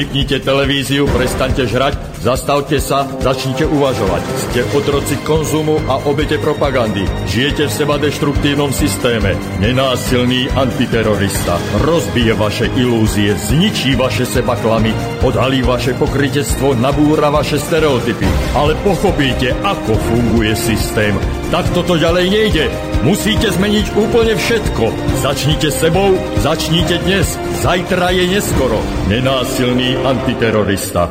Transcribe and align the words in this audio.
Vypnite 0.00 0.40
televíziu, 0.40 1.04
prestaňte 1.12 1.68
žrať, 1.68 2.24
zastavte 2.24 2.80
sa, 2.80 3.04
začnite 3.20 3.68
uvažovať. 3.68 4.22
Ste 4.48 4.60
otroci 4.72 5.20
konzumu 5.28 5.76
a 5.92 6.00
obete 6.08 6.40
propagandy. 6.40 7.04
Žijete 7.28 7.68
v 7.68 7.76
seba 7.84 8.00
deštruktívnom 8.00 8.72
systéme. 8.72 9.36
Nenásilný 9.60 10.48
antiterorista 10.56 11.60
rozbije 11.84 12.32
vaše 12.32 12.72
ilúzie, 12.80 13.36
zničí 13.36 13.92
vaše 13.92 14.24
seba 14.24 14.56
klamy, 14.56 14.96
odhalí 15.20 15.60
vaše 15.60 15.92
pokrytectvo, 15.92 16.80
nabúra 16.80 17.28
vaše 17.28 17.60
stereotypy. 17.60 18.24
Ale 18.56 18.80
pochopíte, 18.80 19.52
ako 19.60 20.00
funguje 20.00 20.56
systém. 20.56 21.12
Tak 21.50 21.66
toto 21.74 21.98
ďalej 21.98 22.30
nejde. 22.30 22.70
Musíte 23.02 23.50
zmeniť 23.50 23.98
úplne 23.98 24.38
všetko. 24.38 24.86
Začnite 25.18 25.74
sebou, 25.74 26.14
začnite 26.38 27.02
dnes. 27.02 27.26
Zajtra 27.66 28.14
je 28.14 28.38
neskoro. 28.38 28.78
Nenásilný 29.10 29.98
antiterorista. 29.98 31.10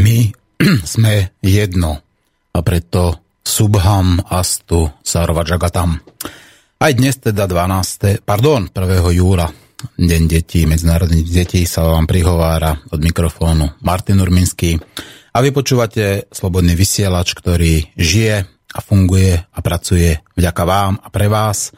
My 0.00 0.32
sme 0.96 1.36
jedno 1.44 2.00
a 2.56 2.58
preto 2.64 3.20
Subham 3.44 4.16
Astu 4.32 4.88
Sarva 5.04 5.44
Jagatam. 5.44 6.00
Aj 6.80 6.92
dnes 6.96 7.20
teda 7.20 7.44
12. 7.44 8.24
pardon, 8.24 8.72
1. 8.72 8.80
júla 9.12 9.52
Deň 10.00 10.22
detí, 10.24 10.64
Medzinárodný 10.64 11.20
detí 11.20 11.68
sa 11.68 11.84
vám 11.84 12.08
prihovára 12.08 12.80
od 12.88 12.96
mikrofónu 12.96 13.76
Martin 13.84 14.24
Urminský 14.24 14.80
a 15.36 15.44
vy 15.44 15.52
počúvate 15.52 16.32
Slobodný 16.32 16.72
vysielač, 16.72 17.36
ktorý 17.36 17.92
žije 17.92 18.53
a 18.74 18.78
funguje 18.82 19.38
a 19.38 19.58
pracuje 19.62 20.18
vďaka 20.34 20.62
vám 20.66 20.98
a 20.98 21.08
pre 21.14 21.30
vás 21.30 21.70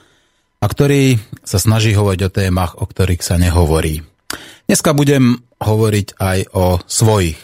a 0.56 0.64
ktorý 0.64 1.20
sa 1.44 1.60
snaží 1.60 1.92
hovoriť 1.92 2.20
o 2.24 2.32
témach, 2.32 2.80
o 2.80 2.88
ktorých 2.88 3.20
sa 3.20 3.36
nehovorí. 3.36 4.00
Dneska 4.66 4.96
budem 4.96 5.44
hovoriť 5.60 6.18
aj 6.18 6.38
o 6.56 6.80
svojich, 6.82 7.38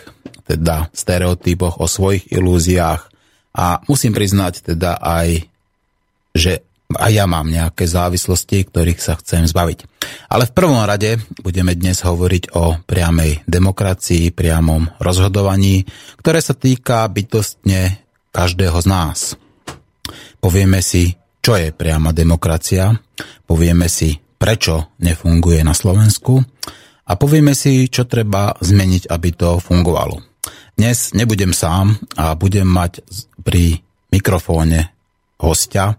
teda 0.49 0.91
stereotypoch, 0.91 1.79
o 1.79 1.87
svojich 1.87 2.33
ilúziách 2.33 3.13
a 3.53 3.85
musím 3.87 4.17
priznať 4.17 4.75
teda 4.75 4.99
aj, 4.99 5.47
že 6.33 6.65
aj 6.93 7.13
ja 7.13 7.25
mám 7.25 7.49
nejaké 7.49 7.89
závislosti, 7.89 8.69
ktorých 8.69 9.01
sa 9.01 9.17
chcem 9.17 9.49
zbaviť. 9.49 9.89
Ale 10.29 10.45
v 10.49 10.57
prvom 10.57 10.83
rade 10.85 11.21
budeme 11.41 11.73
dnes 11.73 12.05
hovoriť 12.05 12.53
o 12.53 12.81
priamej 12.85 13.45
demokracii, 13.49 14.33
priamom 14.35 14.89
rozhodovaní, 15.01 15.89
ktoré 16.21 16.41
sa 16.45 16.53
týka 16.53 17.09
bytostne 17.09 18.03
každého 18.33 18.77
z 18.81 18.87
nás. 18.89 19.19
Povieme 20.43 20.83
si, 20.83 21.07
čo 21.39 21.55
je 21.55 21.71
priama 21.71 22.11
demokracia, 22.11 22.91
povieme 23.47 23.87
si, 23.87 24.19
prečo 24.19 24.91
nefunguje 24.99 25.63
na 25.63 25.71
Slovensku 25.71 26.43
a 27.07 27.15
povieme 27.15 27.55
si, 27.55 27.87
čo 27.87 28.11
treba 28.11 28.51
zmeniť, 28.59 29.07
aby 29.07 29.29
to 29.39 29.63
fungovalo. 29.63 30.19
Dnes 30.75 31.15
nebudem 31.15 31.55
sám 31.55 31.95
a 32.19 32.35
budem 32.35 32.67
mať 32.67 33.07
pri 33.47 33.87
mikrofóne 34.11 34.91
hostia. 35.39 35.95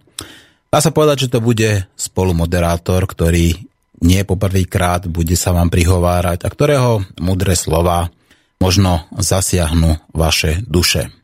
Dá 0.68 0.84
sa 0.84 0.92
povedať, 0.92 1.32
že 1.32 1.32
to 1.32 1.40
bude 1.40 1.88
spolumoderátor, 1.96 3.08
ktorý 3.08 3.56
nie 4.04 4.22
poprvýkrát 4.28 5.08
bude 5.08 5.40
sa 5.40 5.56
vám 5.56 5.72
prihovárať 5.72 6.44
a 6.44 6.52
ktorého 6.52 7.08
mudré 7.24 7.56
slova 7.56 8.12
možno 8.60 9.08
zasiahnu 9.16 10.04
vaše 10.12 10.60
duše. 10.68 11.23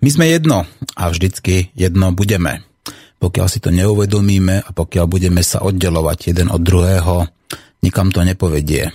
My 0.00 0.08
sme 0.08 0.32
jedno 0.32 0.64
a 0.96 1.02
vždycky 1.10 1.74
jedno 1.76 2.12
budeme. 2.14 2.64
Pokiaľ 3.20 3.46
si 3.52 3.60
to 3.60 3.68
neuvedomíme 3.68 4.64
a 4.64 4.70
pokiaľ 4.72 5.06
budeme 5.06 5.44
sa 5.44 5.60
oddelovať 5.60 6.32
jeden 6.32 6.48
od 6.48 6.60
druhého, 6.64 7.28
nikam 7.84 8.08
to 8.08 8.24
nepovedie. 8.24 8.88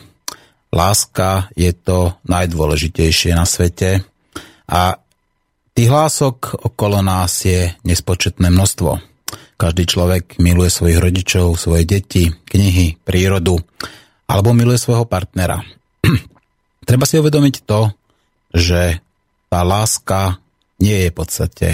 Láska 0.73 1.53
je 1.53 1.71
to 1.71 2.17
najdôležitejšie 2.25 3.37
na 3.37 3.45
svete 3.45 4.01
a 4.65 4.97
tých 5.75 5.91
hlások 5.91 6.65
okolo 6.71 7.03
nás 7.03 7.43
je 7.43 7.67
nespočetné 7.83 8.47
množstvo. 8.47 8.95
Každý 9.55 9.83
človek 9.87 10.39
miluje 10.39 10.71
svojich 10.71 10.99
rodičov, 10.99 11.59
svoje 11.59 11.83
deti, 11.83 12.31
knihy, 12.31 12.99
prírodu 13.03 13.59
alebo 14.25 14.55
miluje 14.55 14.79
svojho 14.79 15.03
partnera. 15.03 15.61
Treba 16.87 17.05
si 17.05 17.19
uvedomiť 17.19 17.55
to, 17.67 17.91
že 18.55 18.99
tá 19.51 19.61
láska 19.67 20.39
nie 20.81 21.07
je 21.07 21.09
v 21.11 21.15
podstate 21.15 21.69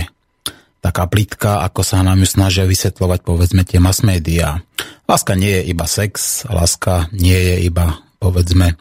taká 0.82 1.06
plitka, 1.06 1.62
ako 1.62 1.86
sa 1.86 2.02
nám 2.02 2.26
ju 2.26 2.28
snažia 2.28 2.66
vysvetľovať 2.66 3.20
povedzme 3.22 3.62
tie 3.62 3.78
mass 3.78 4.02
media. 4.02 4.66
Láska 5.06 5.38
nie 5.38 5.62
je 5.62 5.64
iba 5.70 5.86
sex, 5.86 6.42
láska 6.50 7.06
nie 7.14 7.38
je 7.38 7.56
iba 7.70 8.02
povedzme 8.18 8.78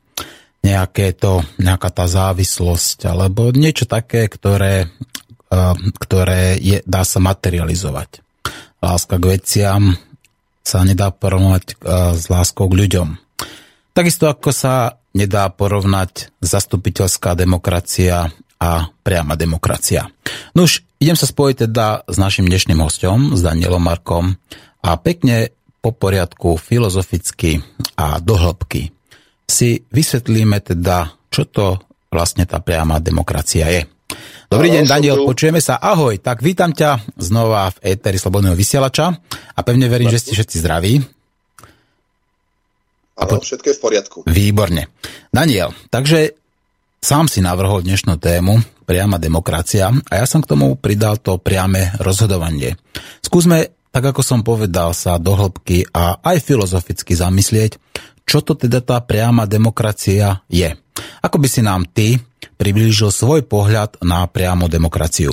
nejaké 0.61 1.17
to, 1.17 1.45
nejaká 1.61 1.89
tá 1.93 2.05
závislosť 2.05 3.09
alebo 3.09 3.53
niečo 3.53 3.89
také, 3.89 4.29
ktoré, 4.29 4.93
ktoré 5.97 6.61
je, 6.61 6.85
dá 6.85 7.05
sa 7.05 7.21
materializovať. 7.21 8.21
Láska 8.81 9.21
k 9.21 9.37
veciam 9.37 9.97
sa 10.61 10.85
nedá 10.85 11.13
porovnať 11.13 11.81
s 12.17 12.25
láskou 12.29 12.69
k 12.69 12.79
ľuďom. 12.81 13.09
Takisto 13.93 14.29
ako 14.29 14.53
sa 14.53 15.01
nedá 15.17 15.49
porovnať 15.53 16.33
zastupiteľská 16.41 17.37
demokracia 17.37 18.33
a 18.61 18.93
priama 19.01 19.35
demokracia. 19.41 20.05
No 20.53 20.69
už 20.69 20.85
idem 21.01 21.17
sa 21.17 21.25
spojiť 21.25 21.57
teda 21.67 22.05
s 22.05 22.17
našim 22.21 22.45
dnešným 22.45 22.79
hostom, 22.85 23.33
s 23.33 23.41
Danielom 23.41 23.81
Markom 23.81 24.37
a 24.85 24.91
pekne 25.01 25.49
po 25.81 25.97
poriadku 25.97 26.61
filozoficky 26.61 27.65
a 27.97 28.21
dohlbky 28.21 28.93
si 29.49 29.81
vysvetlíme 29.81 30.61
teda, 30.61 31.17
čo 31.33 31.49
to 31.49 31.81
vlastne 32.13 32.45
tá 32.45 32.61
priama 32.61 33.01
demokracia 33.01 33.67
je. 33.73 33.83
Dobrý 34.51 34.69
deň, 34.75 34.85
Daniel, 34.85 35.23
počujeme 35.23 35.63
sa. 35.63 35.79
Ahoj, 35.79 36.19
tak 36.19 36.43
vítam 36.43 36.75
ťa 36.75 37.15
znova 37.17 37.71
v 37.71 37.95
éteri 37.95 38.19
Slobodného 38.19 38.59
vysielača 38.59 39.15
a 39.55 39.61
pevne 39.63 39.87
verím, 39.87 40.11
že 40.11 40.21
ste 40.21 40.35
všetci 40.35 40.57
zdraví. 40.59 40.95
Áno, 43.21 43.37
všetko 43.39 43.67
je 43.69 43.77
v 43.77 43.83
poriadku. 43.83 44.17
Výborne. 44.27 44.91
Daniel, 45.31 45.77
takže 45.93 46.40
Sám 47.01 47.33
si 47.33 47.41
navrhol 47.41 47.81
dnešnú 47.81 48.21
tému 48.21 48.61
priama 48.85 49.17
demokracia 49.17 49.89
a 49.89 50.13
ja 50.21 50.29
som 50.29 50.45
k 50.45 50.53
tomu 50.53 50.77
pridal 50.77 51.17
to 51.17 51.41
priame 51.41 51.97
rozhodovanie. 51.97 52.77
Skúsme, 53.25 53.73
tak 53.89 54.13
ako 54.13 54.21
som 54.21 54.45
povedal, 54.45 54.93
sa 54.93 55.17
do 55.17 55.33
hĺbky 55.33 55.89
a 55.97 56.21
aj 56.21 56.45
filozoficky 56.45 57.17
zamyslieť, 57.17 57.81
čo 58.29 58.45
to 58.45 58.53
teda 58.53 58.85
tá 58.85 59.01
priama 59.01 59.49
demokracia 59.49 60.45
je. 60.53 60.77
Ako 61.25 61.41
by 61.41 61.49
si 61.49 61.65
nám 61.65 61.89
ty 61.89 62.21
priblížil 62.61 63.09
svoj 63.09 63.49
pohľad 63.49 63.97
na 64.05 64.29
priamu 64.29 64.69
demokraciu? 64.69 65.33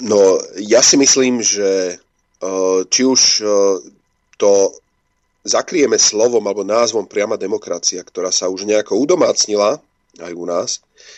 No, 0.00 0.40
ja 0.56 0.80
si 0.80 0.96
myslím, 0.96 1.44
že 1.44 2.00
eh, 2.00 2.78
či 2.88 3.00
už 3.04 3.20
eh, 3.44 3.52
to 4.40 4.72
zakrieme 5.42 5.98
slovom 5.98 6.42
alebo 6.46 6.62
názvom 6.62 7.06
priama 7.10 7.34
demokracia, 7.34 8.02
ktorá 8.02 8.30
sa 8.30 8.46
už 8.46 8.62
nejako 8.66 8.98
udomácnila 9.02 9.82
aj 10.22 10.32
u 10.34 10.44
nás, 10.46 10.70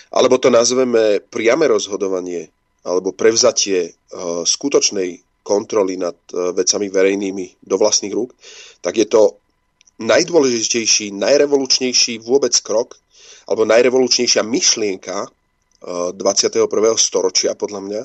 alebo 0.08 0.40
to 0.40 0.48
nazveme 0.48 1.20
priame 1.20 1.68
rozhodovanie 1.68 2.48
alebo 2.84 3.16
prevzatie 3.16 3.92
uh, 3.92 4.44
skutočnej 4.44 5.20
kontroly 5.44 5.96
nad 6.00 6.16
uh, 6.32 6.52
vecami 6.56 6.88
verejnými 6.88 7.64
do 7.64 7.76
vlastných 7.80 8.12
rúk, 8.12 8.36
tak 8.84 9.00
je 9.00 9.08
to 9.08 9.40
najdôležitejší, 10.00 11.12
najrevolučnejší 11.16 12.20
vôbec 12.20 12.52
krok 12.60 13.00
alebo 13.48 13.68
najrevolučnejšia 13.68 14.44
myšlienka 14.44 15.16
uh, 15.26 16.12
21. 16.16 16.68
storočia 16.96 17.56
podľa 17.56 17.80
mňa, 17.80 18.02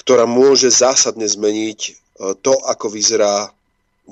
ktorá 0.00 0.24
môže 0.24 0.72
zásadne 0.72 1.28
zmeniť 1.28 1.80
to, 2.44 2.52
ako 2.52 2.92
vyzerá 2.92 3.48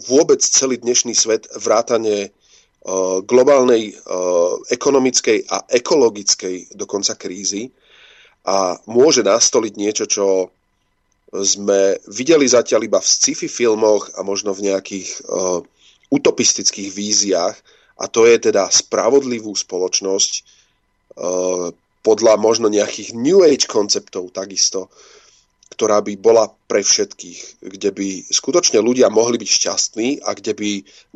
vôbec 0.06 0.38
celý 0.38 0.78
dnešný 0.78 1.14
svet, 1.14 1.50
vrátane 1.58 2.30
uh, 2.30 3.18
globálnej 3.26 3.94
uh, 3.94 4.62
ekonomickej 4.70 5.50
a 5.50 5.66
ekologickej 5.66 6.78
dokonca 6.78 7.18
krízy. 7.18 7.74
A 8.46 8.78
môže 8.86 9.26
nastoliť 9.26 9.74
niečo, 9.76 10.04
čo 10.08 10.26
sme 11.28 12.00
videli 12.08 12.48
zatiaľ 12.48 12.88
iba 12.88 13.00
v 13.02 13.10
sci-fi 13.10 13.50
filmoch 13.50 14.16
a 14.16 14.24
možno 14.24 14.56
v 14.56 14.72
nejakých 14.72 15.08
uh, 15.28 15.60
utopistických 16.08 16.88
víziách. 16.88 17.56
A 17.98 18.06
to 18.06 18.24
je 18.24 18.38
teda 18.38 18.70
spravodlivú 18.70 19.50
spoločnosť 19.58 20.58
podľa 22.02 22.34
možno 22.38 22.70
nejakých 22.70 23.12
New 23.18 23.42
Age 23.42 23.66
konceptov 23.66 24.30
takisto, 24.30 24.86
ktorá 25.78 26.02
by 26.02 26.18
bola 26.18 26.50
pre 26.50 26.82
všetkých, 26.82 27.62
kde 27.62 27.94
by 27.94 28.08
skutočne 28.34 28.82
ľudia 28.82 29.14
mohli 29.14 29.38
byť 29.38 29.46
šťastní 29.46 30.08
a 30.26 30.34
kde 30.34 30.58
by 30.58 30.70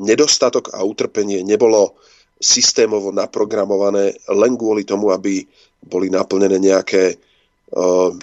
nedostatok 0.06 0.70
a 0.70 0.86
utrpenie 0.86 1.42
nebolo 1.42 1.98
systémovo 2.38 3.10
naprogramované 3.10 4.14
len 4.30 4.54
kvôli 4.54 4.86
tomu, 4.86 5.10
aby 5.10 5.42
boli 5.82 6.14
naplnené 6.14 6.62
nejaké 6.62 7.18
uh, 7.18 8.14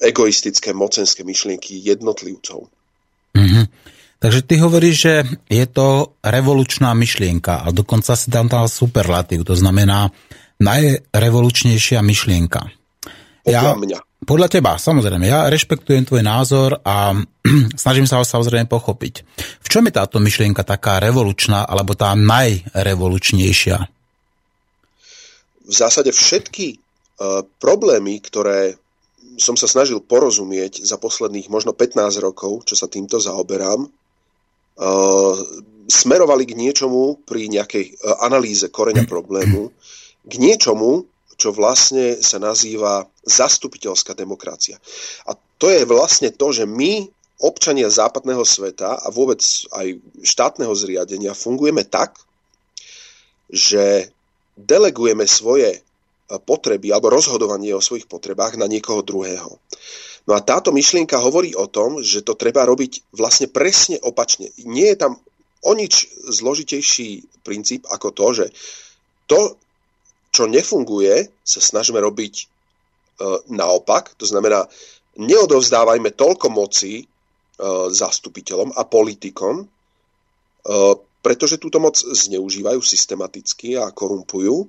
egoistické, 0.00 0.72
mocenské 0.72 1.28
myšlienky 1.28 1.76
jednotlivcov. 1.76 2.72
Mm-hmm. 3.36 3.64
Takže 4.16 4.40
ty 4.48 4.54
hovoríš, 4.64 4.96
že 4.96 5.14
je 5.52 5.66
to 5.68 6.16
revolučná 6.24 6.96
myšlienka 6.96 7.64
a 7.64 7.68
dokonca 7.68 8.16
si 8.16 8.32
tam 8.32 8.48
dal 8.48 8.64
superlatív, 8.64 9.44
to 9.44 9.52
znamená 9.52 10.08
najrevolučnejšia 10.56 12.00
myšlienka. 12.00 12.64
Podľa 13.44 13.52
ja, 13.52 13.76
mňa. 13.76 13.98
Podľa 14.22 14.46
teba, 14.46 14.78
samozrejme. 14.78 15.26
Ja 15.26 15.50
rešpektujem 15.50 16.06
tvoj 16.06 16.22
názor 16.22 16.78
a 16.86 17.10
snažím 17.82 18.06
sa 18.06 18.22
ho 18.22 18.24
samozrejme 18.24 18.70
pochopiť. 18.70 19.14
V 19.58 19.68
čom 19.68 19.82
je 19.90 19.98
táto 19.98 20.22
myšlienka 20.22 20.62
taká 20.62 21.02
revolučná 21.02 21.66
alebo 21.66 21.98
tá 21.98 22.14
najrevolučnejšia? 22.14 23.78
V 25.66 25.74
zásade 25.74 26.14
všetky 26.14 26.78
uh, 26.78 27.42
problémy, 27.58 28.22
ktoré 28.22 28.78
som 29.42 29.58
sa 29.58 29.66
snažil 29.66 29.98
porozumieť 29.98 30.86
za 30.86 31.02
posledných 31.02 31.50
možno 31.50 31.74
15 31.74 31.98
rokov, 32.22 32.62
čo 32.70 32.78
sa 32.78 32.86
týmto 32.86 33.18
zaoberám, 33.18 33.90
uh, 33.90 35.34
smerovali 35.90 36.46
k 36.46 36.54
niečomu 36.54 37.18
pri 37.26 37.50
nejakej 37.50 37.98
uh, 37.98 38.22
analýze 38.22 38.70
koreňa 38.70 39.02
problému, 39.12 39.74
k 40.22 40.32
niečomu, 40.38 41.10
čo 41.34 41.50
vlastne 41.50 42.22
sa 42.22 42.38
nazýva 42.38 43.10
zastupiteľská 43.22 44.18
demokracia. 44.18 44.78
A 45.26 45.38
to 45.58 45.70
je 45.70 45.86
vlastne 45.86 46.34
to, 46.34 46.50
že 46.50 46.66
my, 46.66 47.06
občania 47.42 47.90
západného 47.90 48.46
sveta 48.46 49.02
a 49.02 49.10
vôbec 49.10 49.42
aj 49.74 49.98
štátneho 50.22 50.74
zriadenia, 50.78 51.34
fungujeme 51.34 51.82
tak, 51.82 52.18
že 53.50 54.14
delegujeme 54.54 55.26
svoje 55.26 55.82
potreby 56.46 56.94
alebo 56.94 57.12
rozhodovanie 57.12 57.74
o 57.74 57.84
svojich 57.84 58.06
potrebách 58.06 58.56
na 58.56 58.70
niekoho 58.70 59.02
druhého. 59.02 59.58
No 60.22 60.38
a 60.38 60.40
táto 60.40 60.70
myšlienka 60.70 61.18
hovorí 61.18 61.52
o 61.58 61.66
tom, 61.66 61.98
že 61.98 62.22
to 62.22 62.38
treba 62.38 62.62
robiť 62.62 63.10
vlastne 63.10 63.50
presne 63.50 63.98
opačne. 63.98 64.54
Nie 64.62 64.94
je 64.94 65.02
tam 65.02 65.12
o 65.66 65.72
nič 65.74 66.10
zložitejší 66.30 67.42
princíp 67.42 67.90
ako 67.90 68.08
to, 68.14 68.26
že 68.38 68.46
to, 69.26 69.58
čo 70.30 70.46
nefunguje, 70.46 71.26
sa 71.42 71.58
snažíme 71.58 71.98
robiť 71.98 72.51
naopak. 73.50 74.16
To 74.18 74.26
znamená, 74.26 74.66
neodovzdávajme 75.18 76.14
toľko 76.16 76.46
moci 76.50 77.02
e, 77.02 77.04
zastupiteľom 77.92 78.74
a 78.74 78.82
politikom, 78.88 79.62
e, 79.62 79.66
pretože 81.22 81.62
túto 81.62 81.78
moc 81.78 81.94
zneužívajú 81.94 82.82
systematicky 82.82 83.78
a 83.78 83.92
korumpujú 83.94 84.66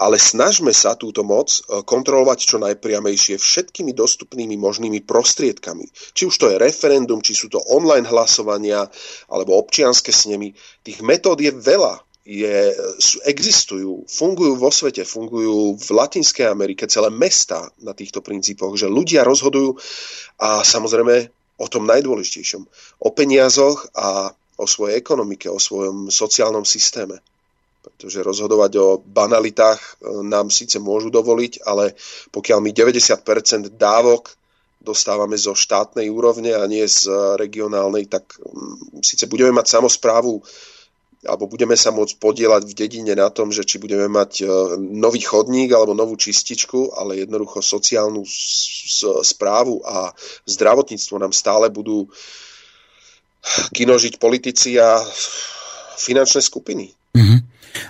ale 0.00 0.16
snažme 0.16 0.72
sa 0.72 0.96
túto 0.96 1.20
moc 1.20 1.52
e, 1.52 1.84
kontrolovať 1.84 2.38
čo 2.40 2.56
najpriamejšie 2.58 3.36
všetkými 3.36 3.92
dostupnými 3.92 4.56
možnými 4.56 5.04
prostriedkami. 5.04 5.84
Či 6.16 6.22
už 6.32 6.34
to 6.34 6.46
je 6.48 6.56
referendum, 6.56 7.20
či 7.20 7.36
sú 7.36 7.52
to 7.52 7.60
online 7.60 8.08
hlasovania 8.08 8.88
alebo 9.28 9.60
občianske 9.60 10.08
snemy. 10.08 10.56
Tých 10.80 11.04
metód 11.04 11.38
je 11.44 11.52
veľa. 11.52 12.00
Je, 12.22 12.70
existujú, 13.26 14.06
fungujú 14.06 14.54
vo 14.54 14.70
svete, 14.70 15.02
fungujú 15.02 15.74
v 15.74 15.88
Latinskej 15.90 16.46
Amerike 16.46 16.86
celé 16.86 17.10
mesta 17.10 17.66
na 17.82 17.98
týchto 17.98 18.22
princípoch, 18.22 18.78
že 18.78 18.86
ľudia 18.86 19.26
rozhodujú 19.26 19.74
a 20.38 20.62
samozrejme 20.62 21.26
o 21.58 21.66
tom 21.66 21.82
najdôležitejšom, 21.90 22.62
o 23.02 23.08
peniazoch 23.10 23.90
a 23.98 24.30
o 24.54 24.66
svojej 24.70 25.02
ekonomike, 25.02 25.50
o 25.50 25.58
svojom 25.58 26.14
sociálnom 26.14 26.62
systéme. 26.62 27.18
Pretože 27.82 28.22
rozhodovať 28.22 28.72
o 28.78 29.02
banalitách 29.02 29.80
e, 29.82 29.90
nám 30.22 30.54
síce 30.54 30.78
môžu 30.78 31.10
dovoliť, 31.10 31.66
ale 31.66 31.98
pokiaľ 32.30 32.58
my 32.62 32.70
90% 32.70 33.74
dávok 33.74 34.30
dostávame 34.78 35.34
zo 35.38 35.54
štátnej 35.54 36.10
úrovne 36.10 36.54
a 36.54 36.62
nie 36.70 36.86
z 36.86 37.10
regionálnej, 37.38 38.06
tak 38.06 38.38
mm, 38.38 39.02
síce 39.02 39.26
budeme 39.26 39.54
mať 39.54 39.78
samozprávu 39.78 40.42
alebo 41.22 41.46
budeme 41.46 41.78
sa 41.78 41.94
môcť 41.94 42.18
podielať 42.18 42.66
v 42.66 42.74
dedine 42.74 43.14
na 43.14 43.30
tom, 43.30 43.54
že 43.54 43.62
či 43.62 43.78
budeme 43.78 44.10
mať 44.10 44.42
e, 44.42 44.44
nový 44.78 45.22
chodník 45.22 45.70
alebo 45.70 45.94
novú 45.94 46.18
čističku, 46.18 46.98
ale 46.98 47.22
jednoducho 47.22 47.62
sociálnu 47.62 48.26
správu 49.22 49.86
a 49.86 50.10
zdravotníctvo 50.50 51.16
nám 51.22 51.30
stále 51.30 51.70
budú 51.70 52.10
kinožiť 53.74 54.18
politici 54.18 54.78
a 54.78 54.98
finančné 55.98 56.42
skupiny. 56.42 56.90
Mm-hmm. 57.14 57.38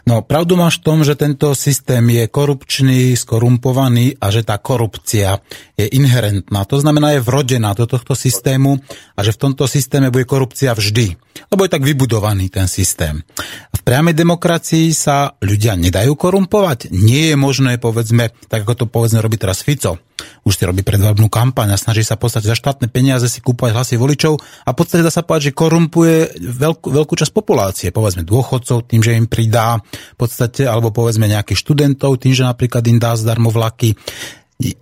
No, 0.06 0.23
pravdu 0.23 0.55
máš 0.55 0.79
v 0.79 0.84
tom, 0.87 0.99
že 1.02 1.19
tento 1.19 1.55
systém 1.58 2.02
je 2.11 2.25
korupčný, 2.31 3.14
skorumpovaný 3.19 4.19
a 4.19 4.31
že 4.31 4.46
tá 4.46 4.58
korupcia 4.58 5.38
je 5.79 5.87
inherentná. 5.90 6.62
To 6.67 6.79
znamená, 6.79 7.19
je 7.19 7.25
vrodená 7.25 7.75
do 7.75 7.87
tohto 7.87 8.14
systému 8.14 8.79
a 9.17 9.20
že 9.23 9.34
v 9.34 9.40
tomto 9.49 9.67
systéme 9.67 10.11
bude 10.14 10.29
korupcia 10.29 10.75
vždy. 10.75 11.19
Lebo 11.49 11.64
je 11.64 11.73
tak 11.73 11.82
vybudovaný 11.82 12.52
ten 12.52 12.69
systém. 12.69 13.25
V 13.73 13.81
priamej 13.82 14.14
demokracii 14.14 14.93
sa 14.93 15.34
ľudia 15.40 15.75
nedajú 15.75 16.12
korumpovať. 16.14 16.93
Nie 16.93 17.35
je 17.35 17.37
možné, 17.40 17.81
povedzme, 17.81 18.31
tak 18.46 18.69
ako 18.69 18.85
to 18.85 18.87
povedzme 18.87 19.19
robí 19.19 19.40
teraz 19.40 19.64
Fico 19.64 20.12
už 20.43 20.53
si 20.57 20.63
robí 20.67 20.83
predvoľbnú 20.83 21.31
kampaň 21.31 21.75
a 21.75 21.81
snaží 21.81 22.03
sa 22.03 22.19
podstate 22.23 22.47
za 22.47 22.55
štátne 22.55 22.87
peniaze 22.87 23.27
si 23.27 23.43
kúpať 23.43 23.75
hlasy 23.75 23.95
voličov 23.99 24.39
a 24.39 24.71
v 24.71 24.77
podstate 24.79 25.03
dá 25.03 25.11
sa 25.11 25.27
povedať, 25.27 25.51
že 25.51 25.59
korumpuje 25.59 26.17
veľkú, 26.39 26.89
veľkú 26.95 27.15
časť 27.19 27.33
populácie, 27.35 27.91
povedzme 27.91 28.23
dôchodcov 28.23 28.87
tým, 28.87 29.03
že 29.03 29.19
im 29.19 29.27
pridá 29.27 29.83
v 29.83 30.17
podstate, 30.17 30.71
alebo 30.71 30.95
povedzme 30.95 31.27
nejakých 31.27 31.59
študentov 31.59 32.23
tým, 32.23 32.33
že 32.33 32.47
napríklad 32.47 32.87
im 32.87 33.03
dá 33.03 33.19
zdarmo 33.19 33.51
vlaky. 33.51 33.99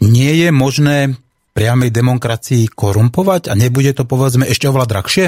Nie 0.04 0.32
je 0.36 0.48
možné 0.52 1.16
priamej 1.56 1.90
demokracii 1.90 2.68
korumpovať 2.68 3.48
a 3.48 3.56
nebude 3.56 3.96
to 3.96 4.04
povedzme 4.04 4.44
ešte 4.44 4.68
oveľa 4.68 4.86
drahšie? 4.86 5.26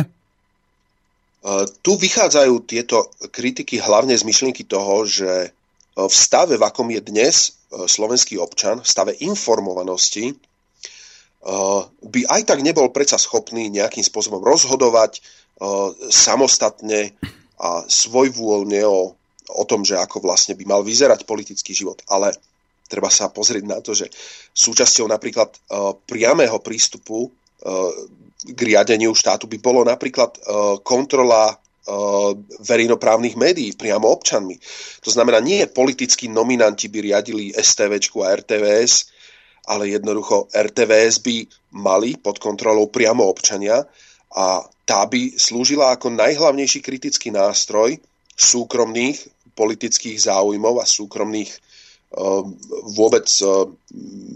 Tu 1.82 1.92
vychádzajú 1.98 2.54
tieto 2.70 3.10
kritiky 3.34 3.82
hlavne 3.82 4.14
z 4.14 4.22
myšlienky 4.22 4.62
toho, 4.62 5.02
že 5.02 5.50
v 5.96 6.14
stave, 6.14 6.56
v 6.56 6.64
akom 6.64 6.88
je 6.88 7.00
dnes 7.04 7.62
E, 7.72 7.88
slovenský 7.88 8.36
občan 8.36 8.84
v 8.84 8.88
stave 8.88 9.12
informovanosti 9.24 10.28
e, 10.28 10.34
by 12.04 12.20
aj 12.28 12.42
tak 12.44 12.60
nebol 12.60 12.92
predsa 12.92 13.16
schopný 13.16 13.72
nejakým 13.72 14.04
spôsobom 14.04 14.44
rozhodovať 14.44 15.24
samostatne 16.10 17.14
a 17.54 17.86
svojvôľne 17.86 18.82
o, 18.82 19.14
o 19.46 19.62
tom, 19.62 19.86
že 19.86 19.94
ako 19.94 20.18
vlastne 20.18 20.58
by 20.58 20.64
mal 20.66 20.82
vyzerať 20.82 21.22
politický 21.22 21.70
život. 21.70 22.02
Ale 22.10 22.34
treba 22.90 23.06
sa 23.06 23.30
pozrieť 23.30 23.70
na 23.70 23.78
to, 23.78 23.94
že 23.94 24.10
súčasťou 24.50 25.06
napríklad 25.06 25.54
priamého 26.10 26.58
prístupu 26.58 27.30
k 28.42 28.58
riadeniu 28.58 29.14
štátu 29.14 29.46
by 29.46 29.62
bolo 29.62 29.86
napríklad 29.86 30.34
kontrola 30.82 31.54
Eh, 31.54 31.61
verejnoprávnych 32.62 33.34
médií 33.34 33.74
priamo 33.74 34.06
občanmi. 34.06 34.54
To 35.02 35.10
znamená, 35.10 35.42
nie 35.42 35.66
politickí 35.66 36.30
nominanti 36.30 36.86
by 36.86 36.98
riadili 37.02 37.50
STVčku 37.50 38.22
a 38.22 38.38
RTVS, 38.38 39.10
ale 39.66 39.90
jednoducho 39.90 40.46
RTVS 40.54 41.18
by 41.22 41.36
mali 41.78 42.18
pod 42.18 42.38
kontrolou 42.38 42.86
priamo 42.86 43.26
občania 43.26 43.82
a 44.34 44.62
tá 44.86 45.06
by 45.06 45.38
slúžila 45.38 45.94
ako 45.94 46.14
najhlavnejší 46.14 46.82
kritický 46.82 47.30
nástroj 47.30 47.98
súkromných 48.34 49.18
politických 49.54 50.18
záujmov 50.18 50.82
a 50.82 50.86
súkromných 50.88 51.50
uh, 51.52 52.42
vôbec 52.96 53.28
uh, 53.44 53.68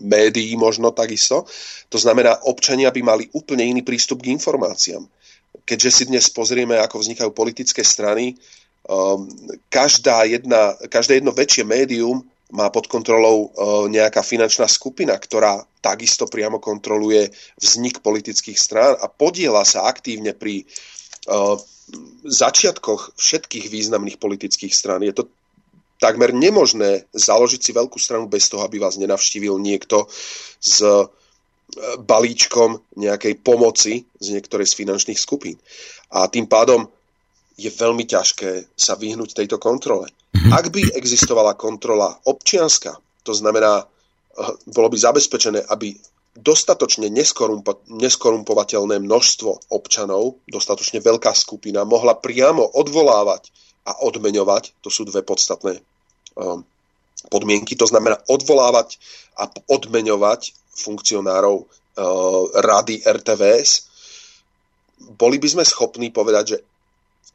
médií 0.06 0.54
možno 0.54 0.92
takisto. 0.92 1.48
To 1.90 1.98
znamená, 1.98 2.46
občania 2.46 2.92
by 2.92 3.00
mali 3.02 3.24
úplne 3.34 3.66
iný 3.66 3.82
prístup 3.82 4.22
k 4.22 4.34
informáciám 4.34 5.06
keďže 5.64 5.90
si 5.90 6.02
dnes 6.10 6.26
pozrieme, 6.28 6.76
ako 6.76 7.00
vznikajú 7.00 7.30
politické 7.32 7.86
strany, 7.86 8.36
um, 8.90 9.25
každá 9.72 10.26
jedna, 10.28 10.76
každé 10.90 11.22
jedno 11.22 11.32
väčšie 11.32 11.64
médium 11.64 12.26
má 12.52 12.70
pod 12.70 12.86
kontrolou 12.86 13.50
uh, 13.50 13.86
nejaká 13.90 14.22
finančná 14.22 14.70
skupina, 14.70 15.18
ktorá 15.18 15.66
takisto 15.82 16.30
priamo 16.30 16.62
kontroluje 16.62 17.30
vznik 17.58 18.02
politických 18.02 18.58
strán 18.58 18.94
a 18.98 19.10
podiela 19.10 19.66
sa 19.66 19.86
aktívne 19.86 20.34
pri 20.34 20.62
uh, 21.26 21.58
začiatkoch 22.26 23.14
všetkých 23.14 23.66
významných 23.70 24.18
politických 24.18 24.75
strán. 24.75 25.06
Je 25.06 25.14
to 25.14 25.30
takmer 26.02 26.34
nemožné 26.34 27.08
založiť 27.14 27.60
si 27.62 27.70
veľkú 27.72 27.96
stranu 27.96 28.26
bez 28.28 28.50
toho, 28.50 28.66
aby 28.66 28.82
vás 28.82 28.98
nenavštívil 29.00 29.56
niekto 29.56 30.10
z 30.60 31.08
balíčkom 31.99 32.78
nejakej 32.96 33.42
pomoci 33.42 34.06
z 34.23 34.26
niektorej 34.38 34.66
z 34.70 34.78
finančných 34.78 35.18
skupín. 35.18 35.58
A 36.14 36.30
tým 36.30 36.46
pádom 36.46 36.87
je 37.56 37.73
veľmi 37.73 38.04
ťažké 38.06 38.76
sa 38.76 38.94
vyhnúť 38.94 39.35
tejto 39.35 39.56
kontrole. 39.56 40.06
Mm-hmm. 40.06 40.52
Ak 40.52 40.68
by 40.70 40.94
existovala 40.94 41.56
kontrola 41.56 42.12
občianska, 42.28 42.96
to 43.25 43.32
znamená, 43.32 43.82
eh, 43.82 44.52
bolo 44.70 44.92
by 44.92 44.96
zabezpečené, 44.96 45.64
aby 45.73 45.96
dostatočne 46.37 47.08
neskorumpo- 47.08 47.80
neskorumpovateľné 47.88 49.00
množstvo 49.00 49.73
občanov, 49.73 50.37
dostatočne 50.44 51.00
veľká 51.00 51.32
skupina, 51.32 51.88
mohla 51.88 52.12
priamo 52.12 52.62
odvolávať 52.76 53.49
a 53.88 54.04
odmeňovať, 54.04 54.85
to 54.85 54.92
sú 54.92 55.08
dve 55.08 55.25
podstatné 55.25 55.80
um, 56.37 56.61
podmienky, 57.28 57.76
to 57.76 57.87
znamená 57.87 58.16
odvolávať 58.30 58.99
a 59.37 59.50
odmeňovať 59.68 60.54
funkcionárov 60.76 61.56
uh, 61.61 61.66
rady 62.56 63.04
RTVS, 63.04 63.71
boli 65.16 65.37
by 65.37 65.49
sme 65.49 65.64
schopní 65.64 66.09
povedať, 66.09 66.45
že 66.56 66.59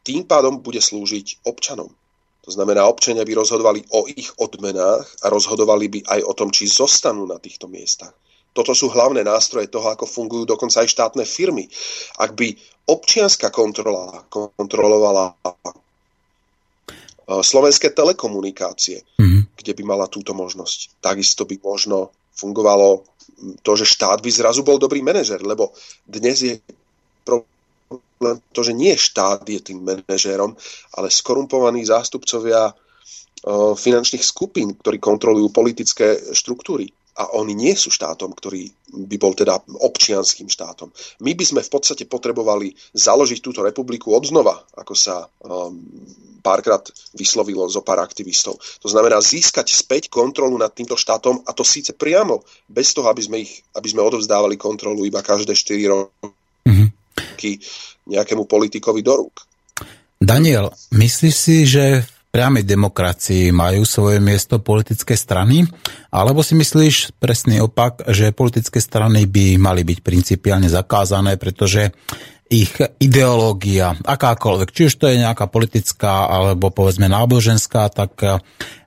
tým 0.01 0.25
pádom 0.25 0.65
bude 0.65 0.81
slúžiť 0.81 1.45
občanom. 1.45 1.89
To 2.41 2.49
znamená, 2.49 2.89
občania 2.89 3.21
by 3.21 3.37
rozhodovali 3.37 3.85
o 3.93 4.09
ich 4.09 4.33
odmenách 4.41 5.05
a 5.21 5.29
rozhodovali 5.29 5.85
by 5.93 5.99
aj 6.09 6.21
o 6.25 6.33
tom, 6.33 6.49
či 6.49 6.65
zostanú 6.65 7.29
na 7.29 7.37
týchto 7.37 7.69
miestach. 7.69 8.17
Toto 8.51 8.73
sú 8.73 8.89
hlavné 8.89 9.23
nástroje 9.23 9.69
toho, 9.69 9.93
ako 9.93 10.09
fungujú 10.09 10.43
dokonca 10.43 10.81
aj 10.83 10.89
štátne 10.89 11.23
firmy. 11.23 11.69
Ak 12.19 12.33
by 12.33 12.51
občianská 12.89 13.53
kontrola 13.53 14.25
kontrolovala 14.27 15.37
slovenské 17.39 17.95
telekomunikácie, 17.95 19.07
mm-hmm. 19.15 19.55
kde 19.55 19.71
by 19.79 19.83
mala 19.87 20.11
túto 20.11 20.35
možnosť, 20.35 20.99
takisto 20.99 21.47
by 21.47 21.55
možno 21.63 22.11
fungovalo 22.35 23.07
to, 23.63 23.71
že 23.79 23.87
štát 23.87 24.19
by 24.19 24.29
zrazu 24.29 24.61
bol 24.67 24.75
dobrý 24.75 24.99
manažer, 24.99 25.39
lebo 25.39 25.71
dnes 26.03 26.37
je 26.43 26.59
problém 27.23 28.37
to, 28.51 28.61
že 28.61 28.75
nie 28.75 28.93
štát 28.93 29.47
je 29.47 29.61
tým 29.63 29.81
manažérom, 29.81 30.53
ale 30.99 31.07
skorumpovaní 31.09 31.87
zástupcovia 31.87 32.69
finančných 33.73 34.21
skupín, 34.21 34.77
ktorí 34.77 35.01
kontrolujú 35.01 35.49
politické 35.49 36.13
štruktúry. 36.29 36.85
A 37.11 37.35
oni 37.35 37.51
nie 37.51 37.75
sú 37.75 37.91
štátom, 37.91 38.31
ktorý 38.31 38.71
by 38.91 39.15
bol 39.19 39.35
teda 39.35 39.59
občianským 39.59 40.47
štátom. 40.47 40.91
My 41.21 41.35
by 41.35 41.43
sme 41.43 41.61
v 41.61 41.71
podstate 41.71 42.07
potrebovali 42.07 42.71
založiť 42.95 43.39
túto 43.43 43.59
republiku 43.61 44.15
odznova, 44.15 44.63
ako 44.79 44.93
sa 44.95 45.27
um, 45.43 45.75
párkrát 46.39 46.81
vyslovilo 47.11 47.67
zo 47.67 47.83
pár 47.83 47.99
aktivistov. 47.99 48.55
To 48.79 48.87
znamená 48.87 49.19
získať 49.19 49.69
späť 49.75 50.07
kontrolu 50.07 50.55
nad 50.55 50.71
týmto 50.71 50.95
štátom 50.95 51.43
a 51.43 51.51
to 51.51 51.67
síce 51.67 51.91
priamo, 51.93 52.41
bez 52.65 52.95
toho, 52.95 53.11
aby 53.11 53.21
sme, 53.21 53.37
ich, 53.43 53.59
aby 53.75 53.87
sme 53.91 54.01
odovzdávali 54.01 54.55
kontrolu 54.55 55.03
iba 55.03 55.19
každé 55.19 55.51
4 55.51 55.91
roky. 55.91 56.31
Mm-hmm 56.63 56.89
nejakému 58.07 58.45
politikovi 58.45 59.01
do 59.01 59.13
rúk. 59.25 59.45
Daniel, 60.21 60.69
myslíš 60.93 61.35
si, 61.35 61.65
že 61.65 62.05
v 62.05 62.20
priamej 62.31 62.63
demokracii 62.63 63.51
majú 63.51 63.83
svoje 63.83 64.23
miesto 64.23 64.63
politické 64.63 65.19
strany? 65.19 65.67
Alebo 66.09 66.41
si 66.41 66.55
myslíš 66.55 67.19
presný 67.19 67.59
opak, 67.59 68.07
že 68.07 68.31
politické 68.31 68.79
strany 68.79 69.27
by 69.27 69.59
mali 69.59 69.83
byť 69.83 69.99
principiálne 69.99 70.71
zakázané, 70.71 71.35
pretože 71.35 71.91
ich 72.51 72.75
ideológia, 72.99 73.95
akákoľvek, 74.03 74.69
či 74.75 74.91
už 74.91 74.99
to 74.99 75.07
je 75.07 75.23
nejaká 75.23 75.47
politická 75.47 76.27
alebo 76.27 76.67
povedzme 76.67 77.07
náboženská, 77.07 77.87
tak 77.87 78.19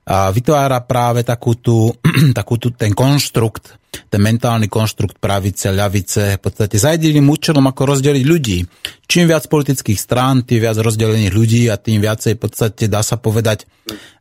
vytvára 0.05 0.85
práve 0.85 1.25
takú 1.25 1.57
tú, 1.57 1.89
takú 2.39 2.61
tú, 2.61 2.69
ten 2.77 2.93
konštrukt, 2.93 3.81
ten 3.89 4.21
mentálny 4.21 4.69
konštrukt 4.69 5.17
pravice, 5.17 5.73
ľavice, 5.73 6.37
v 6.37 6.41
podstate 6.45 6.77
za 6.77 6.93
jediným 6.93 7.25
účelom, 7.25 7.65
ako 7.65 7.97
rozdeliť 7.97 8.23
ľudí. 8.23 8.61
Čím 9.09 9.33
viac 9.33 9.49
politických 9.49 9.97
strán, 9.97 10.45
tým 10.45 10.61
viac 10.61 10.77
rozdelených 10.77 11.33
ľudí 11.33 11.65
a 11.73 11.81
tým 11.81 12.05
viacej 12.05 12.37
v 12.37 12.41
podstate 12.45 12.85
dá 12.85 13.01
sa 13.01 13.17
povedať 13.17 13.65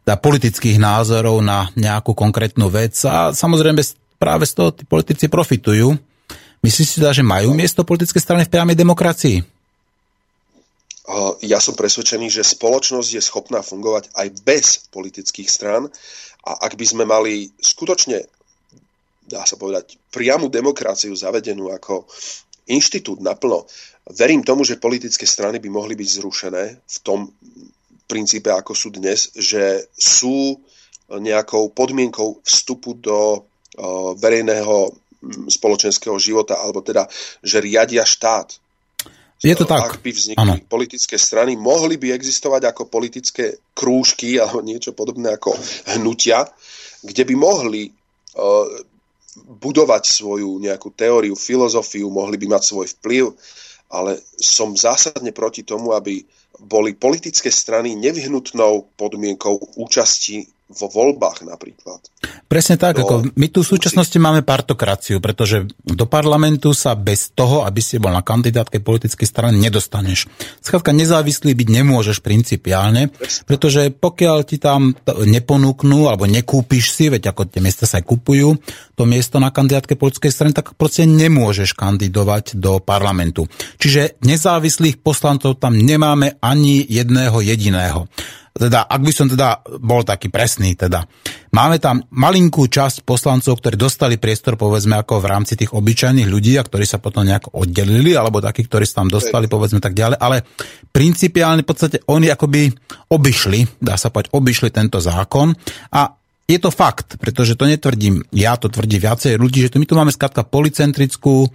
dá 0.09 0.17
politických 0.17 0.81
názorov 0.81 1.45
na 1.45 1.69
nejakú 1.77 2.17
konkrétnu 2.17 2.73
vec 2.73 2.97
a 3.05 3.37
samozrejme 3.37 3.85
práve 4.17 4.49
z 4.49 4.53
toho 4.57 4.73
tí 4.73 4.89
politici 4.89 5.29
profitujú. 5.29 5.93
Myslíš 6.64 6.88
si 6.88 6.97
teda, 7.04 7.12
že 7.12 7.21
majú 7.21 7.52
miesto 7.52 7.85
politické 7.85 8.16
strany 8.16 8.49
v 8.49 8.52
priamej 8.56 8.80
demokracii? 8.80 9.37
Ja 11.44 11.61
som 11.61 11.76
presvedčený, 11.76 12.33
že 12.33 12.40
spoločnosť 12.40 13.11
je 13.12 13.21
schopná 13.21 13.61
fungovať 13.61 14.09
aj 14.16 14.28
bez 14.40 14.88
politických 14.88 15.44
strán 15.44 15.92
a 16.49 16.64
ak 16.64 16.80
by 16.80 16.87
sme 16.88 17.04
mali 17.04 17.52
skutočne, 17.61 18.25
dá 19.28 19.44
sa 19.44 19.61
povedať, 19.61 20.00
priamu 20.09 20.49
demokraciu 20.49 21.12
zavedenú 21.12 21.68
ako 21.68 22.09
inštitút 22.73 23.21
naplno, 23.21 23.68
verím 24.16 24.40
tomu, 24.40 24.64
že 24.64 24.80
politické 24.80 25.28
strany 25.28 25.61
by 25.61 25.68
mohli 25.68 25.92
byť 25.92 26.09
zrušené 26.09 26.64
v 26.80 26.99
tom 27.04 27.28
princípe, 28.09 28.49
ako 28.49 28.73
sú 28.73 28.88
dnes, 28.88 29.37
že 29.37 29.92
sú 29.92 30.56
nejakou 31.12 31.68
podmienkou 31.76 32.40
vstupu 32.40 32.97
do 32.97 33.44
verejného 34.16 35.03
spoločenského 35.49 36.16
života, 36.21 36.61
alebo 36.61 36.81
teda, 36.81 37.09
že 37.40 37.62
riadia 37.62 38.04
štát. 38.04 38.61
Je 39.45 39.52
to 39.52 39.69
tak. 39.69 39.81
Ak 39.85 40.00
by 40.00 40.11
vznikli 40.14 40.40
ano. 40.40 40.54
politické 40.64 41.21
strany, 41.21 41.52
mohli 41.59 42.00
by 42.00 42.16
existovať 42.16 42.71
ako 42.73 42.88
politické 42.88 43.61
krúžky 43.76 44.40
alebo 44.40 44.64
niečo 44.64 44.97
podobné 44.97 45.37
ako 45.37 45.52
hnutia, 45.99 46.49
kde 47.04 47.23
by 47.28 47.35
mohli 47.37 47.93
uh, 47.93 48.66
budovať 49.37 50.04
svoju 50.09 50.62
nejakú 50.62 50.95
teóriu, 50.97 51.37
filozofiu, 51.37 52.09
mohli 52.09 52.38
by 52.40 52.57
mať 52.57 52.62
svoj 52.62 52.87
vplyv, 52.97 53.25
ale 53.93 54.23
som 54.40 54.73
zásadne 54.73 55.35
proti 55.35 55.66
tomu, 55.66 55.93
aby 55.93 56.25
boli 56.62 56.95
politické 56.95 57.50
strany 57.50 57.99
nevyhnutnou 57.99 58.95
podmienkou 58.95 59.76
účasti 59.76 60.47
vo 60.75 60.90
voľbách 60.90 61.47
napríklad. 61.47 62.02
Presne 62.50 62.76
tak, 62.76 62.99
do... 62.99 63.07
ako 63.07 63.14
my 63.35 63.47
tu 63.49 63.62
v 63.62 63.71
súčasnosti 63.75 64.19
máme 64.19 64.43
partokraciu, 64.43 65.23
pretože 65.23 65.64
do 65.87 66.04
parlamentu 66.04 66.75
sa 66.75 66.99
bez 66.99 67.33
toho, 67.33 67.62
aby 67.62 67.81
si 67.81 68.02
bol 68.02 68.12
na 68.12 68.21
kandidátke 68.21 68.83
politickej 68.83 69.26
strany, 69.26 69.57
nedostaneš. 69.59 70.26
Skladka 70.61 70.90
nezávislý 70.90 71.54
byť 71.54 71.69
nemôžeš 71.71 72.21
principiálne, 72.21 73.14
pretože 73.49 73.95
pokiaľ 73.95 74.38
ti 74.45 74.59
tam 74.59 74.93
neponúknú 75.07 76.11
alebo 76.11 76.26
nekúpiš 76.28 76.93
si, 76.93 77.07
veď 77.09 77.33
ako 77.33 77.49
tie 77.49 77.62
miesta 77.62 77.87
sa 77.87 78.02
aj 78.02 78.04
kupujú, 78.04 78.59
to 78.95 79.02
miesto 79.07 79.38
na 79.38 79.50
kandidátke 79.54 79.99
politickej 79.99 80.33
strany, 80.33 80.52
tak 80.54 80.75
proste 80.75 81.07
nemôžeš 81.07 81.75
kandidovať 81.75 82.59
do 82.59 82.78
parlamentu. 82.78 83.47
Čiže 83.78 84.21
nezávislých 84.23 85.02
poslancov 85.02 85.59
tam 85.59 85.75
nemáme 85.78 86.38
ani 86.43 86.83
jedného 86.83 87.38
jediného 87.43 88.07
teda, 88.54 88.87
ak 88.87 89.00
by 89.02 89.12
som 89.12 89.26
teda 89.26 89.66
bol 89.82 90.06
taký 90.06 90.30
presný, 90.30 90.78
teda, 90.78 91.02
máme 91.50 91.82
tam 91.82 92.06
malinkú 92.14 92.70
časť 92.70 93.02
poslancov, 93.02 93.58
ktorí 93.58 93.75
dostali 93.75 94.14
priestor, 94.14 94.54
povedzme, 94.54 94.94
ako 94.94 95.18
v 95.18 95.26
rámci 95.26 95.58
tých 95.58 95.75
obyčajných 95.75 96.30
ľudí 96.30 96.54
a 96.54 96.62
ktorí 96.62 96.87
sa 96.87 97.02
potom 97.02 97.26
nejako 97.26 97.50
oddelili, 97.50 98.14
alebo 98.14 98.38
takí, 98.38 98.62
ktorí 98.62 98.87
sa 98.87 99.02
tam 99.02 99.11
dostali, 99.11 99.50
povedzme, 99.50 99.82
tak 99.82 99.99
ďalej, 99.99 100.23
ale 100.23 100.46
principiálne 100.94 101.66
v 101.66 101.68
podstate 101.68 101.99
oni 102.06 102.30
akoby 102.30 102.70
obišli, 103.11 103.82
dá 103.82 103.99
sa 103.99 104.14
povedať, 104.14 104.30
obišli 104.30 104.70
tento 104.70 105.02
zákon. 105.02 105.50
A 105.90 106.14
je 106.44 106.58
to 106.61 106.68
fakt, 106.68 107.16
pretože 107.16 107.56
to 107.56 107.64
netvrdím 107.64 108.20
ja, 108.28 108.61
to 108.61 108.68
tvrdí 108.68 109.00
viacej 109.00 109.40
ľudí, 109.40 109.64
že 109.64 109.73
my 109.80 109.88
tu 109.88 109.96
máme 109.96 110.12
skrátka 110.12 110.44
policentrickú 110.44 111.49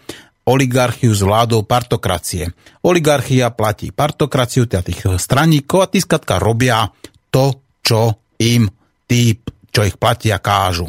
oligarchiu 0.45 1.11
s 1.11 1.21
vládou 1.21 1.67
partokracie. 1.67 2.47
Oligarchia 2.85 3.51
platí 3.51 3.91
partokraciu, 3.91 4.65
teda 4.65 4.85
tých 4.85 5.01
straníkov 5.19 5.79
a 5.83 5.91
tí 5.91 5.99
skratka 5.99 6.39
robia 6.39 6.87
to, 7.29 7.59
čo 7.83 8.31
im 8.39 8.69
tí, 9.05 9.35
čo 9.69 9.83
ich 9.83 9.99
platia, 9.99 10.39
kážu. 10.39 10.87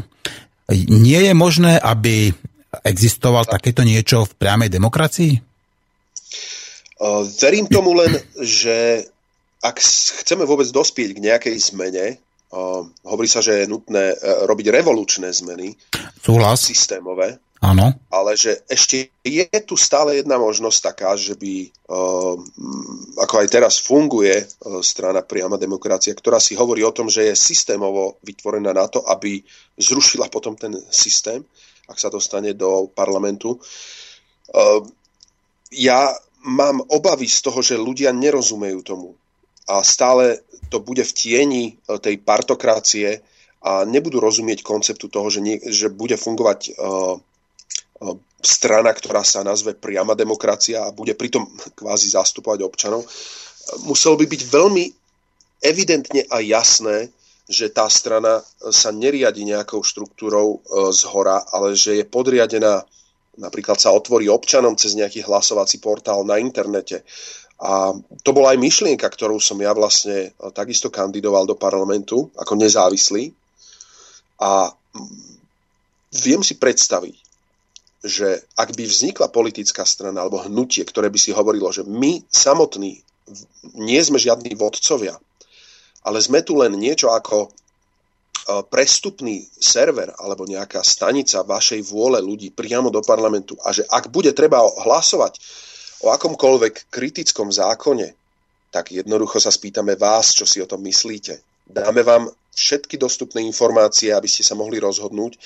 Nie 0.71 1.27
je 1.27 1.35
možné, 1.35 1.77
aby 1.83 2.31
existoval 2.87 3.43
takéto 3.49 3.83
niečo 3.83 4.23
v 4.23 4.33
priamej 4.39 4.71
demokracii? 4.71 5.33
Verím 7.41 7.67
tomu 7.67 7.97
len, 7.97 8.13
že 8.39 9.03
ak 9.61 9.77
chceme 10.23 10.47
vôbec 10.47 10.69
dospieť 10.71 11.17
k 11.17 11.25
nejakej 11.25 11.57
zmene, 11.59 12.21
hovorí 13.05 13.29
sa, 13.29 13.43
že 13.43 13.63
je 13.63 13.71
nutné 13.71 14.15
uh, 14.15 14.47
robiť 14.47 14.67
revolučné 14.75 15.31
zmeny, 15.31 15.71
Súhlas. 16.19 16.67
systémové, 16.67 17.39
Áno. 17.61 17.93
Ale 18.09 18.41
že 18.41 18.65
ešte 18.73 19.13
je 19.21 19.45
tu 19.69 19.77
stále 19.77 20.25
jedna 20.25 20.41
možnosť 20.41 20.81
taká, 20.81 21.13
že 21.13 21.37
by, 21.37 21.69
uh, 21.93 22.35
ako 23.21 23.35
aj 23.37 23.49
teraz 23.53 23.77
funguje 23.85 24.33
uh, 24.33 24.81
strana 24.81 25.21
Priama 25.21 25.61
demokracia, 25.61 26.17
ktorá 26.17 26.41
si 26.41 26.57
hovorí 26.57 26.81
o 26.81 26.97
tom, 26.97 27.13
že 27.13 27.29
je 27.29 27.37
systémovo 27.37 28.17
vytvorená 28.25 28.73
na 28.73 28.89
to, 28.89 29.05
aby 29.05 29.45
zrušila 29.77 30.33
potom 30.33 30.57
ten 30.57 30.73
systém, 30.89 31.45
ak 31.85 32.01
sa 32.01 32.09
dostane 32.09 32.57
do 32.57 32.89
parlamentu. 32.97 33.61
Uh, 34.49 34.81
ja 35.69 36.17
mám 36.41 36.81
obavy 36.89 37.29
z 37.29 37.45
toho, 37.45 37.61
že 37.61 37.77
ľudia 37.77 38.09
nerozumejú 38.17 38.81
tomu. 38.81 39.13
A 39.69 39.85
stále 39.85 40.49
to 40.73 40.81
bude 40.81 41.05
v 41.05 41.13
tieni 41.13 41.65
tej 41.87 42.25
partokracie 42.25 43.21
a 43.61 43.85
nebudú 43.85 44.19
rozumieť 44.19 44.65
konceptu 44.65 45.13
toho, 45.13 45.29
že, 45.29 45.45
nie, 45.45 45.61
že 45.61 45.93
bude 45.93 46.17
fungovať 46.17 46.75
strana, 48.41 48.97
ktorá 48.97 49.21
sa 49.21 49.45
nazve 49.45 49.77
priama 49.77 50.17
demokracia 50.17 50.89
a 50.89 50.95
bude 50.97 51.13
pritom 51.13 51.45
kvázi 51.77 52.17
zastupovať 52.17 52.65
občanov, 52.65 53.05
muselo 53.85 54.17
by 54.17 54.25
byť 54.25 54.43
veľmi 54.49 54.85
evidentne 55.61 56.25
a 56.33 56.41
jasné, 56.41 57.13
že 57.51 57.69
tá 57.69 57.91
strana 57.91 58.41
sa 58.73 58.95
neriadi 58.95 59.45
nejakou 59.45 59.83
štruktúrou 59.85 60.65
z 60.95 61.01
hora, 61.11 61.45
ale 61.53 61.77
že 61.77 62.01
je 62.01 62.05
podriadená, 62.07 62.87
napríklad 63.37 63.77
sa 63.77 63.93
otvorí 63.93 64.31
občanom 64.31 64.79
cez 64.79 64.97
nejaký 64.97 65.27
hlasovací 65.27 65.83
portál 65.83 66.25
na 66.25 66.41
internete. 66.41 67.03
A 67.61 67.93
to 68.25 68.33
bola 68.33 68.57
aj 68.57 68.63
myšlienka, 68.63 69.05
ktorú 69.05 69.37
som 69.37 69.61
ja 69.61 69.77
vlastne 69.77 70.33
takisto 70.57 70.89
kandidoval 70.89 71.45
do 71.45 71.59
parlamentu 71.61 72.33
ako 72.39 72.57
nezávislý. 72.57 73.37
A 74.41 74.73
viem 76.17 76.41
si 76.41 76.57
predstaviť, 76.57 77.30
že 78.01 78.41
ak 78.57 78.73
by 78.73 78.85
vznikla 78.89 79.29
politická 79.29 79.85
strana 79.85 80.25
alebo 80.25 80.41
hnutie, 80.41 80.85
ktoré 80.89 81.13
by 81.13 81.19
si 81.21 81.37
hovorilo, 81.37 81.69
že 81.69 81.85
my 81.85 82.25
samotní 82.33 83.05
nie 83.77 84.01
sme 84.01 84.17
žiadni 84.17 84.57
vodcovia, 84.57 85.15
ale 86.03 86.19
sme 86.19 86.41
tu 86.41 86.57
len 86.57 86.73
niečo 86.75 87.13
ako 87.13 87.47
e, 87.47 87.49
prestupný 88.73 89.45
server 89.61 90.17
alebo 90.17 90.49
nejaká 90.49 90.81
stanica 90.81 91.45
vašej 91.45 91.85
vôle 91.85 92.19
ľudí 92.25 92.51
priamo 92.51 92.89
do 92.89 93.05
parlamentu 93.05 93.55
a 93.61 93.71
že 93.71 93.85
ak 93.85 94.09
bude 94.09 94.33
treba 94.33 94.65
hlasovať 94.65 95.37
o 96.01 96.09
akomkoľvek 96.09 96.89
kritickom 96.89 97.53
zákone, 97.53 98.17
tak 98.73 98.97
jednoducho 98.97 99.37
sa 99.37 99.53
spýtame 99.53 100.01
vás, 100.01 100.33
čo 100.33 100.49
si 100.49 100.63
o 100.65 100.67
tom 100.67 100.81
myslíte. 100.89 101.45
Dáme 101.69 102.01
vám 102.01 102.33
všetky 102.55 102.99
dostupné 102.99 103.41
informácie, 103.47 104.11
aby 104.11 104.27
ste 104.27 104.43
sa 104.43 104.59
mohli 104.59 104.83
rozhodnúť 104.83 105.39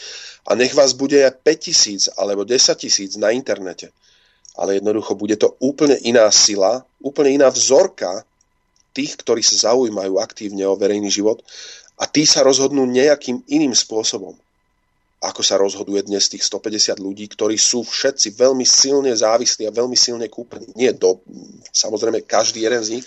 a 0.48 0.56
nech 0.56 0.72
vás 0.72 0.96
bude 0.96 1.20
aj 1.20 1.40
5000 1.44 2.16
alebo 2.18 2.42
10 2.42 2.74
tisíc 2.80 3.14
na 3.20 3.30
internete. 3.30 3.92
Ale 4.54 4.78
jednoducho 4.78 5.18
bude 5.18 5.34
to 5.34 5.58
úplne 5.58 5.98
iná 6.06 6.30
sila, 6.30 6.86
úplne 7.02 7.34
iná 7.42 7.50
vzorka 7.50 8.22
tých, 8.94 9.18
ktorí 9.18 9.42
sa 9.42 9.74
zaujímajú 9.74 10.22
aktívne 10.22 10.62
o 10.70 10.78
verejný 10.78 11.10
život 11.10 11.42
a 11.98 12.06
tí 12.06 12.22
sa 12.22 12.46
rozhodnú 12.46 12.86
nejakým 12.86 13.42
iným 13.50 13.74
spôsobom 13.74 14.38
ako 15.24 15.40
sa 15.40 15.56
rozhoduje 15.56 16.04
dnes 16.04 16.28
tých 16.28 16.44
150 16.44 17.00
ľudí, 17.00 17.24
ktorí 17.32 17.56
sú 17.56 17.80
všetci 17.80 18.36
veľmi 18.36 18.68
silne 18.68 19.08
závislí 19.08 19.64
a 19.64 19.72
veľmi 19.72 19.96
silne 19.96 20.28
kúpení. 20.28 20.68
Nie 20.76 20.92
do, 20.92 21.24
samozrejme 21.72 22.28
každý 22.28 22.60
jeden 22.68 22.84
z 22.84 23.00
nich, 23.00 23.04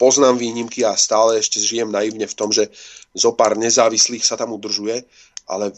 poznám 0.00 0.40
výnimky 0.40 0.80
a 0.80 0.96
stále 0.96 1.36
ešte 1.36 1.60
žijem 1.60 1.92
naivne 1.92 2.24
v 2.24 2.32
tom, 2.32 2.48
že 2.48 2.72
zo 3.12 3.36
pár 3.36 3.60
nezávislých 3.60 4.24
sa 4.24 4.40
tam 4.40 4.56
udržuje, 4.56 5.04
ale 5.44 5.76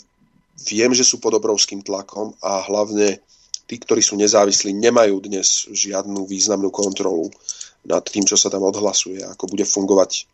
viem, 0.71 0.95
že 0.95 1.03
sú 1.03 1.19
pod 1.19 1.35
obrovským 1.35 1.83
tlakom 1.83 2.39
a 2.39 2.63
hlavne 2.63 3.19
tí, 3.67 3.75
ktorí 3.83 3.99
sú 3.99 4.15
nezávislí, 4.15 4.71
nemajú 4.71 5.19
dnes 5.27 5.67
žiadnu 5.67 6.29
významnú 6.31 6.71
kontrolu 6.71 7.35
nad 7.83 8.07
tým, 8.07 8.23
čo 8.23 8.39
sa 8.39 8.47
tam 8.47 8.63
odhlasuje, 8.63 9.27
ako 9.27 9.51
bude 9.51 9.67
fungovať 9.67 10.31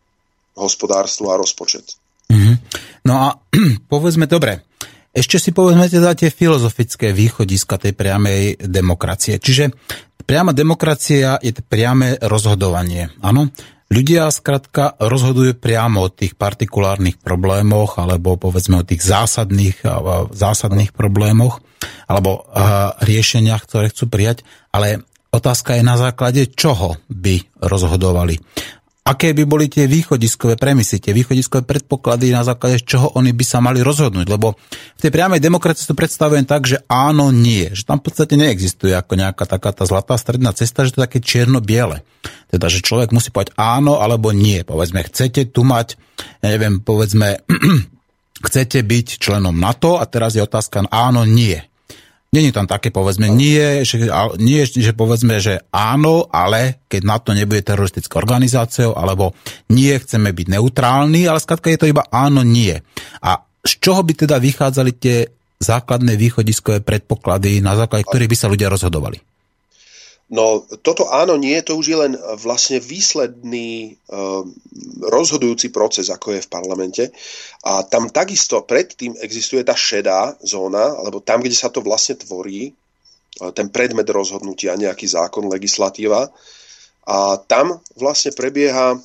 hospodárstvo 0.53 1.33
a 1.33 1.39
rozpočet. 1.39 1.97
Mm-hmm. 2.29 2.55
No 3.09 3.13
a 3.25 3.27
povedzme, 3.91 4.29
dobre, 4.29 4.69
ešte 5.09 5.41
si 5.41 5.49
povedzme 5.49 5.89
teda 5.89 6.13
tie 6.13 6.29
filozofické 6.29 7.09
východiska 7.09 7.81
tej 7.81 7.97
priamej 7.97 8.61
demokracie. 8.61 9.41
Čiže 9.41 9.73
priama 10.29 10.53
demokracia 10.53 11.41
je 11.41 11.57
priame 11.57 12.21
rozhodovanie. 12.21 13.09
Áno? 13.25 13.49
Ľudia 13.89 14.29
skrátka 14.29 14.93
rozhodujú 15.01 15.57
priamo 15.57 16.05
o 16.05 16.13
tých 16.13 16.37
partikulárnych 16.37 17.17
problémoch 17.17 17.97
alebo 17.97 18.37
povedzme 18.37 18.85
o 18.85 18.87
tých 18.87 19.01
zásadných, 19.01 19.81
zásadných 20.29 20.93
problémoch 20.93 21.65
alebo 22.05 22.45
riešeniach, 23.01 23.65
ktoré 23.65 23.89
chcú 23.89 24.13
prijať, 24.13 24.45
ale 24.69 25.01
otázka 25.33 25.73
je 25.73 25.81
na 25.81 25.97
základe 25.97 26.53
čoho 26.53 27.01
by 27.09 27.41
rozhodovali 27.65 28.37
aké 29.09 29.33
by 29.33 29.43
boli 29.49 29.65
tie 29.65 29.89
východiskové 29.89 30.53
premisy, 30.53 31.01
tie 31.01 31.17
východiskové 31.17 31.65
predpoklady, 31.65 32.29
na 32.29 32.45
základe 32.45 32.85
čoho 32.85 33.09
oni 33.17 33.33
by 33.33 33.41
sa 33.41 33.57
mali 33.57 33.81
rozhodnúť. 33.81 34.29
Lebo 34.29 34.53
v 34.69 35.01
tej 35.01 35.09
priamej 35.09 35.41
demokracii 35.41 35.89
to 35.89 35.97
predstavujem 35.97 36.45
tak, 36.45 36.69
že 36.69 36.85
áno, 36.85 37.33
nie. 37.33 37.73
Že 37.73 37.83
tam 37.89 37.97
v 37.97 38.05
podstate 38.05 38.37
neexistuje 38.37 38.93
ako 38.93 39.17
nejaká 39.17 39.49
taká 39.49 39.73
tá 39.73 39.89
zlatá 39.89 40.13
stredná 40.21 40.53
cesta, 40.53 40.85
že 40.85 40.93
to 40.93 41.01
je 41.01 41.05
také 41.09 41.19
čierno-biele. 41.25 42.05
Teda, 42.53 42.69
že 42.69 42.85
človek 42.85 43.09
musí 43.09 43.33
povedať 43.33 43.57
áno 43.57 43.97
alebo 43.97 44.29
nie. 44.29 44.61
Povedzme, 44.61 45.01
chcete 45.09 45.49
tu 45.49 45.65
mať, 45.65 45.97
ja 46.45 46.53
neviem, 46.53 46.77
povedzme, 46.77 47.41
chcete 48.47 48.77
byť 48.85 49.07
členom 49.17 49.57
NATO 49.57 49.97
a 49.97 50.05
teraz 50.05 50.37
je 50.37 50.45
otázka 50.45 50.85
áno, 50.93 51.25
nie. 51.25 51.68
Není 52.29 52.53
tam 52.53 52.69
také, 52.69 52.93
povedzme, 52.93 53.25
nie, 53.25 53.81
že, 53.81 54.05
nie, 54.37 54.61
že 54.61 54.93
povedzme, 54.93 55.41
že 55.41 55.65
áno, 55.73 56.29
ale 56.29 56.85
keď 56.85 57.01
na 57.01 57.17
to 57.17 57.33
nebude 57.33 57.65
teroristickou 57.65 58.21
organizáciou, 58.21 58.93
alebo 58.93 59.33
nie, 59.73 59.97
chceme 59.97 60.29
byť 60.29 60.47
neutrálni, 60.53 61.25
ale 61.25 61.41
skladka 61.41 61.73
je 61.73 61.81
to 61.81 61.89
iba 61.89 62.05
áno, 62.13 62.45
nie. 62.45 62.77
A 63.25 63.41
z 63.65 63.73
čoho 63.81 64.05
by 64.05 64.13
teda 64.13 64.37
vychádzali 64.37 64.91
tie 65.01 65.25
základné 65.57 66.15
východiskové 66.21 66.85
predpoklady, 66.85 67.65
na 67.65 67.73
základe 67.73 68.05
ktorých 68.05 68.31
by 68.31 68.37
sa 68.37 68.47
ľudia 68.47 68.69
rozhodovali? 68.69 69.28
No 70.29 70.61
toto 70.85 71.09
áno, 71.09 71.41
nie, 71.41 71.57
to 71.65 71.73
už 71.73 71.85
je 71.89 71.97
len 71.97 72.13
vlastne 72.37 72.77
výsledný 72.77 73.97
uh, 74.13 74.45
rozhodujúci 75.09 75.73
proces, 75.73 76.13
ako 76.13 76.37
je 76.37 76.45
v 76.45 76.51
parlamente. 76.53 77.03
A 77.65 77.81
tam 77.81 78.13
takisto 78.13 78.61
predtým 78.61 79.17
existuje 79.25 79.65
tá 79.65 79.73
šedá 79.73 80.37
zóna, 80.45 80.93
alebo 81.01 81.17
tam, 81.25 81.41
kde 81.41 81.57
sa 81.57 81.73
to 81.73 81.81
vlastne 81.81 82.13
tvorí, 82.21 82.69
uh, 82.69 83.49
ten 83.57 83.73
predmet 83.73 84.05
rozhodnutia, 84.05 84.77
nejaký 84.77 85.09
zákon, 85.09 85.49
legislatíva. 85.49 86.29
A 87.09 87.17
tam 87.49 87.81
vlastne 87.97 88.29
prebieha 88.29 89.01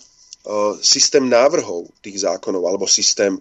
systém 0.85 1.25
návrhov 1.25 1.89
tých 2.05 2.21
zákonov, 2.21 2.69
alebo 2.69 2.85
systém 2.85 3.41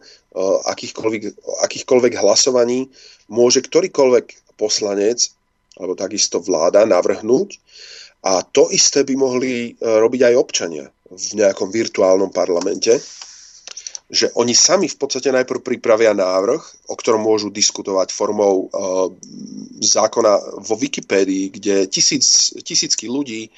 akýchkoľvek, 0.72 1.36
akýchkoľvek 1.68 2.14
hlasovaní 2.16 2.88
môže 3.28 3.60
ktorýkoľvek 3.60 4.56
poslanec 4.56 5.36
alebo 5.78 5.98
takisto 5.98 6.40
vláda 6.44 6.86
navrhnúť. 6.86 7.58
A 8.24 8.40
to 8.46 8.72
isté 8.72 9.04
by 9.04 9.20
mohli 9.20 9.52
e, 9.54 9.84
robiť 9.84 10.32
aj 10.32 10.36
občania 10.40 10.86
v 11.12 11.44
nejakom 11.44 11.70
virtuálnom 11.70 12.32
parlamente, 12.32 12.96
že 14.14 14.30
oni 14.38 14.54
sami 14.54 14.86
v 14.86 14.98
podstate 15.00 15.34
najprv 15.34 15.66
pripravia 15.66 16.14
návrh, 16.14 16.86
o 16.92 16.96
ktorom 16.96 17.26
môžu 17.26 17.50
diskutovať 17.50 18.14
formou 18.14 18.70
uh, 18.70 19.10
zákona 19.82 20.62
vo 20.62 20.76
Wikipédii, 20.78 21.50
kde 21.50 21.76
tisíc, 21.90 22.54
tisícky 22.62 23.10
ľudí, 23.10 23.50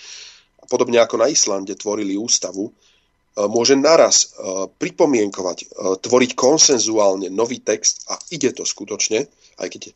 podobne 0.71 1.03
ako 1.03 1.19
na 1.19 1.27
Islande, 1.27 1.75
tvorili 1.75 2.15
ústavu, 2.15 2.71
uh, 2.71 3.51
môže 3.51 3.75
naraz 3.75 4.31
uh, 4.39 4.71
pripomienkovať, 4.71 5.57
uh, 5.65 5.99
tvoriť 5.99 6.31
konsenzuálne 6.39 7.27
nový 7.27 7.59
text 7.59 8.07
a 8.07 8.15
ide 8.31 8.55
to 8.55 8.63
skutočne, 8.63 9.27
aj 9.59 9.67
keď 9.67 9.91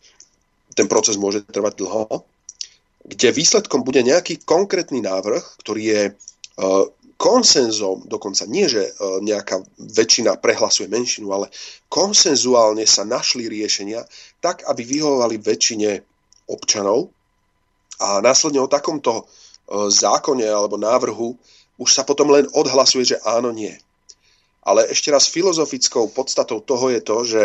ten 0.76 0.88
proces 0.88 1.18
môže 1.18 1.46
trvať 1.46 1.74
dlho, 1.80 2.26
kde 3.06 3.30
výsledkom 3.34 3.82
bude 3.82 4.04
nejaký 4.06 4.44
konkrétny 4.44 5.02
návrh, 5.02 5.44
ktorý 5.64 5.82
je 5.82 6.02
e, 6.10 6.12
konsenzom, 7.18 8.06
dokonca 8.06 8.46
nie, 8.46 8.70
že 8.70 8.86
e, 8.86 8.92
nejaká 9.26 9.66
väčšina 9.80 10.38
prehlasuje 10.38 10.92
menšinu, 10.92 11.32
ale 11.34 11.52
konsenzuálne 11.90 12.86
sa 12.86 13.04
našli 13.04 13.50
riešenia 13.50 14.06
tak, 14.44 14.64
aby 14.68 14.86
vyhovovali 14.86 15.42
väčšine 15.42 15.92
občanov 16.52 17.10
a 18.00 18.22
následne 18.24 18.62
o 18.64 18.72
takomto 18.72 19.24
e, 19.24 19.24
zákone 19.90 20.46
alebo 20.46 20.78
návrhu 20.78 21.36
už 21.80 21.90
sa 21.96 22.04
potom 22.04 22.36
len 22.36 22.46
odhlasuje, 22.52 23.16
že 23.16 23.18
áno, 23.24 23.56
nie. 23.56 23.72
Ale 24.68 24.86
ešte 24.92 25.16
raz 25.16 25.32
filozofickou 25.32 26.12
podstatou 26.12 26.60
toho 26.60 26.92
je 26.92 27.02
to, 27.02 27.18
že 27.24 27.42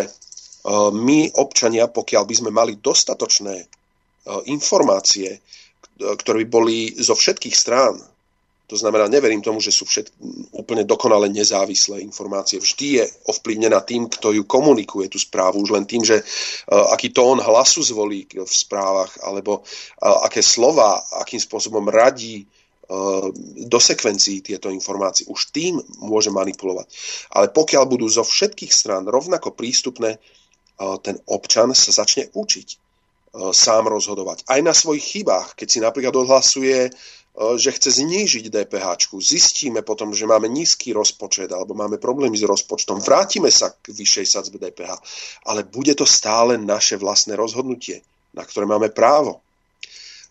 my 0.92 1.18
občania, 1.36 1.92
pokiaľ 1.92 2.24
by 2.24 2.34
sme 2.34 2.50
mali 2.50 2.80
dostatočné 2.80 3.56
e, 3.60 3.66
informácie, 4.48 5.44
ktoré 5.94 6.42
by 6.44 6.48
boli 6.48 6.76
zo 6.96 7.12
všetkých 7.12 7.52
strán, 7.52 8.00
to 8.64 8.80
znamená, 8.80 9.12
neverím 9.12 9.44
tomu, 9.44 9.60
že 9.60 9.68
sú 9.68 9.84
všetky 9.84 10.16
úplne 10.56 10.88
dokonale 10.88 11.28
nezávislé 11.28 12.00
informácie. 12.00 12.56
Vždy 12.56 12.86
je 12.96 13.04
ovplyvnená 13.28 13.84
tým, 13.84 14.08
kto 14.08 14.32
ju 14.32 14.48
komunikuje, 14.48 15.12
tú 15.12 15.20
správu, 15.20 15.60
už 15.60 15.76
len 15.76 15.84
tým, 15.84 16.00
že 16.00 16.24
uh, 16.24 16.96
aký 16.96 17.12
tón 17.12 17.44
hlasu 17.44 17.84
zvolí 17.84 18.24
v 18.24 18.48
správach, 18.48 19.20
alebo 19.20 19.60
uh, 19.60 20.24
aké 20.24 20.40
slova, 20.40 20.96
akým 21.20 21.36
spôsobom 21.36 21.92
radí 21.92 22.48
uh, 22.48 23.28
do 23.68 23.76
sekvencií 23.76 24.40
tieto 24.40 24.72
informácie. 24.72 25.28
Už 25.28 25.52
tým 25.52 25.76
môže 26.00 26.32
manipulovať. 26.32 26.88
Ale 27.36 27.52
pokiaľ 27.52 27.84
budú 27.84 28.08
zo 28.08 28.24
všetkých 28.24 28.72
strán 28.72 29.04
rovnako 29.04 29.52
prístupné, 29.52 30.16
ten 30.76 31.16
občan 31.30 31.70
sa 31.74 31.90
začne 31.94 32.30
učiť 32.34 32.68
sám 33.50 33.90
rozhodovať. 33.90 34.46
Aj 34.46 34.62
na 34.62 34.70
svojich 34.70 35.02
chybách, 35.18 35.58
keď 35.58 35.68
si 35.70 35.78
napríklad 35.82 36.14
odhlasuje, 36.14 36.90
že 37.34 37.74
chce 37.74 37.98
znížiť 37.98 38.46
DPH, 38.46 39.10
zistíme 39.18 39.82
potom, 39.82 40.14
že 40.14 40.22
máme 40.22 40.46
nízky 40.46 40.94
rozpočet 40.94 41.50
alebo 41.50 41.74
máme 41.74 41.98
problémy 41.98 42.38
s 42.38 42.46
rozpočtom, 42.46 43.02
vrátime 43.02 43.50
sa 43.50 43.74
k 43.74 43.90
vyššej 43.90 44.26
sadzbe 44.38 44.62
DPH, 44.62 45.02
ale 45.50 45.66
bude 45.66 45.98
to 45.98 46.06
stále 46.06 46.54
naše 46.54 46.94
vlastné 46.94 47.34
rozhodnutie, 47.34 48.06
na 48.38 48.46
ktoré 48.46 48.70
máme 48.70 48.94
právo. 48.94 49.42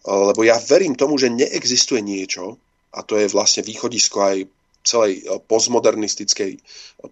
Lebo 0.08 0.48
ja 0.48 0.56
verím 0.64 0.96
tomu, 0.96 1.20
že 1.20 1.28
neexistuje 1.28 2.00
niečo, 2.00 2.56
a 2.96 3.04
to 3.04 3.20
je 3.20 3.28
vlastne 3.28 3.68
východisko 3.68 4.18
aj 4.24 4.38
celej 4.84 5.28
postmodernistickej 5.48 6.60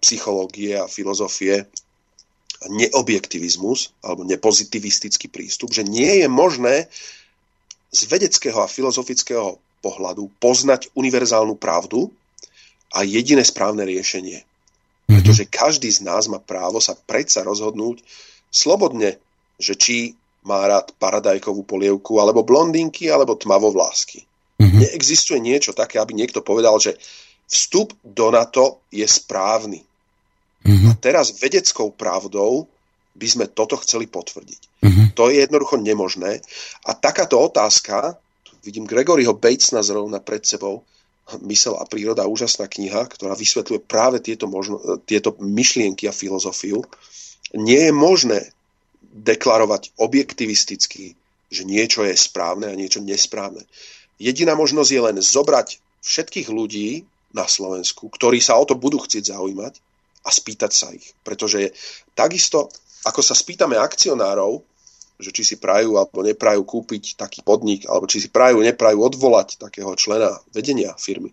psychológie 0.00 0.76
a 0.76 0.88
filozofie, 0.88 1.68
neobjektivizmus 2.70 3.94
alebo 4.04 4.22
nepozitivistický 4.26 5.26
prístup, 5.32 5.74
že 5.74 5.82
nie 5.82 6.22
je 6.22 6.28
možné 6.28 6.86
z 7.92 8.00
vedeckého 8.08 8.62
a 8.62 8.70
filozofického 8.70 9.58
pohľadu 9.82 10.30
poznať 10.38 10.94
univerzálnu 10.94 11.58
pravdu 11.58 12.10
a 12.94 13.02
jediné 13.02 13.42
správne 13.42 13.82
riešenie. 13.82 14.44
Mhm. 15.10 15.18
Pretože 15.18 15.50
každý 15.50 15.90
z 15.90 16.06
nás 16.06 16.30
má 16.30 16.38
právo 16.38 16.78
sa 16.78 16.94
predsa 16.94 17.42
rozhodnúť 17.42 18.04
slobodne, 18.52 19.18
že 19.58 19.74
či 19.74 19.96
má 20.42 20.66
rád 20.66 20.90
paradajkovú 20.98 21.62
polievku, 21.62 22.18
alebo 22.18 22.42
blondinky, 22.42 23.06
alebo 23.06 23.38
tmavovlásky. 23.38 24.26
Mm-hmm. 24.58 24.80
Neexistuje 24.82 25.38
niečo 25.38 25.70
také, 25.70 26.02
aby 26.02 26.18
niekto 26.18 26.42
povedal, 26.42 26.82
že 26.82 26.98
vstup 27.46 27.94
do 28.02 28.34
NATO 28.34 28.82
je 28.90 29.06
správny. 29.06 29.86
Mm-hmm. 30.62 30.90
A 30.90 30.92
teraz 30.98 31.34
vedeckou 31.38 31.90
pravdou 31.90 32.70
by 33.12 33.28
sme 33.28 33.46
toto 33.50 33.76
chceli 33.82 34.08
potvrdiť. 34.08 34.60
Mm-hmm. 34.82 35.06
To 35.18 35.28
je 35.28 35.44
jednoducho 35.44 35.76
nemožné. 35.76 36.40
A 36.88 36.90
takáto 36.96 37.36
otázka, 37.38 38.16
tu 38.46 38.56
vidím 38.64 38.88
Gregoryho 38.88 39.36
Batesna 39.36 39.84
zrovna 39.84 40.22
pred 40.22 40.42
sebou, 40.46 40.86
Mysel 41.40 41.78
a 41.78 41.86
príroda, 41.86 42.28
úžasná 42.28 42.66
kniha, 42.66 43.08
ktorá 43.08 43.32
vysvetľuje 43.38 43.80
práve 43.86 44.18
tieto, 44.20 44.50
možno, 44.50 45.00
tieto 45.06 45.32
myšlienky 45.38 46.10
a 46.10 46.12
filozofiu. 46.12 46.82
Nie 47.54 47.88
je 47.88 47.94
možné 47.94 48.40
deklarovať 49.14 49.96
objektivisticky, 49.96 51.14
že 51.48 51.62
niečo 51.62 52.04
je 52.04 52.12
správne 52.16 52.68
a 52.68 52.76
niečo 52.76 53.00
nesprávne. 53.00 53.64
Jediná 54.18 54.58
možnosť 54.58 54.90
je 54.92 55.00
len 55.00 55.16
zobrať 55.22 55.78
všetkých 56.02 56.48
ľudí 56.50 57.06
na 57.32 57.48
Slovensku, 57.48 58.12
ktorí 58.12 58.42
sa 58.42 58.58
o 58.58 58.66
to 58.66 58.76
budú 58.76 59.00
chcieť 59.00 59.32
zaujímať 59.32 59.78
a 60.22 60.28
spýtať 60.30 60.72
sa 60.72 60.88
ich. 60.94 61.14
Pretože 61.26 61.74
takisto, 62.14 62.70
ako 63.06 63.20
sa 63.20 63.34
spýtame 63.34 63.78
akcionárov, 63.78 64.62
že 65.22 65.30
či 65.30 65.42
si 65.54 65.56
prajú 65.58 65.98
alebo 65.98 66.26
neprajú 66.26 66.66
kúpiť 66.66 67.14
taký 67.14 67.46
podnik, 67.46 67.86
alebo 67.86 68.10
či 68.10 68.18
si 68.18 68.28
prajú, 68.28 68.58
neprajú 68.62 68.98
odvolať 68.98 69.62
takého 69.62 69.94
člena 69.94 70.34
vedenia 70.50 70.94
firmy, 70.98 71.30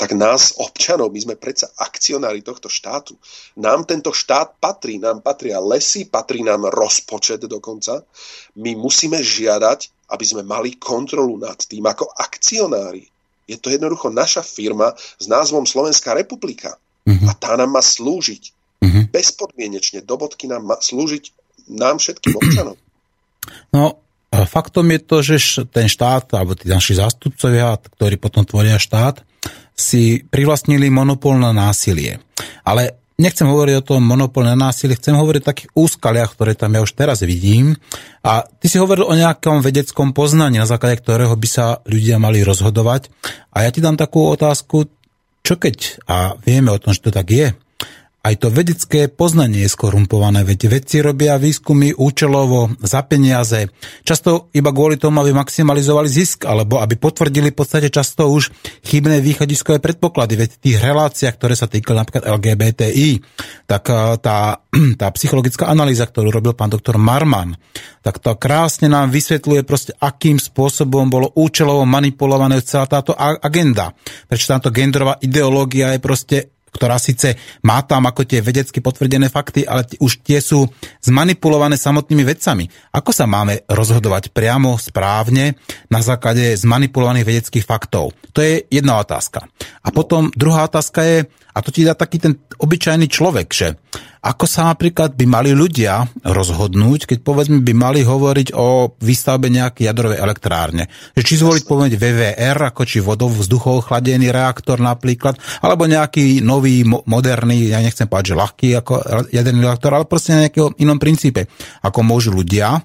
tak 0.00 0.16
nás, 0.16 0.56
občanov, 0.56 1.12
my 1.12 1.20
sme 1.20 1.36
predsa 1.36 1.68
akcionári 1.76 2.40
tohto 2.40 2.72
štátu. 2.72 3.20
Nám 3.60 3.84
tento 3.84 4.16
štát 4.16 4.56
patrí, 4.56 4.96
nám 4.96 5.20
patria 5.20 5.60
lesy, 5.60 6.08
patrí 6.08 6.40
nám 6.40 6.72
rozpočet 6.72 7.44
dokonca. 7.44 8.00
My 8.56 8.72
musíme 8.80 9.20
žiadať, 9.20 10.08
aby 10.08 10.24
sme 10.24 10.40
mali 10.40 10.80
kontrolu 10.80 11.36
nad 11.36 11.60
tým 11.68 11.84
ako 11.84 12.08
akcionári. 12.16 13.04
Je 13.44 13.60
to 13.60 13.68
jednoducho 13.68 14.08
naša 14.08 14.40
firma 14.40 14.96
s 14.96 15.28
názvom 15.28 15.68
Slovenská 15.68 16.16
republika. 16.16 16.80
Uh-huh. 17.06 17.26
A 17.28 17.32
tá 17.36 17.56
nám 17.56 17.76
má 17.76 17.82
slúžiť. 17.82 18.42
Uh-huh. 18.80 19.04
Bezpodmienečne 19.12 20.04
do 20.04 20.14
bodky 20.16 20.48
nám 20.48 20.64
má 20.64 20.76
slúžiť 20.80 21.32
nám 21.70 22.02
všetkým 22.02 22.34
občanom. 22.36 22.76
No, 23.72 23.96
faktom 24.30 24.84
je 24.92 25.00
to, 25.00 25.16
že 25.24 25.64
ten 25.72 25.88
štát, 25.88 26.28
alebo 26.36 26.52
tí 26.52 26.68
naši 26.68 26.92
zástupcovia, 26.92 27.80
ktorí 27.80 28.20
potom 28.20 28.44
tvoria 28.44 28.76
štát, 28.76 29.24
si 29.72 30.20
privlastnili 30.28 30.92
monopol 30.92 31.40
na 31.40 31.56
násilie. 31.56 32.20
Ale 32.62 33.00
nechcem 33.16 33.48
hovoriť 33.48 33.74
o 33.80 33.86
tom 33.96 34.04
monopol 34.04 34.44
na 34.44 34.52
násilie, 34.52 34.92
chcem 35.00 35.16
hovoriť 35.16 35.40
o 35.40 35.50
takých 35.50 35.70
úskaliach, 35.72 36.36
ktoré 36.36 36.52
tam 36.52 36.76
ja 36.76 36.84
už 36.84 36.92
teraz 36.92 37.24
vidím. 37.24 37.80
A 38.20 38.44
ty 38.44 38.68
si 38.68 38.76
hovoril 38.76 39.08
o 39.08 39.16
nejakom 39.16 39.64
vedeckom 39.64 40.12
poznaní, 40.12 40.60
na 40.60 40.68
základe 40.68 41.00
ktorého 41.00 41.32
by 41.32 41.48
sa 41.48 41.80
ľudia 41.88 42.20
mali 42.20 42.44
rozhodovať. 42.44 43.08
A 43.56 43.64
ja 43.64 43.70
ti 43.72 43.80
dám 43.80 43.96
takú 43.96 44.36
otázku, 44.36 44.99
čo 45.50 45.58
keď, 45.58 46.06
a 46.06 46.38
vieme 46.38 46.70
o 46.70 46.78
tom, 46.78 46.94
že 46.94 47.02
to 47.02 47.10
tak 47.10 47.26
je, 47.26 47.50
aj 48.20 48.34
to 48.36 48.52
vedecké 48.52 49.08
poznanie 49.08 49.64
je 49.64 49.72
skorumpované, 49.72 50.44
veď 50.44 50.68
vedci 50.68 51.00
robia 51.00 51.40
výskumy 51.40 51.96
účelovo 51.96 52.68
za 52.84 53.00
peniaze, 53.08 53.72
často 54.04 54.52
iba 54.52 54.68
kvôli 54.76 55.00
tomu, 55.00 55.24
aby 55.24 55.32
maximalizovali 55.32 56.04
zisk, 56.04 56.44
alebo 56.44 56.84
aby 56.84 57.00
potvrdili 57.00 57.48
v 57.48 57.56
podstate 57.56 57.88
často 57.88 58.28
už 58.28 58.52
chybné 58.84 59.24
východiskové 59.24 59.80
predpoklady. 59.80 60.36
Veď 60.36 60.50
v 60.52 60.62
tých 60.68 60.78
reláciách, 60.84 61.34
ktoré 61.40 61.54
sa 61.56 61.64
týkali 61.64 61.96
napríklad 61.96 62.28
LGBTI, 62.28 63.10
tak 63.64 63.88
eh, 63.88 64.20
tá, 64.20 64.68
tá 65.00 65.06
psychologická 65.16 65.72
analýza, 65.72 66.04
ktorú 66.04 66.28
robil 66.28 66.52
pán 66.52 66.68
doktor 66.68 67.00
Marman, 67.00 67.56
tak 68.04 68.20
to 68.20 68.36
krásne 68.36 68.92
nám 68.92 69.08
vysvetľuje 69.08 69.64
proste, 69.64 69.96
akým 69.96 70.36
spôsobom 70.36 71.08
bolo 71.08 71.32
účelovo 71.40 71.88
manipulované 71.88 72.60
celá 72.60 72.84
táto 72.84 73.16
agenda. 73.16 73.96
Prečo 74.28 74.52
táto 74.52 74.68
genderová 74.68 75.16
ideológia 75.24 75.96
je 75.96 76.00
proste 76.04 76.59
ktorá 76.70 76.96
síce 76.96 77.36
má 77.66 77.82
tam 77.82 78.06
ako 78.06 78.26
tie 78.26 78.40
vedecky 78.40 78.78
potvrdené 78.78 79.28
fakty, 79.28 79.66
ale 79.66 79.86
už 79.98 80.22
tie 80.22 80.38
sú 80.38 80.66
zmanipulované 81.02 81.76
samotnými 81.76 82.24
vedcami. 82.24 82.64
Ako 82.94 83.10
sa 83.10 83.26
máme 83.26 83.66
rozhodovať 83.66 84.30
priamo, 84.30 84.78
správne, 84.78 85.58
na 85.90 86.00
základe 86.00 86.54
zmanipulovaných 86.56 87.26
vedeckých 87.26 87.66
faktov? 87.66 88.14
To 88.32 88.40
je 88.40 88.64
jedna 88.70 89.02
otázka. 89.02 89.46
A 89.82 89.88
potom 89.90 90.30
druhá 90.32 90.66
otázka 90.66 91.02
je, 91.02 91.18
a 91.50 91.58
to 91.60 91.74
ti 91.74 91.82
dá 91.82 91.98
taký 91.98 92.22
ten 92.22 92.38
obyčajný 92.62 93.10
človek, 93.10 93.48
že 93.50 93.74
ako 94.20 94.44
sa 94.44 94.68
napríklad 94.68 95.16
by 95.16 95.24
mali 95.24 95.56
ľudia 95.56 96.04
rozhodnúť, 96.20 97.08
keď 97.08 97.18
povedzme 97.24 97.64
by 97.64 97.72
mali 97.72 98.00
hovoriť 98.04 98.52
o 98.52 98.92
výstavbe 99.00 99.48
nejakej 99.48 99.88
jadrovej 99.88 100.20
elektrárne. 100.20 100.92
Že 101.16 101.22
či 101.24 101.34
zvoliť 101.40 101.64
povedať 101.64 101.92
VVR, 101.96 102.68
ako 102.68 102.82
či 102.84 103.00
vodov 103.00 103.32
vzduchov 103.32 103.88
chladený 103.88 104.28
reaktor 104.28 104.76
napríklad, 104.76 105.40
alebo 105.64 105.88
nejaký 105.88 106.44
nový, 106.44 106.84
moderný, 106.84 107.72
ja 107.72 107.80
nechcem 107.80 108.12
povedať, 108.12 108.36
že 108.36 108.40
ľahký 108.40 108.68
ako 108.84 108.92
jaderný 109.32 109.64
reaktor, 109.64 109.96
ale 109.96 110.04
proste 110.04 110.36
na 110.36 110.44
nejakom 110.44 110.76
inom 110.76 111.00
princípe. 111.00 111.48
Ako 111.80 112.04
môžu 112.04 112.36
ľudia, 112.36 112.76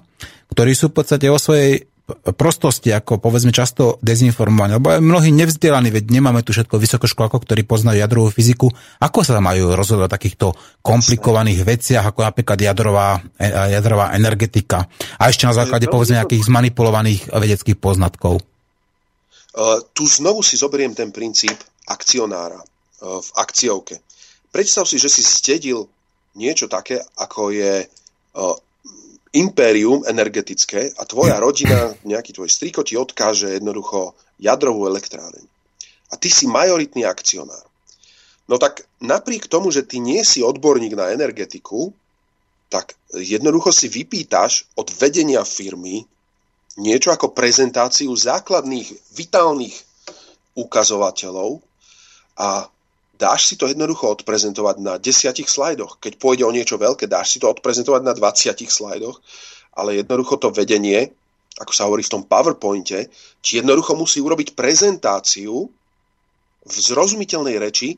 ktorí 0.56 0.72
sú 0.72 0.88
v 0.88 1.04
podstate 1.04 1.28
o 1.28 1.36
svojej 1.36 1.84
prostosti, 2.38 2.94
ako 2.94 3.18
povedzme 3.18 3.50
často 3.50 3.98
dezinformovanie, 3.98 4.78
lebo 4.78 4.94
aj 4.94 5.02
mnohí 5.02 5.34
nevzdelaní, 5.34 5.90
veď 5.90 6.14
nemáme 6.14 6.46
tu 6.46 6.54
všetko 6.54 6.78
vysokoškolákov, 6.78 7.42
ktorí 7.42 7.66
poznajú 7.66 7.98
jadrovú 7.98 8.30
fyziku. 8.30 8.70
Ako 9.02 9.26
sa 9.26 9.42
majú 9.42 9.74
rozhodovať 9.74 10.06
o 10.06 10.14
takýchto 10.14 10.46
komplikovaných 10.86 11.66
veciach, 11.66 12.14
ako 12.14 12.30
napríklad 12.30 12.62
jadrová, 12.62 13.18
e, 13.42 13.50
jadrová 13.50 14.14
energetika? 14.14 14.86
A 15.18 15.34
ešte 15.34 15.50
na 15.50 15.54
základe 15.58 15.90
povedzme 15.90 16.22
nejakých 16.22 16.46
zmanipulovaných 16.46 17.34
vedeckých 17.34 17.78
poznatkov. 17.82 18.38
Uh, 19.56 19.82
tu 19.90 20.06
znovu 20.06 20.46
si 20.46 20.54
zoberiem 20.54 20.94
ten 20.94 21.10
princíp 21.10 21.56
akcionára 21.90 22.60
uh, 22.60 23.18
v 23.18 23.28
akciovke. 23.40 23.98
Predstav 24.54 24.86
si, 24.86 25.00
že 25.00 25.10
si 25.10 25.26
zdedil 25.26 25.90
niečo 26.38 26.70
také, 26.70 27.02
ako 27.18 27.50
je 27.50 27.82
uh, 27.82 28.54
impérium 29.36 30.02
energetické 30.08 30.96
a 30.96 31.04
tvoja 31.04 31.36
rodina, 31.36 31.92
nejaký 32.08 32.32
tvoj 32.32 32.48
striko 32.48 32.80
ti 32.80 32.96
odkáže 32.96 33.60
jednoducho 33.60 34.16
jadrovú 34.40 34.88
elektráreň. 34.88 35.44
A 36.10 36.14
ty 36.16 36.32
si 36.32 36.48
majoritný 36.48 37.04
akcionár. 37.04 37.64
No 38.48 38.56
tak 38.56 38.86
napriek 39.02 39.50
tomu, 39.50 39.68
že 39.74 39.84
ty 39.84 40.00
nie 40.00 40.22
si 40.24 40.40
odborník 40.40 40.94
na 40.96 41.10
energetiku, 41.10 41.90
tak 42.70 42.94
jednoducho 43.14 43.70
si 43.74 43.86
vypýtaš 43.90 44.66
od 44.78 44.90
vedenia 44.96 45.42
firmy 45.42 46.06
niečo 46.76 47.10
ako 47.10 47.32
prezentáciu 47.32 48.12
základných 48.12 49.16
vitálnych 49.16 49.74
ukazovateľov 50.56 51.60
a 52.36 52.68
dáš 53.16 53.50
si 53.50 53.54
to 53.56 53.66
jednoducho 53.66 54.12
odprezentovať 54.20 54.76
na 54.78 55.00
desiatich 55.00 55.48
slajdoch. 55.48 55.98
Keď 55.98 56.20
pôjde 56.20 56.44
o 56.44 56.54
niečo 56.54 56.76
veľké, 56.76 57.08
dáš 57.08 57.36
si 57.36 57.38
to 57.40 57.48
odprezentovať 57.48 58.02
na 58.04 58.12
20 58.12 58.52
slajdoch, 58.68 59.16
ale 59.76 60.00
jednoducho 60.00 60.36
to 60.36 60.52
vedenie, 60.52 61.12
ako 61.56 61.72
sa 61.72 61.88
hovorí 61.88 62.04
v 62.04 62.12
tom 62.12 62.22
PowerPointe, 62.28 63.08
či 63.40 63.64
jednoducho 63.64 63.96
musí 63.96 64.20
urobiť 64.20 64.52
prezentáciu 64.52 65.68
v 66.66 66.74
zrozumiteľnej 66.76 67.56
reči, 67.56 67.96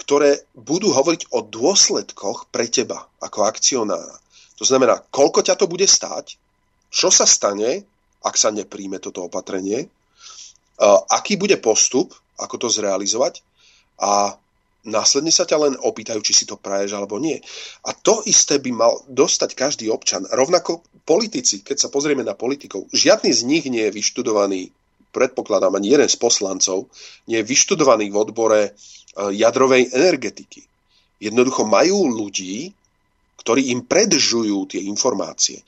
ktoré 0.00 0.48
budú 0.56 0.96
hovoriť 0.96 1.28
o 1.36 1.44
dôsledkoch 1.44 2.48
pre 2.48 2.72
teba 2.72 3.04
ako 3.20 3.44
akcionára. 3.44 4.16
To 4.56 4.64
znamená, 4.64 5.04
koľko 5.12 5.44
ťa 5.44 5.60
to 5.60 5.68
bude 5.68 5.84
stáť, 5.84 6.40
čo 6.88 7.12
sa 7.12 7.28
stane, 7.28 7.84
ak 8.24 8.36
sa 8.36 8.48
nepríjme 8.48 8.96
toto 9.00 9.28
opatrenie, 9.28 9.88
aký 11.12 11.36
bude 11.36 11.60
postup, 11.60 12.16
ako 12.40 12.56
to 12.56 12.68
zrealizovať 12.72 13.44
a 14.00 14.34
následne 14.84 15.28
sa 15.28 15.44
ťa 15.44 15.56
len 15.60 15.74
opýtajú, 15.76 16.20
či 16.24 16.32
si 16.32 16.44
to 16.48 16.56
praješ 16.56 16.96
alebo 16.96 17.20
nie. 17.20 17.36
A 17.84 17.92
to 17.92 18.24
isté 18.24 18.56
by 18.56 18.72
mal 18.72 18.92
dostať 19.08 19.52
každý 19.52 19.86
občan. 19.92 20.24
Rovnako 20.24 20.80
politici, 21.04 21.60
keď 21.60 21.76
sa 21.86 21.92
pozrieme 21.92 22.24
na 22.24 22.32
politikov, 22.32 22.88
žiadny 22.92 23.30
z 23.30 23.40
nich 23.44 23.64
nie 23.68 23.84
je 23.84 23.96
vyštudovaný, 23.96 24.72
predpokladám 25.12 25.76
ani 25.76 25.92
jeden 25.92 26.08
z 26.08 26.16
poslancov, 26.16 26.88
nie 27.28 27.42
je 27.42 27.48
vyštudovaný 27.48 28.08
v 28.08 28.16
odbore 28.16 28.60
e, 28.64 28.70
jadrovej 29.36 29.92
energetiky. 29.92 30.64
Jednoducho 31.20 31.68
majú 31.68 32.08
ľudí, 32.08 32.72
ktorí 33.40 33.72
im 33.72 33.84
predžujú 33.84 34.76
tie 34.76 34.84
informácie. 34.84 35.60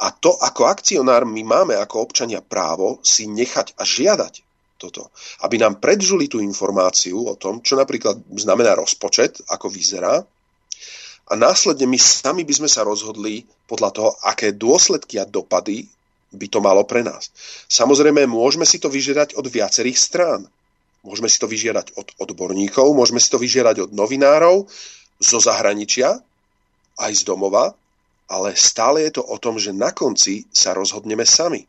A 0.00 0.12
to 0.12 0.32
ako 0.36 0.68
akcionár 0.68 1.28
my 1.28 1.40
máme 1.44 1.74
ako 1.76 2.08
občania 2.08 2.40
právo 2.40 3.00
si 3.04 3.28
nechať 3.28 3.76
a 3.76 3.84
žiadať 3.84 4.47
toto. 4.78 5.10
Aby 5.42 5.58
nám 5.58 5.82
predžuli 5.82 6.30
tú 6.30 6.38
informáciu 6.38 7.26
o 7.26 7.34
tom, 7.34 7.60
čo 7.60 7.74
napríklad 7.74 8.22
znamená 8.38 8.78
rozpočet, 8.78 9.42
ako 9.50 9.66
vyzerá, 9.68 10.22
a 11.28 11.36
následne 11.36 11.84
my 11.84 12.00
sami 12.00 12.40
by 12.48 12.54
sme 12.56 12.70
sa 12.72 12.88
rozhodli 12.88 13.44
podľa 13.68 13.90
toho, 13.92 14.10
aké 14.24 14.56
dôsledky 14.56 15.20
a 15.20 15.28
dopady 15.28 15.84
by 16.32 16.46
to 16.48 16.64
malo 16.64 16.88
pre 16.88 17.04
nás. 17.04 17.28
Samozrejme, 17.68 18.24
môžeme 18.24 18.64
si 18.64 18.80
to 18.80 18.88
vyžiadať 18.88 19.36
od 19.36 19.44
viacerých 19.44 19.98
strán. 20.00 20.48
Môžeme 21.04 21.28
si 21.28 21.36
to 21.36 21.44
vyžiadať 21.44 22.00
od 22.00 22.08
odborníkov, 22.24 22.96
môžeme 22.96 23.20
si 23.20 23.28
to 23.28 23.36
vyžiadať 23.36 23.88
od 23.88 23.90
novinárov, 23.92 24.64
zo 25.18 25.38
zahraničia, 25.42 26.16
aj 26.98 27.12
z 27.12 27.22
domova, 27.26 27.74
ale 28.28 28.54
stále 28.54 29.08
je 29.08 29.18
to 29.18 29.22
o 29.24 29.36
tom, 29.40 29.58
že 29.58 29.74
na 29.74 29.90
konci 29.90 30.46
sa 30.52 30.72
rozhodneme 30.76 31.24
sami. 31.26 31.64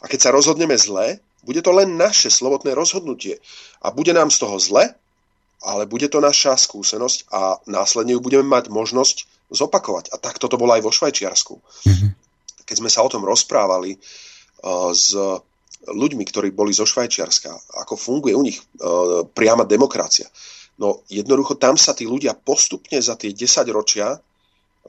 A 0.00 0.08
keď 0.08 0.28
sa 0.28 0.34
rozhodneme 0.34 0.76
zle, 0.76 1.18
bude 1.46 1.62
to 1.62 1.70
len 1.70 1.94
naše 1.94 2.26
slobodné 2.26 2.74
rozhodnutie. 2.74 3.38
A 3.86 3.94
bude 3.94 4.10
nám 4.10 4.34
z 4.34 4.42
toho 4.42 4.58
zle, 4.58 4.98
ale 5.62 5.86
bude 5.86 6.10
to 6.10 6.18
naša 6.18 6.58
skúsenosť 6.58 7.30
a 7.30 7.62
následne 7.70 8.18
ju 8.18 8.20
budeme 8.20 8.44
mať 8.44 8.68
možnosť 8.68 9.46
zopakovať. 9.54 10.10
A 10.10 10.18
tak 10.18 10.42
toto 10.42 10.58
bolo 10.58 10.74
aj 10.74 10.82
vo 10.82 10.90
Švajčiarsku. 10.90 11.54
Mm-hmm. 11.54 12.10
Keď 12.66 12.76
sme 12.82 12.90
sa 12.90 13.06
o 13.06 13.08
tom 13.08 13.22
rozprávali 13.22 13.94
uh, 13.94 14.90
s 14.90 15.14
ľuďmi, 15.86 16.24
ktorí 16.26 16.50
boli 16.50 16.74
zo 16.74 16.82
Švajčiarska, 16.82 17.78
ako 17.86 17.94
funguje 17.94 18.34
u 18.34 18.42
nich 18.42 18.58
uh, 18.58 19.22
priama 19.30 19.62
demokracia. 19.62 20.26
No 20.76 21.06
jednoducho 21.08 21.56
tam 21.56 21.78
sa 21.78 21.96
tí 21.96 22.04
ľudia 22.04 22.36
postupne 22.36 22.98
za 23.00 23.16
tie 23.16 23.32
10 23.32 23.70
ročia 23.72 24.18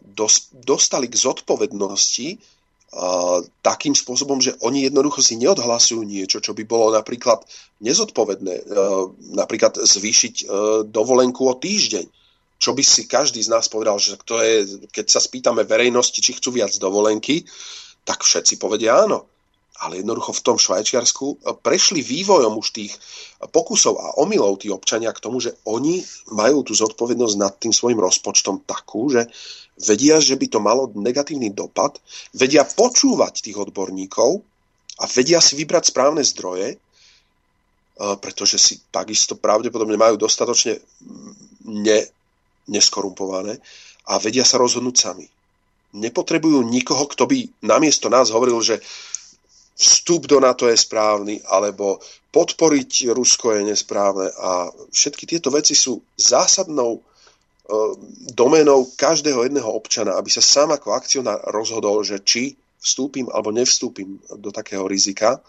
dos, 0.01 0.51
dostali 0.51 1.07
k 1.07 1.15
zodpovednosti 1.15 2.27
takým 3.61 3.93
spôsobom, 3.93 4.41
že 4.41 4.57
oni 4.65 4.89
jednoducho 4.89 5.21
si 5.21 5.37
neodhlasujú 5.37 6.01
niečo, 6.01 6.41
čo 6.41 6.57
by 6.57 6.63
bolo 6.65 6.89
napríklad 6.89 7.45
nezodpovedné, 7.83 8.53
e, 8.57 8.63
napríklad 9.37 9.77
zvýšiť 9.77 10.35
e, 10.41 10.45
dovolenku 10.89 11.45
o 11.45 11.53
týždeň. 11.53 12.09
Čo 12.57 12.73
by 12.73 12.81
si 12.81 13.05
každý 13.05 13.37
z 13.45 13.53
nás 13.53 13.69
povedal, 13.69 14.01
že 14.01 14.17
to 14.25 14.41
je, 14.41 14.89
keď 14.89 15.05
sa 15.13 15.21
spýtame 15.21 15.61
verejnosti, 15.61 16.17
či 16.17 16.33
chcú 16.33 16.57
viac 16.57 16.73
dovolenky, 16.81 17.45
tak 18.01 18.25
všetci 18.25 18.57
povedia 18.57 18.97
áno. 18.97 19.29
Ale 19.77 20.01
jednoducho 20.01 20.33
v 20.33 20.41
tom 20.41 20.57
Švajčiarsku 20.57 21.53
prešli 21.61 22.01
vývojom 22.01 22.49
už 22.57 22.67
tých 22.73 22.97
pokusov 23.53 23.93
a 24.01 24.17
omylov 24.17 24.65
tí 24.65 24.73
občania 24.73 25.13
k 25.13 25.21
tomu, 25.21 25.37
že 25.37 25.53
oni 25.69 26.01
majú 26.33 26.65
tú 26.65 26.73
zodpovednosť 26.73 27.35
nad 27.37 27.53
tým 27.61 27.69
svojim 27.69 28.01
rozpočtom 28.01 28.65
takú, 28.65 29.13
že 29.13 29.29
vedia, 29.77 30.17
že 30.17 30.33
by 30.35 30.47
to 30.49 30.59
malo 30.59 30.89
negatívny 30.97 31.53
dopad, 31.53 32.01
vedia 32.33 32.65
počúvať 32.65 33.45
tých 33.45 33.57
odborníkov 33.57 34.41
a 34.97 35.05
vedia 35.05 35.37
si 35.37 35.53
vybrať 35.53 35.93
správne 35.93 36.25
zdroje, 36.25 36.73
e, 36.73 36.77
pretože 38.17 38.57
si 38.57 38.81
takisto 38.89 39.37
pravdepodobne 39.37 39.95
majú 39.95 40.17
dostatočne 40.17 40.81
ne, 41.69 41.99
neskorumpované 42.67 43.61
a 44.09 44.17
vedia 44.17 44.47
sa 44.47 44.57
rozhodnúť 44.57 44.95
sami. 44.97 45.25
Nepotrebujú 45.97 46.65
nikoho, 46.67 47.07
kto 47.07 47.29
by 47.29 47.63
namiesto 47.63 48.09
nás 48.09 48.33
hovoril, 48.33 48.59
že 48.59 48.81
vstup 49.77 50.25
do 50.25 50.41
NATO 50.41 50.65
je 50.65 50.77
správny, 50.77 51.45
alebo 51.45 52.01
podporiť 52.33 53.13
Rusko 53.13 53.53
je 53.55 53.61
nesprávne 53.71 54.33
a 54.33 54.73
všetky 54.89 55.29
tieto 55.29 55.53
veci 55.53 55.77
sú 55.77 56.01
zásadnou 56.17 57.05
doménou 58.31 58.87
každého 58.95 59.43
jedného 59.43 59.67
občana, 59.67 60.15
aby 60.15 60.31
sa 60.31 60.39
sám 60.39 60.71
ako 60.71 60.95
akcionár 60.95 61.43
rozhodol, 61.51 61.99
že 62.03 62.23
či 62.23 62.55
vstúpim 62.79 63.27
alebo 63.27 63.51
nevstúpim 63.51 64.19
do 64.39 64.49
takého 64.55 64.87
rizika, 64.87 65.43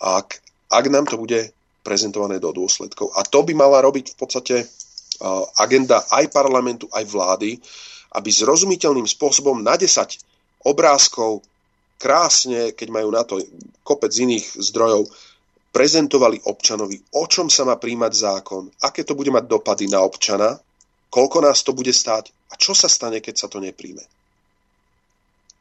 ak, 0.00 0.40
ak 0.72 0.84
nám 0.88 1.04
to 1.04 1.20
bude 1.20 1.52
prezentované 1.84 2.40
do 2.40 2.52
dôsledkov. 2.52 3.12
A 3.12 3.24
to 3.24 3.44
by 3.44 3.52
mala 3.52 3.84
robiť 3.84 4.14
v 4.14 4.16
podstate 4.16 4.56
e, 4.64 4.66
agenda 5.60 6.00
aj 6.08 6.32
parlamentu, 6.32 6.88
aj 6.92 7.04
vlády, 7.04 7.60
aby 8.16 8.30
zrozumiteľným 8.32 9.04
spôsobom 9.04 9.60
na 9.60 9.76
10 9.76 10.64
obrázkov 10.64 11.44
krásne, 12.00 12.72
keď 12.72 12.88
majú 12.88 13.08
na 13.12 13.22
to 13.28 13.36
kopec 13.84 14.12
iných 14.16 14.56
zdrojov, 14.56 15.08
prezentovali 15.70 16.42
občanovi, 16.48 16.98
o 17.14 17.24
čom 17.28 17.46
sa 17.52 17.62
má 17.68 17.76
príjmať 17.76 18.12
zákon, 18.16 18.66
aké 18.82 19.04
to 19.04 19.14
bude 19.14 19.30
mať 19.30 19.46
dopady 19.46 19.86
na 19.86 20.02
občana, 20.02 20.58
koľko 21.10 21.44
nás 21.44 21.60
to 21.66 21.74
bude 21.74 21.90
stáť 21.90 22.30
a 22.50 22.54
čo 22.56 22.72
sa 22.72 22.86
stane, 22.86 23.18
keď 23.18 23.34
sa 23.34 23.46
to 23.50 23.58
nepríjme. 23.58 24.02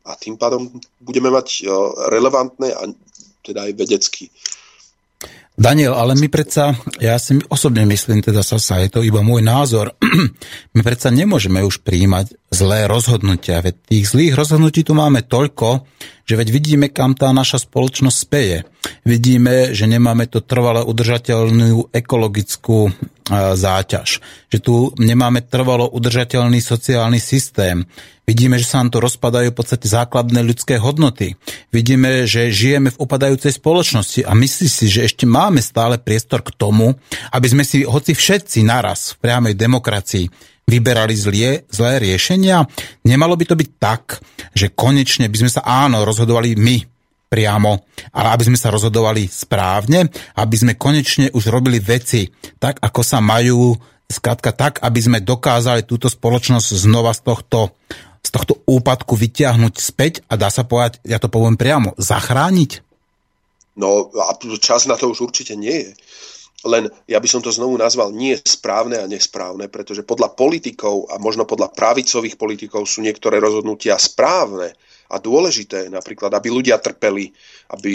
A 0.08 0.16
tým 0.16 0.40
pádom 0.40 0.70
budeme 1.02 1.30
mať 1.30 1.48
e, 1.62 1.70
relevantné 2.10 2.72
a 2.74 2.88
teda 3.44 3.68
aj 3.68 3.74
vedecky 3.76 4.32
Daniel, 5.60 5.92
ale 5.92 6.16
my 6.16 6.32
predsa, 6.32 6.72
ja 7.04 7.20
si 7.20 7.36
osobne 7.52 7.84
myslím, 7.84 8.24
teda 8.24 8.40
sa 8.48 8.80
je 8.80 8.88
to 8.88 9.04
iba 9.04 9.20
môj 9.20 9.44
názor, 9.44 9.92
my 10.76 10.82
predsa 10.88 11.12
nemôžeme 11.12 11.60
už 11.68 11.84
príjmať 11.84 12.32
zlé 12.48 12.88
rozhodnutia, 12.88 13.60
veď 13.60 13.76
tých 13.92 14.08
zlých 14.08 14.40
rozhodnutí 14.40 14.88
tu 14.88 14.96
máme 14.96 15.20
toľko, 15.28 15.84
že 16.24 16.40
veď 16.40 16.48
vidíme, 16.56 16.88
kam 16.88 17.12
tá 17.12 17.36
naša 17.36 17.68
spoločnosť 17.68 18.16
speje. 18.16 18.64
Vidíme, 19.04 19.76
že 19.76 19.84
nemáme 19.84 20.32
to 20.32 20.40
trvale 20.40 20.80
udržateľnú 20.88 21.92
ekologickú 21.92 22.96
záťaž, 23.30 24.10
že 24.50 24.60
tu 24.60 24.92
nemáme 24.98 25.46
trvalo 25.46 25.86
udržateľný 25.94 26.60
sociálny 26.60 27.22
systém. 27.22 27.86
Vidíme, 28.26 28.62
že 28.62 28.70
sa 28.70 28.82
nám 28.82 28.94
to 28.94 29.02
rozpadajú 29.02 29.50
v 29.50 29.58
podstate 29.58 29.90
základné 29.90 30.46
ľudské 30.46 30.78
hodnoty. 30.78 31.34
Vidíme, 31.74 32.30
že 32.30 32.54
žijeme 32.54 32.94
v 32.94 33.02
upadajúcej 33.02 33.58
spoločnosti 33.58 34.22
a 34.22 34.38
myslí 34.38 34.68
si, 34.70 34.86
že 34.86 35.06
ešte 35.10 35.26
máme 35.26 35.62
stále 35.66 35.98
priestor 35.98 36.46
k 36.46 36.54
tomu, 36.54 36.94
aby 37.34 37.48
sme 37.50 37.66
si, 37.66 37.82
hoci 37.86 38.14
všetci 38.14 38.62
naraz 38.66 39.18
v 39.18 39.26
priamej 39.26 39.58
demokracii, 39.58 40.30
vyberali 40.70 41.18
zlie, 41.18 41.66
zlé 41.74 41.98
riešenia. 41.98 42.70
Nemalo 43.02 43.34
by 43.34 43.46
to 43.50 43.56
byť 43.58 43.70
tak, 43.82 44.22
že 44.54 44.70
konečne 44.70 45.26
by 45.26 45.38
sme 45.42 45.50
sa 45.50 45.66
áno 45.66 46.06
rozhodovali 46.06 46.54
my, 46.54 46.99
priamo, 47.30 47.86
ale 48.12 48.28
aby 48.34 48.44
sme 48.50 48.58
sa 48.58 48.74
rozhodovali 48.74 49.30
správne, 49.30 50.10
aby 50.36 50.56
sme 50.58 50.74
konečne 50.74 51.30
už 51.30 51.54
robili 51.54 51.78
veci 51.78 52.26
tak, 52.58 52.82
ako 52.82 53.02
sa 53.06 53.22
majú, 53.22 53.78
skrátka 54.10 54.50
tak, 54.52 54.82
aby 54.82 55.00
sme 55.00 55.22
dokázali 55.22 55.86
túto 55.86 56.10
spoločnosť 56.10 56.70
znova 56.74 57.14
z 57.14 57.22
tohto, 57.22 57.78
z 58.26 58.30
tohto 58.34 58.66
úpadku 58.66 59.14
vyťahnuť 59.14 59.74
späť 59.78 60.14
a 60.26 60.36
dá 60.36 60.50
sa 60.50 60.66
povedať, 60.66 61.06
ja 61.06 61.22
to 61.22 61.30
poviem 61.30 61.56
priamo, 61.56 61.94
zachrániť? 62.02 62.82
No 63.78 64.10
a 64.12 64.36
čas 64.60 64.90
na 64.90 64.98
to 65.00 65.14
už 65.14 65.30
určite 65.30 65.54
nie 65.56 65.88
je. 65.88 65.92
Len 66.68 66.92
ja 67.08 67.24
by 67.24 67.28
som 67.32 67.40
to 67.40 67.56
znovu 67.56 67.80
nazval 67.80 68.12
nie 68.12 68.36
správne 68.36 69.00
a 69.00 69.08
nesprávne, 69.08 69.72
pretože 69.72 70.04
podľa 70.04 70.36
politikov 70.36 71.08
a 71.08 71.16
možno 71.16 71.48
podľa 71.48 71.72
pravicových 71.72 72.36
politikov 72.36 72.84
sú 72.84 73.00
niektoré 73.00 73.40
rozhodnutia 73.40 73.96
správne, 73.96 74.76
a 75.10 75.18
dôležité, 75.18 75.90
napríklad, 75.90 76.30
aby 76.38 76.54
ľudia 76.54 76.78
trpeli, 76.78 77.34
aby 77.74 77.94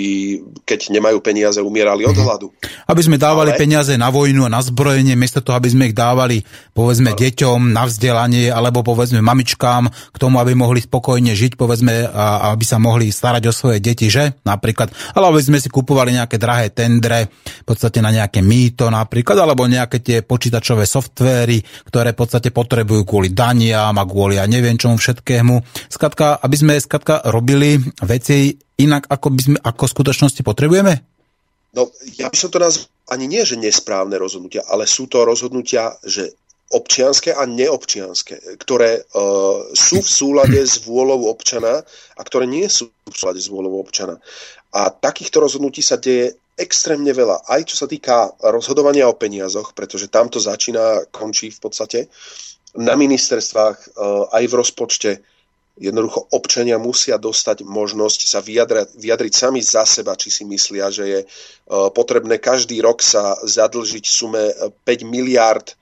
keď 0.67 0.91
nemajú 0.91 1.23
peniaze, 1.23 1.63
umierali 1.63 2.03
od 2.03 2.15
mhm. 2.19 2.23
hladu. 2.27 2.51
Aby 2.91 3.07
sme 3.07 3.17
dávali 3.23 3.55
Ale... 3.55 3.59
peniaze 3.59 3.95
na 3.95 4.11
vojnu 4.11 4.47
a 4.47 4.51
na 4.51 4.59
zbrojenie, 4.59 5.15
miesto 5.15 5.39
toho, 5.39 5.55
aby 5.55 5.71
sme 5.71 5.91
ich 5.91 5.97
dávali, 5.97 6.43
povedzme, 6.75 7.15
Ale... 7.15 7.19
deťom 7.19 7.71
na 7.71 7.87
vzdelanie, 7.87 8.51
alebo 8.51 8.83
povedzme 8.83 9.23
mamičkám 9.23 9.87
k 10.11 10.17
tomu, 10.19 10.43
aby 10.43 10.59
mohli 10.59 10.83
spokojne 10.83 11.31
žiť, 11.39 11.55
povedzme, 11.55 12.11
a 12.11 12.51
aby 12.51 12.65
sa 12.67 12.83
mohli 12.83 13.15
starať 13.15 13.47
o 13.47 13.55
svoje 13.55 13.79
deti, 13.79 14.11
že? 14.11 14.43
Napríklad. 14.43 14.91
Ale 15.15 15.31
aby 15.31 15.39
sme 15.39 15.59
si 15.63 15.71
kupovali 15.71 16.19
nejaké 16.19 16.35
drahé 16.35 16.75
tendre, 16.75 17.31
v 17.31 17.67
podstate 17.67 18.03
na 18.03 18.11
nejaké 18.11 18.43
mýto 18.43 18.91
napríklad, 18.91 19.39
alebo 19.39 19.71
nejaké 19.71 20.03
tie 20.03 20.19
počítačové 20.27 20.83
softvéry, 20.83 21.63
ktoré 21.87 22.11
v 22.11 22.19
podstate 22.19 22.51
potrebujú 22.51 23.07
kvôli 23.07 23.31
daniam 23.31 23.95
a 23.95 24.03
kvôli 24.03 24.43
ja 24.43 24.51
neviem 24.51 24.75
čomu 24.75 24.99
všetkému. 24.99 25.87
Skladka, 25.87 26.43
aby 26.43 26.57
sme 26.59 26.73
skladka 26.83 27.04
skrátka 27.05 27.29
robili 27.29 27.77
veci 28.09 28.57
inak, 28.81 29.13
ako, 29.13 29.29
by 29.29 29.41
sme, 29.45 29.59
ako 29.61 29.83
v 29.85 29.95
skutočnosti 29.95 30.41
potrebujeme? 30.41 30.93
No, 31.77 31.93
ja 32.17 32.33
by 32.33 32.37
som 32.39 32.49
to 32.49 32.57
nazval 32.57 32.89
ani 33.13 33.29
nie, 33.29 33.45
že 33.45 33.61
nesprávne 33.61 34.17
rozhodnutia, 34.17 34.65
ale 34.65 34.89
sú 34.89 35.05
to 35.05 35.29
rozhodnutia, 35.29 35.93
že 36.01 36.33
občianské 36.73 37.37
a 37.37 37.45
neobčianské, 37.45 38.57
ktoré 38.57 39.05
uh, 39.05 39.69
sú 39.77 40.01
v 40.01 40.09
súlade 40.09 40.57
s 40.57 40.81
vôľou 40.81 41.29
občana 41.29 41.85
a 42.17 42.21
ktoré 42.25 42.49
nie 42.49 42.65
sú 42.73 42.89
v 43.05 43.13
súlade 43.13 43.45
s 43.45 43.53
vôľou 43.53 43.85
občana. 43.85 44.17
A 44.73 44.89
takýchto 44.89 45.45
rozhodnutí 45.45 45.85
sa 45.85 46.01
deje 46.01 46.41
extrémne 46.57 47.13
veľa. 47.13 47.45
Aj 47.45 47.61
čo 47.69 47.77
sa 47.77 47.85
týka 47.85 48.33
rozhodovania 48.41 49.05
o 49.05 49.19
peniazoch, 49.21 49.77
pretože 49.77 50.09
tam 50.09 50.33
to 50.33 50.41
začína, 50.41 51.13
končí 51.13 51.53
v 51.53 51.61
podstate 51.61 52.09
na 52.81 52.97
ministerstvách, 52.97 53.77
uh, 53.93 54.33
aj 54.33 54.45
v 54.49 54.55
rozpočte, 54.57 55.11
Jednoducho 55.75 56.31
občania 56.31 56.79
musia 56.79 57.19
dostať 57.19 57.67
možnosť 57.67 58.21
sa 58.31 58.39
vyjadra, 58.39 58.87
vyjadriť 58.95 59.33
sami 59.35 59.59
za 59.59 59.83
seba, 59.83 60.15
či 60.15 60.31
si 60.31 60.47
myslia, 60.47 60.87
že 60.87 61.05
je 61.11 61.21
e, 61.23 61.27
potrebné 61.91 62.39
každý 62.39 62.79
rok 62.79 63.03
sa 63.03 63.35
zadlžiť 63.43 64.05
sume 64.07 64.55
5 64.55 64.71
e, 64.87 65.03
miliárd 65.03 65.67
e, 65.67 65.75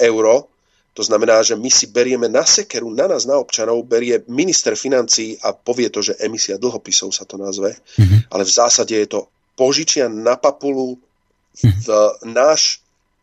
eur. 0.00 0.48
To 0.96 1.02
znamená, 1.04 1.44
že 1.44 1.60
my 1.60 1.68
si 1.68 1.92
berieme 1.92 2.32
na 2.32 2.40
sekeru, 2.48 2.88
na 2.88 3.04
nás, 3.04 3.28
na 3.28 3.36
občanov, 3.36 3.84
berie 3.84 4.24
minister 4.32 4.72
financí 4.72 5.36
a 5.44 5.52
povie 5.52 5.92
to, 5.92 6.00
že 6.00 6.16
emisia 6.16 6.56
dlhopisov 6.56 7.12
sa 7.12 7.28
to 7.28 7.36
nazve, 7.36 7.76
mm-hmm. 7.76 8.32
ale 8.32 8.42
v 8.48 8.52
zásade 8.52 8.96
je 8.96 9.08
to 9.12 9.28
požičia 9.60 10.08
na 10.08 10.40
papulu 10.40 10.96
v 10.96 11.62
mm-hmm. 11.68 12.32
náš 12.32 12.79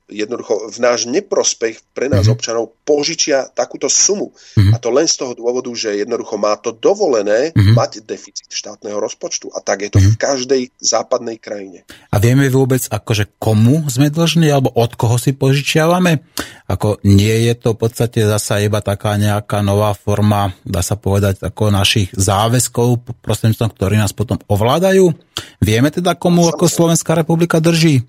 jednoducho 0.08 0.72
v 0.72 0.78
náš 0.80 1.04
neprospech 1.06 1.84
pre 1.92 2.08
nás 2.08 2.26
mm-hmm. 2.26 2.36
občanov 2.40 2.66
požičia 2.88 3.52
takúto 3.52 3.92
sumu. 3.92 4.32
Mm-hmm. 4.32 4.72
A 4.72 4.78
to 4.80 4.90
len 4.90 5.04
z 5.04 5.20
toho 5.20 5.36
dôvodu, 5.36 5.68
že 5.76 6.00
jednoducho 6.00 6.40
má 6.40 6.56
to 6.56 6.72
dovolené 6.72 7.52
mm-hmm. 7.52 7.76
mať 7.76 8.08
deficit 8.08 8.48
štátneho 8.48 8.96
rozpočtu. 9.04 9.52
A 9.52 9.60
tak 9.60 9.84
je 9.84 9.92
to 9.92 10.00
mm-hmm. 10.00 10.16
v 10.16 10.20
mhm. 10.20 10.24
každej 10.24 10.62
západnej 10.80 11.38
krajine. 11.38 11.84
A 12.12 12.16
vieme 12.24 12.48
vôbec, 12.48 12.88
akože 12.88 13.36
komu 13.36 13.84
sme 13.92 14.08
dlžní, 14.08 14.48
alebo 14.48 14.72
od 14.72 14.96
koho 14.96 15.20
si 15.20 15.36
požičiavame? 15.36 16.24
Ako 16.68 17.04
nie 17.04 17.48
je 17.48 17.54
to 17.56 17.76
v 17.76 17.80
podstate 17.88 18.24
zasa 18.24 18.64
iba 18.64 18.80
taká 18.84 19.16
nejaká 19.20 19.60
nová 19.64 19.92
forma, 19.96 20.56
dá 20.64 20.84
sa 20.84 21.00
povedať, 21.00 21.44
ako 21.44 21.72
našich 21.72 22.12
záväzkov, 22.16 23.24
prostredníctvom, 23.24 23.72
ktorí 23.76 23.96
nás 24.00 24.12
potom 24.16 24.40
ovládajú? 24.48 25.12
Vieme 25.60 25.92
teda, 25.92 26.16
komu 26.16 26.48
ako 26.48 26.68
Slovenská 26.68 27.16
republika 27.16 27.60
drží? 27.60 28.04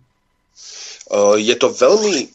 Eh, 1.08 1.36
je 1.40 1.56
to 1.56 1.72
veľmi 1.72 2.28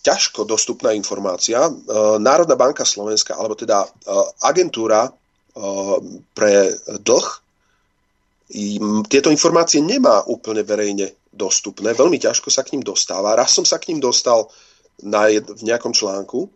ťažko 0.00 0.48
dostupná 0.48 0.96
informácia. 0.96 1.68
Eh, 1.68 1.72
Národná 2.16 2.56
banka 2.56 2.88
Slovenska, 2.88 3.36
alebo 3.36 3.52
teda 3.52 3.84
eh, 3.84 3.88
agentúra 4.44 5.12
pre 6.38 6.70
dlh, 7.02 7.28
tieto 9.10 9.26
informácie 9.26 9.82
nemá 9.82 10.22
úplne 10.30 10.62
verejne 10.62 11.18
dostupné. 11.34 11.98
Veľmi 11.98 12.14
ťažko 12.14 12.46
sa 12.46 12.62
k 12.62 12.78
ním 12.78 12.86
dostáva. 12.86 13.34
Raz 13.34 13.58
som 13.58 13.66
sa 13.66 13.82
k 13.82 13.90
ním 13.90 13.98
dostal 13.98 14.46
na 15.02 15.26
v 15.26 15.62
nejakom 15.66 15.90
článku 15.90 16.46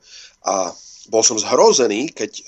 a 0.47 0.71
bol 1.11 1.27
som 1.27 1.35
zhrozený, 1.35 2.15
keď 2.15 2.47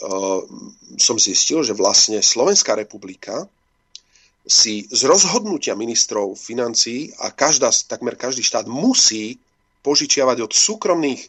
som 0.95 1.19
zistil, 1.19 1.67
že 1.67 1.75
vlastne 1.75 2.23
Slovenská 2.23 2.79
republika 2.79 3.51
si 4.45 4.85
z 4.93 5.09
rozhodnutia 5.09 5.73
ministrov 5.73 6.37
financií 6.37 7.09
a 7.25 7.33
každá, 7.33 7.73
takmer 7.89 8.13
každý 8.13 8.45
štát 8.45 8.69
musí 8.69 9.41
požičiavať 9.81 10.45
od 10.45 10.53
súkromných 10.53 11.21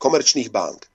komerčných 0.00 0.48
bank. 0.48 0.88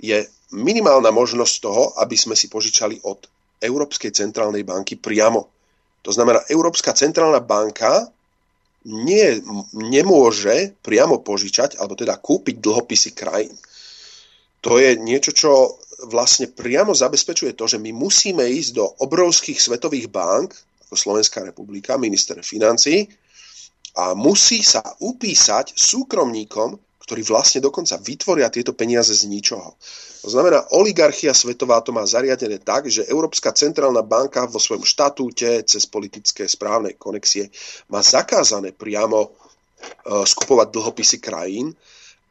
Je 0.00 0.24
minimálna 0.56 1.12
možnosť 1.12 1.54
toho, 1.60 1.84
aby 2.00 2.16
sme 2.16 2.32
si 2.32 2.48
požičali 2.48 3.04
od 3.04 3.28
Európskej 3.60 4.16
centrálnej 4.16 4.64
banky 4.64 4.96
priamo. 4.96 5.52
To 6.00 6.10
znamená, 6.16 6.48
Európska 6.48 6.96
centrálna 6.96 7.44
banka 7.44 8.08
nie, 8.88 9.36
nemôže 9.76 10.72
priamo 10.80 11.20
požičať, 11.20 11.76
alebo 11.76 11.92
teda 11.92 12.16
kúpiť 12.16 12.56
dlhopisy 12.56 13.12
krajín. 13.12 13.52
To 14.64 14.80
je 14.80 14.96
niečo, 14.96 15.36
čo 15.36 15.76
vlastne 16.08 16.48
priamo 16.48 16.96
zabezpečuje 16.96 17.52
to, 17.52 17.68
že 17.68 17.76
my 17.76 17.92
musíme 17.92 18.40
ísť 18.48 18.70
do 18.72 18.88
obrovských 19.04 19.60
svetových 19.60 20.08
bank, 20.08 20.56
ako 20.90 20.98
Slovenská 20.98 21.46
republika, 21.46 21.94
minister 21.94 22.42
financí, 22.42 23.06
a 23.94 24.14
musí 24.18 24.62
sa 24.66 24.82
upísať 24.82 25.78
súkromníkom, 25.78 26.74
ktorí 27.06 27.22
vlastne 27.26 27.62
dokonca 27.62 27.98
vytvoria 27.98 28.50
tieto 28.50 28.74
peniaze 28.74 29.14
z 29.14 29.26
ničoho. 29.30 29.74
To 30.26 30.28
znamená, 30.30 30.66
oligarchia 30.74 31.34
svetová 31.34 31.82
to 31.82 31.90
má 31.90 32.02
zariadené 32.06 32.58
tak, 32.62 32.86
že 32.86 33.06
Európska 33.06 33.50
centrálna 33.50 34.02
banka 34.02 34.46
vo 34.46 34.62
svojom 34.62 34.82
štatúte 34.86 35.62
cez 35.62 35.86
politické 35.90 36.46
správne 36.46 36.94
konexie 36.94 37.50
má 37.90 37.98
zakázané 38.02 38.70
priamo 38.70 39.26
e, 39.26 39.28
skupovať 40.22 40.70
dlhopisy 40.70 41.18
krajín 41.18 41.74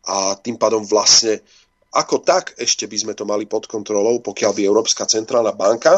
a 0.08 0.40
tým 0.40 0.56
pádom 0.56 0.86
vlastne 0.88 1.44
ako 1.90 2.22
tak 2.22 2.54
ešte 2.62 2.86
by 2.86 2.98
sme 3.02 3.14
to 3.18 3.26
mali 3.26 3.50
pod 3.50 3.66
kontrolou, 3.66 4.22
pokiaľ 4.22 4.52
by 4.54 4.62
Európska 4.64 5.10
centrálna 5.10 5.58
banka 5.58 5.98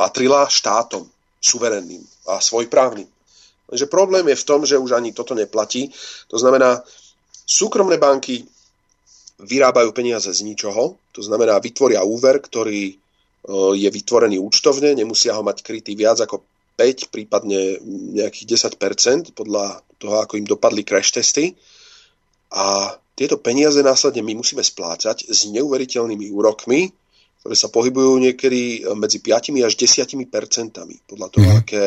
patrila 0.00 0.48
štátom 0.48 1.11
suverenným 1.42 2.06
a 2.30 2.38
svojprávnym. 2.38 3.10
Takže 3.66 3.86
problém 3.90 4.28
je 4.30 4.38
v 4.38 4.46
tom, 4.46 4.60
že 4.62 4.78
už 4.78 4.94
ani 4.94 5.10
toto 5.10 5.34
neplatí. 5.34 5.90
To 6.30 6.38
znamená, 6.38 6.84
súkromné 7.42 7.98
banky 7.98 8.46
vyrábajú 9.42 9.90
peniaze 9.90 10.30
z 10.30 10.40
ničoho, 10.46 10.96
to 11.10 11.20
znamená, 11.20 11.58
vytvoria 11.58 12.06
úver, 12.06 12.38
ktorý 12.38 12.92
e, 12.92 12.94
je 13.74 13.88
vytvorený 13.90 14.38
účtovne, 14.38 14.94
nemusia 14.94 15.34
ho 15.34 15.42
mať 15.42 15.66
krytý 15.66 15.98
viac 15.98 16.22
ako 16.22 16.46
5, 16.78 17.10
prípadne 17.10 17.82
nejakých 18.16 18.70
10% 18.78 19.34
podľa 19.34 19.82
toho, 19.98 20.16
ako 20.22 20.38
im 20.38 20.46
dopadli 20.46 20.86
crash 20.86 21.10
testy. 21.10 21.58
A 22.52 22.96
tieto 23.16 23.40
peniaze 23.40 23.80
následne 23.80 24.24
my 24.24 24.40
musíme 24.40 24.64
splácať 24.64 25.28
s 25.28 25.48
neuveriteľnými 25.52 26.32
úrokmi, 26.32 26.92
ktoré 27.42 27.58
sa 27.58 27.74
pohybujú 27.74 28.22
niekedy 28.22 28.86
eh, 28.86 28.94
medzi 28.94 29.18
5 29.18 29.66
až 29.66 29.74
10 29.74 30.14
percentami, 30.30 31.02
podľa 31.10 31.28
toho, 31.34 31.50
mm-hmm. 31.50 31.62
aké, 31.66 31.84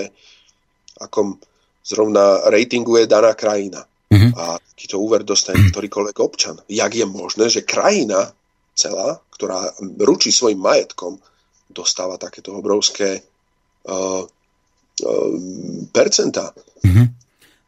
akom 0.99 1.39
zrovna 1.79 2.51
ratingu 2.51 2.99
je 2.99 3.07
daná 3.07 3.31
krajina. 3.31 3.87
Mm-hmm. 4.11 4.31
A 4.35 4.59
takýto 4.59 4.99
úver 4.99 5.23
dostane 5.23 5.71
ktorýkoľvek 5.71 6.17
občan. 6.19 6.59
Jak 6.67 6.91
je 6.91 7.07
možné, 7.07 7.47
že 7.47 7.63
krajina 7.63 8.35
celá, 8.75 9.23
ktorá 9.31 9.71
ručí 10.03 10.35
svojim 10.35 10.59
majetkom, 10.59 11.15
dostáva 11.71 12.19
takéto 12.19 12.53
obrovské 12.53 13.23
uh, 13.87 14.23
uh, 14.23 15.31
percentá. 15.89 16.51
Mm-hmm. 16.83 17.07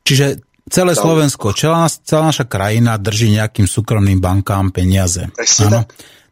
Čiže 0.04 0.26
celé 0.67 0.93
Slovensko, 0.93 1.56
celá, 1.56 1.88
celá 1.88 2.32
naša 2.32 2.45
krajina 2.45 3.00
drží 3.00 3.34
nejakým 3.34 3.67
súkromným 3.67 4.19
bankám 4.19 4.71
peniaze. 4.71 5.32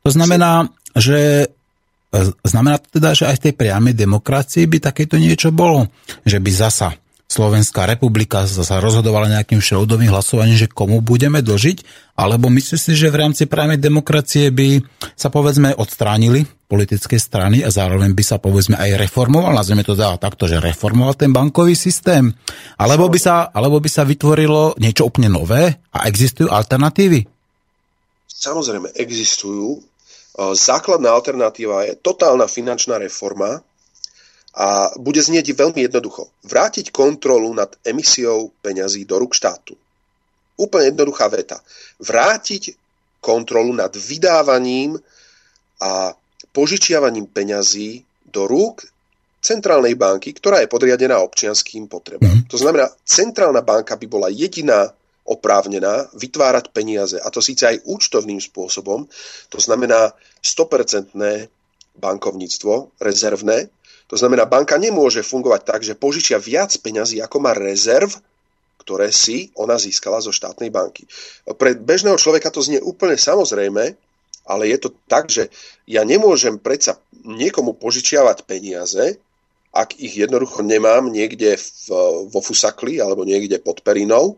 To 0.06 0.10
znamená, 0.12 0.70
že 0.96 1.48
e, 1.48 2.20
Znamená 2.48 2.80
to 2.80 3.00
teda, 3.00 3.12
že 3.12 3.28
aj 3.28 3.36
v 3.40 3.44
tej 3.50 3.54
priamej 3.60 3.94
demokracii 3.96 4.66
by 4.72 4.78
takéto 4.80 5.20
niečo 5.20 5.52
bolo? 5.52 5.92
Že 6.24 6.40
by 6.40 6.52
zasa 6.52 6.90
Slovenská 7.26 7.90
republika 7.90 8.46
sa 8.46 8.78
rozhodovala 8.78 9.34
nejakým 9.34 9.58
šroudovým 9.58 10.14
hlasovaním, 10.14 10.62
že 10.62 10.70
komu 10.70 11.02
budeme 11.02 11.42
dlžiť? 11.42 11.78
Alebo 12.22 12.54
myslíš 12.54 12.80
si, 12.80 12.94
že 12.94 13.10
v 13.10 13.18
rámci 13.18 13.50
priamej 13.50 13.82
demokracie 13.82 14.54
by 14.54 14.80
sa 15.18 15.34
povedzme 15.34 15.74
odstránili 15.74 16.46
politické 16.70 17.18
strany 17.18 17.66
a 17.66 17.74
zároveň 17.74 18.14
by 18.14 18.24
sa 18.24 18.38
povedzme 18.38 18.78
aj 18.78 19.10
reformoval, 19.10 19.58
nazveme 19.58 19.82
to 19.82 19.98
teda 19.98 20.22
takto, 20.22 20.46
že 20.46 20.62
reformoval 20.62 21.18
ten 21.18 21.34
bankový 21.34 21.74
systém? 21.74 22.30
Alebo 22.78 23.10
by 23.10 23.18
sa, 23.18 23.50
alebo 23.50 23.82
by 23.82 23.90
sa 23.90 24.06
vytvorilo 24.06 24.78
niečo 24.78 25.10
úplne 25.10 25.34
nové 25.34 25.82
a 25.92 26.06
existujú 26.06 26.54
alternatívy? 26.54 27.26
Samozrejme, 28.30 28.94
existujú 28.94 29.82
Základná 30.36 31.16
alternatíva 31.16 31.88
je 31.88 31.96
totálna 31.96 32.48
finančná 32.52 33.00
reforma 33.00 33.64
a 34.56 34.92
bude 35.00 35.24
znieť 35.24 35.56
veľmi 35.56 35.88
jednoducho. 35.88 36.28
Vrátiť 36.44 36.92
kontrolu 36.92 37.56
nad 37.56 37.72
emisiou 37.88 38.52
peňazí 38.60 39.08
do 39.08 39.20
rúk 39.20 39.36
štátu. 39.36 39.76
Úplne 40.60 40.92
jednoduchá 40.92 41.28
veta. 41.32 41.60
Vrátiť 42.04 42.76
kontrolu 43.24 43.72
nad 43.76 43.92
vydávaním 43.96 45.00
a 45.80 46.16
požičiavaním 46.52 47.28
peňazí 47.28 48.04
do 48.28 48.48
rúk 48.48 48.84
centrálnej 49.44 49.94
banky, 49.96 50.34
ktorá 50.34 50.64
je 50.64 50.72
podriadená 50.72 51.22
občianským 51.22 51.86
potrebám. 51.86 52.44
Mm. 52.44 52.50
To 52.50 52.58
znamená, 52.58 52.90
centrálna 53.06 53.62
banka 53.62 53.94
by 53.94 54.08
bola 54.10 54.28
jediná 54.34 54.90
oprávnená 55.26 56.06
vytvárať 56.14 56.70
peniaze, 56.70 57.18
a 57.18 57.28
to 57.34 57.42
síce 57.42 57.66
aj 57.66 57.82
účtovným 57.90 58.38
spôsobom, 58.38 59.10
to 59.50 59.58
znamená 59.58 60.14
100% 60.46 61.12
bankovníctvo, 61.98 63.02
rezervné. 63.02 63.72
To 64.14 64.16
znamená, 64.20 64.46
banka 64.46 64.78
nemôže 64.78 65.26
fungovať 65.26 65.62
tak, 65.66 65.82
že 65.82 65.98
požičia 65.98 66.38
viac 66.38 66.70
peňazí, 66.78 67.18
ako 67.24 67.42
má 67.42 67.58
rezerv, 67.58 68.14
ktoré 68.86 69.10
si 69.10 69.50
ona 69.58 69.82
získala 69.82 70.22
zo 70.22 70.30
štátnej 70.30 70.70
banky. 70.70 71.10
Pre 71.42 71.74
bežného 71.74 72.22
človeka 72.22 72.54
to 72.54 72.62
znie 72.62 72.78
úplne 72.78 73.18
samozrejme, 73.18 73.98
ale 74.46 74.64
je 74.70 74.78
to 74.78 74.94
tak, 75.10 75.26
že 75.34 75.50
ja 75.90 76.06
nemôžem 76.06 76.62
predsa 76.62 77.02
niekomu 77.26 77.74
požičiavať 77.74 78.46
peniaze, 78.46 79.18
ak 79.74 79.98
ich 79.98 80.16
jednoducho 80.16 80.62
nemám 80.62 81.10
niekde 81.10 81.58
v, 81.58 81.68
vo 82.30 82.40
fusakli 82.40 83.02
alebo 83.02 83.26
niekde 83.26 83.58
pod 83.58 83.82
perinou, 83.82 84.38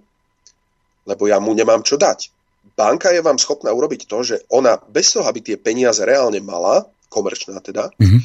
lebo 1.08 1.26
ja 1.26 1.39
mu 1.39 1.56
nemám 1.56 1.82
čo 1.82 1.96
dať. 1.96 2.30
Banka 2.78 3.10
je 3.10 3.26
vám 3.26 3.41
schopná 3.41 3.74
urobiť 3.74 4.06
to, 4.06 4.22
že 4.22 4.36
ona 4.54 4.78
bez 4.78 5.15
toho, 5.15 5.26
aby 5.26 5.41
tie 5.41 5.58
peniaze 5.58 6.04
reálne 6.06 6.38
mala, 6.43 6.86
komerčná 7.10 7.58
teda, 7.63 7.89
mm-hmm. 7.98 8.22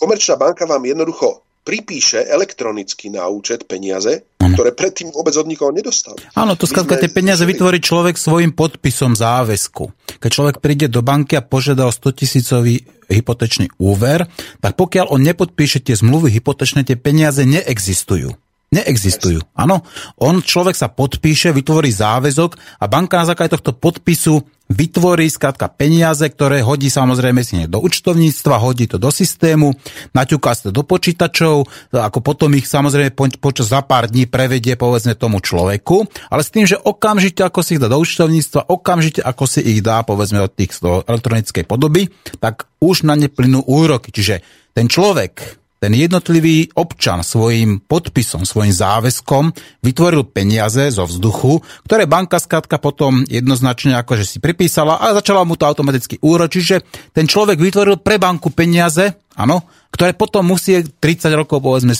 komerčná 0.00 0.38
banka 0.40 0.64
vám 0.64 0.86
jednoducho 0.86 1.44
pripíše 1.60 2.24
elektronicky 2.24 3.12
na 3.12 3.28
účet 3.28 3.68
peniaze, 3.68 4.24
ano. 4.40 4.56
ktoré 4.56 4.72
predtým 4.72 5.12
vôbec 5.12 5.36
od 5.36 5.44
nikoho 5.44 5.70
nedostal. 5.70 6.16
Áno, 6.32 6.56
to 6.56 6.64
skladka 6.64 6.96
tie 6.96 7.12
peniaze 7.12 7.44
vytvorí 7.44 7.84
človek 7.84 8.16
svojim 8.16 8.56
podpisom 8.56 9.12
záväzku. 9.12 9.92
Keď 10.18 10.30
človek 10.32 10.56
príde 10.64 10.88
do 10.88 11.04
banky 11.04 11.36
a 11.36 11.44
požiada 11.44 11.84
o 11.84 11.92
100 11.92 12.16
tisícový 12.16 12.80
hypotečný 13.12 13.68
úver, 13.76 14.24
tak 14.64 14.72
pokiaľ 14.78 15.12
on 15.12 15.20
nepodpíše 15.20 15.84
tie 15.84 15.98
zmluvy 15.98 16.32
hypotečné, 16.40 16.88
tie 16.88 16.96
peniaze 16.96 17.44
neexistujú. 17.44 18.32
Neexistujú. 18.70 19.42
Áno, 19.58 19.82
on 20.22 20.46
človek 20.46 20.78
sa 20.78 20.86
podpíše, 20.86 21.50
vytvorí 21.50 21.90
záväzok 21.90 22.78
a 22.78 22.86
banka 22.86 23.18
na 23.18 23.26
základe 23.26 23.58
tohto 23.58 23.74
podpisu 23.74 24.46
vytvorí 24.70 25.26
skrátka 25.26 25.66
peniaze, 25.66 26.22
ktoré 26.22 26.62
hodí 26.62 26.86
samozrejme 26.86 27.42
si 27.42 27.66
do 27.66 27.82
účtovníctva, 27.82 28.62
hodí 28.62 28.86
to 28.86 29.02
do 29.02 29.10
systému, 29.10 29.74
naťuká 30.14 30.54
to 30.54 30.70
do 30.70 30.86
počítačov, 30.86 31.66
ako 31.90 32.18
potom 32.22 32.54
ich 32.54 32.70
samozrejme 32.70 33.10
po, 33.10 33.26
počas 33.42 33.74
za 33.74 33.82
pár 33.82 34.06
dní 34.06 34.30
prevedie 34.30 34.78
povedzme 34.78 35.18
tomu 35.18 35.42
človeku, 35.42 36.06
ale 36.30 36.46
s 36.46 36.54
tým, 36.54 36.70
že 36.70 36.78
okamžite 36.78 37.42
ako 37.42 37.66
si 37.66 37.74
ich 37.74 37.82
dá 37.82 37.90
do 37.90 37.98
účtovníctva, 37.98 38.70
okamžite 38.70 39.20
ako 39.26 39.44
si 39.50 39.60
ich 39.66 39.82
dá 39.82 40.06
povedzme 40.06 40.46
od 40.46 40.54
tých 40.54 40.78
elektronickej 40.80 41.66
podoby, 41.66 42.06
tak 42.38 42.70
už 42.78 43.02
na 43.02 43.18
ne 43.18 43.26
plynú 43.26 43.66
úroky. 43.66 44.14
Čiže 44.14 44.46
ten 44.70 44.86
človek, 44.86 45.58
ten 45.80 45.96
jednotlivý 45.96 46.68
občan 46.76 47.24
svojim 47.24 47.80
podpisom, 47.80 48.44
svojim 48.44 48.70
záväzkom 48.70 49.56
vytvoril 49.80 50.28
peniaze 50.28 50.92
zo 50.92 51.08
vzduchu, 51.08 51.64
ktoré 51.88 52.04
banka 52.04 52.36
skrátka 52.36 52.76
potom 52.76 53.24
jednoznačne 53.24 53.96
akože 53.96 54.28
si 54.28 54.38
pripísala 54.44 55.00
a 55.00 55.16
začala 55.16 55.48
mu 55.48 55.56
to 55.56 55.64
automaticky 55.64 56.20
úročiť, 56.20 56.62
že 56.62 56.84
ten 57.16 57.24
človek 57.24 57.56
vytvoril 57.56 57.96
pre 58.04 58.20
banku 58.20 58.52
peniaze, 58.52 59.16
áno, 59.40 59.64
ktoré 59.88 60.12
potom 60.12 60.52
musí 60.52 60.84
30 60.84 61.32
rokov 61.32 61.64
povedzme 61.64 61.96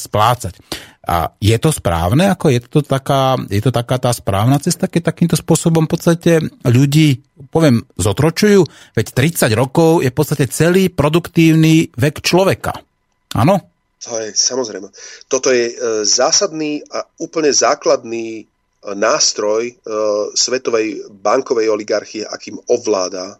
splácať. 0.00 0.56
A 1.08 1.32
je 1.40 1.56
to 1.56 1.72
správne? 1.72 2.28
Ako 2.28 2.52
je, 2.52 2.60
to 2.60 2.84
taká, 2.84 3.40
je 3.48 3.64
to 3.64 3.72
taká 3.72 3.96
tá 3.96 4.12
správna 4.12 4.60
cesta, 4.60 4.92
keď 4.92 5.08
takýmto 5.08 5.40
spôsobom 5.40 5.88
v 5.88 5.92
podstate 5.96 6.32
ľudí, 6.68 7.24
poviem, 7.48 7.80
zotročujú? 7.96 8.68
Veď 8.92 9.06
30 9.16 9.48
rokov 9.56 10.04
je 10.04 10.12
v 10.12 10.16
podstate 10.16 10.44
celý 10.52 10.92
produktívny 10.92 11.96
vek 11.96 12.20
človeka. 12.20 12.87
Áno? 13.36 13.60
To 14.06 14.14
je 14.22 14.30
samozrejme. 14.30 14.88
Toto 15.26 15.50
je 15.50 15.74
e, 15.74 15.74
zásadný 16.06 16.86
a 16.86 17.02
úplne 17.18 17.50
základný 17.50 18.40
e, 18.40 18.44
nástroj 18.94 19.62
e, 19.68 19.74
svetovej 20.38 21.10
bankovej 21.10 21.66
oligarchie, 21.68 22.22
akým 22.24 22.56
ovláda 22.70 23.36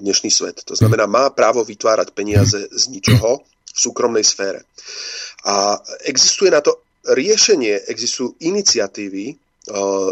dnešný 0.00 0.32
svet. 0.32 0.64
To 0.64 0.72
znamená, 0.72 1.04
má 1.04 1.28
právo 1.36 1.60
vytvárať 1.60 2.16
peniaze 2.16 2.56
z 2.72 2.84
ničoho 2.88 3.44
v 3.44 3.76
súkromnej 3.76 4.24
sfére. 4.24 4.64
A 5.44 5.76
existuje 6.08 6.48
na 6.48 6.64
to 6.64 6.80
riešenie, 7.04 7.84
existujú 7.92 8.40
iniciatívy, 8.40 9.36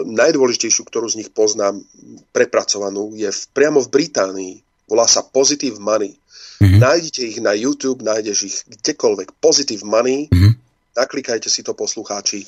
najdôležitejšiu, 0.05 0.85
ktorú 0.85 1.09
z 1.09 1.25
nich 1.25 1.31
poznám, 1.33 1.81
prepracovanú, 2.29 3.16
je 3.16 3.33
v, 3.33 3.41
priamo 3.57 3.81
v 3.81 3.89
Británii. 3.89 4.55
Volá 4.85 5.09
sa 5.09 5.25
Positive 5.25 5.81
Money. 5.81 6.12
Mm-hmm. 6.59 6.81
Nájdete 6.83 7.23
ich 7.23 7.39
na 7.39 7.55
YouTube, 7.55 8.03
nájdeš 8.03 8.39
ich 8.43 8.57
kdekoľvek. 8.67 9.39
Positive 9.39 9.87
Money, 9.87 10.27
mm-hmm. 10.27 10.53
naklikajte 10.99 11.47
si 11.47 11.63
to 11.63 11.79
poslucháči. 11.79 12.43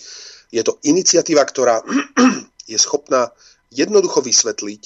Je 0.51 0.63
to 0.67 0.83
iniciatíva, 0.83 1.47
ktorá 1.47 1.79
je 2.73 2.79
schopná 2.79 3.31
jednoducho 3.71 4.19
vysvetliť 4.19 4.83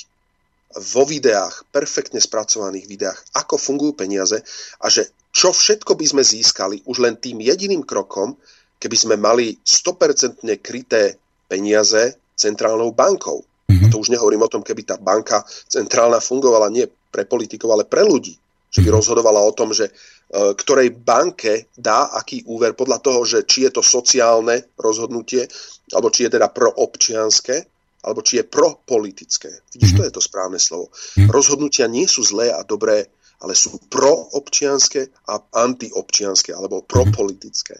vo 0.74 1.08
videách, 1.08 1.64
perfektne 1.72 2.20
spracovaných 2.20 2.84
videách, 2.84 3.18
ako 3.32 3.56
fungujú 3.56 3.94
peniaze 3.96 4.42
a 4.82 4.86
že 4.90 5.08
čo 5.32 5.54
všetko 5.54 5.96
by 5.96 6.04
sme 6.04 6.22
získali 6.22 6.76
už 6.84 7.00
len 7.00 7.16
tým 7.16 7.40
jediným 7.40 7.86
krokom, 7.86 8.36
keby 8.76 8.96
sme 8.98 9.16
mali 9.16 9.56
100% 9.56 10.44
kryté 10.60 11.16
peniaze 11.48 12.18
centrálnou 12.36 12.92
bankou. 12.92 13.40
Mm-hmm. 13.40 13.88
A 13.88 13.90
to 13.90 14.02
už 14.02 14.12
nehovorím 14.12 14.44
o 14.44 14.52
tom, 14.52 14.60
keby 14.60 14.84
tá 14.84 15.00
banka 15.00 15.40
centrálna 15.48 16.20
fungovala 16.20 16.68
nie 16.68 16.84
pre 17.08 17.24
politikov, 17.24 17.72
ale 17.72 17.88
pre 17.88 18.04
ľudí 18.04 18.36
že 18.74 18.82
by 18.82 18.90
rozhodovala 18.90 19.38
o 19.38 19.54
tom, 19.54 19.70
že 19.70 19.86
e, 19.86 19.92
ktorej 20.58 20.90
banke 20.98 21.70
dá 21.78 22.10
aký 22.10 22.42
úver 22.50 22.74
podľa 22.74 22.98
toho, 22.98 23.22
že 23.22 23.46
či 23.46 23.70
je 23.70 23.78
to 23.78 23.82
sociálne 23.86 24.74
rozhodnutie, 24.74 25.46
alebo 25.94 26.10
či 26.10 26.26
je 26.26 26.34
teda 26.34 26.50
proobčianské, 26.50 27.56
alebo 28.02 28.20
či 28.26 28.42
je 28.42 28.44
propolitické. 28.50 29.62
Vidíš, 29.78 29.94
to 29.94 30.02
je 30.02 30.12
to 30.12 30.20
správne 30.20 30.58
slovo. 30.58 30.90
Mhm. 31.14 31.30
Rozhodnutia 31.30 31.86
nie 31.86 32.10
sú 32.10 32.26
zlé 32.26 32.50
a 32.50 32.66
dobré, 32.66 33.06
ale 33.38 33.54
sú 33.54 33.78
proobčianské 33.86 35.30
a 35.30 35.38
antiobčianské, 35.38 36.50
alebo 36.50 36.82
propolitické. 36.82 37.78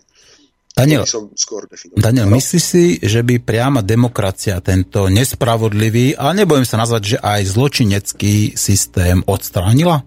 Daniel, 0.75 1.07
som 1.07 1.31
skôr 1.39 1.71
Daniel 1.95 2.27
no? 2.27 2.35
myslíš 2.35 2.65
si, 2.67 2.99
že 2.99 3.23
by 3.23 3.39
priama 3.47 3.79
demokracia 3.79 4.59
tento 4.59 5.07
nespravodlivý, 5.07 6.19
a 6.19 6.35
nebudem 6.35 6.67
sa 6.67 6.83
nazvať, 6.83 7.03
že 7.15 7.19
aj 7.23 7.41
zločinecký 7.47 8.59
systém 8.59 9.23
odstránila? 9.23 10.03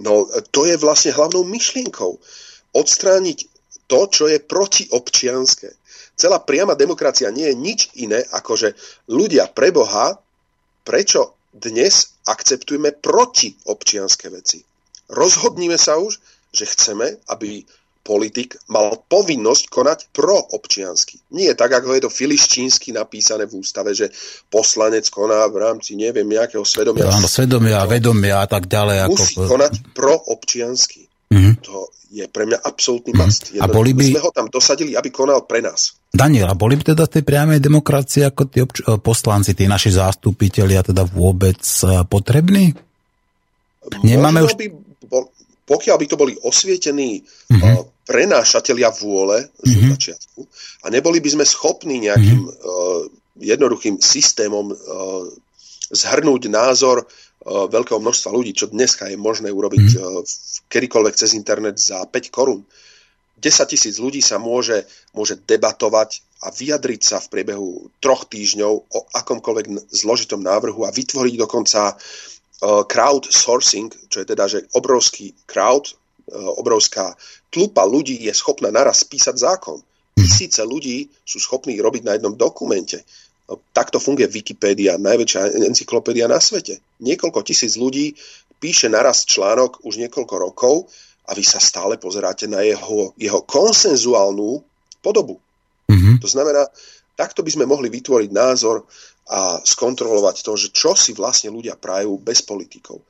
No 0.00 0.24
to 0.50 0.64
je 0.64 0.80
vlastne 0.80 1.12
hlavnou 1.12 1.44
myšlienkou. 1.44 2.16
Odstrániť 2.72 3.38
to, 3.90 4.00
čo 4.08 4.24
je 4.30 4.40
protiobčianské. 4.40 5.68
Celá 6.16 6.40
priama 6.40 6.76
demokracia 6.76 7.32
nie 7.32 7.48
je 7.48 7.56
nič 7.56 7.80
iné, 8.00 8.24
ako 8.32 8.52
že 8.56 8.68
ľudia 9.08 9.48
pre 9.52 9.72
Boha, 9.72 10.16
prečo 10.84 11.36
dnes 11.50 12.16
akceptujeme 12.28 12.96
protiobčianské 12.96 14.30
veci. 14.30 14.62
Rozhodníme 15.10 15.74
sa 15.74 15.98
už, 15.98 16.16
že 16.54 16.70
chceme, 16.70 17.18
aby 17.26 17.66
politik 18.10 18.58
mal 18.66 18.98
povinnosť 19.06 19.70
konať 19.70 19.98
proobčiansky. 20.10 21.30
Nie 21.30 21.54
tak, 21.54 21.78
ako 21.78 21.94
je 21.94 22.02
to 22.02 22.10
filištínsky 22.10 22.90
napísané 22.90 23.46
v 23.46 23.62
ústave, 23.62 23.94
že 23.94 24.10
poslanec 24.50 25.06
koná 25.14 25.46
v 25.46 25.62
rámci, 25.62 25.94
neviem, 25.94 26.26
nejakého 26.26 26.66
svedomia. 26.66 27.06
Áno, 27.06 27.30
svedomia, 27.30 27.86
vedomia 27.86 28.42
a 28.42 28.50
tak 28.50 28.66
ďalej. 28.66 29.06
Musí 29.14 29.38
ako... 29.38 29.46
konať 29.46 29.72
proobčiansky. 29.94 31.06
Mm-hmm. 31.30 31.54
To 31.62 31.86
je 32.10 32.26
pre 32.26 32.50
mňa 32.50 32.58
absolútny 32.66 33.14
mhm. 33.14 33.18
must. 33.22 33.54
Mm-hmm. 33.54 33.62
A 33.62 33.66
boli 33.70 33.94
by... 33.94 34.06
sme 34.10 34.22
ho 34.26 34.30
tam 34.34 34.46
dosadili, 34.50 34.98
aby 34.98 35.14
konal 35.14 35.46
pre 35.46 35.62
nás. 35.62 35.94
Daniel, 36.10 36.50
a 36.50 36.58
boli 36.58 36.74
by 36.74 36.90
teda 36.90 37.06
tej 37.06 37.22
priamej 37.22 37.62
demokracie 37.62 38.26
ako 38.26 38.50
tí 38.50 38.58
obč- 38.58 38.82
eh, 38.82 38.98
poslanci, 38.98 39.54
tí 39.54 39.70
naši 39.70 39.94
zástupitelia 39.94 40.82
teda 40.82 41.06
vôbec 41.06 41.62
eh, 41.62 42.02
potrební? 42.02 42.74
Nemáme 44.02 44.42
už... 44.42 44.58
by 44.58 44.89
pokiaľ 45.70 45.96
by 46.02 46.06
to 46.10 46.16
boli 46.18 46.34
osvietení 46.42 47.22
mm-hmm. 47.22 47.62
uh, 47.62 47.86
prenášatelia 48.02 48.90
vôle 48.90 49.46
mm-hmm. 49.46 49.70
zo 49.70 49.80
začiatku 49.94 50.40
a 50.82 50.86
neboli 50.90 51.22
by 51.22 51.30
sme 51.38 51.44
schopní 51.46 52.10
nejakým 52.10 52.42
mm-hmm. 52.42 52.66
uh, 52.66 53.06
jednoduchým 53.38 54.02
systémom 54.02 54.74
uh, 54.74 54.76
zhrnúť 55.94 56.50
názor 56.50 57.06
uh, 57.06 57.70
veľkého 57.70 58.02
množstva 58.02 58.34
ľudí, 58.34 58.50
čo 58.58 58.66
dneska 58.66 59.06
je 59.06 59.14
možné 59.14 59.54
urobiť 59.54 59.86
mm-hmm. 59.94 60.18
uh, 60.18 60.26
kedykoľvek 60.66 61.14
cez 61.14 61.38
internet 61.38 61.78
za 61.78 62.02
5 62.02 62.34
korún. 62.34 62.66
10 63.40 63.72
tisíc 63.72 63.96
ľudí 63.96 64.20
sa 64.20 64.36
môže, 64.36 64.84
môže 65.16 65.40
debatovať 65.40 66.20
a 66.44 66.52
vyjadriť 66.52 67.00
sa 67.00 67.16
v 67.24 67.30
priebehu 67.32 67.88
troch 67.96 68.28
týždňov 68.28 68.72
o 68.72 68.98
akomkoľvek 69.16 69.92
zložitom 69.92 70.44
návrhu 70.44 70.84
a 70.84 70.92
vytvoriť 70.92 71.34
dokonca 71.40 71.96
crowdsourcing, 72.60 73.88
čo 74.12 74.20
je 74.20 74.26
teda, 74.28 74.44
že 74.44 74.68
obrovský 74.76 75.32
crowd, 75.48 75.88
uh, 75.88 76.60
obrovská 76.60 77.16
tlupa 77.48 77.88
ľudí 77.88 78.20
je 78.20 78.32
schopná 78.36 78.68
naraz 78.68 79.02
písať 79.04 79.36
zákon. 79.36 79.80
Tisíce 80.12 80.60
ľudí 80.60 81.08
sú 81.24 81.40
schopní 81.40 81.80
robiť 81.80 82.02
na 82.04 82.12
jednom 82.20 82.36
dokumente. 82.36 83.00
No, 83.48 83.58
takto 83.72 83.96
funguje 83.96 84.28
Wikipedia, 84.28 85.00
najväčšia 85.00 85.66
encyklopédia 85.66 86.28
na 86.28 86.38
svete. 86.38 86.78
Niekoľko 87.00 87.40
tisíc 87.42 87.74
ľudí 87.80 88.14
píše 88.60 88.92
naraz 88.92 89.24
článok 89.24 89.80
už 89.82 89.96
niekoľko 89.96 90.34
rokov 90.36 90.86
a 91.26 91.34
vy 91.34 91.42
sa 91.42 91.58
stále 91.58 91.96
pozeráte 91.96 92.46
na 92.46 92.60
jeho, 92.60 93.16
jeho 93.16 93.40
konsenzuálnu 93.42 94.60
podobu. 95.00 95.40
Mm-hmm. 95.88 96.20
To 96.20 96.28
znamená, 96.28 96.68
takto 97.16 97.42
by 97.42 97.50
sme 97.50 97.64
mohli 97.66 97.88
vytvoriť 97.90 98.30
názor 98.30 98.86
a 99.30 99.62
skontrolovať 99.62 100.42
to, 100.42 100.52
že 100.58 100.68
čo 100.74 100.98
si 100.98 101.14
vlastne 101.14 101.54
ľudia 101.54 101.78
prajú 101.78 102.18
bez 102.18 102.42
politikov. 102.42 103.06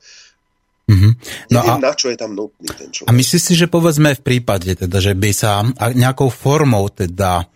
Mm-hmm. 0.85 1.11
No 1.49 1.59
Neviem, 1.61 1.79
a, 1.81 1.85
na 1.87 1.93
čo 1.97 2.11
je 2.11 2.17
tam 2.19 2.35
nutný 2.37 2.69
ten 2.77 2.89
človek. 2.93 3.09
A 3.09 3.15
myslíš 3.15 3.41
si, 3.41 3.53
že 3.57 3.71
povedzme 3.71 4.13
v 4.13 4.21
prípade, 4.21 4.75
teda, 4.75 4.97
že 5.01 5.17
by 5.17 5.31
sa 5.33 5.65
nejakou 5.97 6.29
formou 6.29 6.91
teda 6.91 7.47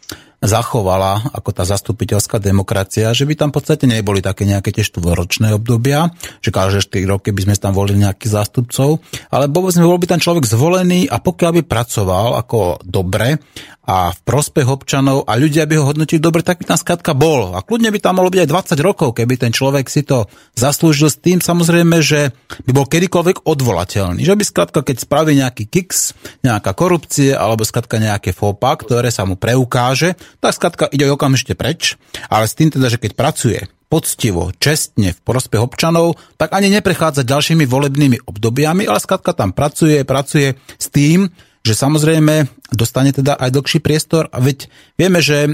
zachovala 0.45 1.33
ako 1.33 1.49
tá 1.51 1.63
zastupiteľská 1.65 2.37
demokracia, 2.41 3.11
že 3.11 3.25
by 3.25 3.33
tam 3.35 3.49
v 3.51 3.57
podstate 3.61 3.85
neboli 3.89 4.21
také 4.21 4.45
nejaké 4.45 4.71
tie 4.71 4.85
štvoročné 4.85 5.53
obdobia, 5.57 6.13
že 6.41 6.53
každé 6.53 6.85
4 7.05 7.11
roky 7.11 7.29
by 7.33 7.41
sme 7.45 7.53
tam 7.57 7.73
volili 7.73 8.01
nejakých 8.05 8.31
zástupcov, 8.31 9.01
ale 9.33 9.45
povedzme, 9.49 9.85
bol 9.85 9.97
by 9.97 10.07
ten 10.15 10.21
človek 10.21 10.45
zvolený 10.45 11.09
a 11.09 11.17
pokiaľ 11.19 11.51
by 11.59 11.63
pracoval 11.65 12.39
ako 12.39 12.81
dobre 12.85 13.41
a 13.85 14.09
v 14.09 14.19
prospech 14.25 14.65
občanov 14.65 15.29
a 15.29 15.37
ľudia 15.37 15.69
by 15.69 15.77
ho 15.77 15.85
hodnotili 15.93 16.17
dobre, 16.17 16.41
tak 16.41 16.57
by 16.57 16.73
tam 16.73 16.79
skrátka 16.81 17.13
bol. 17.13 17.53
A 17.53 17.61
kľudne 17.61 17.93
by 17.93 18.01
tam 18.01 18.17
malo 18.17 18.33
byť 18.33 18.41
aj 18.41 18.49
20 18.73 18.81
rokov, 18.81 19.13
keby 19.13 19.37
ten 19.37 19.53
človek 19.53 19.85
si 19.85 20.01
to 20.01 20.25
zaslúžil 20.57 21.13
s 21.13 21.21
tým 21.21 21.37
samozrejme, 21.37 22.01
že 22.01 22.33
by 22.65 22.71
bol 22.73 22.89
kedykoľvek 22.89 23.45
odvolateľný. 23.45 24.25
Že 24.25 24.37
by 24.41 24.43
skrátka, 24.43 24.79
keď 24.81 25.05
spraví 25.05 25.37
nejaký 25.37 25.69
kiks, 25.69 26.17
nejaká 26.41 26.73
korupcie 26.73 27.37
alebo 27.37 27.61
skrátka 27.61 28.01
nejaké 28.01 28.33
fópa, 28.33 28.73
ktoré 28.73 29.13
sa 29.13 29.21
mu 29.29 29.37
preukáže, 29.37 30.17
tak 30.39 30.55
skrátka 30.55 30.85
ide 30.91 31.07
okamžite 31.11 31.53
preč. 31.53 31.99
Ale 32.27 32.47
s 32.47 32.57
tým 32.57 32.71
teda, 32.71 32.87
že 32.91 33.01
keď 33.01 33.11
pracuje 33.13 33.59
poctivo, 33.85 34.49
čestne 34.57 35.13
v 35.13 35.19
prospech 35.23 35.61
občanov, 35.61 36.17
tak 36.35 36.51
ani 36.51 36.73
neprechádza 36.73 37.23
ďalšími 37.23 37.63
volebnými 37.69 38.27
obdobiami, 38.27 38.89
ale 38.89 38.99
skrátka 38.99 39.31
tam 39.31 39.53
pracuje, 39.53 40.01
pracuje 40.03 40.57
s 40.75 40.87
tým, 40.89 41.29
že 41.65 41.73
samozrejme 41.73 42.45
dostane 42.69 43.09
teda 43.09 43.41
aj 43.41 43.49
dlhší 43.49 43.81
priestor. 43.81 44.29
Veď 44.29 44.69
vieme, 45.01 45.17
že 45.17 45.49
e, 45.49 45.51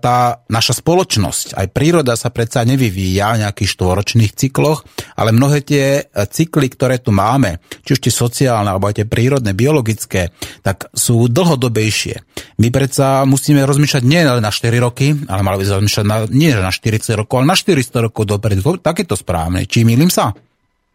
tá 0.00 0.40
naša 0.48 0.80
spoločnosť, 0.80 1.52
aj 1.52 1.66
príroda 1.76 2.16
sa 2.16 2.32
predsa 2.32 2.64
nevyvíja 2.64 3.36
v 3.36 3.40
nejakých 3.44 3.76
štvoročných 3.76 4.32
cykloch, 4.32 4.88
ale 5.20 5.36
mnohé 5.36 5.60
tie 5.60 5.84
e, 6.00 6.02
cykly, 6.24 6.72
ktoré 6.72 6.96
tu 6.96 7.12
máme, 7.12 7.60
či 7.84 7.92
už 7.92 8.00
tie 8.00 8.08
sociálne, 8.08 8.72
alebo 8.72 8.88
aj 8.88 9.04
tie 9.04 9.06
prírodné, 9.06 9.52
biologické, 9.52 10.32
tak 10.64 10.88
sú 10.96 11.28
dlhodobejšie. 11.28 12.24
My 12.56 12.72
predsa 12.72 13.28
musíme 13.28 13.60
rozmýšľať 13.68 14.02
nie 14.08 14.24
len 14.24 14.40
na 14.40 14.48
4 14.48 14.72
roky, 14.80 15.12
ale 15.28 15.44
mali 15.44 15.60
by 15.60 15.64
sme 15.68 15.76
rozmýšľať 15.84 16.06
na, 16.08 16.16
nie 16.32 16.56
na 16.56 16.72
40 16.72 17.20
rokov, 17.20 17.44
ale 17.44 17.52
na 17.52 17.56
400 17.60 18.08
rokov 18.08 18.24
dopredu. 18.24 18.80
Tak 18.80 19.04
je 19.04 19.06
to 19.12 19.16
správne. 19.20 19.68
Či 19.68 19.84
milím 19.84 20.08
sa? 20.08 20.32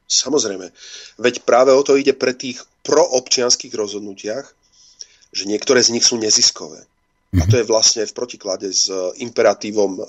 Samozrejme. 0.09 0.70
Veď 1.22 1.45
práve 1.45 1.74
o 1.74 1.82
to 1.82 1.97
ide 1.97 2.13
pre 2.13 2.34
tých 2.34 2.61
proobčianských 2.86 3.74
rozhodnutiach, 3.74 4.45
že 5.36 5.43
niektoré 5.43 5.83
z 5.83 5.91
nich 5.91 6.07
sú 6.07 6.15
neziskové. 6.15 6.88
A 7.36 7.43
to 7.51 7.59
je 7.59 7.67
vlastne 7.67 8.07
v 8.07 8.15
protiklade 8.15 8.71
s 8.71 8.88
eh, 8.88 8.95
imperatívom 9.19 9.99
uh, 9.99 10.07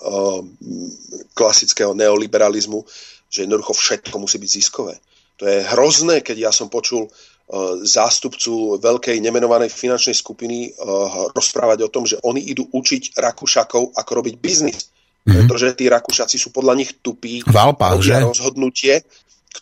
klasického 1.34 1.90
neoliberalizmu, 1.90 2.86
že 3.26 3.42
jednoducho 3.42 3.74
všetko 3.74 4.14
musí 4.22 4.38
byť 4.38 4.50
ziskové. 4.62 4.94
To 5.42 5.44
je 5.50 5.66
hrozné, 5.74 6.22
keď 6.22 6.48
ja 6.48 6.52
som 6.54 6.70
počul 6.70 7.10
uh, 7.10 7.12
zástupcu 7.82 8.78
veľkej 8.78 9.18
nemenovanej 9.18 9.74
finančnej 9.74 10.14
skupiny 10.14 10.78
rozprávať 11.34 11.78
o 11.82 11.92
tom, 11.92 12.06
že 12.06 12.22
oni 12.22 12.46
idú 12.46 12.70
učiť 12.70 13.18
Rakúšakov, 13.18 13.98
ako 13.98 14.10
robiť 14.22 14.34
biznis. 14.38 14.86
Mm-hmm. 15.26 15.34
Pretože 15.50 15.74
tí 15.74 15.90
Rakúšaci 15.90 16.38
sú 16.38 16.54
podľa 16.54 16.78
nich 16.78 17.02
tupí. 17.02 17.42
V 17.42 17.58
Alpách, 17.58 17.98
že? 17.98 18.22
rozhodnutie, 18.22 19.02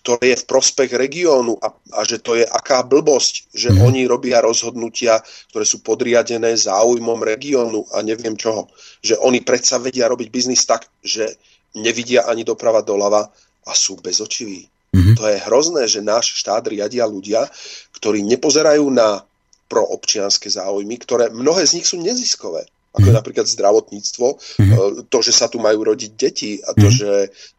ktoré 0.00 0.34
je 0.34 0.40
v 0.42 0.48
prospech 0.50 0.90
regiónu 0.98 1.54
a, 1.58 1.70
a 1.94 2.00
že 2.02 2.18
to 2.18 2.34
je 2.34 2.42
aká 2.42 2.82
blbosť, 2.82 3.54
že 3.54 3.70
mm. 3.70 3.78
oni 3.78 4.02
robia 4.10 4.42
rozhodnutia, 4.42 5.22
ktoré 5.54 5.62
sú 5.62 5.80
podriadené 5.86 6.58
záujmom 6.58 7.22
regiónu 7.22 7.86
a 7.94 8.02
neviem 8.02 8.34
čoho. 8.34 8.66
Že 9.06 9.22
oni 9.22 9.40
predsa 9.46 9.78
vedia 9.78 10.10
robiť 10.10 10.28
biznis 10.30 10.66
tak, 10.66 10.90
že 11.04 11.38
nevidia 11.78 12.26
ani 12.26 12.42
doprava 12.42 12.82
doľava 12.82 13.30
a 13.64 13.72
sú 13.72 13.98
bezočiví. 14.02 14.66
Mm. 14.94 15.14
To 15.18 15.22
je 15.30 15.42
hrozné, 15.46 15.82
že 15.86 16.02
náš 16.02 16.34
štát 16.38 16.66
riadia 16.66 17.06
ľudia, 17.06 17.46
ktorí 17.94 18.22
nepozerajú 18.22 18.86
na 18.90 19.22
proobčianské 19.70 20.50
záujmy, 20.50 21.00
ktoré 21.02 21.30
mnohé 21.34 21.66
z 21.66 21.80
nich 21.80 21.86
sú 21.86 21.98
neziskové 21.98 22.66
ako 22.94 23.06
je 23.10 23.18
napríklad 23.18 23.46
zdravotníctvo, 23.50 24.26
mm-hmm. 24.38 25.10
to, 25.10 25.18
že 25.18 25.32
sa 25.34 25.50
tu 25.50 25.58
majú 25.58 25.82
rodiť 25.82 26.10
deti 26.14 26.62
a 26.62 26.70
to, 26.78 26.86
mm-hmm. 26.86 26.98
že 27.02 27.10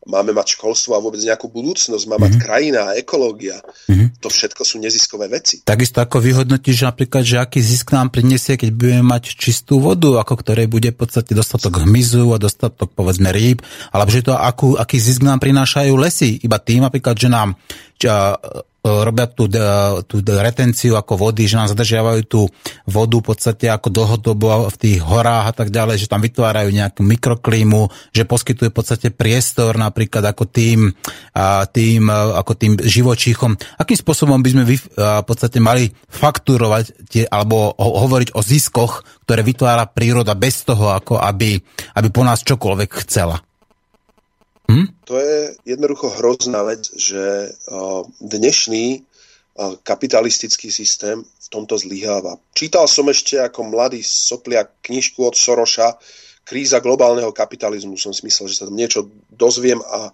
máme 0.07 0.31
mať 0.31 0.55
školstvo 0.55 0.95
a 0.95 1.03
vôbec 1.03 1.19
nejakú 1.19 1.51
budúcnosť, 1.51 2.07
má 2.07 2.15
mať 2.15 2.39
krajina 2.39 2.93
a 2.93 2.95
ekológia, 2.95 3.59
to 4.23 4.31
všetko 4.31 4.63
sú 4.63 4.79
neziskové 4.79 5.27
veci. 5.27 5.67
Takisto 5.67 5.99
ako 5.99 6.23
vyhodnotíš 6.23 6.87
napríklad, 6.87 7.27
že 7.27 7.35
aký 7.41 7.59
zisk 7.59 7.91
nám 7.91 8.15
prinesie, 8.15 8.55
keď 8.55 8.71
budeme 8.71 9.03
mať 9.03 9.35
čistú 9.35 9.83
vodu, 9.83 10.15
ako 10.23 10.33
ktorej 10.39 10.71
bude 10.71 10.95
v 10.95 10.97
podstate 11.03 11.35
dostatok 11.35 11.83
hmyzu 11.83 12.31
a 12.31 12.39
dostatok 12.39 12.95
povedzme 12.95 13.35
rýb, 13.35 13.59
alebo 13.91 14.09
že 14.13 14.23
to 14.23 14.39
akú, 14.39 14.79
aký 14.79 15.03
zisk 15.03 15.19
nám 15.19 15.43
prinášajú 15.43 15.91
lesy, 15.99 16.39
iba 16.39 16.61
tým 16.63 16.87
napríklad, 16.87 17.19
že 17.19 17.27
nám 17.27 17.59
čo, 17.95 18.11
robia 18.85 19.25
tú, 19.25 19.49
tú 20.05 20.21
retenciu 20.21 20.93
ako 20.93 21.17
vody, 21.17 21.49
že 21.49 21.57
nám 21.57 21.73
zadržiavajú 21.73 22.21
tú 22.29 22.45
vodu 22.85 23.17
v 23.17 23.25
podstate 23.25 23.65
ako 23.65 23.89
dlhodobo 23.89 24.69
v 24.69 24.77
tých 24.77 25.01
horách 25.01 25.49
a 25.49 25.53
tak 25.57 25.73
ďalej, 25.73 26.05
že 26.05 26.11
tam 26.11 26.21
vytvárajú 26.21 26.69
nejakú 26.69 27.01
mikroklímu, 27.01 28.13
že 28.13 28.29
poskytuje 28.29 28.69
v 28.69 28.77
podstate 28.77 29.09
priestor 29.09 29.81
napríklad 29.81 30.29
ako 30.29 30.45
tým, 30.45 30.93
tým, 31.73 32.01
ako 32.13 32.51
tým 32.53 32.77
živočíchom. 32.77 33.57
Akým 33.81 33.97
spôsobom 33.97 34.37
by 34.45 34.49
sme 34.53 34.63
v 34.69 34.77
podstate 35.25 35.57
mali 35.57 35.89
fakturovať 36.05 37.09
tie, 37.09 37.25
alebo 37.25 37.73
hovoriť 37.81 38.37
o 38.37 38.45
ziskoch, 38.45 39.01
ktoré 39.25 39.41
vytvára 39.41 39.89
príroda 39.89 40.37
bez 40.37 40.61
toho, 40.61 40.93
ako 40.93 41.17
aby, 41.17 41.57
aby 41.97 42.07
po 42.13 42.21
nás 42.21 42.45
čokoľvek 42.45 42.89
chcela? 43.01 43.41
Hm? 44.65 44.87
To 45.05 45.15
je 45.21 45.55
jednoducho 45.65 46.09
hrozná 46.17 46.65
vec, 46.65 46.89
že 46.97 47.53
dnešný 48.19 49.05
kapitalistický 49.85 50.67
systém 50.67 51.23
v 51.23 51.47
tomto 51.47 51.79
zlyháva. 51.79 52.35
Čítal 52.51 52.91
som 52.91 53.07
ešte 53.07 53.39
ako 53.39 53.71
mladý 53.71 54.03
soplia 54.03 54.67
knižku 54.83 55.23
od 55.23 55.35
Soroša 55.37 55.95
Kríza 56.45 56.77
globálneho 56.77 57.33
kapitalizmu. 57.33 57.97
Som 57.97 58.13
si 58.13 58.21
myslel, 58.21 58.53
že 58.53 58.57
sa 58.61 58.69
tam 58.69 58.77
niečo 58.77 59.09
dozviem 59.33 59.81
a 59.81 60.13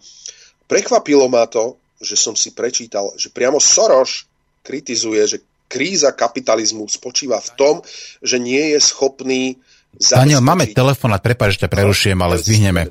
prekvapilo 0.63 1.27
ma 1.27 1.43
to, 1.43 1.75
že 1.99 2.15
som 2.15 2.39
si 2.39 2.55
prečítal, 2.55 3.11
že 3.19 3.27
priamo 3.27 3.59
Soros 3.59 4.23
kritizuje, 4.63 5.21
že 5.27 5.37
kríza 5.67 6.15
kapitalizmu 6.15 6.87
spočíva 6.87 7.39
v 7.39 7.51
tom, 7.55 7.75
že 8.23 8.39
nie 8.39 8.75
je 8.75 8.79
schopný 8.79 9.59
Daniel, 9.99 10.39
máme 10.39 10.71
telefón, 10.71 11.11
prepáč, 11.19 11.59
že 11.59 11.67
ťa 11.67 11.69
prerušujem, 11.69 12.19
ale 12.19 12.39
zdvihneme. 12.39 12.89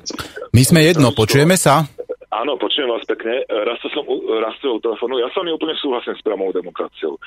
My 0.53 0.61
sme 0.61 0.85
jedno, 0.85 1.11
počujeme 1.15 1.57
sa? 1.57 1.89
Áno, 2.31 2.55
počujem 2.55 2.87
vás 2.87 3.03
pekne. 3.03 3.43
Raz 3.43 3.75
som 3.91 4.07
raz 4.39 4.55
to 4.63 4.79
telefónu. 4.79 5.19
Ja 5.19 5.27
sa 5.35 5.43
mi 5.43 5.51
úplne 5.51 5.75
súhlasím 5.75 6.15
s 6.15 6.23
priamou 6.23 6.55
demokraciou. 6.55 7.19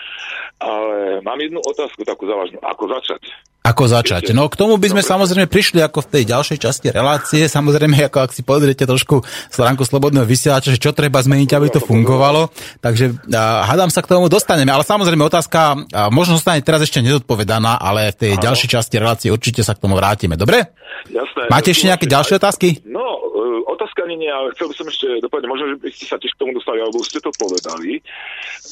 Ale 0.57 1.21
mám 1.21 1.37
jednu 1.37 1.61
otázku 1.61 2.09
takú 2.09 2.25
závažnú. 2.25 2.57
Ako 2.65 2.89
začať? 2.89 3.21
Ako 3.65 3.85
začať? 3.85 4.33
No 4.33 4.49
k 4.49 4.57
tomu 4.57 4.81
by 4.81 4.93
sme 4.93 5.05
samozrejme 5.05 5.49
prišli 5.49 5.85
ako 5.85 6.05
v 6.05 6.09
tej 6.09 6.25
ďalšej 6.29 6.59
časti 6.61 6.89
relácie. 6.89 7.45
Samozrejme, 7.49 8.01
ako 8.09 8.19
ak 8.25 8.33
si 8.33 8.45
pozriete 8.45 8.89
trošku 8.89 9.21
stránku 9.53 9.85
Slobodného 9.85 10.25
vysielača, 10.25 10.73
že 10.73 10.81
čo 10.81 10.97
treba 10.97 11.21
zmeniť, 11.21 11.51
aby 11.53 11.69
to 11.69 11.85
fungovalo. 11.85 12.49
Takže 12.81 13.29
hádam 13.69 13.93
sa 13.93 14.01
k 14.01 14.09
tomu 14.09 14.33
dostaneme. 14.33 14.73
Ale 14.73 14.89
samozrejme 14.89 15.21
otázka 15.21 15.85
možno 16.13 16.41
stane 16.41 16.65
teraz 16.65 16.81
ešte 16.81 17.05
nezodpovedaná, 17.05 17.77
ale 17.77 18.13
v 18.17 18.21
tej 18.25 18.33
ano. 18.41 18.53
ďalšej 18.53 18.69
časti 18.73 18.97
relácie 18.97 19.29
určite 19.29 19.61
sa 19.61 19.77
k 19.77 19.85
tomu 19.85 20.01
vrátime. 20.01 20.37
Dobre? 20.41 20.73
Jasné. 21.09 21.53
Máte 21.53 21.73
ešte 21.73 21.89
nejaké 21.89 22.09
ďalšie 22.09 22.37
otázky? 22.37 22.85
No, 22.89 23.24
otázka 23.69 24.09
nie, 24.09 24.29
ale 24.29 24.53
chcel 24.57 24.71
by 24.71 24.75
som 24.77 24.89
ešte 24.89 25.09
dopadne, 25.21 25.49
možno, 25.51 25.75
že 25.75 25.77
by 25.81 25.91
ste 25.93 26.07
sa 26.09 26.17
tiež 26.17 26.33
k 26.35 26.41
tomu 26.41 26.57
dostali, 26.57 26.81
alebo 26.81 27.05
ste 27.05 27.21
to 27.21 27.31
povedali. 27.37 28.01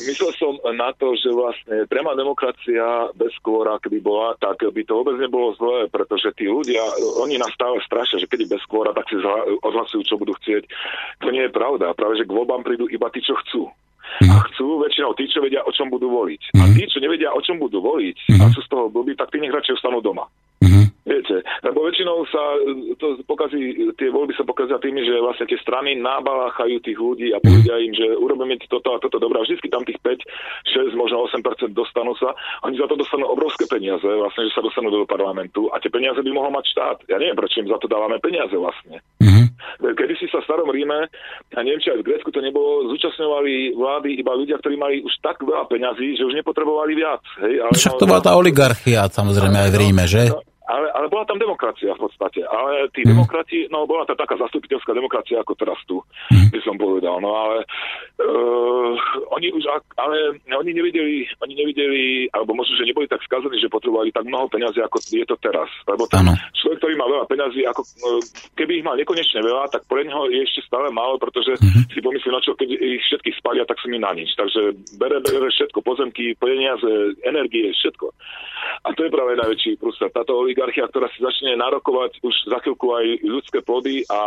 Myslel 0.03 0.31
som 0.37 0.57
na 0.73 0.91
to, 0.97 1.13
že 1.19 1.29
vlastne 1.33 1.85
prema 1.87 2.17
demokracia 2.17 3.11
bez 3.13 3.33
skôra, 3.39 3.77
keby 3.83 3.99
bola, 4.01 4.35
tak 4.41 4.65
by 4.65 4.83
to 4.85 4.93
vôbec 4.99 5.17
nebolo 5.21 5.53
zlé, 5.57 5.89
pretože 5.93 6.33
tí 6.37 6.49
ľudia, 6.49 6.81
oni 7.21 7.37
nás 7.37 7.53
stále 7.53 7.79
strašia, 7.85 8.21
že 8.23 8.31
keď 8.31 8.57
bez 8.57 8.63
skôra, 8.65 8.97
tak 8.97 9.09
si 9.11 9.21
odhlasujú, 9.63 10.03
čo 10.07 10.17
budú 10.17 10.33
chcieť. 10.41 10.65
To 11.23 11.29
nie 11.29 11.45
je 11.47 11.53
pravda. 11.53 11.93
Práve, 11.93 12.19
že 12.19 12.27
k 12.27 12.33
voľbám 12.33 12.65
prídu 12.65 12.89
iba 12.89 13.09
tí, 13.13 13.21
čo 13.21 13.37
chcú. 13.47 13.69
A 14.21 14.45
chcú 14.53 14.85
väčšinou 14.85 15.17
tí, 15.17 15.25
čo 15.25 15.41
vedia, 15.41 15.65
o 15.65 15.73
čom 15.73 15.89
budú 15.89 16.13
voliť. 16.13 16.53
A 16.61 16.69
tí, 16.77 16.85
čo 16.85 17.01
nevedia, 17.01 17.33
o 17.33 17.41
čom 17.41 17.57
budú 17.57 17.81
voliť 17.81 18.37
a 18.37 18.45
sú 18.53 18.61
z 18.61 18.69
toho 18.69 18.93
blbí, 18.93 19.17
tak 19.17 19.33
tí 19.33 19.41
nech 19.41 19.55
radšej 19.55 19.81
ostanú 19.81 20.05
doma. 20.05 20.29
Viete, 21.03 21.43
lebo 21.67 21.83
väčšinou 21.83 22.23
sa 22.31 22.43
to 23.03 23.19
pokazí, 23.27 23.75
tie 23.99 24.07
voľby 24.07 24.39
sa 24.39 24.47
pokazia 24.47 24.79
tými, 24.79 25.03
že 25.03 25.19
vlastne 25.19 25.51
tie 25.51 25.59
strany 25.59 25.99
nábaláchajú 25.99 26.79
tých 26.79 26.95
ľudí 26.95 27.35
a 27.35 27.43
povedia 27.43 27.75
im, 27.83 27.91
že 27.91 28.07
urobíme 28.15 28.55
toto 28.71 28.95
a 28.95 29.03
toto 29.03 29.19
dobré. 29.19 29.43
A 29.43 29.47
vždy 29.47 29.67
tam 29.67 29.83
tých 29.83 29.99
5, 29.99 30.95
6, 30.95 30.95
možno 30.95 31.27
8% 31.27 31.75
dostanú 31.75 32.15
sa. 32.23 32.31
Oni 32.63 32.79
za 32.79 32.87
to 32.87 32.95
dostanú 32.95 33.27
obrovské 33.35 33.67
peniaze, 33.67 34.07
vlastne, 34.07 34.47
že 34.47 34.55
sa 34.55 34.63
dostanú 34.63 34.95
do 34.95 35.03
parlamentu 35.03 35.67
a 35.75 35.83
tie 35.83 35.91
peniaze 35.91 36.23
by 36.23 36.31
mohol 36.31 36.55
mať 36.55 36.71
štát. 36.71 36.97
Ja 37.11 37.19
neviem, 37.19 37.35
prečo 37.35 37.59
im 37.59 37.67
za 37.67 37.83
to 37.83 37.91
dávame 37.91 38.23
peniaze 38.23 38.55
vlastne. 38.55 39.03
Mm-hmm. 39.19 39.47
Kedy 39.83 40.15
si 40.23 40.31
sa 40.31 40.39
v 40.39 40.47
starom 40.47 40.71
Ríme, 40.71 41.11
a 41.51 41.59
neviem, 41.67 41.83
či 41.83 41.91
aj 41.91 41.99
v 41.99 42.07
Grécku 42.07 42.31
to 42.31 42.39
nebolo, 42.39 42.87
zúčastňovali 42.95 43.75
vlády 43.75 44.23
iba 44.23 44.39
ľudia, 44.39 44.63
ktorí 44.63 44.79
mali 44.79 45.03
už 45.03 45.19
tak 45.19 45.43
veľa 45.43 45.67
peňazí, 45.67 46.15
že 46.15 46.23
už 46.31 46.39
nepotrebovali 46.39 46.95
viac. 46.95 47.23
Hej? 47.43 47.59
Ale 47.59 47.75
Však 47.75 47.99
to 47.99 48.07
bola 48.07 48.23
tá 48.23 48.39
oligarchia, 48.39 49.11
samozrejme, 49.11 49.59
aj 49.67 49.71
v 49.75 49.79
Ríme, 49.83 50.05
že? 50.07 50.31
No, 50.31 50.52
ale, 50.67 50.87
ale 50.95 51.07
bola 51.11 51.27
tam 51.27 51.43
demokracia 51.43 51.91
v 51.99 52.07
podstate. 52.07 52.47
Ale 52.47 52.87
tí 52.95 53.03
mm. 53.03 53.11
demokrati, 53.11 53.59
no 53.67 53.83
bola 53.83 54.07
to 54.07 54.15
taká 54.15 54.39
zastupiteľská 54.39 54.95
demokracia 54.95 55.43
ako 55.43 55.59
teraz 55.59 55.79
tu, 55.91 55.99
mm. 56.31 56.55
by 56.55 56.61
som 56.63 56.79
povedal. 56.79 57.19
No 57.19 57.35
ale 57.35 57.67
uh, 58.23 58.95
oni 59.35 59.51
už, 59.51 59.65
ale 59.99 60.39
oni 60.47 60.71
nevideli, 60.71 61.27
oni 61.43 61.55
nevideli, 61.59 62.03
alebo 62.31 62.55
možno, 62.55 62.79
že 62.79 62.87
neboli 62.87 63.11
tak 63.11 63.25
skazení, 63.27 63.59
že 63.59 63.73
potrebovali 63.73 64.15
tak 64.15 64.23
mnoho 64.23 64.47
peniazy, 64.47 64.79
ako 64.83 65.03
je 65.03 65.27
to 65.27 65.37
teraz. 65.43 65.67
Lebo 65.91 66.07
ten 66.07 66.23
ano. 66.23 66.39
človek, 66.55 66.79
ktorý 66.79 66.95
má 66.95 67.07
veľa 67.11 67.27
peniazy, 67.27 67.67
ako, 67.67 67.83
uh, 67.83 68.23
keby 68.55 68.83
ich 68.83 68.87
mal 68.87 68.95
nekonečne 68.95 69.43
veľa, 69.43 69.67
tak 69.75 69.83
pre 69.91 70.07
neho 70.07 70.31
je 70.31 70.47
ešte 70.47 70.63
stále 70.71 70.95
málo, 70.95 71.19
pretože 71.19 71.59
mm. 71.59 71.91
si 71.91 71.99
pomyslí, 71.99 72.31
no 72.31 72.39
čo, 72.39 72.55
keď 72.55 72.69
ich 72.71 73.03
všetkých 73.11 73.39
spalia, 73.43 73.67
tak 73.67 73.83
sú 73.83 73.91
mi 73.91 73.99
na 73.99 74.15
nič. 74.15 74.31
Takže 74.39 74.95
bere, 74.95 75.19
bere 75.19 75.51
všetko, 75.51 75.79
pozemky, 75.83 76.39
peniaze, 76.39 77.19
energie, 77.27 77.75
všetko. 77.75 78.15
A 78.83 78.95
to 78.95 79.07
je 79.07 79.15
práve 79.15 79.39
najväčší 79.39 79.79
prúster. 79.79 80.11
Táto 80.11 80.43
oligarchia, 80.53 80.85
ktorá 80.93 81.09
si 81.17 81.25
začne 81.25 81.57
narokovať 81.57 82.21
už 82.21 82.35
za 82.53 82.61
chvíľku 82.61 82.93
aj 82.93 83.07
ľudské 83.25 83.59
plody 83.65 84.05
a 84.13 84.19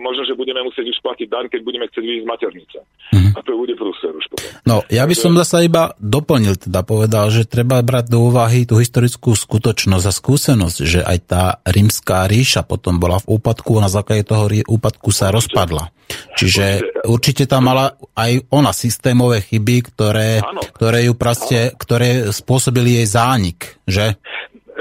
možno, 0.00 0.24
že 0.24 0.32
budeme 0.32 0.64
musieť 0.64 0.88
už 0.88 0.98
platiť 1.04 1.28
daň, 1.28 1.44
keď 1.52 1.60
budeme 1.60 1.84
chcieť 1.92 2.04
vyjsť 2.04 2.24
z 2.24 2.30
maternice. 2.32 2.78
Mm-hmm. 3.12 3.32
A 3.36 3.38
to 3.44 3.52
bude 3.60 3.74
prúser 3.76 4.12
už 4.16 4.26
potom. 4.32 4.48
No, 4.64 4.76
ja 4.88 5.04
by 5.04 5.14
som 5.14 5.36
zase 5.36 5.68
iba 5.68 5.92
doplnil, 6.00 6.56
teda 6.56 6.80
povedal, 6.80 7.28
že 7.28 7.44
treba 7.44 7.84
brať 7.84 8.08
do 8.08 8.24
úvahy 8.32 8.64
tú 8.64 8.80
historickú 8.80 9.36
skutočnosť 9.36 10.06
a 10.08 10.12
skúsenosť, 10.16 10.78
že 10.80 11.00
aj 11.04 11.18
tá 11.28 11.44
rímska 11.68 12.24
ríša 12.24 12.64
potom 12.64 12.96
bola 12.96 13.20
v 13.20 13.36
úpadku 13.36 13.76
a 13.76 13.84
na 13.84 13.90
základe 13.92 14.24
toho 14.24 14.48
úpadku 14.48 15.12
sa 15.12 15.28
rozpadla. 15.28 15.92
Čiže 16.36 16.84
určite 17.08 17.48
tam 17.48 17.68
mala 17.68 17.96
aj 18.12 18.48
ona 18.52 18.72
systémové 18.76 19.40
chyby, 19.40 19.76
ktoré, 19.92 20.44
ktoré 20.76 21.08
ju 21.08 21.14
proste, 21.16 21.72
ktoré 21.76 22.28
spôsobili 22.28 23.00
jej 23.02 23.08
zánik, 23.08 23.80
že? 23.88 24.16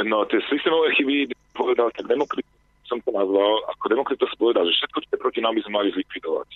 No, 0.07 0.27
tie 0.27 0.39
systémové 0.47 0.91
chyby, 0.95 1.31
povedal 1.55 1.89
tak 1.95 2.07
Demokritos, 2.07 2.51
som 2.87 2.99
to 3.01 3.09
nazval, 3.15 3.63
ako 3.71 3.83
Demokritos 3.89 4.31
povedal, 4.35 4.67
že 4.67 4.83
všetko, 4.83 4.97
čo 5.03 5.09
je 5.11 5.19
proti 5.19 5.39
nám, 5.39 5.55
by 5.55 5.61
sme 5.63 5.73
mali 5.79 5.89
zlikvidovať. 5.95 6.49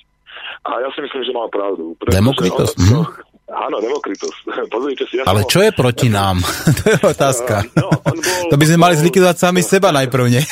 A 0.67 0.69
ja 0.83 0.89
si 0.93 0.99
myslím, 1.01 1.23
že 1.25 1.33
má 1.33 1.45
pravdu. 1.49 1.97
Demokritos? 2.07 2.75
On, 2.77 3.01
mm. 3.01 3.05
Áno, 3.47 3.79
Demokritos. 3.79 4.35
Pozrite 4.73 5.07
si. 5.07 5.17
Ja 5.17 5.23
Ale 5.25 5.47
čo 5.47 5.63
je 5.63 5.71
proti 5.71 6.11
nám? 6.11 6.43
to 6.83 6.83
je 6.91 6.99
otázka. 6.99 7.63
Uh, 7.73 7.79
no, 7.79 7.89
bol, 8.03 8.19
to 8.51 8.55
by 8.59 8.65
sme 8.67 8.77
mali 8.77 8.95
zlikvidovať 8.99 9.35
sami 9.39 9.61
seba 9.63 9.95
najprv, 9.95 10.23
nie? 10.27 10.43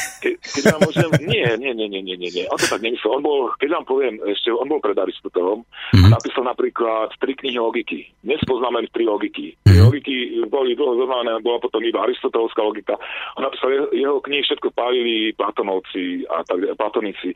Keď 0.53 0.63
vám 0.75 0.81
môžem... 0.85 1.09
Nie, 1.25 1.57
nie, 1.57 1.73
nie, 1.73 1.87
nie, 1.89 2.01
nie, 2.05 2.15
nie, 2.17 2.29
nie. 2.29 2.45
On 2.51 2.57
to 2.59 2.69
tak 2.69 2.83
nemyslel. 2.85 3.17
On 3.17 3.23
bol, 3.23 3.49
keď 3.57 3.69
vám 3.81 3.85
poviem, 3.87 4.15
ešte 4.29 4.53
on 4.53 4.69
bol 4.69 4.77
pred 4.83 4.93
Aristotelom 4.93 5.65
mm-hmm. 5.65 6.03
a 6.03 6.07
mhm. 6.07 6.13
napísal 6.13 6.43
napríklad 6.45 7.09
tri 7.17 7.33
knihy 7.33 7.57
logiky. 7.57 7.99
Dnes 8.21 8.41
poznáme 8.45 8.85
tri 8.93 9.07
logiky. 9.07 9.57
Mm-hmm. 9.65 9.83
Logiky 9.87 10.15
boli 10.51 10.77
dlho 10.77 10.93
zoznané, 11.01 11.41
bola 11.41 11.57
potom 11.57 11.81
iba 11.81 12.05
aristotelovská 12.05 12.61
logika. 12.61 12.93
On 13.39 13.43
napísal, 13.43 13.69
jeho, 13.73 13.87
jeho 13.95 14.17
knihy 14.21 14.41
všetko 14.45 14.67
pálili 14.75 15.33
Platonovci 15.33 16.27
a 16.29 16.43
tak, 16.45 16.59
Platonici. 16.77 17.33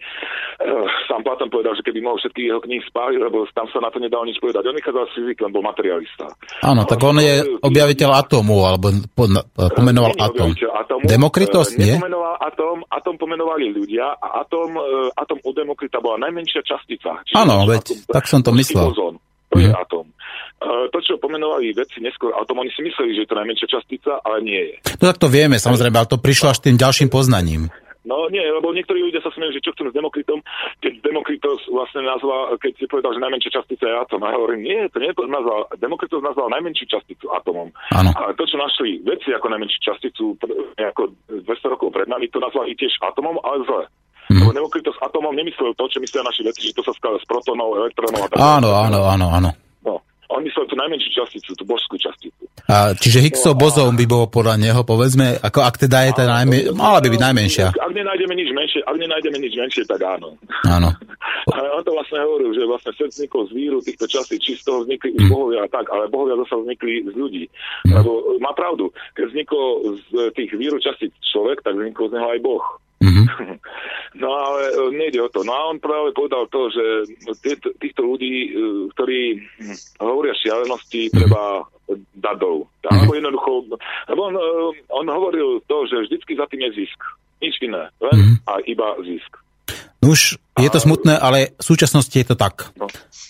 Uh, 0.62 0.86
sám 1.20 1.28
Platon 1.28 1.52
povedal, 1.52 1.76
že 1.76 1.84
keby 1.84 2.00
mohol 2.00 2.16
všetky 2.16 2.48
jeho 2.48 2.64
knihy 2.64 2.80
spáliť, 2.88 3.20
lebo 3.20 3.44
tam 3.52 3.68
sa 3.68 3.84
na 3.84 3.92
to 3.92 4.00
nedalo 4.00 4.24
nič 4.24 4.40
povedať. 4.40 4.64
On 4.64 4.76
vychádzal 4.80 5.04
z 5.12 5.14
fyziky, 5.20 5.40
len 5.44 5.52
bol 5.52 5.64
materialista. 5.68 6.26
Áno, 6.64 6.88
tak 6.88 7.04
on 7.04 7.20
je 7.20 7.60
objaviteľ 7.60 8.10
atómu, 8.16 8.64
alebo 8.64 8.96
pomenoval 9.76 10.16
atóm. 10.16 10.56
Demokritos, 11.04 11.76
nie? 11.76 12.00
Nepomenoval 12.00 12.40
atóm, 12.40 12.78
atom 12.88 13.20
pomenovali 13.20 13.76
ľudia 13.76 14.16
a 14.16 14.48
atom, 14.48 14.80
uh, 14.80 15.12
atom 15.20 15.44
u 15.44 15.52
Demokrita 15.52 16.00
bola 16.00 16.24
najmenšia 16.24 16.64
častica. 16.64 17.20
Áno, 17.36 17.68
veď, 17.68 18.08
tak 18.08 18.32
som 18.32 18.40
to 18.40 18.56
myslel. 18.56 18.96
Bozón, 18.96 19.20
to 19.52 19.60
mm. 19.60 19.64
je 19.68 19.72
mhm. 19.76 19.76
atom. 19.76 20.06
To, 20.60 21.00
čo 21.00 21.16
pomenovali 21.16 21.72
vedci 21.72 22.04
neskôr 22.04 22.36
atom, 22.36 22.60
oni 22.60 22.68
si 22.76 22.84
mysleli, 22.84 23.16
že 23.16 23.24
je 23.24 23.30
to 23.32 23.40
najmenšia 23.40 23.68
častica, 23.80 24.20
ale 24.28 24.44
nie 24.44 24.60
je. 24.60 24.76
No 25.00 25.08
tak 25.08 25.20
to 25.24 25.32
vieme, 25.32 25.56
samozrejme, 25.56 25.96
ale 25.96 26.12
to 26.12 26.20
prišlo 26.20 26.52
až 26.52 26.60
tým 26.60 26.76
ďalším 26.76 27.08
poznaním. 27.08 27.72
No 28.08 28.32
nie, 28.32 28.40
lebo 28.40 28.72
niektorí 28.72 29.04
ľudia 29.04 29.20
sa 29.20 29.32
smejú, 29.36 29.52
že 29.52 29.64
čo 29.64 29.76
chcú 29.76 29.92
s 29.92 29.96
Demokritom, 29.96 30.40
keď 30.80 31.04
Demokritos 31.04 31.60
vlastne 31.68 32.08
nazval, 32.08 32.56
keď 32.56 32.72
si 32.80 32.86
povedal, 32.88 33.12
že 33.12 33.20
najmenšia 33.20 33.52
častica 33.60 33.84
je 33.84 33.96
atom. 34.00 34.24
A 34.24 34.32
ja 34.32 34.40
hovorím, 34.40 34.62
nie, 34.64 34.80
to 34.88 35.04
nie 35.04 35.12
to 35.12 35.28
nazval, 35.28 35.68
Demokritos 35.76 36.24
nazval 36.24 36.48
najmenšiu 36.48 36.88
časticu 36.88 37.28
atomom. 37.36 37.68
Ano. 37.92 38.12
A 38.16 38.32
to, 38.40 38.48
čo 38.48 38.56
našli 38.56 39.04
vedci 39.04 39.36
ako 39.36 39.52
najmenšiu 39.52 39.80
časticu 39.84 40.40
ako 40.80 41.12
200 41.28 41.74
rokov 41.76 41.92
pred 41.92 42.08
nami, 42.08 42.32
to 42.32 42.40
nazvali 42.40 42.72
tiež 42.80 42.96
atomom, 43.04 43.36
ale 43.44 43.68
zle. 43.68 43.84
Hmm. 44.32 44.46
Lebo 44.48 44.56
Demokritos 44.56 44.96
atomom 45.04 45.36
nemyslel 45.36 45.76
to, 45.76 45.86
čo 45.92 46.00
myslia 46.00 46.24
naši 46.24 46.48
vedci, 46.48 46.72
že 46.72 46.78
to 46.80 46.84
sa 46.88 46.96
skladá 46.96 47.20
z 47.20 47.28
protonov, 47.28 47.84
elektronov 47.84 48.26
a 48.26 48.28
tak. 48.32 48.38
Áno, 48.40 48.70
áno, 48.80 49.00
áno, 49.10 49.28
áno. 49.28 49.50
On 50.30 50.46
myslel 50.46 50.66
tú 50.70 50.78
najmenšiu 50.78 51.10
časticu, 51.26 51.58
tú 51.58 51.64
božskú 51.66 51.98
časticu. 51.98 52.46
A, 52.70 52.94
čiže 52.94 53.26
Higgsov 53.26 53.58
no, 53.58 53.62
bozón 53.66 53.98
by 53.98 54.06
bolo 54.06 54.30
podľa 54.30 54.62
neho, 54.62 54.86
povedzme, 54.86 55.42
ako 55.42 55.66
ak 55.66 55.76
teda 55.82 56.06
je 56.06 56.12
tá 56.14 56.26
najmenšia, 56.30 56.70
mala 56.78 57.02
by 57.02 57.10
byť 57.10 57.22
najmenšia. 57.26 57.68
Ak 57.74 57.92
nenájdeme 57.98 58.34
nič 58.38 58.50
menšie, 58.54 58.80
ak 58.86 58.94
nenájdeme 58.94 59.38
nič 59.42 59.54
menšie, 59.58 59.84
tak 59.90 60.06
áno. 60.06 60.38
Áno. 60.70 60.94
Ale 61.58 61.68
on 61.74 61.82
to 61.82 61.98
vlastne 61.98 62.22
hovoril, 62.22 62.54
že 62.54 62.70
vlastne 62.70 62.94
svet 62.94 63.10
vznikol 63.10 63.50
z 63.50 63.52
víru 63.58 63.82
týchto 63.82 64.06
častí, 64.06 64.38
či 64.38 64.54
z 64.54 64.70
toho 64.70 64.86
vznikli 64.86 65.18
mm. 65.18 65.34
bohovia 65.34 65.66
a 65.66 65.72
tak, 65.72 65.90
ale 65.90 66.06
bohovia 66.06 66.38
zase 66.46 66.62
vznikli 66.62 67.10
z 67.10 67.16
ľudí. 67.18 67.44
Mm. 67.90 67.94
Lebo 67.98 68.12
má 68.38 68.54
pravdu, 68.54 68.94
keď 69.18 69.34
vznikol 69.34 69.98
z 69.98 70.30
tých 70.38 70.52
víru 70.54 70.78
častí 70.78 71.10
človek, 71.26 71.66
tak 71.66 71.74
vznikol 71.74 72.06
z 72.12 72.22
neho 72.22 72.28
aj 72.38 72.40
Boh. 72.46 72.66
Mm-hmm. 73.00 73.28
No 74.20 74.34
ale 74.34 74.74
e, 74.74 74.90
nejde 74.98 75.22
o 75.22 75.30
to. 75.30 75.46
No 75.46 75.54
a 75.54 75.70
on 75.70 75.78
práve 75.78 76.12
povedal 76.18 76.50
to, 76.50 76.74
že 76.74 76.86
týchto, 77.46 77.70
týchto 77.78 78.02
ľudí, 78.04 78.50
e, 78.50 78.90
ktorí 78.98 79.38
hovoria 80.02 80.34
šialenosti, 80.34 81.08
mm-hmm. 81.08 81.16
treba 81.16 81.64
dať 82.18 82.36
dolu. 82.42 82.66
Mm-hmm. 82.84 83.16
Jednoducho, 83.16 83.52
lebo 84.10 84.22
on, 84.28 84.36
e, 84.36 84.50
on 84.90 85.06
hovoril 85.08 85.62
to, 85.70 85.86
že 85.86 86.10
vždycky 86.10 86.36
za 86.36 86.50
tým 86.50 86.68
je 86.68 86.84
zisk. 86.84 87.00
Nič 87.40 87.56
iné, 87.64 87.88
len 88.02 88.18
mm-hmm. 88.18 88.50
a 88.50 88.54
iba 88.66 88.88
zisk. 89.06 89.32
No 90.02 90.18
už 90.18 90.42
je 90.60 90.70
to 90.74 90.80
smutné, 90.82 91.16
ale 91.16 91.56
v 91.56 91.64
súčasnosti 91.64 92.12
je 92.12 92.28
to 92.28 92.36
tak. 92.36 92.74
No. 92.76 92.90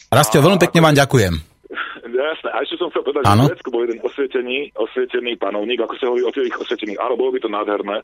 Rastio, 0.09 0.41
veľmi 0.41 0.63
pekne 0.63 0.79
vám 0.79 0.95
ďakujem. 0.97 1.33
Jasné, 2.09 2.49
a 2.49 2.57
ešte 2.65 2.81
som 2.81 2.89
chcel 2.89 3.05
povedať, 3.05 3.23
ano? 3.27 3.45
že 3.45 3.45
v 3.45 3.51
Grécku 3.53 3.69
bol 3.69 3.83
jeden 3.85 3.99
osvietený, 4.01 4.57
osvietený 4.73 5.31
panovník, 5.37 5.81
ako 5.81 5.93
sa 5.97 6.09
hovorí 6.09 6.23
o 6.25 6.33
tých 6.33 6.55
osvietených, 6.57 6.97
áno, 6.97 7.13
bolo 7.19 7.35
by 7.35 7.39
to 7.41 7.49
nádherné, 7.51 7.97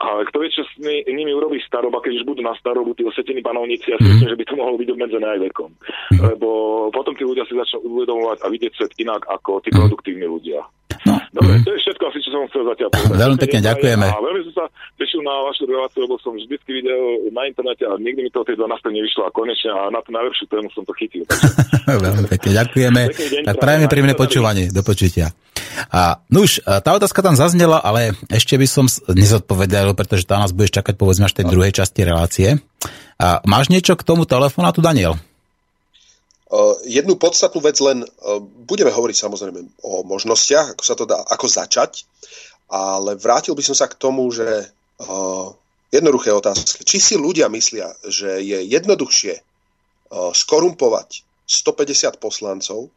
ale 0.00 0.24
kto 0.32 0.40
vie, 0.40 0.48
čo 0.48 0.64
s 0.64 0.72
nimi 0.80 1.28
urobí 1.28 1.60
staroba, 1.60 2.00
keď 2.00 2.24
už 2.24 2.24
budú 2.24 2.40
na 2.40 2.56
starobu 2.56 2.96
tí 2.96 3.04
osvetení 3.04 3.44
panovníci, 3.44 3.92
ja 3.92 4.00
si 4.00 4.08
mm-hmm. 4.08 4.12
myslím, 4.16 4.32
že 4.32 4.38
by 4.40 4.44
to 4.48 4.54
mohlo 4.56 4.76
byť 4.80 4.88
obmedzené 4.96 5.26
aj 5.28 5.40
vekom. 5.52 5.70
Mm-hmm. 5.76 6.20
Lebo 6.24 6.48
potom 6.88 7.12
tí 7.12 7.22
ľudia 7.28 7.44
si 7.44 7.52
začnú 7.52 7.84
uvedomovať 7.84 8.40
a 8.40 8.46
vidieť 8.48 8.72
svet 8.80 8.92
inak 8.96 9.28
ako 9.28 9.60
tí 9.60 9.68
mm-hmm. 9.68 9.80
produktívni 9.84 10.24
ľudia. 10.24 10.64
No. 11.08 11.16
Dobre, 11.32 11.64
to 11.64 11.72
je 11.72 11.80
všetko 11.80 12.02
asi, 12.12 12.18
čo 12.20 12.28
som 12.28 12.44
chcel 12.52 12.62
zatiaľ 12.68 12.88
povedať. 12.92 13.16
Veľmi 13.16 13.38
pekne 13.40 13.60
ďakujeme. 13.64 14.06
A 14.12 14.20
veľmi 14.20 14.40
som 14.50 14.54
sa 14.60 14.64
tešil 15.00 15.20
na 15.24 15.34
vašu 15.48 15.64
reláciu, 15.64 16.04
lebo 16.04 16.20
som 16.20 16.32
vždycky 16.36 16.70
videl 16.76 17.00
na 17.32 17.42
internete 17.48 17.88
a 17.88 17.96
nikdy 17.96 18.20
mi 18.28 18.30
to 18.30 18.44
tej 18.44 18.60
12. 18.60 18.68
nevyšlo 18.68 19.22
a 19.24 19.30
konečne 19.32 19.70
a 19.72 19.88
na 19.88 20.00
tú 20.04 20.12
najlepšiu 20.12 20.44
tému 20.52 20.68
som 20.76 20.84
to 20.84 20.92
chytil. 21.00 21.24
veľmi 22.04 22.24
pekne 22.28 22.50
ďakujeme. 22.52 23.00
Deň, 23.16 23.42
tak 23.48 23.56
prajeme 23.56 23.86
príjemné 23.88 24.14
počúvanie. 24.18 24.64
Do 24.68 24.84
počutia. 24.84 25.32
A, 25.88 26.20
no 26.28 26.44
už, 26.44 26.60
tá 26.66 26.90
otázka 26.92 27.24
tam 27.24 27.38
zaznela, 27.38 27.80
ale 27.80 28.12
ešte 28.28 28.60
by 28.60 28.66
som 28.68 28.84
nezodpovedal, 29.08 29.96
pretože 29.96 30.28
tá 30.28 30.36
nás 30.36 30.52
budeš 30.52 30.82
čakať 30.82 30.94
povedzme 31.00 31.24
až 31.24 31.36
tej 31.40 31.48
druhej 31.48 31.72
časti 31.72 32.04
relácie. 32.04 32.48
A 33.16 33.40
máš 33.48 33.72
niečo 33.72 33.96
k 33.96 34.04
tomu 34.04 34.28
telefonátu, 34.28 34.84
Daniel? 34.84 35.16
Jednu 36.82 37.14
podstatnú 37.14 37.62
vec 37.62 37.78
len, 37.78 38.02
budeme 38.66 38.90
hovoriť 38.90 39.16
samozrejme 39.16 39.60
o 39.86 40.02
možnostiach, 40.02 40.74
ako 40.74 40.82
sa 40.82 40.94
to 40.98 41.06
dá, 41.06 41.22
ako 41.22 41.46
začať, 41.46 42.02
ale 42.66 43.14
vrátil 43.14 43.54
by 43.54 43.62
som 43.62 43.78
sa 43.78 43.86
k 43.86 43.94
tomu, 43.94 44.26
že 44.34 44.66
jednoduché 45.94 46.34
otázky. 46.34 46.82
Či 46.82 46.98
si 46.98 47.14
ľudia 47.14 47.46
myslia, 47.50 47.94
že 48.02 48.42
je 48.42 48.66
jednoduchšie 48.66 49.38
skorumpovať 50.10 51.22
150 51.46 52.18
poslancov, 52.18 52.90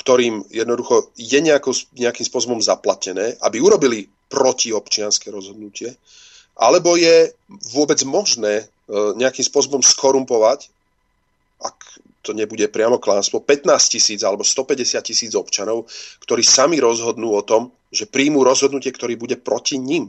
ktorým 0.00 0.48
jednoducho 0.48 1.12
je 1.16 1.40
nejako, 1.44 1.76
nejakým 1.96 2.26
spôsobom 2.26 2.60
zaplatené, 2.64 3.36
aby 3.44 3.60
urobili 3.60 4.08
protiobčianské 4.32 5.28
rozhodnutie, 5.28 5.92
alebo 6.56 6.96
je 6.96 7.36
vôbec 7.72 8.00
možné 8.08 8.64
nejakým 8.90 9.44
spôsobom 9.44 9.84
skorumpovať, 9.84 10.72
ak 11.64 11.76
to 12.24 12.32
nebude 12.32 12.64
priamo 12.72 12.96
klánstvo, 12.96 13.44
15 13.44 13.68
tisíc 13.92 14.24
alebo 14.24 14.40
150 14.40 15.04
tisíc 15.04 15.32
občanov, 15.36 15.84
ktorí 16.24 16.40
sami 16.40 16.80
rozhodnú 16.80 17.36
o 17.36 17.44
tom, 17.44 17.68
že 17.92 18.08
príjmú 18.08 18.40
rozhodnutie, 18.40 18.88
ktorý 18.88 19.20
bude 19.20 19.36
proti 19.36 19.76
ním. 19.76 20.08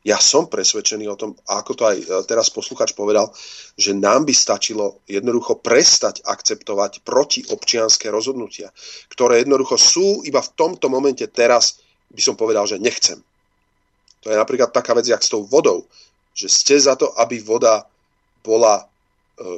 Ja 0.00 0.16
som 0.16 0.48
presvedčený 0.48 1.12
o 1.12 1.20
tom, 1.20 1.36
ako 1.44 1.72
to 1.76 1.82
aj 1.84 1.96
e, 2.00 2.04
teraz 2.24 2.48
posluchač 2.48 2.96
povedal, 2.96 3.28
že 3.76 3.92
nám 3.92 4.24
by 4.24 4.32
stačilo 4.32 5.04
jednoducho 5.04 5.60
prestať 5.60 6.24
akceptovať 6.24 7.04
protiobčianské 7.04 8.08
rozhodnutia, 8.08 8.72
ktoré 9.12 9.44
jednoducho 9.44 9.76
sú 9.76 10.24
iba 10.24 10.40
v 10.40 10.52
tomto 10.56 10.88
momente 10.88 11.28
teraz, 11.28 11.84
by 12.08 12.22
som 12.24 12.32
povedal, 12.32 12.64
že 12.64 12.80
nechcem. 12.80 13.20
To 14.24 14.32
je 14.32 14.40
napríklad 14.40 14.72
taká 14.72 14.96
vec, 14.96 15.04
jak 15.04 15.20
s 15.20 15.28
tou 15.28 15.44
vodou, 15.44 15.84
že 16.32 16.48
ste 16.48 16.80
za 16.80 16.96
to, 16.96 17.12
aby 17.20 17.36
voda 17.44 17.84
bola 18.40 18.89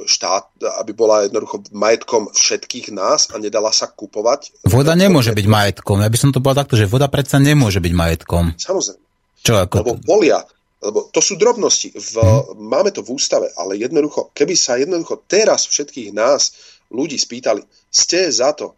štát, 0.07 0.47
aby 0.79 0.91
bola 0.95 1.27
jednoducho 1.27 1.59
majetkom 1.75 2.31
všetkých 2.31 2.95
nás 2.95 3.27
a 3.31 3.39
nedala 3.39 3.69
sa 3.75 3.91
kupovať. 3.91 4.63
Voda 4.67 4.95
nemôže 4.95 5.35
byť 5.35 5.47
majetkom. 5.47 5.99
Ja 5.99 6.07
by 6.07 6.19
som 6.19 6.31
to 6.31 6.39
povedal 6.39 6.63
takto, 6.63 6.79
že 6.79 6.87
voda 6.87 7.11
predsa 7.11 7.39
nemôže 7.39 7.83
byť 7.83 7.93
majetkom. 7.93 8.55
Samozrejme. 8.55 9.03
Čo 9.43 9.53
ako... 9.59 9.75
Lebo 9.83 9.93
volia, 10.07 10.39
lebo 10.79 11.11
to 11.11 11.19
sú 11.19 11.35
drobnosti. 11.35 11.91
V, 11.91 12.15
hmm. 12.15 12.59
Máme 12.63 12.95
to 12.95 13.03
v 13.03 13.11
ústave, 13.15 13.51
ale 13.59 13.75
jednoducho, 13.75 14.31
keby 14.31 14.55
sa 14.55 14.79
jednoducho 14.79 15.19
teraz 15.27 15.67
všetkých 15.67 16.15
nás 16.15 16.55
ľudí 16.87 17.19
spýtali, 17.19 17.63
ste 17.91 18.31
za 18.31 18.55
to, 18.55 18.75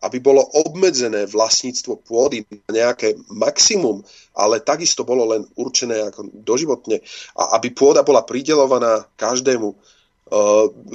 aby 0.00 0.16
bolo 0.16 0.40
obmedzené 0.40 1.28
vlastníctvo 1.28 2.00
pôdy 2.08 2.48
na 2.68 2.70
nejaké 2.72 3.20
maximum, 3.28 4.00
ale 4.32 4.64
takisto 4.64 5.04
bolo 5.04 5.28
len 5.28 5.44
určené 5.60 6.08
ako 6.08 6.32
doživotne 6.40 7.04
a 7.36 7.60
aby 7.60 7.68
pôda 7.76 8.00
bola 8.00 8.24
pridelovaná 8.24 9.04
každému 9.20 9.76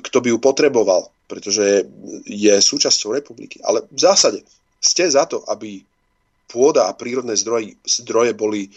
kto 0.01 0.17
by 0.21 0.27
ju 0.31 0.37
potreboval, 0.37 1.09
pretože 1.25 1.87
je 2.27 2.53
súčasťou 2.53 3.15
republiky. 3.15 3.59
Ale 3.65 3.87
v 3.89 3.99
zásade 3.99 4.45
ste 4.77 5.09
za 5.09 5.25
to, 5.25 5.41
aby 5.49 5.81
pôda 6.45 6.87
a 6.87 6.95
prírodné 6.95 7.33
zdroje, 7.33 7.75
zdroje 7.83 8.37
boli 8.37 8.69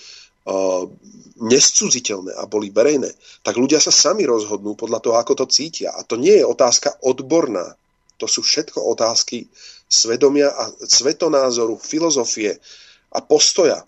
nescudziteľné 1.39 2.33
a 2.41 2.49
boli 2.49 2.73
verejné, 2.73 3.13
tak 3.45 3.61
ľudia 3.61 3.79
sa 3.79 3.93
sami 3.93 4.25
rozhodnú 4.25 4.75
podľa 4.75 5.05
toho, 5.05 5.17
ako 5.21 5.45
to 5.45 5.47
cítia. 5.53 5.93
A 5.93 6.03
to 6.03 6.17
nie 6.17 6.41
je 6.41 6.49
otázka 6.49 6.97
odborná. 7.05 7.77
To 8.19 8.27
sú 8.27 8.43
všetko 8.43 8.81
otázky 8.81 9.47
svedomia 9.87 10.51
a 10.51 10.73
svetonázoru, 10.73 11.77
filozofie 11.77 12.57
a 13.13 13.19
postoja. 13.21 13.85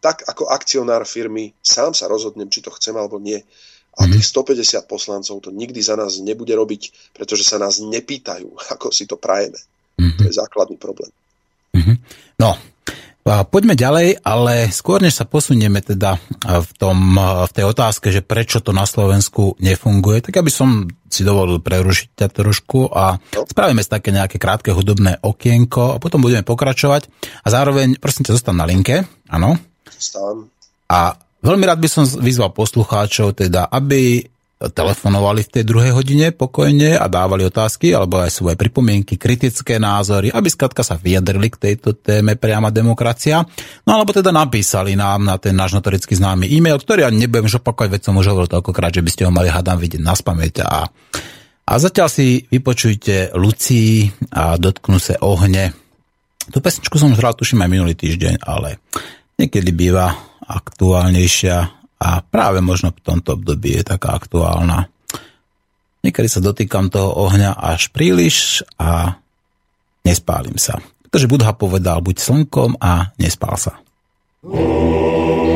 Tak 0.00 0.24
ako 0.26 0.48
akcionár 0.48 1.04
firmy 1.04 1.52
sám 1.60 1.92
sa 1.92 2.08
rozhodnem, 2.08 2.48
či 2.48 2.64
to 2.64 2.72
chcem 2.74 2.96
alebo 2.96 3.20
nie. 3.20 3.44
A 3.98 4.06
tých 4.06 4.30
150 4.30 4.86
poslancov 4.86 5.42
to 5.42 5.50
nikdy 5.50 5.82
za 5.82 5.98
nás 5.98 6.22
nebude 6.22 6.54
robiť, 6.54 7.14
pretože 7.18 7.42
sa 7.42 7.58
nás 7.58 7.82
nepýtajú, 7.82 8.48
ako 8.74 8.94
si 8.94 9.10
to 9.10 9.18
prajeme. 9.18 9.58
Mm-hmm. 9.98 10.18
To 10.18 10.22
je 10.30 10.34
základný 10.38 10.76
problém. 10.78 11.10
Mm-hmm. 11.74 11.96
No, 12.38 12.54
Poďme 13.28 13.76
ďalej, 13.76 14.24
ale 14.24 14.72
skôr 14.72 15.04
než 15.04 15.20
sa 15.20 15.28
posunieme 15.28 15.84
teda 15.84 16.16
v, 16.40 16.70
tom, 16.80 17.20
v 17.20 17.52
tej 17.52 17.64
otázke, 17.68 18.08
že 18.08 18.24
prečo 18.24 18.64
to 18.64 18.72
na 18.72 18.88
Slovensku 18.88 19.52
nefunguje, 19.60 20.24
tak 20.24 20.40
aby 20.40 20.48
som 20.48 20.88
si 21.12 21.28
dovolil 21.28 21.60
prerušiť 21.60 22.16
ťa 22.16 22.28
trošku 22.32 22.88
a 22.88 23.20
no. 23.36 23.44
spravíme 23.44 23.84
si 23.84 23.92
také 23.92 24.16
nejaké 24.16 24.40
krátke 24.40 24.72
hudobné 24.72 25.20
okienko 25.20 25.96
a 25.96 26.00
potom 26.00 26.24
budeme 26.24 26.40
pokračovať 26.40 27.12
a 27.44 27.46
zároveň, 27.52 28.00
prosím 28.00 28.24
ťa, 28.24 28.32
zostan 28.32 28.56
na 28.56 28.64
linke, 28.64 29.04
áno? 29.28 29.60
Zostan. 29.92 30.48
A 30.88 31.12
veľmi 31.42 31.64
rád 31.64 31.78
by 31.78 31.88
som 31.88 32.04
vyzval 32.04 32.50
poslucháčov 32.54 33.38
teda, 33.38 33.70
aby 33.70 34.26
telefonovali 34.58 35.46
v 35.46 35.52
tej 35.54 35.64
druhej 35.64 35.94
hodine 35.94 36.34
pokojne 36.34 36.98
a 36.98 37.06
dávali 37.06 37.46
otázky 37.46 37.94
alebo 37.94 38.18
aj 38.18 38.34
svoje 38.34 38.58
pripomienky, 38.58 39.14
kritické 39.14 39.78
názory, 39.78 40.34
aby 40.34 40.50
skladka 40.50 40.82
sa 40.82 40.98
vyjadrili 40.98 41.46
k 41.46 41.62
tejto 41.62 41.94
téme 41.94 42.34
priama 42.34 42.74
demokracia. 42.74 43.46
No 43.86 43.94
alebo 43.94 44.10
teda 44.10 44.34
napísali 44.34 44.98
nám 44.98 45.22
na 45.22 45.38
ten 45.38 45.54
náš 45.54 45.78
notoricky 45.78 46.18
známy 46.18 46.50
e-mail, 46.50 46.82
ktorý 46.82 47.06
ja 47.06 47.10
nebudem 47.14 47.46
už 47.46 47.62
opakovať, 47.62 47.88
veď 47.94 48.02
som 48.02 48.18
už 48.18 48.34
hovoril 48.34 48.50
toľkokrát, 48.50 48.90
že 48.90 49.04
by 49.06 49.10
ste 49.14 49.22
ho 49.30 49.32
mali 49.32 49.46
hadám 49.46 49.78
vidieť 49.78 50.02
na 50.02 50.18
spameť. 50.18 50.66
A, 50.66 50.90
a 51.62 51.72
zatiaľ 51.78 52.10
si 52.10 52.42
vypočujte 52.50 53.38
Lucii 53.38 54.10
a 54.34 54.58
dotknú 54.58 54.98
sa 54.98 55.22
ohne. 55.22 55.70
Tú 56.50 56.58
pesničku 56.58 56.98
som 56.98 57.14
hral 57.14 57.38
tuším 57.38 57.62
aj 57.62 57.70
minulý 57.70 57.94
týždeň, 57.94 58.42
ale 58.42 58.82
niekedy 59.38 59.70
býva 59.70 60.18
aktuálnejšia 60.48 61.58
a 61.98 62.10
práve 62.24 62.64
možno 62.64 62.94
v 62.94 63.04
tomto 63.04 63.36
období 63.36 63.76
je 63.76 63.84
taká 63.84 64.16
aktuálna. 64.16 64.88
Niekedy 66.00 66.28
sa 66.30 66.40
dotýkam 66.40 66.88
toho 66.88 67.10
ohňa 67.28 67.58
až 67.58 67.92
príliš 67.92 68.64
a 68.80 69.18
nespálim 70.06 70.56
sa. 70.56 70.80
Pretože 71.04 71.28
Budha 71.28 71.52
povedal, 71.52 72.00
buď 72.00 72.16
slnkom 72.16 72.80
a 72.80 73.12
nespál 73.18 73.56
sa. 73.58 73.76
rozpadlým. 74.44 75.47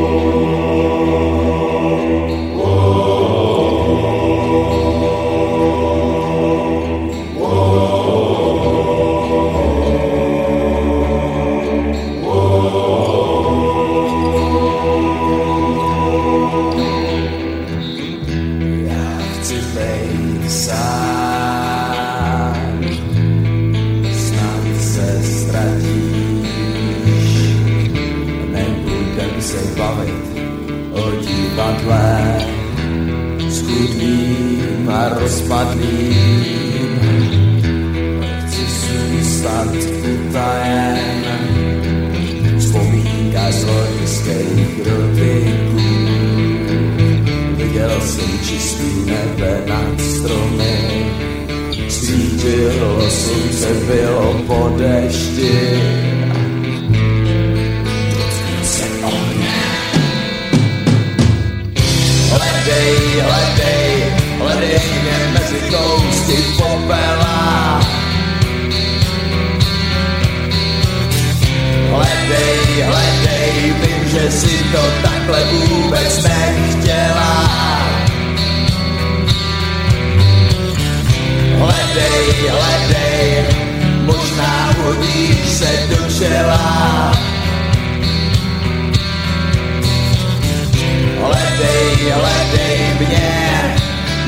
Hledej, 82.48 83.44
možná 84.02 84.74
uvidíš 84.88 85.48
se 85.48 85.86
do 85.90 86.10
čela. 86.18 87.12
Hledej, 91.20 92.10
hledej 92.10 92.94
mě, 92.98 93.76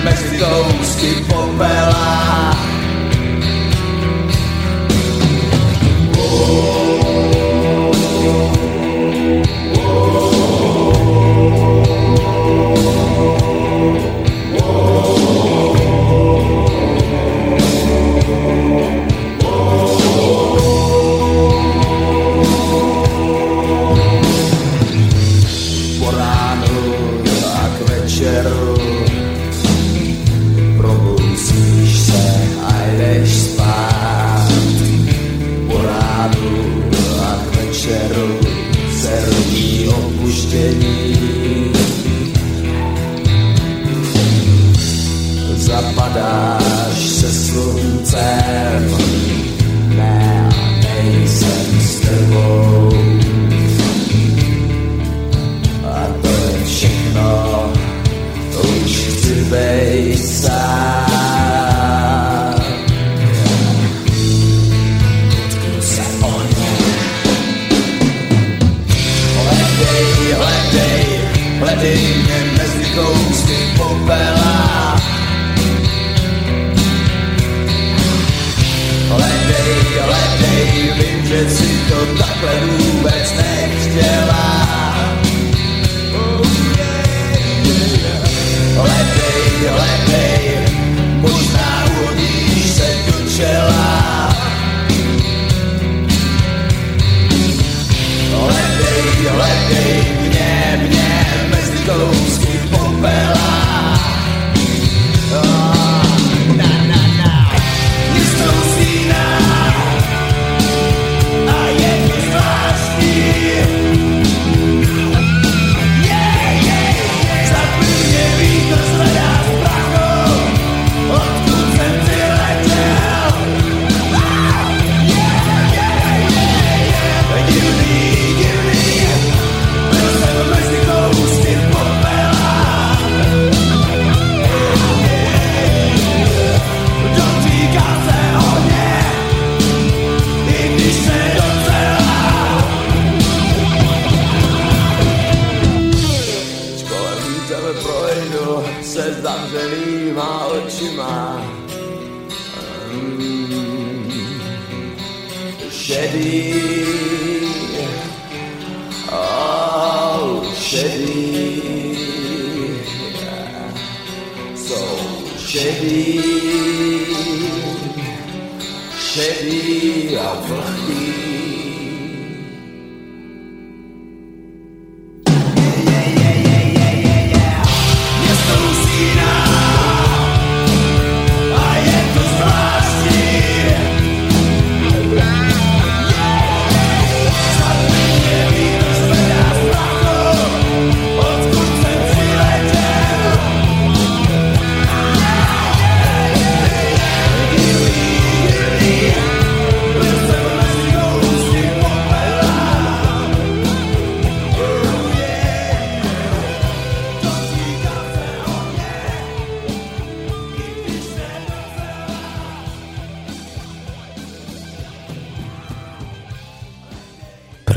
mezi 0.05 0.39
kousky 0.39 1.15
popela. 1.27 2.55
Po 6.13 6.85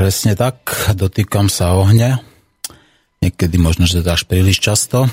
Presne 0.08 0.40
tak, 0.40 0.72
dotýkam 0.96 1.52
sa 1.52 1.76
ohňa. 1.76 2.24
Niekedy 3.20 3.60
možno, 3.60 3.84
že 3.84 4.00
až 4.08 4.24
príliš 4.24 4.56
často. 4.56 5.04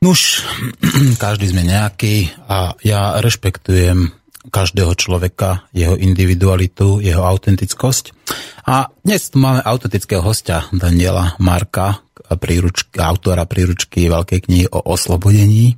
Nuž, 0.00 0.40
každý 1.20 1.52
sme 1.52 1.68
nejaký 1.68 2.32
a 2.48 2.72
ja 2.80 3.20
rešpektujem 3.20 4.08
každého 4.48 4.96
človeka, 4.96 5.68
jeho 5.76 6.00
individualitu, 6.00 7.04
jeho 7.04 7.28
autentickosť. 7.28 8.16
A 8.64 8.88
dnes 9.04 9.20
tu 9.28 9.36
máme 9.36 9.60
autentického 9.68 10.24
hostia 10.24 10.64
Daniela 10.72 11.36
Marka, 11.36 12.00
príručky, 12.40 13.04
autora 13.04 13.44
príručky 13.44 14.08
Veľkej 14.08 14.48
knihy 14.48 14.66
o 14.72 14.80
oslobodení. 14.80 15.76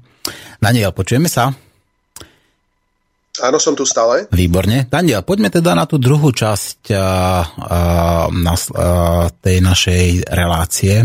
Daniel, 0.63 0.95
počujeme 0.95 1.27
sa? 1.27 1.51
Áno, 3.43 3.59
som 3.59 3.75
tu 3.75 3.83
stále. 3.83 4.31
Výborne. 4.31 4.87
Daniel, 4.87 5.27
poďme 5.27 5.51
teda 5.51 5.75
na 5.75 5.83
tú 5.83 5.99
druhú 5.99 6.31
časť 6.31 6.95
a, 6.95 6.95
a, 6.95 7.07
na, 8.31 8.55
a, 8.55 8.63
tej 9.35 9.59
našej 9.59 10.31
relácie. 10.31 11.03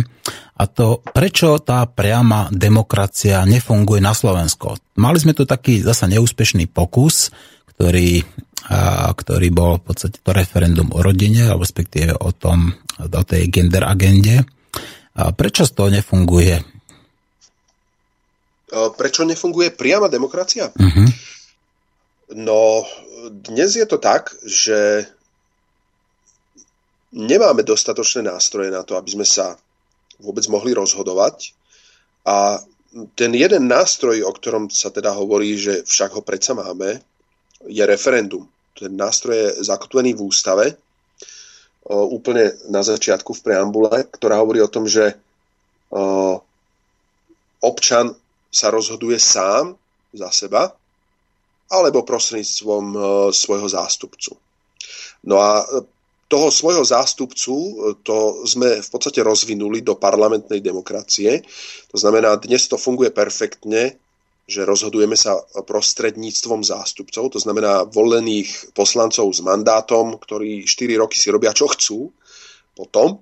A 0.57 0.63
to, 0.69 1.01
prečo 1.01 1.57
tá 1.65 1.89
priama 1.89 2.45
demokracia 2.53 3.41
nefunguje 3.41 3.97
na 3.97 4.13
Slovensko. 4.13 4.77
Mali 5.01 5.17
sme 5.17 5.33
tu 5.33 5.49
taký 5.49 5.81
zasa 5.81 6.05
neúspešný 6.05 6.69
pokus, 6.69 7.33
ktorý, 7.73 8.21
a, 8.69 9.09
ktorý 9.17 9.49
bol 9.49 9.81
v 9.81 9.83
podstate 9.89 10.21
to 10.21 10.29
referendum 10.29 10.93
o 10.93 11.01
rodine, 11.01 11.49
respektíve 11.57 12.21
o, 12.21 12.29
tom, 12.38 12.69
o 13.01 13.21
tej 13.25 13.49
gender 13.49 13.81
agende. 13.81 14.45
A 15.17 15.33
prečo 15.33 15.65
toho 15.65 15.89
nefunguje? 15.89 16.61
Prečo 18.69 19.25
nefunguje 19.25 19.73
priama 19.73 20.05
demokracia? 20.05 20.69
Uh-huh. 20.69 21.09
No, 22.28 22.84
dnes 23.32 23.80
je 23.80 23.88
to 23.88 23.97
tak, 24.03 24.36
že 24.43 25.07
nemáme 27.15 27.63
dostatočné 27.63 28.28
nástroje 28.28 28.67
na 28.67 28.84
to, 28.84 28.99
aby 28.99 29.15
sme 29.15 29.23
sa 29.23 29.55
vôbec 30.19 30.43
mohli 30.51 30.75
rozhodovať. 30.75 31.55
A 32.28 32.59
ten 33.15 33.32
jeden 33.32 33.71
nástroj, 33.71 34.28
o 34.28 34.32
ktorom 34.36 34.67
sa 34.67 34.91
teda 34.91 35.15
hovorí, 35.15 35.55
že 35.55 35.88
však 35.88 36.19
ho 36.19 36.21
predsa 36.21 36.51
máme, 36.51 36.99
je 37.63 37.84
referendum. 37.88 38.43
Ten 38.75 38.91
nástroj 38.91 39.36
je 39.36 39.49
zakotvený 39.63 40.13
v 40.13 40.28
ústave, 40.28 40.65
úplne 41.88 42.59
na 42.67 42.84
začiatku 42.84 43.32
v 43.39 43.43
preambule, 43.47 44.03
ktorá 44.11 44.43
hovorí 44.43 44.59
o 44.59 44.67
tom, 44.67 44.84
že 44.84 45.15
občan 47.63 48.11
sa 48.51 48.67
rozhoduje 48.67 49.15
sám 49.15 49.80
za 50.11 50.28
seba 50.36 50.75
alebo 51.68 52.07
prostredníctvom 52.07 52.86
e, 52.95 52.99
svojho 53.36 53.68
zástupcu. 53.68 54.32
No 55.28 55.36
a 55.43 55.63
e, 55.63 55.65
toho 56.28 56.51
svojho 56.51 56.84
zástupcu 56.84 57.55
e, 57.55 57.72
to 58.03 58.47
sme 58.47 58.80
v 58.80 58.89
podstate 58.91 59.20
rozvinuli 59.24 59.84
do 59.84 59.99
parlamentnej 59.99 60.63
demokracie. 60.63 61.43
To 61.91 61.97
znamená, 61.99 62.39
dnes 62.39 62.68
to 62.72 62.80
funguje 62.80 63.11
perfektne, 63.11 63.99
že 64.47 64.63
rozhodujeme 64.63 65.20
sa 65.20 65.43
prostredníctvom 65.43 66.63
zástupcov, 66.63 67.36
to 67.36 67.39
znamená 67.39 67.84
volených 67.84 68.72
poslancov 68.72 69.28
s 69.36 69.43
mandátom, 69.43 70.15
ktorí 70.15 70.63
4 70.63 71.03
roky 71.03 71.20
si 71.20 71.28
robia, 71.28 71.51
čo 71.51 71.68
chcú 71.68 72.07
potom. 72.72 73.20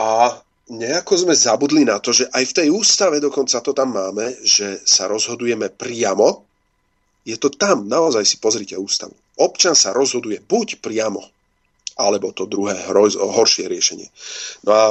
A 0.00 0.32
nejako 0.72 1.28
sme 1.28 1.36
zabudli 1.36 1.84
na 1.84 2.00
to, 2.00 2.16
že 2.16 2.32
aj 2.32 2.44
v 2.48 2.56
tej 2.56 2.68
ústave 2.72 3.20
dokonca 3.20 3.60
to 3.60 3.76
tam 3.76 3.92
máme, 3.92 4.32
že 4.40 4.80
sa 4.88 5.04
rozhodujeme 5.12 5.68
priamo 5.76 6.53
je 7.24 7.36
to 7.40 7.48
tam, 7.48 7.88
naozaj 7.88 8.24
si 8.28 8.36
pozrite 8.36 8.76
ústavu. 8.76 9.16
Občan 9.40 9.72
sa 9.72 9.96
rozhoduje 9.96 10.44
buď 10.44 10.84
priamo, 10.84 11.24
alebo 11.96 12.30
to 12.36 12.44
druhé 12.44 12.76
horšie 13.16 13.66
riešenie. 13.66 14.08
No 14.68 14.70
a 14.70 14.84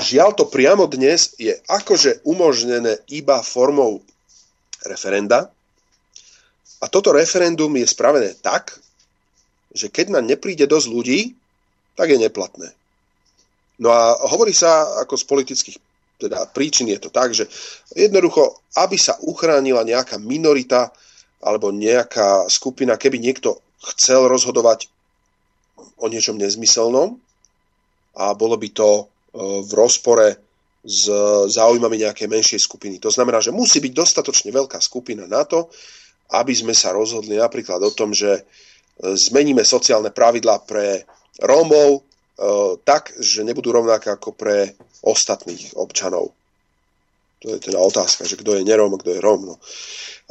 žiaľ 0.00 0.36
to 0.36 0.48
priamo 0.48 0.88
dnes 0.88 1.36
je 1.36 1.52
akože 1.68 2.24
umožnené 2.24 3.00
iba 3.12 3.40
formou 3.44 4.00
referenda. 4.84 5.52
A 6.80 6.84
toto 6.92 7.16
referendum 7.16 7.72
je 7.80 7.88
spravené 7.88 8.36
tak, 8.40 8.76
že 9.72 9.88
keď 9.88 10.20
nám 10.20 10.28
nepríde 10.28 10.68
dosť 10.68 10.86
ľudí, 10.88 11.20
tak 11.96 12.12
je 12.12 12.18
neplatné. 12.20 12.68
No 13.80 13.90
a 13.90 14.14
hovorí 14.30 14.54
sa 14.54 15.02
ako 15.02 15.18
z 15.18 15.24
politických 15.24 15.78
teda 16.24 16.48
príčin 16.50 16.88
je 16.88 16.98
to 16.98 17.12
tak, 17.12 17.36
že 17.36 17.44
jednoducho, 17.92 18.64
aby 18.80 18.96
sa 18.96 19.20
uchránila 19.20 19.84
nejaká 19.84 20.16
minorita 20.16 20.90
alebo 21.44 21.68
nejaká 21.68 22.48
skupina, 22.48 22.96
keby 22.96 23.20
niekto 23.20 23.60
chcel 23.92 24.26
rozhodovať 24.32 24.88
o 26.00 26.08
niečom 26.08 26.40
nezmyselnom 26.40 27.20
a 28.16 28.32
bolo 28.32 28.56
by 28.56 28.68
to 28.72 28.90
e, 28.96 29.04
v 29.62 29.70
rozpore 29.76 30.40
s 30.84 31.08
záujmami 31.48 32.04
nejakej 32.04 32.28
menšej 32.28 32.60
skupiny. 32.60 33.00
To 33.00 33.08
znamená, 33.08 33.40
že 33.40 33.52
musí 33.52 33.80
byť 33.80 33.92
dostatočne 33.92 34.52
veľká 34.52 34.76
skupina 34.84 35.24
na 35.24 35.48
to, 35.48 35.72
aby 36.32 36.52
sme 36.52 36.76
sa 36.76 36.92
rozhodli 36.92 37.36
napríklad 37.36 37.80
o 37.80 37.92
tom, 37.92 38.16
že 38.16 38.40
e, 38.40 38.42
zmeníme 39.16 39.64
sociálne 39.64 40.12
pravidlá 40.12 40.64
pre 40.64 41.04
Rómov, 41.44 42.13
tak, 42.82 43.14
že 43.22 43.46
nebudú 43.46 43.70
rovnaké 43.70 44.10
ako 44.10 44.34
pre 44.34 44.74
ostatných 45.06 45.78
občanov. 45.78 46.34
To 47.44 47.52
je 47.52 47.60
teda 47.60 47.78
otázka, 47.78 48.24
že 48.24 48.40
kto 48.40 48.56
je 48.56 48.66
neróm 48.66 48.96
a 48.96 49.00
kto 49.00 49.14
je 49.14 49.20
Róm. 49.20 49.54
No. 49.54 49.60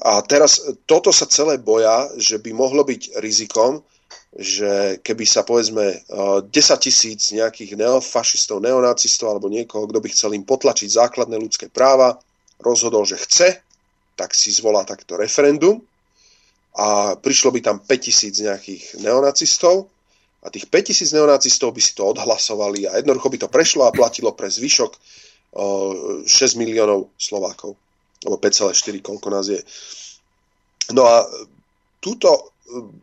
A 0.01 0.20
teraz 0.26 0.58
toto 0.89 1.14
sa 1.14 1.30
celé 1.30 1.62
boja, 1.62 2.10
že 2.18 2.41
by 2.41 2.51
mohlo 2.58 2.82
byť 2.82 3.22
rizikom, 3.22 3.86
že 4.34 4.97
keby 5.06 5.24
sa 5.30 5.45
povedzme 5.45 6.10
10 6.10 6.49
e, 6.49 6.78
tisíc 6.82 7.30
nejakých 7.30 7.78
neofašistov, 7.78 8.66
neonacistov 8.66 9.30
alebo 9.30 9.45
niekoho, 9.45 9.86
kto 9.86 10.01
by 10.01 10.10
chcel 10.10 10.34
im 10.34 10.41
potlačiť 10.41 10.89
základné 10.89 11.38
ľudské 11.38 11.70
práva, 11.70 12.18
rozhodol, 12.58 13.06
že 13.06 13.22
chce, 13.22 13.62
tak 14.18 14.34
si 14.34 14.49
zvolá 14.49 14.82
takto 14.89 15.22
referendum 15.22 15.78
a 16.74 17.14
prišlo 17.14 17.54
by 17.54 17.60
tam 17.62 17.78
5 17.78 17.93
tisíc 18.01 18.41
nejakých 18.41 18.97
neonacistov 19.06 19.92
a 20.43 20.51
tých 20.51 20.67
5000 20.67 21.15
neonacistov 21.15 21.71
by 21.71 21.79
si 21.79 21.95
to 21.95 22.03
odhlasovali 22.11 22.85
a 22.91 22.99
jednoducho 22.99 23.31
by 23.31 23.37
to 23.39 23.47
prešlo 23.47 23.87
a 23.87 23.95
platilo 23.95 24.35
pre 24.35 24.51
zvyšok 24.51 24.91
6 25.55 26.27
miliónov 26.59 27.15
Slovákov. 27.15 27.79
Alebo 28.23 28.39
5,4, 28.39 29.03
koľko 29.03 29.27
nás 29.31 29.51
je. 29.51 29.59
No 30.95 31.03
a 31.07 31.27
túto 31.99 32.55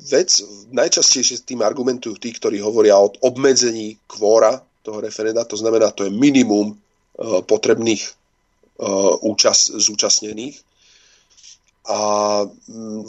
vec 0.08 0.32
najčastejšie 0.72 1.44
tým 1.44 1.60
argumentujú 1.60 2.16
tí, 2.16 2.32
ktorí 2.32 2.60
hovoria 2.64 2.96
o 2.96 3.12
obmedzení 3.24 4.00
kvóra 4.08 4.60
toho 4.80 5.04
referenda, 5.04 5.44
to 5.44 5.60
znamená, 5.60 5.92
to 5.92 6.08
je 6.08 6.12
minimum 6.12 6.72
potrebných 7.20 8.00
účast, 9.20 9.76
zúčastnených. 9.76 10.56
A 11.84 11.98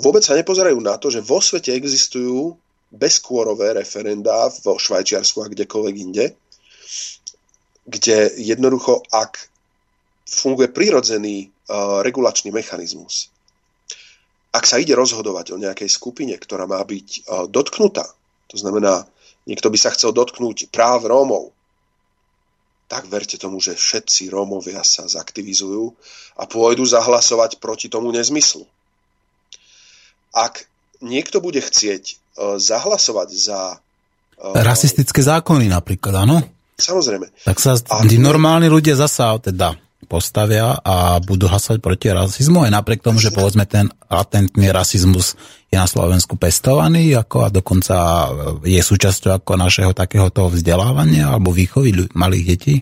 vôbec 0.04 0.24
sa 0.24 0.36
nepozerajú 0.36 0.80
na 0.84 1.00
to, 1.00 1.08
že 1.08 1.24
vo 1.24 1.40
svete 1.40 1.72
existujú 1.72 2.60
bezkôrové 2.92 3.74
referendá 3.74 4.52
vo 4.68 4.76
Švajčiarsku 4.76 5.40
a 5.42 5.52
kdekoľvek 5.52 5.96
inde, 5.96 6.36
kde 7.88 8.36
jednoducho, 8.38 9.02
ak 9.10 9.48
funguje 10.28 10.70
prirodzený 10.70 11.48
uh, 11.48 12.04
regulačný 12.04 12.52
mechanizmus, 12.52 13.32
ak 14.52 14.68
sa 14.68 14.78
ide 14.78 14.92
rozhodovať 14.92 15.56
o 15.56 15.62
nejakej 15.62 15.88
skupine, 15.88 16.36
ktorá 16.36 16.68
má 16.68 16.84
byť 16.84 17.08
uh, 17.08 17.48
dotknutá, 17.48 18.06
to 18.52 18.60
znamená, 18.60 19.08
niekto 19.48 19.72
by 19.72 19.80
sa 19.80 19.96
chcel 19.96 20.12
dotknúť 20.12 20.68
práv 20.70 21.08
Rómov, 21.08 21.56
tak 22.92 23.08
verte 23.08 23.40
tomu, 23.40 23.64
že 23.64 23.80
všetci 23.80 24.28
Rómovia 24.28 24.84
sa 24.84 25.08
zaktivizujú 25.08 25.96
a 26.36 26.44
pôjdu 26.44 26.84
zahlasovať 26.84 27.64
proti 27.64 27.88
tomu 27.88 28.12
nezmyslu. 28.12 28.68
Ak 30.36 30.68
niekto 31.00 31.40
bude 31.40 31.64
chcieť 31.64 32.21
zahlasovať 32.38 33.30
za... 33.34 33.60
Uh, 34.42 34.58
Rasistické 34.58 35.22
zákony 35.22 35.70
napríklad, 35.70 36.26
áno? 36.26 36.42
Samozrejme. 36.82 37.30
Tak 37.46 37.58
sa 37.62 37.78
a... 37.78 38.02
normálni 38.18 38.72
ľudia 38.72 38.98
zasa 38.98 39.38
teda 39.38 39.78
postavia 40.12 40.76
a 40.84 41.24
budú 41.24 41.48
hlasovať 41.48 41.80
proti 41.80 42.12
rasizmu, 42.12 42.68
aj 42.68 42.72
napriek 42.76 43.00
tomu, 43.00 43.24
že 43.24 43.32
povedzme 43.32 43.64
ten 43.64 43.88
latentný 44.12 44.68
rasizmus 44.68 45.40
je 45.72 45.80
na 45.80 45.88
Slovensku 45.88 46.36
pestovaný 46.36 47.16
ako 47.16 47.48
a 47.48 47.54
dokonca 47.54 47.96
je 48.68 48.82
súčasťou 48.84 49.40
ako 49.40 49.56
našeho 49.56 49.92
takéhoto 49.96 50.52
vzdelávania 50.52 51.32
alebo 51.32 51.56
výchovy 51.56 52.12
malých 52.12 52.44
detí? 52.44 52.76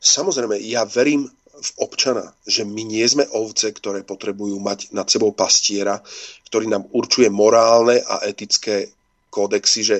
Samozrejme, 0.00 0.56
ja 0.64 0.88
verím 0.88 1.28
v 1.56 1.70
občana, 1.80 2.36
že 2.44 2.68
my 2.68 2.82
nie 2.84 3.04
sme 3.08 3.24
ovce, 3.32 3.72
ktoré 3.72 4.04
potrebujú 4.04 4.60
mať 4.60 4.92
nad 4.92 5.08
sebou 5.08 5.32
pastiera, 5.32 5.98
ktorý 6.46 6.68
nám 6.68 6.84
určuje 6.92 7.32
morálne 7.32 8.04
a 8.04 8.22
etické 8.28 8.92
kódexy, 9.32 9.80
že 9.84 9.96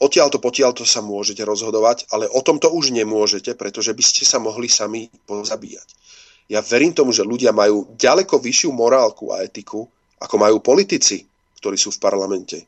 odtiaľto 0.00 0.40
potiaľto 0.40 0.88
sa 0.88 1.04
môžete 1.04 1.44
rozhodovať, 1.44 2.08
ale 2.08 2.24
o 2.28 2.40
tomto 2.40 2.72
už 2.72 2.96
nemôžete, 2.96 3.52
pretože 3.52 3.92
by 3.92 4.04
ste 4.04 4.24
sa 4.24 4.40
mohli 4.40 4.68
sami 4.68 5.12
pozabíjať. 5.28 5.88
Ja 6.48 6.64
verím 6.64 6.96
tomu, 6.96 7.12
že 7.12 7.28
ľudia 7.28 7.52
majú 7.52 7.92
ďaleko 8.00 8.40
vyššiu 8.40 8.72
morálku 8.72 9.36
a 9.36 9.44
etiku, 9.44 9.84
ako 10.16 10.34
majú 10.40 10.64
politici, 10.64 11.28
ktorí 11.60 11.76
sú 11.76 11.92
v 11.92 12.00
parlamente. 12.00 12.64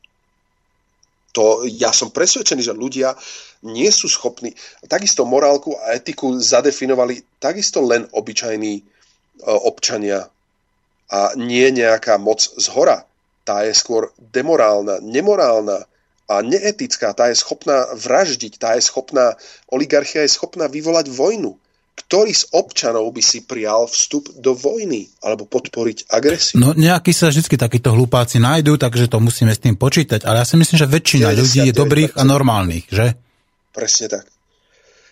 To, 1.32 1.62
ja 1.66 1.94
som 1.94 2.10
presvedčený, 2.10 2.62
že 2.62 2.74
ľudia 2.74 3.14
nie 3.62 3.86
sú 3.92 4.10
schopní. 4.10 4.56
Takisto 4.90 5.22
morálku 5.22 5.78
a 5.78 5.94
etiku 5.94 6.34
zadefinovali 6.34 7.22
takisto 7.38 7.84
len 7.84 8.08
obyčajní 8.10 8.74
e, 8.78 8.82
občania 9.46 10.26
a 11.10 11.34
nie 11.38 11.70
nejaká 11.70 12.18
moc 12.18 12.42
z 12.42 12.66
hora. 12.74 13.06
Tá 13.46 13.62
je 13.66 13.74
skôr 13.74 14.10
demorálna, 14.18 15.02
nemorálna 15.02 15.86
a 16.30 16.34
neetická. 16.42 17.14
Tá 17.14 17.30
je 17.30 17.38
schopná 17.38 17.90
vraždiť, 17.94 18.58
tá 18.58 18.78
je 18.78 18.86
schopná, 18.86 19.34
oligarchia 19.70 20.22
je 20.22 20.34
schopná 20.34 20.70
vyvolať 20.70 21.10
vojnu 21.10 21.58
ktorý 22.00 22.32
z 22.32 22.48
občanov 22.56 23.12
by 23.12 23.20
si 23.20 23.44
prijal 23.44 23.84
vstup 23.84 24.32
do 24.40 24.56
vojny 24.56 25.12
alebo 25.20 25.44
podporiť 25.44 26.08
agresiu? 26.08 26.56
No 26.56 26.72
nejakí 26.72 27.12
sa 27.12 27.28
vždy 27.28 27.60
takíto 27.60 27.92
hlupáci 27.92 28.40
nájdú, 28.40 28.80
takže 28.80 29.12
to 29.12 29.20
musíme 29.20 29.52
s 29.52 29.60
tým 29.60 29.76
počítať. 29.76 30.24
Ale 30.24 30.40
ja 30.40 30.46
si 30.48 30.56
myslím, 30.56 30.78
že 30.80 30.88
väčšina 30.88 31.28
ľudí 31.36 31.58
je 31.68 31.74
dobrých 31.76 32.16
a 32.16 32.22
normálnych, 32.24 32.88
že? 32.88 33.14
Presne 33.70 34.08
tak. 34.08 34.24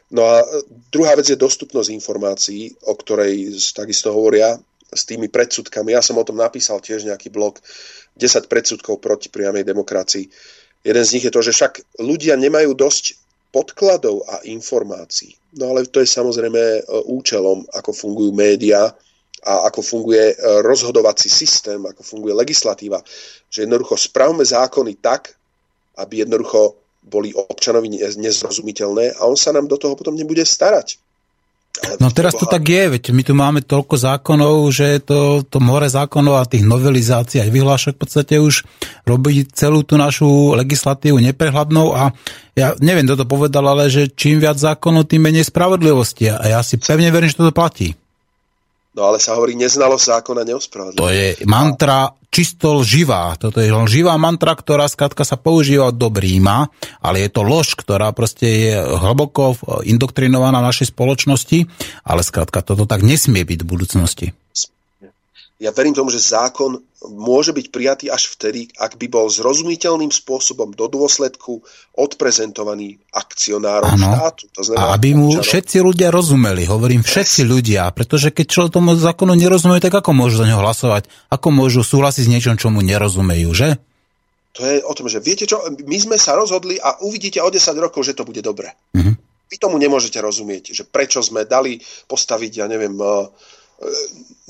No 0.08 0.24
a 0.24 0.40
druhá 0.88 1.12
vec 1.14 1.28
je 1.28 1.36
dostupnosť 1.36 1.92
informácií, 1.92 2.72
o 2.88 2.96
ktorej 2.96 3.52
takisto 3.76 4.10
hovoria 4.10 4.56
s 4.88 5.04
tými 5.04 5.28
predsudkami. 5.28 5.92
Ja 5.92 6.02
som 6.02 6.16
o 6.16 6.24
tom 6.24 6.40
napísal 6.40 6.80
tiež 6.82 7.06
nejaký 7.06 7.28
blog 7.28 7.60
10 8.18 8.50
predsudkov 8.50 8.98
proti 8.98 9.30
priamej 9.30 9.62
demokracii. 9.62 10.26
Jeden 10.82 11.04
z 11.04 11.12
nich 11.14 11.24
je 11.28 11.32
to, 11.32 11.44
že 11.44 11.54
však 11.54 12.02
ľudia 12.02 12.34
nemajú 12.40 12.74
dosť 12.74 13.20
podkladov 13.54 14.26
a 14.26 14.42
informácií. 14.48 15.37
No 15.56 15.72
ale 15.72 15.88
to 15.88 16.04
je 16.04 16.08
samozrejme 16.08 16.60
e, 16.60 16.80
účelom, 17.08 17.64
ako 17.72 17.90
fungujú 17.96 18.36
médiá 18.36 18.92
a 19.40 19.52
ako 19.72 19.80
funguje 19.80 20.24
e, 20.32 20.36
rozhodovací 20.60 21.32
systém, 21.32 21.80
ako 21.80 22.02
funguje 22.04 22.36
legislatíva. 22.36 23.00
Že 23.48 23.64
jednoducho 23.64 23.96
spravme 23.96 24.44
zákony 24.44 25.00
tak, 25.00 25.32
aby 25.96 26.28
jednoducho 26.28 26.76
boli 27.00 27.32
občanovi 27.32 27.88
nezrozumiteľné 27.96 29.16
a 29.16 29.24
on 29.24 29.38
sa 29.38 29.54
nám 29.56 29.64
do 29.64 29.80
toho 29.80 29.96
potom 29.96 30.12
nebude 30.12 30.44
starať. 30.44 31.00
No 31.98 32.10
teraz 32.14 32.34
to 32.38 32.46
tak 32.46 32.62
je, 32.62 32.94
veď 32.94 33.10
my 33.10 33.22
tu 33.26 33.32
máme 33.34 33.60
toľko 33.62 33.94
zákonov, 33.98 34.70
že 34.70 35.02
to, 35.02 35.42
to 35.46 35.58
more 35.58 35.86
zákonov 35.86 36.38
a 36.38 36.48
tých 36.48 36.62
novelizácií 36.62 37.42
a 37.42 37.50
vyhlášok 37.50 37.98
v 37.98 38.00
podstate 38.00 38.34
už 38.38 38.62
robí 39.02 39.42
celú 39.50 39.82
tú 39.82 39.98
našu 39.98 40.54
legislatívu 40.54 41.18
neprehľadnou 41.32 41.86
a 41.94 42.14
ja 42.58 42.74
neviem, 42.82 43.06
kto 43.06 43.22
to 43.22 43.26
povedal, 43.26 43.64
ale 43.70 43.90
že 43.90 44.10
čím 44.10 44.42
viac 44.42 44.58
zákonov, 44.58 45.06
tým 45.06 45.26
menej 45.26 45.46
spravodlivosti 45.46 46.30
a 46.34 46.58
ja 46.58 46.60
si 46.62 46.78
pevne 46.78 47.10
verím, 47.10 47.30
že 47.30 47.38
toto 47.38 47.54
platí. 47.54 47.94
No 48.98 49.06
ale 49.06 49.22
sa 49.22 49.38
hovorí, 49.38 49.54
neznalosť 49.54 50.04
zákona 50.18 50.42
neospravedlňuje. 50.42 50.98
To 50.98 51.06
je 51.06 51.46
mantra 51.46 52.18
čisto 52.34 52.82
lživá. 52.82 53.38
Toto 53.38 53.62
je 53.62 53.70
lživá 53.70 54.18
mantra, 54.18 54.58
ktorá 54.58 54.90
skrátka 54.90 55.22
sa 55.22 55.38
používa 55.38 55.94
do 55.94 56.10
Bríma, 56.10 56.66
ale 56.98 57.22
je 57.22 57.30
to 57.30 57.46
lož, 57.46 57.78
ktorá 57.78 58.10
proste 58.10 58.46
je 58.50 58.74
hlboko 58.74 59.54
indoktrinovaná 59.86 60.58
v 60.58 60.68
našej 60.74 60.90
spoločnosti, 60.90 61.70
ale 62.02 62.26
skrátka 62.26 62.60
toto 62.66 62.90
tak 62.90 63.06
nesmie 63.06 63.46
byť 63.46 63.58
v 63.62 63.70
budúcnosti 63.70 64.26
ja 65.58 65.74
verím 65.74 65.90
tomu, 65.90 66.14
že 66.14 66.22
zákon 66.22 66.78
môže 67.18 67.50
byť 67.50 67.66
prijatý 67.74 68.06
až 68.14 68.30
vtedy, 68.30 68.70
ak 68.78 68.94
by 68.94 69.10
bol 69.10 69.26
zrozumiteľným 69.26 70.14
spôsobom 70.14 70.70
do 70.70 70.86
dôsledku 70.86 71.58
odprezentovaný 71.98 73.02
akcionárom 73.10 73.90
ano. 73.90 74.06
štátu. 74.06 74.44
To 74.54 74.62
znamená, 74.62 74.86
a 74.86 74.94
aby 74.94 75.18
mu 75.18 75.34
občanom. 75.34 75.46
všetci 75.50 75.76
ľudia 75.82 76.08
rozumeli, 76.14 76.62
hovorím 76.62 77.02
všetci 77.02 77.42
yes. 77.42 77.50
ľudia, 77.50 77.82
pretože 77.90 78.30
keď 78.30 78.46
čo 78.46 78.62
tomu 78.70 78.94
zákonu 78.94 79.34
nerozumejú, 79.34 79.82
tak 79.82 79.98
ako 79.98 80.10
môžu 80.14 80.38
za 80.42 80.46
neho 80.46 80.62
hlasovať? 80.62 81.10
Ako 81.34 81.50
môžu 81.50 81.82
súhlasiť 81.82 82.22
s 82.22 82.30
niečom, 82.30 82.54
čo 82.54 82.70
mu 82.70 82.78
nerozumejú, 82.78 83.50
že? 83.50 83.82
To 84.58 84.62
je 84.62 84.78
o 84.82 84.94
tom, 84.94 85.10
že 85.10 85.18
viete 85.18 85.42
čo, 85.42 85.58
my 85.70 85.98
sme 85.98 86.18
sa 86.18 86.38
rozhodli 86.38 86.78
a 86.78 87.02
uvidíte 87.02 87.42
o 87.42 87.50
10 87.50 87.62
rokov, 87.82 88.06
že 88.06 88.14
to 88.14 88.22
bude 88.22 88.42
dobre. 88.42 88.74
Uh-huh. 88.94 89.14
Vy 89.50 89.56
tomu 89.58 89.78
nemôžete 89.78 90.22
rozumieť, 90.22 90.70
že 90.70 90.82
prečo 90.86 91.18
sme 91.18 91.46
dali 91.46 91.82
postaviť, 92.06 92.52
ja 92.62 92.66
neviem, 92.70 92.94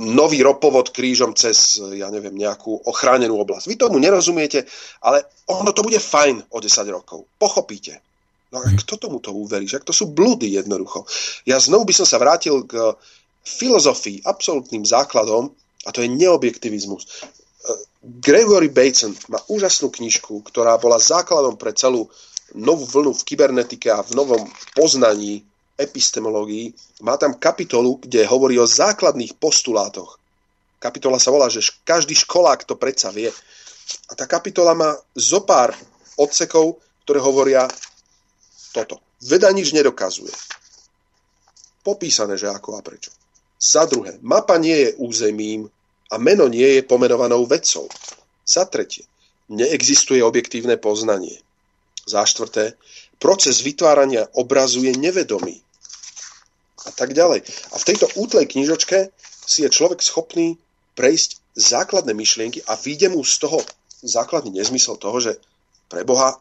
nový 0.00 0.40
ropovod 0.40 0.88
krížom 0.88 1.36
cez, 1.36 1.76
ja 1.92 2.08
neviem, 2.08 2.32
nejakú 2.32 2.80
ochránenú 2.88 3.36
oblasť. 3.44 3.68
Vy 3.68 3.76
tomu 3.76 4.00
nerozumiete, 4.00 4.64
ale 5.04 5.28
ono 5.52 5.76
to 5.76 5.84
bude 5.84 6.00
fajn 6.00 6.48
o 6.54 6.58
10 6.60 6.96
rokov. 6.96 7.28
Pochopíte. 7.36 8.00
No 8.48 8.64
a 8.64 8.72
kto 8.72 8.96
tomu 8.96 9.20
to 9.20 9.36
uverí? 9.36 9.68
Že 9.68 9.84
to 9.84 9.92
sú 9.92 10.08
blúdy 10.08 10.56
jednoducho. 10.56 11.04
Ja 11.44 11.60
znovu 11.60 11.92
by 11.92 11.94
som 12.00 12.06
sa 12.08 12.16
vrátil 12.16 12.64
k 12.64 12.96
filozofii, 13.44 14.24
absolútnym 14.24 14.88
základom, 14.88 15.52
a 15.84 15.88
to 15.92 16.00
je 16.00 16.08
neobjektivizmus. 16.08 17.28
Gregory 18.00 18.72
Bateson 18.72 19.12
má 19.28 19.40
úžasnú 19.52 19.92
knižku, 19.92 20.40
ktorá 20.48 20.80
bola 20.80 20.96
základom 20.96 21.60
pre 21.60 21.76
celú 21.76 22.08
novú 22.56 22.88
vlnu 22.88 23.12
v 23.12 23.26
kybernetike 23.28 23.92
a 23.92 24.00
v 24.00 24.16
novom 24.16 24.48
poznaní 24.72 25.44
epistemológii, 25.78 26.74
má 27.06 27.14
tam 27.14 27.38
kapitolu, 27.38 28.02
kde 28.02 28.26
hovorí 28.26 28.58
o 28.58 28.66
základných 28.66 29.38
postulátoch. 29.38 30.18
Kapitola 30.82 31.22
sa 31.22 31.30
volá, 31.30 31.46
že 31.46 31.62
každý 31.86 32.18
školák 32.18 32.66
to 32.66 32.74
predsa 32.74 33.14
vie. 33.14 33.30
A 34.10 34.12
tá 34.18 34.26
kapitola 34.26 34.74
má 34.74 34.90
zo 35.14 35.46
pár 35.46 35.72
odsekov, 36.18 36.82
ktoré 37.06 37.22
hovoria 37.22 37.70
toto. 38.74 39.00
Veda 39.22 39.50
nič 39.54 39.70
nedokazuje. 39.74 40.30
Popísané, 41.82 42.34
že 42.36 42.50
ako 42.50 42.78
a 42.78 42.82
prečo. 42.82 43.14
Za 43.58 43.86
druhé, 43.90 44.18
mapa 44.22 44.54
nie 44.58 44.74
je 44.74 44.90
územím 45.02 45.66
a 46.10 46.14
meno 46.18 46.46
nie 46.46 46.78
je 46.78 46.86
pomenovanou 46.86 47.42
vecou. 47.46 47.90
Za 48.46 48.70
tretie, 48.70 49.02
neexistuje 49.50 50.22
objektívne 50.22 50.78
poznanie. 50.78 51.42
Za 52.06 52.22
štvrté, 52.22 52.78
proces 53.18 53.66
vytvárania 53.66 54.30
obrazu 54.38 54.86
je 54.86 54.94
nevedomý 54.94 55.58
a 56.88 56.90
tak 56.96 57.12
ďalej. 57.12 57.44
A 57.44 57.76
v 57.76 57.86
tejto 57.86 58.08
útlej 58.16 58.48
knižočke 58.48 59.12
si 59.44 59.62
je 59.62 59.70
človek 59.70 60.00
schopný 60.00 60.56
prejsť 60.96 61.38
základné 61.54 62.16
myšlienky 62.16 62.64
a 62.64 62.74
vyjde 62.80 63.12
mu 63.12 63.20
z 63.22 63.44
toho 63.44 63.60
základný 64.02 64.56
nezmysel 64.56 64.96
toho, 64.96 65.20
že 65.20 65.32
pre 65.92 66.02
Boha 66.08 66.40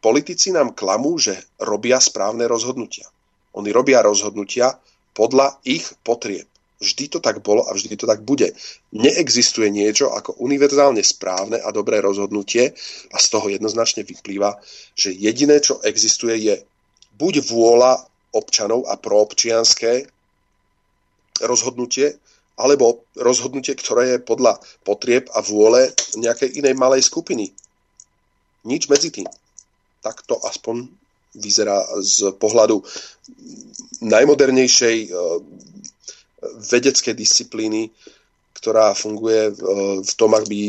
politici 0.00 0.54
nám 0.54 0.72
klamú, 0.72 1.18
že 1.18 1.36
robia 1.60 2.00
správne 2.00 2.46
rozhodnutia. 2.48 3.08
Oni 3.56 3.74
robia 3.74 4.00
rozhodnutia 4.04 4.78
podľa 5.12 5.58
ich 5.66 5.84
potrieb. 6.06 6.46
Vždy 6.80 7.12
to 7.12 7.18
tak 7.20 7.44
bolo 7.44 7.68
a 7.68 7.76
vždy 7.76 7.92
to 7.92 8.08
tak 8.08 8.24
bude. 8.24 8.56
Neexistuje 8.96 9.68
niečo 9.68 10.08
ako 10.16 10.40
univerzálne 10.40 11.04
správne 11.04 11.60
a 11.60 11.68
dobré 11.76 12.00
rozhodnutie 12.00 12.72
a 13.12 13.16
z 13.20 13.26
toho 13.28 13.52
jednoznačne 13.52 14.00
vyplýva, 14.00 14.56
že 14.96 15.12
jediné, 15.12 15.60
čo 15.60 15.76
existuje, 15.84 16.40
je 16.40 16.54
buď 17.20 17.44
vôľa 17.44 18.09
občanov 18.30 18.86
a 18.86 18.94
proobčianské 18.96 20.06
rozhodnutie, 21.42 22.14
alebo 22.60 23.08
rozhodnutie, 23.16 23.72
ktoré 23.72 24.16
je 24.16 24.18
podľa 24.20 24.60
potrieb 24.84 25.32
a 25.32 25.40
vôle 25.40 25.88
nejakej 26.20 26.60
inej 26.60 26.74
malej 26.76 27.08
skupiny. 27.08 27.48
Nič 28.68 28.92
medzi 28.92 29.08
tým. 29.08 29.24
Tak 30.04 30.28
to 30.28 30.36
aspoň 30.44 30.84
vyzerá 31.32 31.80
z 32.04 32.36
pohľadu 32.36 32.84
najmodernejšej 34.04 34.96
eh, 35.08 35.12
vedeckej 36.40 37.14
disciplíny, 37.16 37.88
ktorá 38.60 38.92
funguje 38.92 39.56
v 40.04 40.12
tom, 40.20 40.36
ak 40.36 40.44
by 40.44 40.60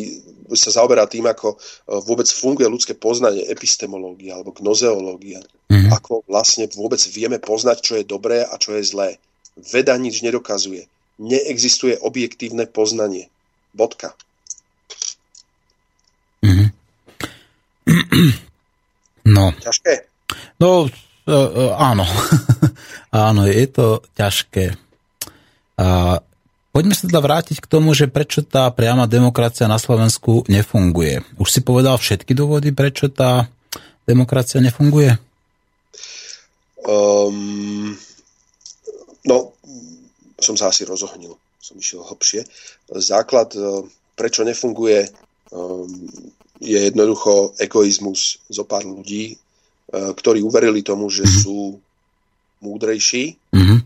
sa 0.55 0.71
zaoberá 0.71 1.03
tým, 1.11 1.27
ako 1.27 1.59
vôbec 2.07 2.27
funguje 2.31 2.71
ľudské 2.71 2.95
poznanie, 2.95 3.43
epistemológia 3.51 4.39
alebo 4.39 4.55
gnozeológia. 4.55 5.43
Mm-hmm. 5.67 5.91
Ako 5.91 6.23
vlastne 6.23 6.71
vôbec 6.71 7.03
vieme 7.11 7.39
poznať, 7.43 7.77
čo 7.83 7.93
je 7.99 8.07
dobré 8.07 8.47
a 8.47 8.55
čo 8.55 8.79
je 8.79 8.83
zlé. 8.87 9.09
Veda 9.59 9.99
nič 9.99 10.23
nedokazuje. 10.23 10.87
Neexistuje 11.19 11.99
objektívne 11.99 12.63
poznanie. 12.71 13.27
Bodka. 13.75 14.15
Mm-hmm. 16.47 16.69
No. 19.21 19.53
Ťažké? 19.53 20.09
No, 20.57 20.89
uh, 21.29 21.71
áno. 21.77 22.09
áno, 23.13 23.45
je 23.45 23.65
to 23.69 24.01
ťažké. 24.17 24.73
A 25.77 26.17
poďme 26.71 26.95
sa 26.95 27.07
teda 27.07 27.21
vrátiť 27.21 27.59
k 27.59 27.69
tomu, 27.69 27.91
že 27.93 28.11
prečo 28.11 28.43
tá 28.43 28.67
priama 28.71 29.07
demokracia 29.07 29.69
na 29.69 29.77
Slovensku 29.77 30.47
nefunguje. 30.47 31.23
Už 31.37 31.47
si 31.47 31.61
povedal 31.63 31.95
všetky 31.99 32.31
dôvody, 32.35 32.71
prečo 32.73 33.11
tá 33.11 33.51
demokracia 34.07 34.59
nefunguje? 34.63 35.15
Um, 36.81 37.93
no, 39.27 39.53
som 40.41 40.57
sa 40.57 40.73
asi 40.73 40.87
rozohnil. 40.87 41.37
Som 41.61 41.77
išiel 41.77 42.01
hlbšie. 42.01 42.41
Základ, 42.97 43.53
prečo 44.17 44.41
nefunguje, 44.41 45.05
um, 45.53 45.85
je 46.61 46.77
jednoducho 46.77 47.57
egoizmus 47.57 48.37
zo 48.45 48.63
pár 48.69 48.85
ľudí, 48.85 49.33
e, 49.33 49.35
ktorí 49.89 50.45
uverili 50.45 50.85
tomu, 50.85 51.09
že 51.09 51.25
mhm. 51.25 51.33
sú 51.41 51.59
múdrejší 52.61 53.41
mm-hmm. 53.49 53.79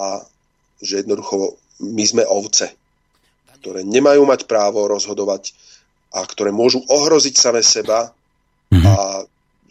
a 0.00 0.24
že 0.80 1.04
jednoducho 1.04 1.60
my 1.84 2.04
sme 2.04 2.22
ovce, 2.24 2.72
ktoré 3.60 3.84
nemajú 3.84 4.24
mať 4.24 4.44
právo 4.48 4.84
rozhodovať 4.88 5.52
a 6.14 6.22
ktoré 6.24 6.54
môžu 6.54 6.84
ohroziť 6.86 7.34
same 7.34 7.62
seba 7.64 8.12
mm-hmm. 8.70 8.84
a 8.86 8.94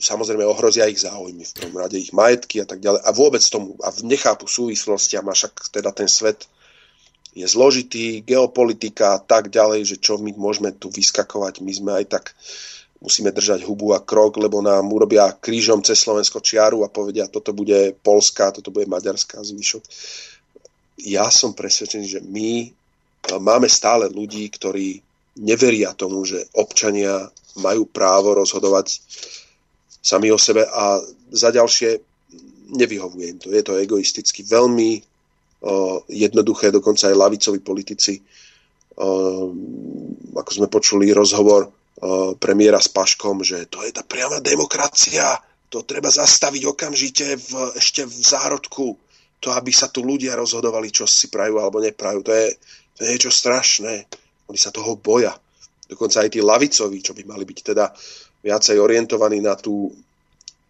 samozrejme 0.01 0.43
ohrozia 0.43 0.91
ich 0.91 0.99
záujmy, 0.99 1.47
v 1.47 1.55
prvom 1.55 1.77
rade 1.79 1.95
ich 1.95 2.11
majetky 2.11 2.59
a 2.59 2.67
tak 2.67 2.83
ďalej. 2.83 2.99
A 3.05 3.09
vôbec 3.15 3.39
tomu, 3.47 3.79
a 3.79 3.93
nechápu 4.03 4.49
súvislosti, 4.49 5.15
a 5.15 5.23
však 5.23 5.71
teda 5.71 5.95
ten 5.95 6.11
svet 6.11 6.49
je 7.33 7.47
zložitý, 7.47 8.21
geopolitika 8.21 9.17
a 9.17 9.19
tak 9.21 9.49
ďalej, 9.49 9.95
že 9.95 9.97
čo 9.97 10.21
my 10.21 10.35
môžeme 10.37 10.75
tu 10.75 10.91
vyskakovať, 10.91 11.65
my 11.65 11.71
sme 11.73 11.91
aj 12.03 12.05
tak 12.11 12.25
musíme 13.03 13.35
držať 13.35 13.67
hubu 13.67 13.91
a 13.91 13.99
krok, 13.99 14.39
lebo 14.39 14.63
nám 14.63 14.87
urobia 14.87 15.35
krížom 15.35 15.83
cez 15.83 15.99
Slovensko 15.99 16.39
čiaru 16.39 16.87
a 16.87 16.93
povedia, 16.93 17.27
toto 17.27 17.51
bude 17.51 17.91
Polska, 17.99 18.55
toto 18.55 18.71
bude 18.71 18.87
Maďarská 18.87 19.43
zvyšok. 19.43 19.83
Ja 21.03 21.27
som 21.27 21.51
presvedčený, 21.51 22.05
že 22.07 22.21
my 22.23 22.71
máme 23.39 23.67
stále 23.67 24.07
ľudí, 24.07 24.47
ktorí 24.47 24.99
neveria 25.43 25.91
tomu, 25.95 26.23
že 26.23 26.47
občania 26.55 27.27
majú 27.59 27.85
právo 27.85 28.33
rozhodovať 28.39 29.03
sami 30.03 30.31
o 30.31 30.39
sebe 30.39 30.67
a 30.67 30.99
za 31.31 31.49
ďalšie 31.51 31.99
nevyhovuje 32.73 33.25
im 33.29 33.39
to. 33.39 33.47
Je 33.53 33.63
to 33.63 33.77
egoisticky 33.77 34.43
veľmi 34.43 34.99
jednoduché, 36.11 36.71
dokonca 36.71 37.07
aj 37.07 37.15
lavicoví 37.15 37.59
politici, 37.63 38.19
ako 40.33 40.49
sme 40.51 40.67
počuli 40.67 41.15
rozhovor 41.15 41.71
premiéra 42.37 42.83
s 42.83 42.91
Paškom, 42.91 43.45
že 43.47 43.71
to 43.71 43.79
je 43.87 43.95
tá 43.95 44.03
priama 44.03 44.43
demokracia, 44.43 45.39
to 45.71 45.87
treba 45.87 46.11
zastaviť 46.11 46.67
okamžite 46.67 47.25
v, 47.39 47.51
ešte 47.79 48.03
v 48.03 48.13
zárodku, 48.13 48.99
to, 49.43 49.51
aby 49.51 49.75
sa 49.75 49.91
tu 49.91 50.07
ľudia 50.07 50.39
rozhodovali, 50.39 50.87
čo 50.87 51.03
si 51.03 51.27
prajú 51.27 51.59
alebo 51.59 51.83
neprajú. 51.83 52.23
To 52.23 52.31
je, 52.31 52.55
to 52.95 52.99
je 53.03 53.11
niečo 53.11 53.27
strašné. 53.27 54.07
Oni 54.47 54.55
sa 54.55 54.71
toho 54.71 54.95
boja. 54.95 55.35
Dokonca 55.83 56.23
aj 56.23 56.31
tí 56.31 56.39
lavicoví, 56.39 57.03
čo 57.03 57.11
by 57.11 57.27
mali 57.27 57.43
byť 57.43 57.59
teda 57.59 57.91
viacej 58.39 58.79
orientovaní 58.79 59.43
na 59.43 59.59
tú 59.59 59.91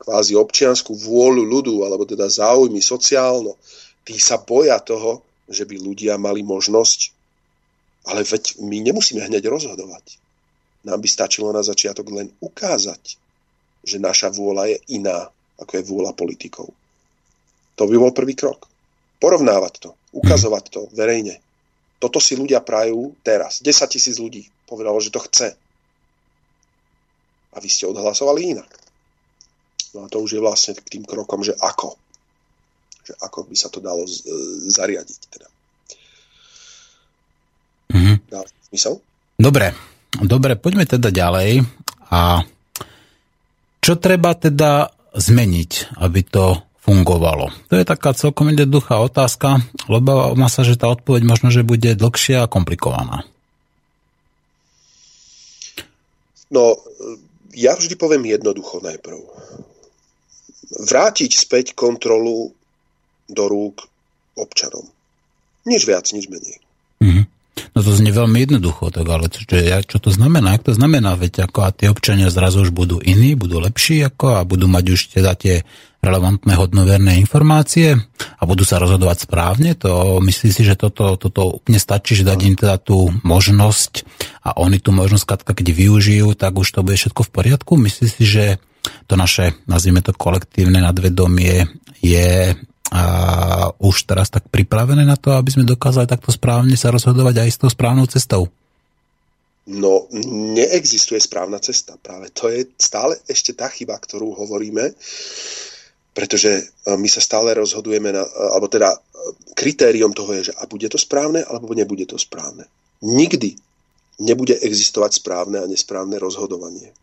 kvázi 0.01 0.34
občianskú 0.34 0.97
vôľu 0.97 1.45
ľudu, 1.45 1.86
alebo 1.86 2.03
teda 2.03 2.26
záujmy 2.26 2.82
sociálno, 2.82 3.55
tí 4.01 4.17
sa 4.17 4.41
boja 4.41 4.82
toho, 4.82 5.21
že 5.45 5.69
by 5.69 5.80
ľudia 5.80 6.17
mali 6.17 6.41
možnosť, 6.41 6.99
ale 8.09 8.26
veď 8.26 8.59
my 8.65 8.78
nemusíme 8.84 9.21
hneď 9.21 9.47
rozhodovať. 9.47 10.19
Nám 10.84 10.99
by 10.99 11.07
stačilo 11.07 11.55
na 11.55 11.63
začiatok 11.63 12.11
len 12.11 12.28
ukázať, 12.43 13.15
že 13.86 13.97
naša 14.01 14.28
vôľa 14.34 14.76
je 14.76 14.78
iná, 14.99 15.32
ako 15.55 15.71
je 15.80 15.88
vôľa 15.88 16.11
politikov. 16.17 16.67
To 17.78 17.89
by 17.89 17.95
bol 17.97 18.13
prvý 18.13 18.38
krok. 18.38 18.69
Porovnávať 19.17 19.74
to, 19.80 19.89
ukazovať 20.13 20.63
to 20.69 20.82
verejne. 20.93 21.39
Toto 21.97 22.19
si 22.19 22.36
ľudia 22.36 22.59
prajú 22.59 23.15
teraz. 23.24 23.63
10 23.63 23.88
tisíc 23.88 24.19
ľudí 24.19 24.45
povedalo, 24.67 24.99
že 24.99 25.13
to 25.13 25.24
chce. 25.24 25.55
A 27.53 27.57
vy 27.61 27.69
ste 27.69 27.88
odhlasovali 27.88 28.57
inak. 28.57 28.71
No 29.93 30.05
a 30.05 30.11
to 30.11 30.19
už 30.19 30.36
je 30.36 30.41
vlastne 30.41 30.74
k 30.76 30.99
tým 30.99 31.05
krokom, 31.05 31.45
že 31.45 31.53
ako 31.55 31.95
že 33.03 33.13
ako 33.19 33.51
by 33.51 33.55
sa 33.59 33.67
to 33.67 33.84
dalo 33.84 34.07
z, 34.07 34.24
e, 34.24 34.32
zariadiť. 34.71 35.19
Teda. 35.28 35.47
Mm-hmm. 37.93 38.15
Dá 38.32 38.39
smysel? 38.71 39.03
Dobre, 39.36 39.76
dobre, 40.24 40.55
poďme 40.55 40.88
teda 40.88 41.11
ďalej. 41.11 41.67
A 42.09 42.41
čo 43.84 43.93
treba 43.99 44.32
teda 44.39 44.88
zmeniť, 45.13 45.99
aby 45.99 46.21
to 46.24 46.63
fungovalo? 46.84 47.47
To 47.71 47.79
je 47.79 47.88
taká 47.88 48.11
celkom 48.11 48.51
jednoduchá 48.51 48.99
otázka, 48.99 49.63
lebo 49.88 50.36
má 50.36 50.51
sa, 50.51 50.67
že 50.67 50.75
tá 50.75 50.91
odpoveď 50.91 51.23
možno, 51.23 51.47
že 51.47 51.63
bude 51.63 51.95
dlhšia 51.95 52.43
a 52.43 52.51
komplikovaná. 52.51 53.23
No, 56.51 56.77
ja 57.55 57.73
vždy 57.73 57.95
poviem 57.95 58.27
jednoducho 58.29 58.84
najprv. 58.84 59.17
Vrátiť 60.91 61.31
späť 61.34 61.65
kontrolu 61.73 62.51
do 63.31 63.43
rúk 63.47 63.88
občanom. 64.36 64.86
Nič 65.63 65.88
viac, 65.88 66.05
nič 66.11 66.27
menej. 66.27 66.59
Mm-hmm. 66.99 67.25
No 67.73 67.79
to 67.81 67.89
znie 67.93 68.13
veľmi 68.13 68.43
jednoducho, 68.45 68.93
tak 68.93 69.05
ale 69.09 69.29
čo, 69.29 69.45
čo 69.86 69.97
to 69.97 70.09
znamená? 70.09 70.57
Jak 70.57 70.69
to 70.69 70.73
znamená? 70.77 71.17
Veď 71.17 71.49
ako 71.49 71.59
a 71.65 71.69
tie 71.73 71.89
občania 71.89 72.29
zrazu 72.34 72.65
už 72.65 72.73
budú 72.73 73.01
iní, 73.01 73.34
budú 73.34 73.61
lepší 73.61 74.01
ako 74.05 74.41
a 74.41 74.45
budú 74.45 74.69
mať 74.69 74.86
už 74.93 74.99
teda 75.17 75.34
tie 75.38 75.65
relevantné 76.03 76.53
hodnoverné 76.59 77.15
informácie 77.23 77.95
a 78.19 78.43
budú 78.43 78.67
sa 78.67 78.75
rozhodovať 78.83 79.23
správne, 79.23 79.71
to 79.79 80.19
myslí 80.19 80.49
si, 80.51 80.61
že 80.67 80.75
toto, 80.75 81.15
toto 81.15 81.63
úplne 81.63 81.79
stačí, 81.79 82.19
že 82.19 82.27
dať 82.27 82.39
im 82.43 82.55
teda 82.59 82.75
tú 82.75 83.07
možnosť 83.23 84.03
a 84.43 84.59
oni 84.59 84.83
tú 84.83 84.91
možnosť, 84.91 85.47
keď 85.55 85.67
využijú, 85.71 86.35
tak 86.35 86.59
už 86.59 86.67
to 86.75 86.83
bude 86.83 86.99
všetko 86.99 87.23
v 87.23 87.31
poriadku? 87.31 87.79
Myslí 87.79 88.11
si, 88.11 88.23
že 88.27 88.59
to 89.07 89.15
naše, 89.15 89.55
nazvime 89.63 90.03
to 90.03 90.11
kolektívne 90.11 90.83
nadvedomie 90.83 91.71
je 92.03 92.51
a 92.93 93.73
už 93.81 94.05
teraz 94.05 94.29
tak 94.29 94.45
pripravené 94.53 95.01
na 95.01 95.17
to, 95.17 95.33
aby 95.33 95.49
sme 95.49 95.65
dokázali 95.65 96.05
takto 96.05 96.29
správne 96.29 96.77
sa 96.77 96.93
rozhodovať 96.93 97.41
aj 97.41 97.49
s 97.49 97.57
tou 97.57 97.69
správnou 97.71 98.05
cestou? 98.05 98.53
No, 99.65 100.05
neexistuje 100.53 101.17
správna 101.17 101.57
cesta. 101.57 101.97
Práve 101.97 102.29
to 102.29 102.51
je 102.51 102.69
stále 102.77 103.17
ešte 103.25 103.55
tá 103.57 103.71
chyba, 103.71 103.97
ktorú 103.97 104.35
hovoríme, 104.35 104.93
pretože 106.14 106.49
e, 106.49 106.64
my 106.94 107.10
sa 107.10 107.22
stále 107.22 107.57
rozhodujeme, 107.57 108.14
na, 108.14 108.23
e, 108.23 108.30
alebo 108.53 108.69
teda 108.69 108.94
e, 108.94 108.98
kritériom 109.57 110.14
toho 110.14 110.30
je, 110.40 110.49
že 110.49 110.53
a 110.57 110.69
bude 110.69 110.90
to 110.90 110.98
správne, 111.02 111.41
alebo 111.45 111.73
nebude 111.73 112.06
to 112.06 112.18
správne. 112.18 112.65
Nikdy 113.02 113.57
nebude 114.22 114.56
existovať 114.61 115.19
správne 115.19 115.61
a 115.61 115.69
nesprávne 115.69 116.22
rozhodovanie 116.22 116.94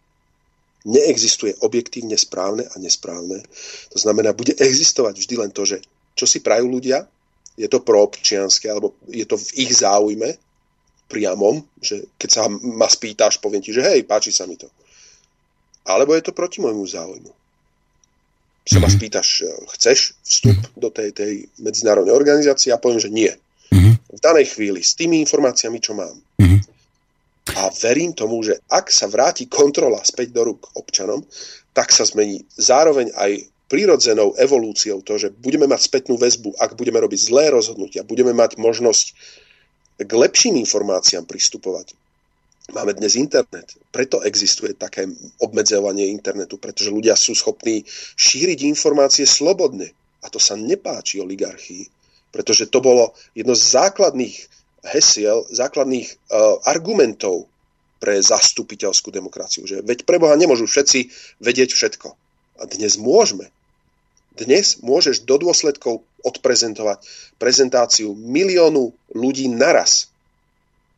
neexistuje 0.85 1.61
objektívne 1.61 2.17
správne 2.17 2.65
a 2.65 2.75
nesprávne. 2.81 3.45
To 3.93 3.99
znamená, 4.01 4.33
bude 4.33 4.57
existovať 4.57 5.21
vždy 5.21 5.35
len 5.37 5.53
to, 5.53 5.69
že 5.69 5.85
čo 6.17 6.25
si 6.25 6.41
prajú 6.41 6.69
ľudia, 6.69 7.05
je 7.61 7.69
to 7.69 7.85
proobčianské, 7.85 8.73
alebo 8.73 8.97
je 9.09 9.27
to 9.29 9.37
v 9.37 9.69
ich 9.69 9.73
záujme 9.77 10.33
priamom, 11.11 11.61
že 11.83 12.09
keď 12.17 12.29
sa 12.31 12.43
ma 12.49 12.89
spýtaš, 12.89 13.43
poviem 13.43 13.61
ti, 13.61 13.75
že 13.75 13.85
hej, 13.85 14.07
páči 14.07 14.33
sa 14.33 14.49
mi 14.49 14.57
to. 14.57 14.71
Alebo 15.85 16.15
je 16.17 16.25
to 16.25 16.33
proti 16.33 16.63
môjmu 16.63 16.87
záujmu. 16.87 17.33
Sa 18.67 18.79
ma 18.79 18.89
mhm. 18.93 18.95
spýtaš, 18.97 19.29
chceš 19.79 20.15
vstup 20.21 20.59
do 20.77 20.93
tej, 20.93 21.17
tej 21.17 21.33
medzinárodnej 21.59 22.13
organizácie 22.13 22.71
a 22.71 22.81
poviem, 22.83 23.01
že 23.01 23.11
nie. 23.11 23.33
Mhm. 23.73 23.99
V 24.11 24.21
danej 24.21 24.53
chvíli 24.53 24.85
s 24.85 24.95
tými 24.95 25.23
informáciami, 25.25 25.79
čo 25.81 25.97
mám, 25.97 26.15
mhm. 26.41 26.61
A 27.51 27.73
verím 27.83 28.15
tomu, 28.15 28.47
že 28.47 28.63
ak 28.71 28.93
sa 28.95 29.11
vráti 29.11 29.51
kontrola 29.51 29.99
späť 30.07 30.31
do 30.31 30.55
rúk 30.55 30.71
občanom, 30.79 31.25
tak 31.75 31.91
sa 31.91 32.07
zmení 32.07 32.47
zároveň 32.55 33.11
aj 33.17 33.49
prírodzenou 33.71 34.35
evolúciou 34.35 35.03
to, 35.03 35.15
že 35.19 35.31
budeme 35.31 35.71
mať 35.71 35.81
spätnú 35.87 36.19
väzbu, 36.19 36.59
ak 36.59 36.75
budeme 36.75 36.99
robiť 36.99 37.21
zlé 37.31 37.55
rozhodnutia, 37.55 38.07
budeme 38.07 38.35
mať 38.35 38.59
možnosť 38.59 39.15
k 40.03 40.11
lepším 40.11 40.59
informáciám 40.59 41.23
pristupovať. 41.27 41.95
Máme 42.71 42.95
dnes 42.95 43.19
internet, 43.19 43.75
preto 43.91 44.23
existuje 44.23 44.79
také 44.79 45.11
obmedzovanie 45.43 46.07
internetu, 46.15 46.55
pretože 46.55 46.95
ľudia 46.95 47.19
sú 47.19 47.35
schopní 47.35 47.83
šíriť 48.15 48.63
informácie 48.71 49.27
slobodne. 49.27 49.91
A 50.23 50.31
to 50.31 50.39
sa 50.39 50.55
nepáči 50.55 51.19
oligarchii, 51.19 51.89
pretože 52.31 52.71
to 52.71 52.79
bolo 52.79 53.17
jedno 53.35 53.59
z 53.59 53.65
základných 53.75 54.37
hesiel, 54.87 55.49
základných 55.51 56.09
uh, 56.09 56.63
argumentov 56.69 57.51
pre 57.99 58.23
zastupiteľskú 58.23 59.11
demokraciu. 59.11 59.67
Že 59.67 59.83
veď 59.83 60.07
pre 60.07 60.23
Boha 60.23 60.39
nemôžu 60.39 60.71
všetci 60.71 61.11
vedieť 61.43 61.75
všetko. 61.75 62.09
A 62.61 62.63
dnes 62.71 63.01
môžeme. 63.01 63.51
Dnes 64.37 64.79
môžeš 64.81 65.27
do 65.27 65.37
dôsledkov 65.43 66.07
odprezentovať 66.23 67.03
prezentáciu 67.41 68.15
miliónu 68.15 68.95
ľudí 69.17 69.49
naraz. 69.51 70.10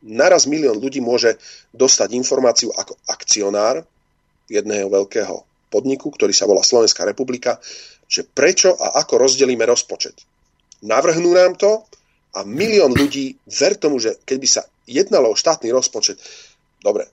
Naraz 0.03 0.45
milión 0.51 0.77
ľudí 0.83 0.99
môže 0.99 1.39
dostať 1.71 2.11
informáciu 2.11 2.75
ako 2.75 2.99
akcionár 3.07 3.87
jedného 4.51 4.91
veľkého 4.91 5.47
podniku, 5.71 6.11
ktorý 6.11 6.35
sa 6.35 6.45
volá 6.45 6.61
Slovenská 6.61 7.07
republika, 7.07 7.57
že 8.05 8.27
prečo 8.27 8.75
a 8.75 8.99
ako 8.99 9.25
rozdelíme 9.25 9.63
rozpočet. 9.63 10.13
Navrhnú 10.83 11.31
nám 11.33 11.55
to 11.55 11.87
a 12.35 12.43
milión 12.43 12.91
ľudí, 12.91 13.39
ver 13.47 13.79
tomu, 13.79 13.97
že 13.97 14.19
keby 14.27 14.45
sa 14.45 14.67
jednalo 14.85 15.31
o 15.31 15.39
štátny 15.39 15.71
rozpočet, 15.71 16.19
dobre, 16.83 17.07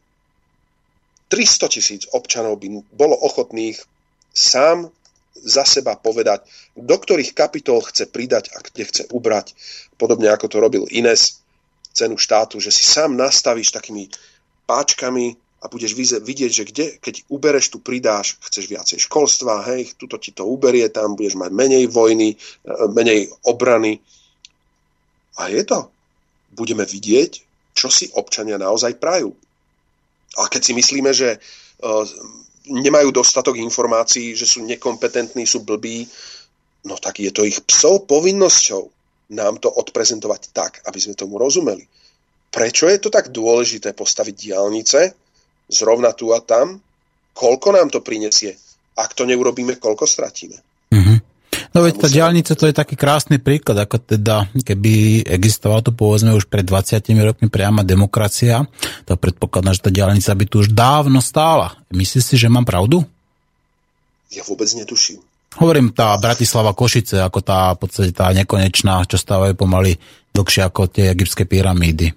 300 1.30 1.70
tisíc 1.70 2.02
občanov 2.10 2.58
by 2.58 2.68
bolo 2.90 3.14
ochotných 3.14 3.78
sám 4.34 4.90
za 5.40 5.62
seba 5.62 5.94
povedať, 5.94 6.42
do 6.74 6.96
ktorých 6.98 7.32
kapitol 7.32 7.80
chce 7.86 8.10
pridať 8.10 8.50
a 8.52 8.60
kde 8.60 8.82
chce 8.84 9.02
ubrať. 9.14 9.54
Podobne 9.94 10.28
ako 10.28 10.50
to 10.50 10.58
robil 10.58 10.84
Ines, 10.90 11.39
cenu 12.00 12.16
štátu, 12.16 12.56
že 12.60 12.72
si 12.72 12.82
sám 12.82 13.12
nastavíš 13.16 13.76
takými 13.76 14.08
páčkami 14.64 15.36
a 15.60 15.68
budeš 15.68 15.92
vidieť, 15.98 16.52
že 16.52 16.64
kde, 16.64 16.86
keď 17.04 17.14
ubereš, 17.28 17.76
tu 17.76 17.78
pridáš, 17.84 18.40
chceš 18.48 18.64
viacej 18.72 18.98
školstva, 19.04 19.68
hej, 19.68 19.92
tuto 20.00 20.16
ti 20.16 20.32
to 20.32 20.48
uberie, 20.48 20.88
tam 20.88 21.12
budeš 21.12 21.36
mať 21.36 21.52
menej 21.52 21.84
vojny, 21.92 22.32
e, 22.32 22.36
menej 22.96 23.28
obrany. 23.44 24.00
A 25.36 25.52
je 25.52 25.60
to. 25.68 25.92
Budeme 26.56 26.88
vidieť, 26.88 27.32
čo 27.76 27.92
si 27.92 28.08
občania 28.16 28.56
naozaj 28.56 28.96
prajú. 28.96 29.36
A 30.40 30.48
keď 30.48 30.62
si 30.62 30.72
myslíme, 30.74 31.10
že 31.10 31.38
uh, 31.38 32.04
nemajú 32.70 33.10
dostatok 33.10 33.58
informácií, 33.58 34.34
že 34.38 34.46
sú 34.46 34.62
nekompetentní, 34.62 35.46
sú 35.46 35.62
blbí, 35.66 36.06
no 36.86 36.94
tak 36.98 37.18
je 37.22 37.30
to 37.34 37.42
ich 37.46 37.58
psov 37.66 38.06
povinnosťou 38.06 38.99
nám 39.30 39.62
to 39.62 39.70
odprezentovať 39.70 40.50
tak, 40.50 40.72
aby 40.86 40.98
sme 40.98 41.14
tomu 41.14 41.38
rozumeli. 41.38 41.86
Prečo 42.50 42.90
je 42.90 42.98
to 42.98 43.14
tak 43.14 43.30
dôležité 43.30 43.94
postaviť 43.94 44.34
diálnice 44.34 45.14
zrovna 45.70 46.10
tu 46.10 46.34
a 46.34 46.42
tam? 46.42 46.82
Koľko 47.30 47.78
nám 47.78 47.88
to 47.94 48.02
prinesie? 48.02 48.58
Ak 48.98 49.14
to 49.14 49.22
neurobíme, 49.22 49.78
koľko 49.78 50.04
stratíme? 50.04 50.58
Mm-hmm. 50.90 51.18
No 51.70 51.86
veď 51.86 52.02
tá 52.02 52.08
diálnica 52.10 52.58
to 52.58 52.66
je 52.66 52.74
taký 52.74 52.98
krásny 52.98 53.38
príklad, 53.38 53.86
ako 53.86 54.02
teda, 54.02 54.50
keby 54.50 55.22
existovala 55.22 55.86
tu 55.86 55.94
povedzme 55.94 56.34
už 56.34 56.50
pred 56.50 56.66
20 56.66 56.98
rokmi 57.22 57.46
priama 57.46 57.86
demokracia, 57.86 58.66
to 59.06 59.14
predpokladám, 59.14 59.78
že 59.78 59.84
tá 59.86 59.90
diálnica 59.94 60.34
by 60.34 60.44
tu 60.50 60.66
už 60.66 60.74
dávno 60.74 61.22
stála. 61.22 61.78
Myslíš 61.94 62.34
si, 62.34 62.34
že 62.34 62.50
mám 62.50 62.66
pravdu? 62.66 63.06
Ja 64.34 64.42
vôbec 64.42 64.66
netuším. 64.74 65.22
Hovorím 65.58 65.90
tá 65.90 66.14
Bratislava 66.14 66.70
Košice, 66.76 67.18
ako 67.18 67.42
tá 67.42 67.74
v 67.74 67.82
podstate 67.82 68.14
tá 68.14 68.30
nekonečná, 68.30 69.02
čo 69.10 69.18
stávajú 69.18 69.58
pomaly 69.58 69.98
dlhšie 70.30 70.62
ako 70.62 70.86
tie 70.86 71.10
egyptské 71.10 71.42
pyramídy. 71.42 72.14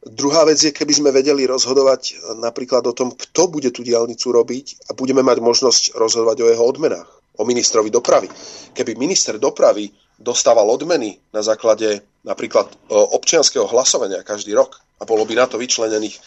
Druhá 0.00 0.48
vec 0.48 0.60
je, 0.60 0.72
keby 0.72 0.92
sme 0.96 1.10
vedeli 1.12 1.44
rozhodovať 1.44 2.36
napríklad 2.40 2.84
o 2.88 2.96
tom, 2.96 3.12
kto 3.12 3.52
bude 3.52 3.68
tú 3.68 3.84
diálnicu 3.84 4.32
robiť 4.32 4.88
a 4.88 4.96
budeme 4.96 5.20
mať 5.20 5.44
možnosť 5.44 5.82
rozhodovať 5.96 6.36
o 6.40 6.50
jeho 6.52 6.64
odmenách 6.64 7.08
o 7.40 7.44
ministrovi 7.48 7.88
dopravy. 7.88 8.28
Keby 8.76 8.96
minister 8.96 9.40
dopravy 9.40 9.88
dostával 10.20 10.68
odmeny 10.68 11.16
na 11.32 11.40
základe 11.40 12.04
napríklad 12.24 12.68
občianského 12.92 13.64
hlasovania 13.68 14.20
každý 14.20 14.52
rok 14.52 14.80
a 15.00 15.08
bolo 15.08 15.24
by 15.24 15.32
na 15.36 15.48
to 15.48 15.56
vyčlenených 15.56 16.20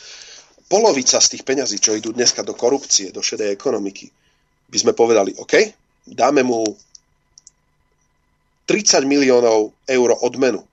polovica 0.66 1.22
z 1.22 1.38
tých 1.38 1.46
peňazí, 1.46 1.78
čo 1.78 1.94
idú 1.94 2.10
dneska 2.10 2.42
do 2.42 2.58
korupcie, 2.58 3.14
do 3.14 3.22
šedej 3.22 3.54
ekonomiky, 3.54 4.10
by 4.70 4.78
sme 4.82 4.98
povedali, 4.98 5.38
OK, 5.38 5.83
dáme 6.08 6.44
mu 6.44 6.64
30 8.66 9.04
miliónov 9.04 9.76
eur 9.88 10.10
odmenu. 10.24 10.64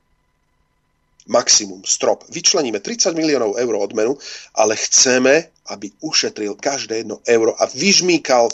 Maximum, 1.30 1.86
strop. 1.86 2.26
Vyčleníme 2.30 2.82
30 2.82 3.14
miliónov 3.14 3.54
eur 3.54 3.74
odmenu, 3.78 4.18
ale 4.54 4.74
chceme, 4.74 5.46
aby 5.70 5.94
ušetril 6.02 6.58
každé 6.58 7.06
jedno 7.06 7.22
euro 7.26 7.54
a 7.54 7.70
vyžmýkal 7.70 8.50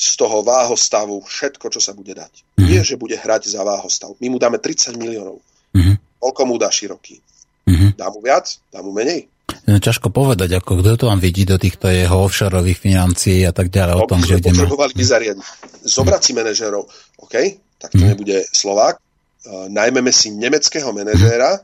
z 0.00 0.10
toho 0.16 0.40
váhostavu 0.46 1.20
všetko, 1.26 1.66
čo 1.68 1.80
sa 1.82 1.92
bude 1.92 2.14
dať. 2.14 2.32
Mm-hmm. 2.32 2.66
Nie, 2.70 2.80
že 2.86 2.96
bude 2.96 3.18
hrať 3.18 3.50
za 3.50 3.60
váhostav. 3.66 4.14
My 4.22 4.30
mu 4.30 4.38
dáme 4.38 4.62
30 4.62 4.94
miliónov. 4.96 5.42
Mm-hmm. 5.74 6.22
Koľko 6.22 6.42
mu 6.46 6.54
dá 6.56 6.70
široký? 6.70 7.18
Mm-hmm. 7.66 7.90
Dá 7.98 8.06
mu 8.08 8.18
viac? 8.22 8.46
Dá 8.72 8.80
mu 8.80 8.94
menej? 8.94 9.26
No, 9.68 9.76
ťažko 9.76 10.08
povedať, 10.08 10.56
ako 10.56 10.80
kto 10.80 10.90
to 10.96 11.04
vám 11.10 11.20
vidí 11.20 11.44
do 11.44 11.60
týchto 11.60 11.90
jeho 11.90 12.24
offshoreových 12.24 12.80
financií 12.80 13.44
a 13.44 13.52
tak 13.52 13.68
ďalej. 13.68 13.94
O 13.98 14.08
tom, 14.08 14.22
že 14.24 14.40
ideme... 14.40 14.56
potrebovali 14.56 14.92
vyzariadiť. 14.96 15.44
Zobrať 15.84 16.20
si 16.24 16.32
manažérov. 16.32 16.82
OK, 17.20 17.34
tak 17.76 17.90
to 17.92 18.02
mm. 18.04 18.08
nebude 18.16 18.36
Slovák. 18.48 18.96
Uh, 19.00 19.68
najmeme 19.72 20.12
si 20.12 20.32
nemeckého 20.32 20.92
manažéra, 20.92 21.60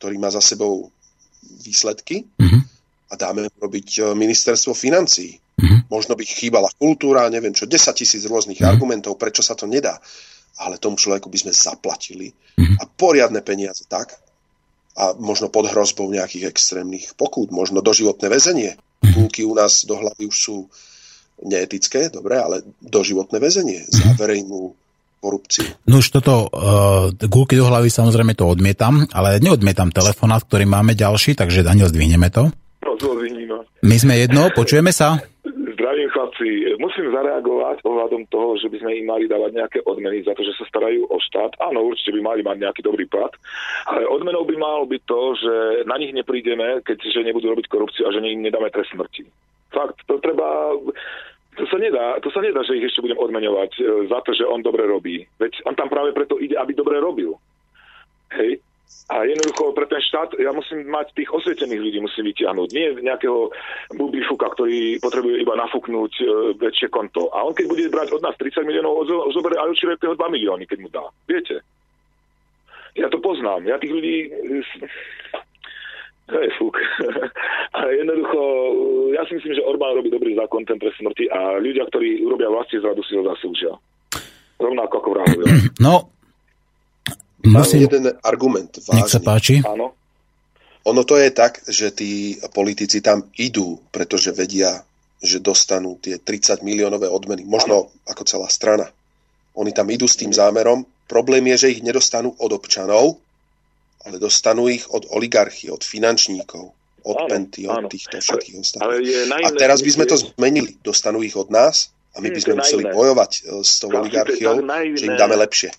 ktorý 0.00 0.16
má 0.20 0.28
za 0.32 0.40
sebou 0.40 0.88
výsledky 1.64 2.28
mm. 2.40 2.60
a 3.10 3.14
dáme 3.16 3.48
robiť 3.56 3.88
uh, 4.00 4.04
ministerstvo 4.12 4.72
financií. 4.72 5.36
Mm-hmm. 5.58 5.90
Možno 5.90 6.14
by 6.14 6.22
chýbala 6.22 6.70
kultúra, 6.78 7.26
neviem 7.26 7.50
čo, 7.50 7.66
10 7.66 7.90
tisíc 7.98 8.22
rôznych 8.22 8.62
mm-hmm. 8.62 8.72
argumentov, 8.78 9.18
prečo 9.18 9.42
sa 9.42 9.58
to 9.58 9.66
nedá. 9.66 9.98
Ale 10.58 10.78
tomu 10.78 10.94
človeku 10.94 11.26
by 11.26 11.38
sme 11.38 11.52
zaplatili 11.54 12.30
mm-hmm. 12.30 12.78
a 12.78 12.84
poriadne 12.86 13.42
peniaze 13.42 13.82
tak, 13.90 14.14
a 14.98 15.14
možno 15.14 15.46
pod 15.46 15.70
hrozbou 15.70 16.10
nejakých 16.10 16.50
extrémnych 16.50 17.14
pokút, 17.14 17.54
možno 17.54 17.78
doživotné 17.78 18.26
väzenie. 18.26 18.74
Mm-hmm. 18.74 19.14
Kúky 19.14 19.46
u 19.46 19.54
nás 19.54 19.86
do 19.86 19.94
hlavy 19.94 20.26
už 20.26 20.34
sú 20.36 20.56
neetické, 21.46 22.10
dobre, 22.10 22.34
ale 22.34 22.66
doživotné 22.82 23.38
väzenie 23.38 23.86
za 23.86 24.10
mhm. 24.10 24.18
verejnú 24.18 24.74
korupciu. 25.22 25.66
No 25.86 26.02
už 26.02 26.14
toto, 26.14 26.50
uh, 26.50 27.10
gulky 27.14 27.58
do 27.58 27.66
hlavy 27.66 27.90
samozrejme 27.90 28.34
to 28.38 28.46
odmietam, 28.46 29.06
ale 29.14 29.42
neodmietam 29.42 29.90
telefonát, 29.90 30.42
ktorý 30.46 30.66
máme 30.66 30.94
ďalší, 30.94 31.34
takže 31.34 31.66
Daniel, 31.66 31.90
zdvihneme 31.90 32.30
to. 32.30 32.50
My 33.82 33.96
sme 33.98 34.18
jedno, 34.18 34.50
počujeme 34.50 34.90
sa 34.90 35.22
chlapci, 36.38 36.76
musím 36.78 37.10
zareagovať 37.10 37.82
ohľadom 37.82 38.26
toho, 38.30 38.56
že 38.56 38.70
by 38.70 38.78
sme 38.78 38.92
im 39.02 39.06
mali 39.06 39.24
dávať 39.26 39.50
nejaké 39.54 39.78
odmeny 39.84 40.22
za 40.22 40.34
to, 40.34 40.42
že 40.46 40.54
sa 40.54 40.64
starajú 40.70 41.06
o 41.10 41.18
štát. 41.18 41.58
Áno, 41.58 41.82
určite 41.82 42.14
by 42.14 42.20
mali 42.22 42.40
mať 42.42 42.56
nejaký 42.62 42.82
dobrý 42.82 43.06
plat, 43.10 43.34
ale 43.86 44.06
odmenou 44.06 44.46
by 44.46 44.56
malo 44.56 44.86
byť 44.86 45.02
to, 45.04 45.20
že 45.34 45.54
na 45.86 45.98
nich 45.98 46.14
neprídeme, 46.14 46.82
keďže 46.86 47.26
nebudú 47.26 47.50
robiť 47.50 47.66
korupciu 47.68 48.06
a 48.06 48.12
že 48.14 48.22
im 48.22 48.42
nedáme 48.42 48.70
trest 48.70 48.94
smrti. 48.94 49.26
Fakt, 49.74 49.98
to 50.06 50.18
treba... 50.22 50.78
To 51.58 51.66
sa, 51.66 51.74
nedá, 51.74 52.14
to 52.22 52.30
sa 52.30 52.38
nedá, 52.38 52.62
že 52.62 52.78
ich 52.78 52.86
ešte 52.86 53.02
budem 53.02 53.18
odmeňovať 53.18 53.82
e, 53.82 54.06
za 54.06 54.22
to, 54.22 54.30
že 54.30 54.46
on 54.46 54.62
dobre 54.62 54.86
robí. 54.86 55.26
Veď 55.42 55.58
on 55.66 55.74
tam 55.74 55.90
práve 55.90 56.14
preto 56.14 56.38
ide, 56.38 56.54
aby 56.54 56.70
dobre 56.70 57.02
robil. 57.02 57.34
Hej? 58.30 58.62
A 59.08 59.24
jednoducho 59.24 59.72
pre 59.72 59.88
ten 59.88 60.04
štát 60.04 60.36
ja 60.36 60.52
musím 60.52 60.84
mať 60.84 61.16
tých 61.16 61.32
osvietených 61.32 61.80
ľudí 61.80 61.98
musím 62.04 62.28
vytiahnuť. 62.28 62.68
Nie 62.76 62.92
nejakého 63.00 63.48
bubifuka, 63.96 64.52
ktorý 64.52 65.00
potrebuje 65.00 65.40
iba 65.40 65.56
nafúknúť 65.56 66.12
e, 66.20 66.24
väčšie 66.60 66.92
konto. 66.92 67.32
A 67.32 67.40
on 67.40 67.56
keď 67.56 67.72
bude 67.72 67.88
brať 67.88 68.12
od 68.12 68.20
nás 68.20 68.36
30 68.36 68.68
miliónov, 68.68 69.08
zoberie 69.32 69.56
aj 69.56 69.72
určite 69.72 70.12
2 70.12 70.12
milióny, 70.12 70.68
keď 70.68 70.78
mu 70.84 70.88
dá. 70.92 71.08
Viete? 71.24 71.64
Ja 73.00 73.08
to 73.08 73.16
poznám. 73.16 73.64
Ja 73.64 73.80
tých 73.80 73.96
ľudí... 73.96 74.28
To 76.28 76.36
je 76.44 76.50
fúk. 76.60 76.76
a 77.76 77.88
jednoducho, 77.88 78.40
ja 79.16 79.24
si 79.24 79.40
myslím, 79.40 79.56
že 79.56 79.64
Orbán 79.64 79.96
robí 79.96 80.12
dobrý 80.12 80.36
zákon, 80.36 80.68
ten 80.68 80.76
pre 80.76 80.92
smrti 80.92 81.32
a 81.32 81.56
ľudia, 81.56 81.88
ktorí 81.88 82.20
urobia 82.28 82.52
vlastne 82.52 82.84
zradu, 82.84 83.00
si 83.08 83.16
ho 83.16 83.24
zaslúžia. 83.24 83.72
Rovnako 84.60 84.94
ako 85.00 85.08
vrahovia. 85.16 85.48
No, 85.80 86.17
Musím... 87.46 87.86
jeden 87.86 88.04
argument. 88.22 88.82
Vážny. 88.82 88.98
Nech 88.98 89.12
sa 89.12 89.20
páči. 89.22 89.62
Áno. 89.62 89.94
Ono 90.88 91.02
to 91.04 91.20
je 91.20 91.28
tak, 91.30 91.60
že 91.68 91.92
tí 91.92 92.40
politici 92.54 93.04
tam 93.04 93.28
idú, 93.36 93.76
pretože 93.92 94.32
vedia, 94.32 94.82
že 95.20 95.42
dostanú 95.42 96.00
tie 96.00 96.16
30 96.16 96.64
miliónové 96.64 97.10
odmeny. 97.10 97.44
Možno 97.44 97.92
ako 98.08 98.22
celá 98.24 98.48
strana. 98.48 98.88
Oni 99.58 99.74
tam 99.74 99.90
idú 99.90 100.06
s 100.08 100.16
tým 100.16 100.30
zámerom. 100.32 100.86
Problém 101.10 101.44
je, 101.54 101.66
že 101.66 101.72
ich 101.78 101.82
nedostanú 101.84 102.32
od 102.38 102.50
občanov, 102.54 103.18
ale 104.06 104.16
dostanú 104.22 104.70
ich 104.70 104.86
od 104.88 105.10
oligarchy, 105.10 105.68
od 105.68 105.82
finančníkov, 105.82 106.72
od 107.04 107.16
áno, 107.18 107.28
Penty, 107.28 107.66
od 107.66 107.84
áno. 107.84 107.88
týchto 107.90 108.22
všetkých 108.22 108.56
ostatných. 108.56 109.28
A 109.44 109.50
teraz 109.52 109.82
by 109.82 109.90
sme 109.92 110.04
to 110.06 110.16
zmenili. 110.16 110.78
Dostanú 110.80 111.20
ich 111.20 111.34
od 111.34 111.50
nás 111.50 111.90
a 112.14 112.22
my 112.22 112.32
by 112.32 112.40
sme 112.40 112.54
museli 112.58 112.84
bojovať 112.88 113.30
eh, 113.34 113.60
s 113.60 113.82
tou 113.82 113.90
oligarchiou, 113.92 114.62
že 114.96 115.04
im 115.04 115.16
dáme 115.18 115.36
lepšie. 115.36 115.74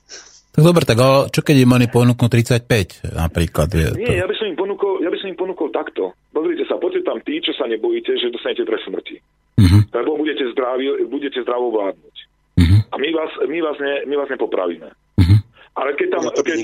Tak 0.50 0.64
dobre, 0.66 0.82
tak 0.82 0.98
ale 0.98 1.30
čo 1.30 1.46
keď 1.46 1.56
im 1.62 1.72
oni 1.78 1.88
ponúknú 1.88 2.26
35 2.26 3.14
napríklad? 3.14 3.70
Je 3.70 3.88
Nie, 3.96 4.18
to... 4.18 4.20
ja 4.22 4.26
by 4.26 4.36
som 4.36 4.48
im 4.50 4.58
ponúkol, 4.58 4.98
ja 5.06 5.10
by 5.14 5.18
som 5.22 5.30
im 5.30 5.38
ponúkol 5.38 5.70
takto. 5.70 6.18
Pozrite 6.34 6.66
sa, 6.66 6.82
poďte 6.82 7.06
tam 7.06 7.22
tí, 7.22 7.38
čo 7.38 7.54
sa 7.54 7.70
nebojíte, 7.70 8.18
že 8.18 8.34
dostanete 8.34 8.66
trest 8.66 8.90
smrti. 8.90 9.16
Uh-huh. 9.60 9.82
Lebo 9.94 10.18
budete, 10.18 10.50
zdraví, 10.50 11.06
budete 11.06 11.46
zdravo 11.46 11.70
vládnuť. 11.70 12.16
Uh-huh. 12.60 12.80
A 12.92 12.96
my 12.98 13.10
vás, 13.14 13.32
my 13.46 13.60
vás, 13.62 13.78
ne, 13.78 13.94
my 14.10 14.16
vás 14.18 14.30
nepopravíme. 14.34 14.90
Uh-huh. 14.90 15.40
Ale 15.78 15.90
keď 15.94 16.08
tam... 16.18 16.22
No, 16.26 16.32
keď, 16.34 16.58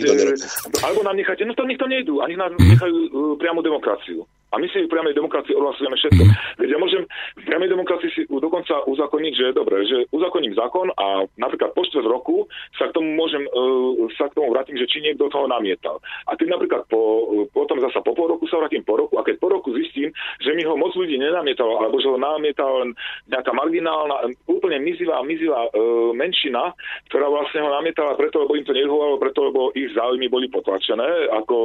alebo 0.82 1.02
nám 1.06 1.16
necháte, 1.16 1.46
no 1.46 1.54
to 1.54 1.70
nech 1.70 1.78
tam 1.78 1.94
nejdú, 1.94 2.20
a 2.20 2.28
nech 2.28 2.42
nám 2.42 2.58
uh-huh. 2.58 2.72
nechajú 2.74 2.98
uh, 3.14 3.34
priamo 3.38 3.62
demokraciu. 3.62 4.26
A 4.56 4.60
my 4.60 4.72
si 4.72 4.88
v 4.88 4.92
priamej 4.92 5.20
demokracii 5.20 5.52
odhlasujeme 5.52 6.00
všetko. 6.00 6.24
Mm. 6.24 6.34
Veď 6.64 6.70
ja 6.72 6.80
môžem 6.80 7.04
v 7.36 7.44
priamej 7.44 7.70
demokracii 7.76 8.10
si 8.16 8.22
dokonca 8.32 8.88
uzakoniť, 8.88 9.34
že 9.36 9.44
je 9.52 9.54
dobre, 9.54 9.84
že 9.84 10.08
uzakoním 10.16 10.56
zákon 10.56 10.88
a 10.96 11.28
napríklad 11.36 11.76
po 11.76 11.84
štvrt 11.84 12.08
roku 12.08 12.48
sa 12.80 12.88
k 12.88 12.96
tomu 12.96 13.12
môžem, 13.20 13.44
uh, 13.52 14.08
sa 14.16 14.32
k 14.32 14.40
tomu 14.40 14.56
vrátim, 14.56 14.80
že 14.80 14.88
či 14.88 15.04
niekto 15.04 15.28
toho 15.28 15.52
namietal. 15.52 16.00
A 16.32 16.40
keď 16.40 16.56
napríklad 16.56 16.88
po, 16.88 17.28
potom 17.52 17.84
zasa 17.84 18.00
po 18.00 18.16
pol 18.16 18.32
roku 18.32 18.48
sa 18.48 18.64
vrátim 18.64 18.80
po 18.88 18.96
roku 18.96 19.20
a 19.20 19.28
keď 19.28 19.44
po 19.44 19.52
roku 19.52 19.76
zistím, 19.76 20.16
že 20.40 20.56
mi 20.56 20.64
ho 20.64 20.80
moc 20.80 20.96
ľudí 20.96 21.20
nenamietalo, 21.20 21.84
alebo 21.84 22.00
že 22.00 22.08
ho 22.08 22.16
namietala 22.16 22.88
len 22.88 22.96
nejaká 23.28 23.52
marginálna, 23.52 24.32
úplne 24.48 24.80
mizivá, 24.80 25.20
mizivá 25.28 25.68
uh, 25.68 26.16
menšina, 26.16 26.72
ktorá 27.12 27.28
vlastne 27.28 27.60
ho 27.60 27.70
namietala 27.76 28.16
preto, 28.16 28.48
lebo 28.48 28.56
im 28.56 28.64
to 28.64 28.72
nevyhovalo, 28.72 29.20
preto, 29.20 29.52
lebo 29.52 29.76
ich 29.76 29.92
záujmy 29.92 30.32
boli 30.32 30.48
potlačené 30.48 31.28
ako 31.36 31.56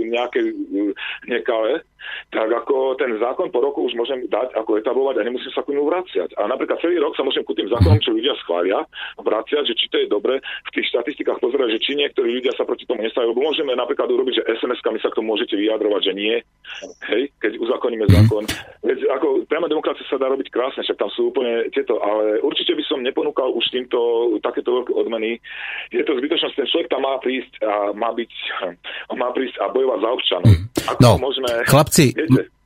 nejaké 0.00 0.40
nekalé, 1.28 1.84
tak 2.32 2.48
ako 2.48 2.96
ten 2.96 3.16
zákon 3.20 3.52
po 3.52 3.60
roku 3.60 3.84
už 3.84 3.94
môžem 3.94 4.24
dať 4.28 4.56
ako 4.56 4.80
etablovať 4.80 5.20
a 5.20 5.26
nemusím 5.26 5.52
sa 5.52 5.62
k 5.62 5.74
nemu 5.74 5.84
vraciať. 5.86 6.34
A 6.40 6.48
napríklad 6.48 6.80
celý 6.80 6.98
rok 6.98 7.14
sa 7.14 7.26
môžem 7.26 7.44
ku 7.44 7.52
tým 7.52 7.68
zákonom, 7.68 8.00
čo 8.00 8.16
ľudia 8.16 8.34
schvália, 8.42 8.82
vraciať, 9.20 9.64
že 9.68 9.74
či 9.76 9.86
to 9.92 9.96
je 10.00 10.08
dobre 10.08 10.40
v 10.40 10.70
tých 10.72 10.88
štatistikách 10.92 11.38
pozerať, 11.38 11.78
že 11.78 11.82
či 11.84 11.92
niektorí 11.98 12.40
ľudia 12.40 12.52
sa 12.56 12.64
proti 12.64 12.88
tomu 12.88 13.04
nestajú. 13.04 13.32
Lebo 13.32 13.44
môžeme 13.44 13.76
napríklad 13.76 14.08
urobiť, 14.08 14.42
že 14.42 14.46
SMS-kami 14.60 14.98
sa 14.98 15.12
k 15.12 15.18
tomu 15.20 15.36
môžete 15.36 15.54
vyjadrovať, 15.54 16.00
že 16.08 16.12
nie, 16.16 16.34
hej, 17.12 17.22
keď 17.38 17.52
uzakoníme 17.60 18.06
zákon. 18.08 18.44
Veď 18.82 18.98
ako 19.12 19.44
priama 19.46 19.68
demokracia 19.68 20.04
sa 20.08 20.18
dá 20.18 20.32
robiť 20.32 20.48
krásne, 20.48 20.82
však 20.82 20.98
tam 20.98 21.10
sú 21.12 21.30
úplne 21.30 21.68
tieto, 21.70 22.00
ale 22.00 22.40
určite 22.40 22.74
by 22.74 22.84
som 22.88 23.04
neponúkal 23.04 23.52
už 23.52 23.64
týmto 23.70 23.98
takéto 24.42 24.72
veľké 24.80 24.92
odmeny. 24.92 25.38
Je 25.92 26.02
to 26.02 26.18
zbytočnosť, 26.18 26.56
ten 26.56 26.68
človek 26.68 26.88
tam 26.90 27.04
má 27.04 27.16
prísť 27.20 27.52
a 27.62 27.92
má 27.92 28.10
byť, 28.12 28.32
má 29.14 29.28
prísť 29.36 29.56
a 29.60 29.70
bojovať 29.70 29.98
za 30.00 30.08
občanov. 30.10 30.54
Ako 30.82 31.00
no, 31.00 31.10
môžeme, 31.20 31.50
chlapci, 31.92 32.16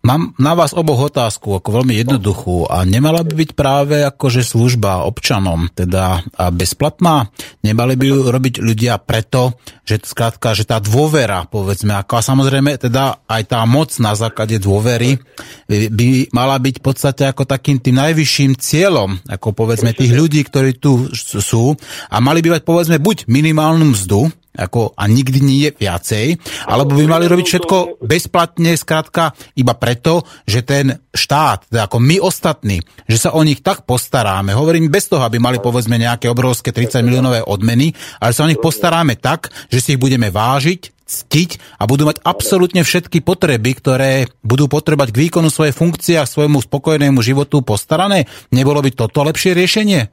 Mám 0.06 0.38
na 0.38 0.54
vás 0.54 0.70
oboch 0.70 1.10
otázku, 1.10 1.58
ako 1.58 1.82
veľmi 1.82 1.98
jednoduchú. 1.98 2.70
A 2.70 2.86
nemala 2.86 3.26
by 3.26 3.42
byť 3.42 3.50
práve 3.58 4.06
akože 4.06 4.46
služba 4.46 5.02
občanom, 5.02 5.66
teda 5.74 6.22
bezplatná? 6.54 7.34
Nemali 7.66 7.98
by 7.98 8.06
ju 8.06 8.18
robiť 8.30 8.62
ľudia 8.62 9.02
preto, 9.02 9.58
že 9.82 9.98
skrátka, 10.06 10.54
že 10.54 10.62
tá 10.62 10.78
dôvera, 10.78 11.50
povedzme, 11.50 11.98
ako 11.98 12.22
a 12.22 12.22
samozrejme 12.22 12.78
teda 12.78 13.26
aj 13.26 13.42
tá 13.50 13.66
moc 13.66 13.90
na 13.98 14.14
základe 14.14 14.62
dôvery 14.62 15.18
by 15.66 16.30
mala 16.30 16.54
byť 16.62 16.74
v 16.78 16.84
podstate 16.86 17.26
ako 17.26 17.42
takým 17.42 17.82
tým 17.82 17.98
najvyšším 17.98 18.62
cieľom, 18.62 19.18
ako 19.26 19.58
povedzme 19.58 19.90
tých 19.90 20.14
ľudí, 20.14 20.46
ktorí 20.46 20.78
tu 20.78 21.10
sú 21.18 21.74
a 22.06 22.16
mali 22.22 22.46
by 22.46 22.54
mať 22.54 22.62
povedzme 22.62 23.02
buď 23.02 23.26
minimálnu 23.26 23.90
mzdu, 23.90 24.30
ako, 24.56 24.96
a 24.96 25.04
nikdy 25.06 25.38
nie 25.44 25.58
je 25.68 25.70
viacej, 25.76 26.26
alebo 26.66 26.96
by 26.96 27.04
mali 27.06 27.28
robiť 27.28 27.46
všetko 27.46 27.76
bezplatne, 28.02 28.74
skrátka, 28.74 29.36
iba 29.54 29.76
preto, 29.76 30.24
že 30.48 30.64
ten 30.64 30.96
štát, 31.12 31.68
teda 31.70 31.86
ako 31.86 31.96
my 32.00 32.16
ostatní, 32.18 32.80
že 33.06 33.20
sa 33.20 33.36
o 33.36 33.40
nich 33.44 33.60
tak 33.60 33.84
postaráme, 33.84 34.56
hovorím 34.56 34.88
bez 34.88 35.06
toho, 35.12 35.22
aby 35.22 35.36
mali 35.36 35.60
povedzme 35.60 36.00
nejaké 36.00 36.26
obrovské 36.32 36.72
30 36.72 37.04
miliónové 37.04 37.44
odmeny, 37.44 37.92
ale 38.18 38.32
sa 38.32 38.44
o 38.44 38.50
nich 38.50 38.60
postaráme 38.60 39.20
tak, 39.20 39.52
že 39.68 39.78
si 39.78 39.88
ich 39.94 40.02
budeme 40.02 40.32
vážiť, 40.32 40.96
ctiť 41.06 41.78
a 41.78 41.86
budú 41.86 42.10
mať 42.10 42.18
absolútne 42.26 42.82
všetky 42.82 43.22
potreby, 43.22 43.78
ktoré 43.78 44.26
budú 44.42 44.66
potrebať 44.66 45.14
k 45.14 45.20
výkonu 45.30 45.48
svojej 45.48 45.70
funkcie 45.70 46.18
a 46.18 46.26
svojmu 46.26 46.66
spokojnému 46.66 47.22
životu 47.22 47.62
postarané? 47.62 48.26
Nebolo 48.50 48.82
by 48.82 48.90
toto 48.90 49.22
lepšie 49.22 49.54
riešenie? 49.54 50.10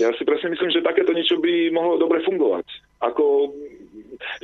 Ja 0.00 0.08
si 0.16 0.22
presne 0.24 0.56
myslím, 0.56 0.70
že 0.72 0.86
takéto 0.86 1.12
niečo 1.12 1.36
by 1.36 1.74
mohlo 1.76 2.00
dobre 2.00 2.24
fungovať. 2.24 2.66
Ako 3.00 3.52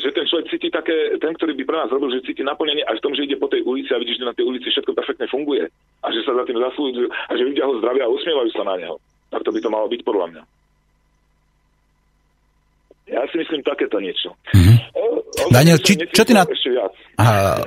že 0.00 0.08
ten 0.12 0.24
človek 0.24 0.48
cíti 0.48 0.68
také, 0.72 1.20
ten, 1.20 1.36
ktorý 1.36 1.52
by 1.52 1.64
pre 1.68 1.76
nás 1.76 1.92
robil, 1.92 2.08
že 2.08 2.24
cíti 2.24 2.40
naplnenie 2.40 2.80
aj 2.88 2.96
v 2.96 3.04
tom, 3.04 3.12
že 3.12 3.28
ide 3.28 3.36
po 3.36 3.48
tej 3.48 3.60
ulici 3.60 3.92
a 3.92 4.00
vidí, 4.00 4.16
že 4.16 4.24
na 4.24 4.32
tej 4.32 4.48
ulici 4.48 4.72
všetko 4.72 4.96
perfektne 4.96 5.28
funguje 5.28 5.68
a 6.00 6.06
že 6.08 6.20
sa 6.24 6.32
za 6.32 6.44
tým 6.48 6.56
zaslúžujú 6.56 7.08
a 7.12 7.32
že 7.36 7.44
ľudia 7.44 7.68
ho 7.68 7.76
zdravia 7.80 8.08
a 8.08 8.12
usmievajú 8.12 8.50
sa 8.56 8.64
na 8.64 8.74
neho. 8.80 8.96
Tak 9.28 9.44
to 9.44 9.52
by 9.52 9.60
to 9.60 9.68
malo 9.68 9.86
byť 9.92 10.00
podľa 10.00 10.26
mňa. 10.32 10.42
Ja 13.06 13.22
si 13.30 13.38
myslím 13.38 13.62
takéto 13.62 14.02
niečo. 14.02 14.34
Mm-hmm. 14.50 14.76
O, 14.98 15.22
Daniel, 15.54 15.78
či, 15.78 15.94
čo 16.10 16.26
ty 16.26 16.34
na... 16.34 16.42
Aha, 17.22 17.62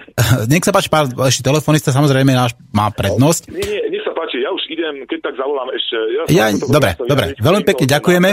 nech 0.52 0.68
sa 0.68 0.76
páči, 0.76 0.91
pár 0.91 1.07
ešte 1.07 1.48
telefonista 1.48 1.95
samozrejme 1.95 2.36
náš 2.36 2.60
má 2.76 2.91
prednosť. 2.91 3.48
Nie, 3.48 3.64
nie, 3.64 3.82
nech 3.95 4.03
sa 4.03 4.11
páči, 4.11 4.44
ja 4.44 4.52
už 4.52 4.68
idem, 4.68 5.07
keď 5.07 5.32
tak 5.32 5.40
zavolám 5.40 5.72
ešte. 5.72 5.95
Ja, 6.11 6.22
ja 6.28 6.45
dobre, 6.60 6.91
dobre, 7.07 7.26
veľmi 7.40 7.64
pekne 7.64 7.86
ďakujeme. 7.88 8.30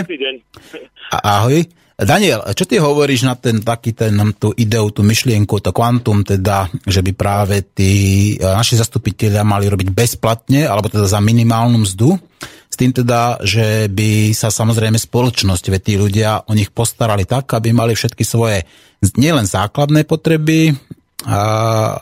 Ahoj. 1.14 1.85
Daniel, 1.96 2.44
čo 2.52 2.68
ty 2.68 2.76
hovoríš 2.76 3.24
na 3.24 3.40
ten 3.40 3.64
taký 3.64 3.96
ten, 3.96 4.12
tú 4.36 4.52
ideu, 4.52 4.92
tú 4.92 5.00
myšlienku, 5.00 5.64
to 5.64 5.72
kvantum, 5.72 6.28
teda, 6.28 6.68
že 6.84 7.00
by 7.00 7.12
práve 7.16 7.64
tí 7.72 7.92
e, 8.36 8.44
naši 8.44 8.76
zastupitelia 8.76 9.40
mali 9.40 9.64
robiť 9.64 9.96
bezplatne, 9.96 10.68
alebo 10.68 10.92
teda 10.92 11.08
za 11.08 11.24
minimálnu 11.24 11.88
mzdu, 11.88 12.20
s 12.68 12.76
tým 12.76 12.92
teda, 12.92 13.40
že 13.40 13.88
by 13.88 14.36
sa 14.36 14.52
samozrejme 14.52 15.00
spoločnosť, 15.00 15.64
veď 15.72 15.80
tí 15.80 15.94
ľudia 15.96 16.44
o 16.44 16.52
nich 16.52 16.68
postarali 16.68 17.24
tak, 17.24 17.48
aby 17.56 17.72
mali 17.72 17.96
všetky 17.96 18.28
svoje 18.28 18.68
nielen 19.16 19.48
základné 19.48 20.04
potreby, 20.04 20.76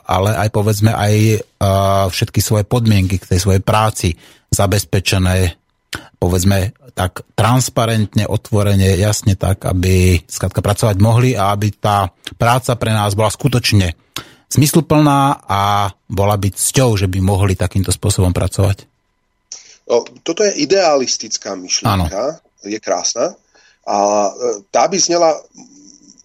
ale 0.03 0.29
aj 0.35 0.49
povedzme 0.51 0.91
aj 0.91 1.39
všetky 2.11 2.43
svoje 2.43 2.67
podmienky 2.67 3.15
k 3.15 3.31
tej 3.31 3.39
svojej 3.39 3.63
práci 3.63 4.11
zabezpečené 4.51 5.55
povedzme 6.19 6.75
tak 6.95 7.27
transparentne, 7.35 8.23
otvorene, 8.23 8.95
jasne 8.95 9.35
tak, 9.35 9.67
aby 9.67 10.23
skratka 10.23 10.63
pracovať 10.63 10.95
mohli 11.03 11.35
a 11.35 11.51
aby 11.51 11.75
tá 11.75 12.07
práca 12.39 12.71
pre 12.79 12.95
nás 12.95 13.11
bola 13.13 13.27
skutočne 13.27 13.91
zmysluplná 14.47 15.43
a 15.43 15.91
bola 16.07 16.39
byť 16.39 16.53
cťou, 16.55 16.95
že 16.95 17.11
by 17.11 17.19
mohli 17.19 17.59
takýmto 17.59 17.91
spôsobom 17.91 18.31
pracovať. 18.31 18.87
No, 19.91 20.07
toto 20.23 20.41
je 20.47 20.63
idealistická 20.63 21.53
myšlienka, 21.59 22.39
ano. 22.39 22.63
je 22.63 22.79
krásna 22.79 23.35
a 23.85 23.97
e, 24.25 24.31
tá 24.73 24.89
by 24.89 24.97
znela 24.97 25.35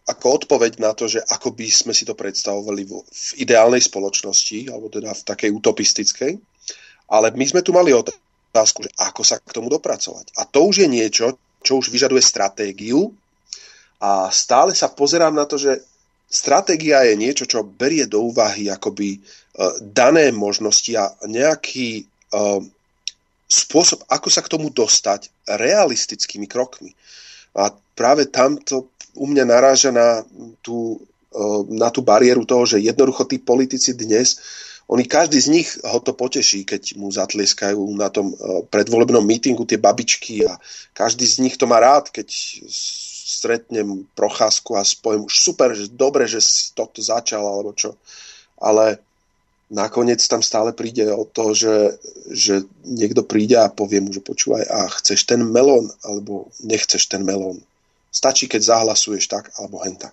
ako 0.08 0.42
odpoveď 0.42 0.80
na 0.80 0.96
to, 0.96 1.06
že 1.06 1.20
ako 1.22 1.52
by 1.54 1.68
sme 1.68 1.92
si 1.92 2.08
to 2.08 2.16
predstavovali 2.16 2.82
v, 2.88 3.04
v 3.04 3.28
ideálnej 3.42 3.84
spoločnosti, 3.84 4.72
alebo 4.72 4.88
teda 4.88 5.12
v 5.12 5.22
takej 5.22 5.50
utopistickej. 5.54 6.32
Ale 7.10 7.30
my 7.34 7.44
sme 7.46 7.60
tu 7.62 7.70
mali 7.70 7.94
otázku, 7.94 8.29
že 8.50 8.90
ako 8.98 9.22
sa 9.22 9.38
k 9.38 9.54
tomu 9.54 9.70
dopracovať. 9.70 10.34
A 10.38 10.44
to 10.46 10.66
už 10.66 10.82
je 10.84 10.88
niečo, 10.90 11.38
čo 11.62 11.78
už 11.78 11.92
vyžaduje 11.92 12.22
stratégiu 12.22 13.14
a 14.00 14.32
stále 14.32 14.72
sa 14.72 14.88
pozerám 14.88 15.36
na 15.36 15.44
to, 15.44 15.60
že 15.60 15.84
stratégia 16.24 17.04
je 17.04 17.14
niečo, 17.20 17.44
čo 17.44 17.66
berie 17.66 18.08
do 18.08 18.24
úvahy 18.24 18.72
akoby 18.72 19.20
uh, 19.20 19.76
dané 19.84 20.32
možnosti 20.32 20.88
a 20.96 21.12
nejaký 21.28 22.08
uh, 22.32 22.64
spôsob, 23.50 24.06
ako 24.08 24.28
sa 24.32 24.40
k 24.40 24.50
tomu 24.56 24.72
dostať 24.72 25.28
realistickými 25.44 26.46
krokmi. 26.48 26.96
A 27.58 27.74
práve 27.92 28.30
tamto 28.30 28.94
u 29.18 29.26
mňa 29.26 29.44
naráža 29.44 29.90
na 29.92 30.24
tú, 30.64 31.02
uh, 31.34 31.62
na 31.68 31.92
tú 31.92 32.00
bariéru 32.00 32.48
toho, 32.48 32.64
že 32.64 32.80
jednoducho 32.80 33.28
tí 33.28 33.36
politici 33.36 33.92
dnes 33.92 34.40
oni 34.90 35.06
každý 35.06 35.38
z 35.38 35.48
nich 35.54 35.68
ho 35.86 36.02
to 36.02 36.10
poteší, 36.10 36.66
keď 36.66 36.98
mu 36.98 37.14
zatlieskajú 37.14 37.78
na 37.94 38.10
tom 38.10 38.34
e, 38.34 38.66
predvolebnom 38.74 39.22
mítingu 39.22 39.62
tie 39.62 39.78
babičky 39.78 40.42
a 40.42 40.58
každý 40.90 41.30
z 41.30 41.46
nich 41.46 41.54
to 41.54 41.70
má 41.70 41.78
rád, 41.78 42.10
keď 42.10 42.26
stretnem 43.30 44.02
procházku 44.18 44.74
a 44.74 44.82
spojím 44.82 45.30
už 45.30 45.34
super, 45.38 45.70
že 45.78 45.94
dobre, 45.94 46.26
že 46.26 46.42
si 46.42 46.74
toto 46.74 46.98
začal 46.98 47.46
alebo 47.46 47.70
čo. 47.70 47.94
Ale 48.58 48.98
nakoniec 49.70 50.18
tam 50.26 50.42
stále 50.42 50.74
príde 50.74 51.06
o 51.06 51.22
to, 51.22 51.54
že, 51.54 51.94
že 52.26 52.66
niekto 52.82 53.22
príde 53.22 53.62
a 53.62 53.70
povie 53.70 54.02
mu, 54.02 54.10
že 54.10 54.18
počúvaj, 54.18 54.66
a 54.66 54.90
chceš 54.98 55.22
ten 55.30 55.46
melón, 55.46 55.86
alebo 56.02 56.50
nechceš 56.66 57.06
ten 57.06 57.22
melón. 57.22 57.62
Stačí, 58.10 58.50
keď 58.50 58.74
zahlasuješ 58.74 59.30
tak 59.30 59.54
alebo 59.54 59.78
hen 59.86 59.94
tak. 59.94 60.10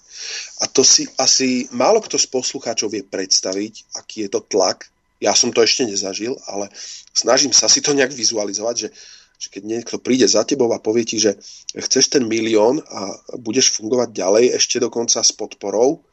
A 0.61 0.69
to 0.69 0.85
si 0.85 1.09
asi 1.17 1.65
málo 1.73 1.97
kto 1.97 2.21
z 2.21 2.29
poslucháčov 2.29 2.93
vie 2.93 3.01
predstaviť, 3.01 3.97
aký 3.97 4.25
je 4.25 4.29
to 4.37 4.41
tlak. 4.45 4.85
Ja 5.17 5.33
som 5.33 5.49
to 5.49 5.65
ešte 5.65 5.89
nezažil, 5.89 6.37
ale 6.45 6.69
snažím 7.09 7.49
sa 7.49 7.65
si 7.65 7.81
to 7.81 7.97
nejak 7.97 8.13
vizualizovať, 8.13 8.75
že, 8.77 8.89
že 9.41 9.47
keď 9.49 9.63
niekto 9.65 9.95
príde 9.97 10.29
za 10.29 10.45
tebou 10.45 10.69
a 10.69 10.77
povie 10.77 11.09
ti, 11.09 11.17
že 11.17 11.41
chceš 11.73 12.13
ten 12.13 12.29
milión 12.29 12.85
a 12.85 13.17
budeš 13.41 13.73
fungovať 13.73 14.13
ďalej 14.13 14.45
ešte 14.61 14.77
dokonca 14.77 15.25
s 15.25 15.33
podporou, 15.33 16.05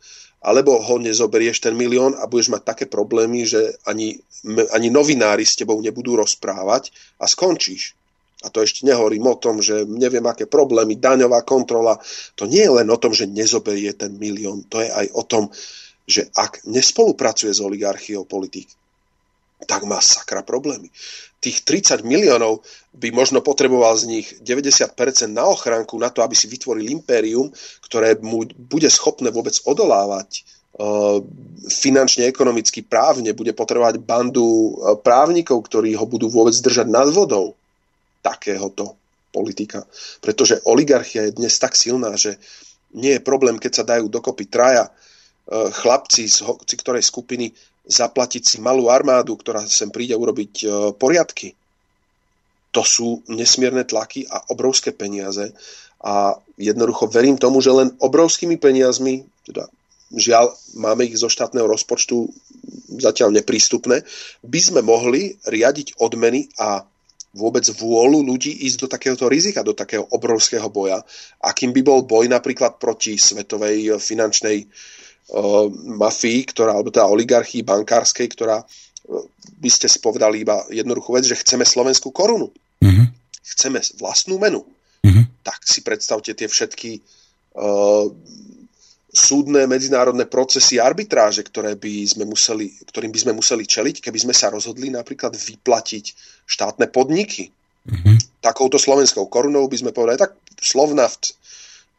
alebo 0.45 0.77
ho 0.77 0.97
nezoberieš 1.01 1.65
ten 1.65 1.77
milión 1.77 2.13
a 2.17 2.29
budeš 2.29 2.53
mať 2.53 2.63
také 2.65 2.85
problémy, 2.85 3.49
že 3.49 3.77
ani, 3.89 4.21
ani 4.73 4.89
novinári 4.93 5.45
s 5.45 5.57
tebou 5.57 5.81
nebudú 5.81 6.21
rozprávať 6.21 6.93
a 7.17 7.25
skončíš. 7.25 7.97
A 8.45 8.53
to 8.53 8.61
ešte 8.61 8.85
nehovorím 8.85 9.25
o 9.33 9.41
tom, 9.41 9.65
že 9.65 9.89
neviem, 9.89 10.25
aké 10.29 10.45
problémy, 10.45 11.01
daňová 11.01 11.41
kontrola. 11.49 11.97
To 12.37 12.45
nie 12.45 12.61
je 12.61 12.77
len 12.77 12.89
o 12.93 13.01
tom, 13.01 13.17
že 13.17 13.25
nezoberie 13.25 13.97
ten 13.97 14.13
milión. 14.21 14.69
To 14.69 14.85
je 14.85 14.93
aj 14.93 15.07
o 15.17 15.23
tom, 15.25 15.49
že 16.05 16.29
ak 16.37 16.69
nespolupracuje 16.69 17.49
s 17.49 17.65
oligarchiou 17.65 18.29
politik, 18.29 18.69
tak 19.65 19.89
má 19.89 19.97
sakra 20.05 20.45
problémy. 20.45 20.93
Tých 21.41 21.65
30 21.65 22.05
miliónov 22.05 22.61
by 22.93 23.09
možno 23.17 23.41
potreboval 23.41 23.97
z 23.97 24.05
nich 24.13 24.27
90% 24.45 24.93
na 25.33 25.49
ochránku, 25.49 25.97
na 25.97 26.13
to, 26.13 26.21
aby 26.21 26.37
si 26.37 26.45
vytvoril 26.45 26.93
impérium, 26.93 27.49
ktoré 27.89 28.21
mu 28.21 28.45
bude 28.45 28.93
schopné 28.93 29.33
vôbec 29.33 29.57
odolávať 29.65 30.45
finančne, 31.71 32.27
ekonomicky, 32.27 32.83
právne 32.83 33.31
bude 33.31 33.55
potrebovať 33.55 34.03
bandu 34.03 34.75
právnikov, 35.07 35.63
ktorí 35.71 35.95
ho 35.95 36.03
budú 36.03 36.27
vôbec 36.27 36.53
držať 36.53 36.91
nad 36.91 37.07
vodou 37.15 37.55
takéhoto 38.25 38.97
politika. 39.29 39.85
Pretože 40.25 40.65
oligarchia 40.65 41.29
je 41.29 41.37
dnes 41.37 41.53
tak 41.61 41.77
silná, 41.77 42.17
že 42.17 42.41
nie 42.97 43.19
je 43.19 43.27
problém, 43.27 43.61
keď 43.61 43.73
sa 43.77 43.85
dajú 43.85 44.09
dokopy 44.09 44.49
traja 44.49 44.89
chlapci 45.51 46.25
z 46.25 46.41
hoci 46.49 46.75
ktorej 46.81 47.05
skupiny 47.05 47.53
zaplatiť 47.85 48.43
si 48.49 48.57
malú 48.65 48.89
armádu, 48.89 49.37
ktorá 49.37 49.61
sem 49.69 49.93
príde 49.93 50.17
urobiť 50.17 50.65
poriadky. 50.97 51.53
To 52.73 52.81
sú 52.81 53.21
nesmierne 53.29 53.85
tlaky 53.85 54.25
a 54.25 54.49
obrovské 54.49 54.97
peniaze 54.97 55.53
a 56.01 56.37
jednoducho 56.57 57.13
verím 57.13 57.37
tomu, 57.37 57.61
že 57.61 57.77
len 57.77 57.93
obrovskými 58.01 58.57
peniazmi, 58.57 59.25
teda 59.45 59.69
žiaľ, 60.15 60.55
máme 60.79 61.05
ich 61.05 61.17
zo 61.21 61.29
štátneho 61.29 61.67
rozpočtu 61.67 62.29
zatiaľ 63.01 63.35
neprístupné, 63.37 64.05
by 64.47 64.61
sme 64.61 64.81
mohli 64.81 65.37
riadiť 65.45 66.01
odmeny 66.01 66.49
a 66.57 66.87
vôbec 67.35 67.67
vôľu 67.67 68.23
ľudí 68.23 68.65
ísť 68.71 68.87
do 68.87 68.89
takéhoto 68.89 69.27
rizika, 69.27 69.67
do 69.67 69.75
takého 69.75 70.07
obrovského 70.15 70.71
boja. 70.71 71.03
Akým 71.43 71.75
by 71.75 71.83
bol 71.83 72.01
boj 72.07 72.31
napríklad 72.31 72.79
proti 72.79 73.19
svetovej 73.19 73.99
finančnej 73.99 74.63
uh, 74.65 75.67
mafii, 75.99 76.47
ktorá, 76.47 76.79
alebo 76.79 76.95
teda 76.95 77.11
oligarchii 77.11 77.67
bankárskej, 77.67 78.27
ktorá 78.39 78.63
uh, 78.63 79.25
by 79.59 79.71
ste 79.71 79.91
si 79.91 79.99
povedali 79.99 80.47
iba 80.47 80.63
jednoduchú 80.71 81.11
vec, 81.11 81.27
že 81.27 81.39
chceme 81.43 81.67
slovenskú 81.67 82.15
korunu. 82.15 82.55
Mm-hmm. 82.79 83.07
Chceme 83.45 83.83
vlastnú 83.99 84.39
menu. 84.39 84.63
Mm-hmm. 85.03 85.43
Tak 85.43 85.67
si 85.67 85.83
predstavte 85.83 86.33
tie 86.39 86.47
všetky 86.47 87.03
uh, 87.59 88.07
súdne 89.15 89.65
medzinárodné 89.71 90.27
procesy 90.27 90.83
arbitráže, 90.83 91.47
ktoré 91.47 91.79
by 91.79 92.03
sme 92.05 92.25
museli, 92.27 92.75
ktorým 92.91 93.15
by 93.15 93.21
sme 93.23 93.33
museli 93.39 93.65
čeliť, 93.65 94.03
keby 94.03 94.19
sme 94.19 94.35
sa 94.35 94.51
rozhodli 94.51 94.91
napríklad 94.91 95.33
vyplatiť 95.39 96.05
štátne 96.45 96.91
podniky. 96.91 97.55
Mm-hmm. 97.87 98.43
Takouto 98.43 98.77
slovenskou 98.77 99.31
korunou 99.31 99.71
by 99.71 99.77
sme 99.79 99.95
povedali, 99.95 100.19
tak 100.19 100.35
Slovnaft 100.59 101.39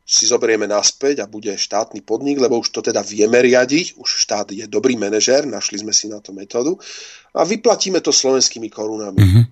si 0.05 0.29
zoberieme 0.29 0.69
naspäť 0.69 1.25
a 1.25 1.29
bude 1.31 1.57
štátny 1.57 2.05
podnik, 2.05 2.37
lebo 2.37 2.61
už 2.61 2.69
to 2.69 2.85
teda 2.85 3.01
vieme 3.01 3.41
riadiť, 3.41 3.97
už 3.97 4.05
štát 4.05 4.53
je 4.53 4.69
dobrý 4.69 4.93
manažér, 5.01 5.49
našli 5.49 5.81
sme 5.81 5.89
si 5.89 6.05
na 6.05 6.21
to 6.21 6.29
metódu 6.29 6.77
a 7.33 7.41
vyplatíme 7.41 7.97
to 8.05 8.13
slovenskými 8.13 8.69
korunami. 8.69 9.17
Mm-hmm. 9.17 9.45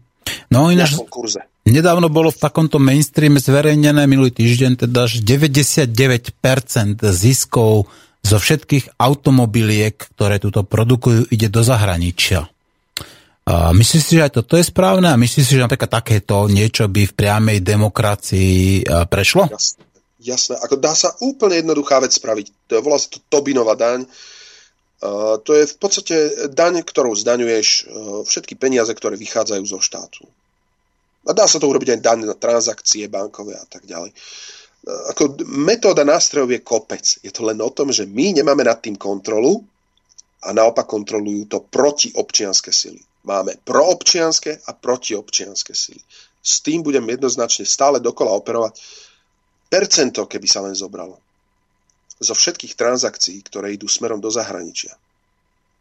No 0.53 0.69
ináč, 0.69 0.95
kurze. 1.09 1.49
nedávno 1.65 2.07
bolo 2.07 2.29
v 2.29 2.39
takomto 2.39 2.77
mainstreame 2.77 3.41
zverejnené 3.41 4.05
minulý 4.05 4.31
týždeň, 4.31 4.85
teda 4.87 5.09
že 5.09 5.25
99% 5.25 5.91
ziskov 7.09 7.89
zo 8.23 8.37
všetkých 8.39 8.95
automobiliek, 9.01 9.99
ktoré 9.99 10.39
túto 10.39 10.63
produkujú, 10.63 11.27
ide 11.27 11.51
do 11.51 11.59
zahraničia. 11.59 12.47
A 13.43 13.75
myslíš 13.75 14.03
si, 14.07 14.15
že 14.15 14.23
aj 14.23 14.39
toto 14.39 14.55
je 14.55 14.63
správne? 14.63 15.11
A 15.11 15.19
myslíš 15.19 15.43
si, 15.43 15.59
že 15.59 15.65
napríklad 15.67 15.91
takéto 15.91 16.47
niečo 16.47 16.87
by 16.87 17.11
v 17.11 17.13
priamej 17.17 17.59
demokracii 17.59 18.87
prešlo? 19.11 19.51
Jasné, 19.51 19.83
jasné. 20.23 20.55
Ako 20.63 20.79
dá 20.79 20.95
sa 20.95 21.11
úplne 21.19 21.59
jednoduchá 21.59 21.99
vec 21.99 22.15
spraviť. 22.15 22.71
To 22.71 22.79
volá 22.79 22.95
sa 22.95 23.11
to 23.11 23.19
Tobinova 23.27 23.75
daň. 23.75 24.07
To 25.43 25.51
je 25.51 25.67
v 25.67 25.75
podstate 25.75 26.15
daň, 26.55 26.79
ktorou 26.87 27.11
zdaňuješ 27.11 27.67
uh, 27.67 27.83
všetky 28.23 28.55
peniaze, 28.55 28.87
ktoré 28.95 29.19
vychádzajú 29.19 29.63
zo 29.67 29.83
štátu. 29.83 30.23
A 31.27 31.35
dá 31.35 31.43
sa 31.43 31.59
to 31.59 31.67
urobiť 31.67 31.99
aj 31.99 32.03
daň 32.03 32.19
na 32.27 32.35
transakcie 32.35 33.07
bankové 33.11 33.55
a 33.55 33.67
tak 33.67 33.83
ďalej. 33.83 34.15
Ako 34.83 35.39
metóda 35.47 36.03
nástrojov 36.03 36.51
je 36.51 36.59
kopec. 36.59 37.03
Je 37.23 37.31
to 37.31 37.47
len 37.47 37.55
o 37.63 37.71
tom, 37.71 37.95
že 37.95 38.03
my 38.03 38.35
nemáme 38.35 38.67
nad 38.67 38.83
tým 38.83 38.99
kontrolu 38.99 39.63
a 40.43 40.51
naopak 40.51 40.83
kontrolujú 40.83 41.47
to 41.47 41.63
protiobčianske 41.63 42.75
sily. 42.75 42.99
Máme 43.23 43.55
proobčianske 43.63 44.67
a 44.67 44.75
protiobčianske 44.75 45.71
sily. 45.71 46.03
S 46.43 46.59
tým 46.59 46.83
budem 46.83 47.07
jednoznačne 47.07 47.63
stále 47.63 48.03
dokola 48.03 48.35
operovať. 48.35 48.75
Percento, 49.71 50.27
keby 50.27 50.47
sa 50.51 50.59
len 50.59 50.75
zobralo. 50.75 51.15
Zo 52.21 52.33
všetkých 52.37 52.77
transakcií, 52.77 53.41
ktoré 53.47 53.73
idú 53.73 53.89
smerom 53.89 54.21
do 54.21 54.29
zahraničia. 54.29 54.93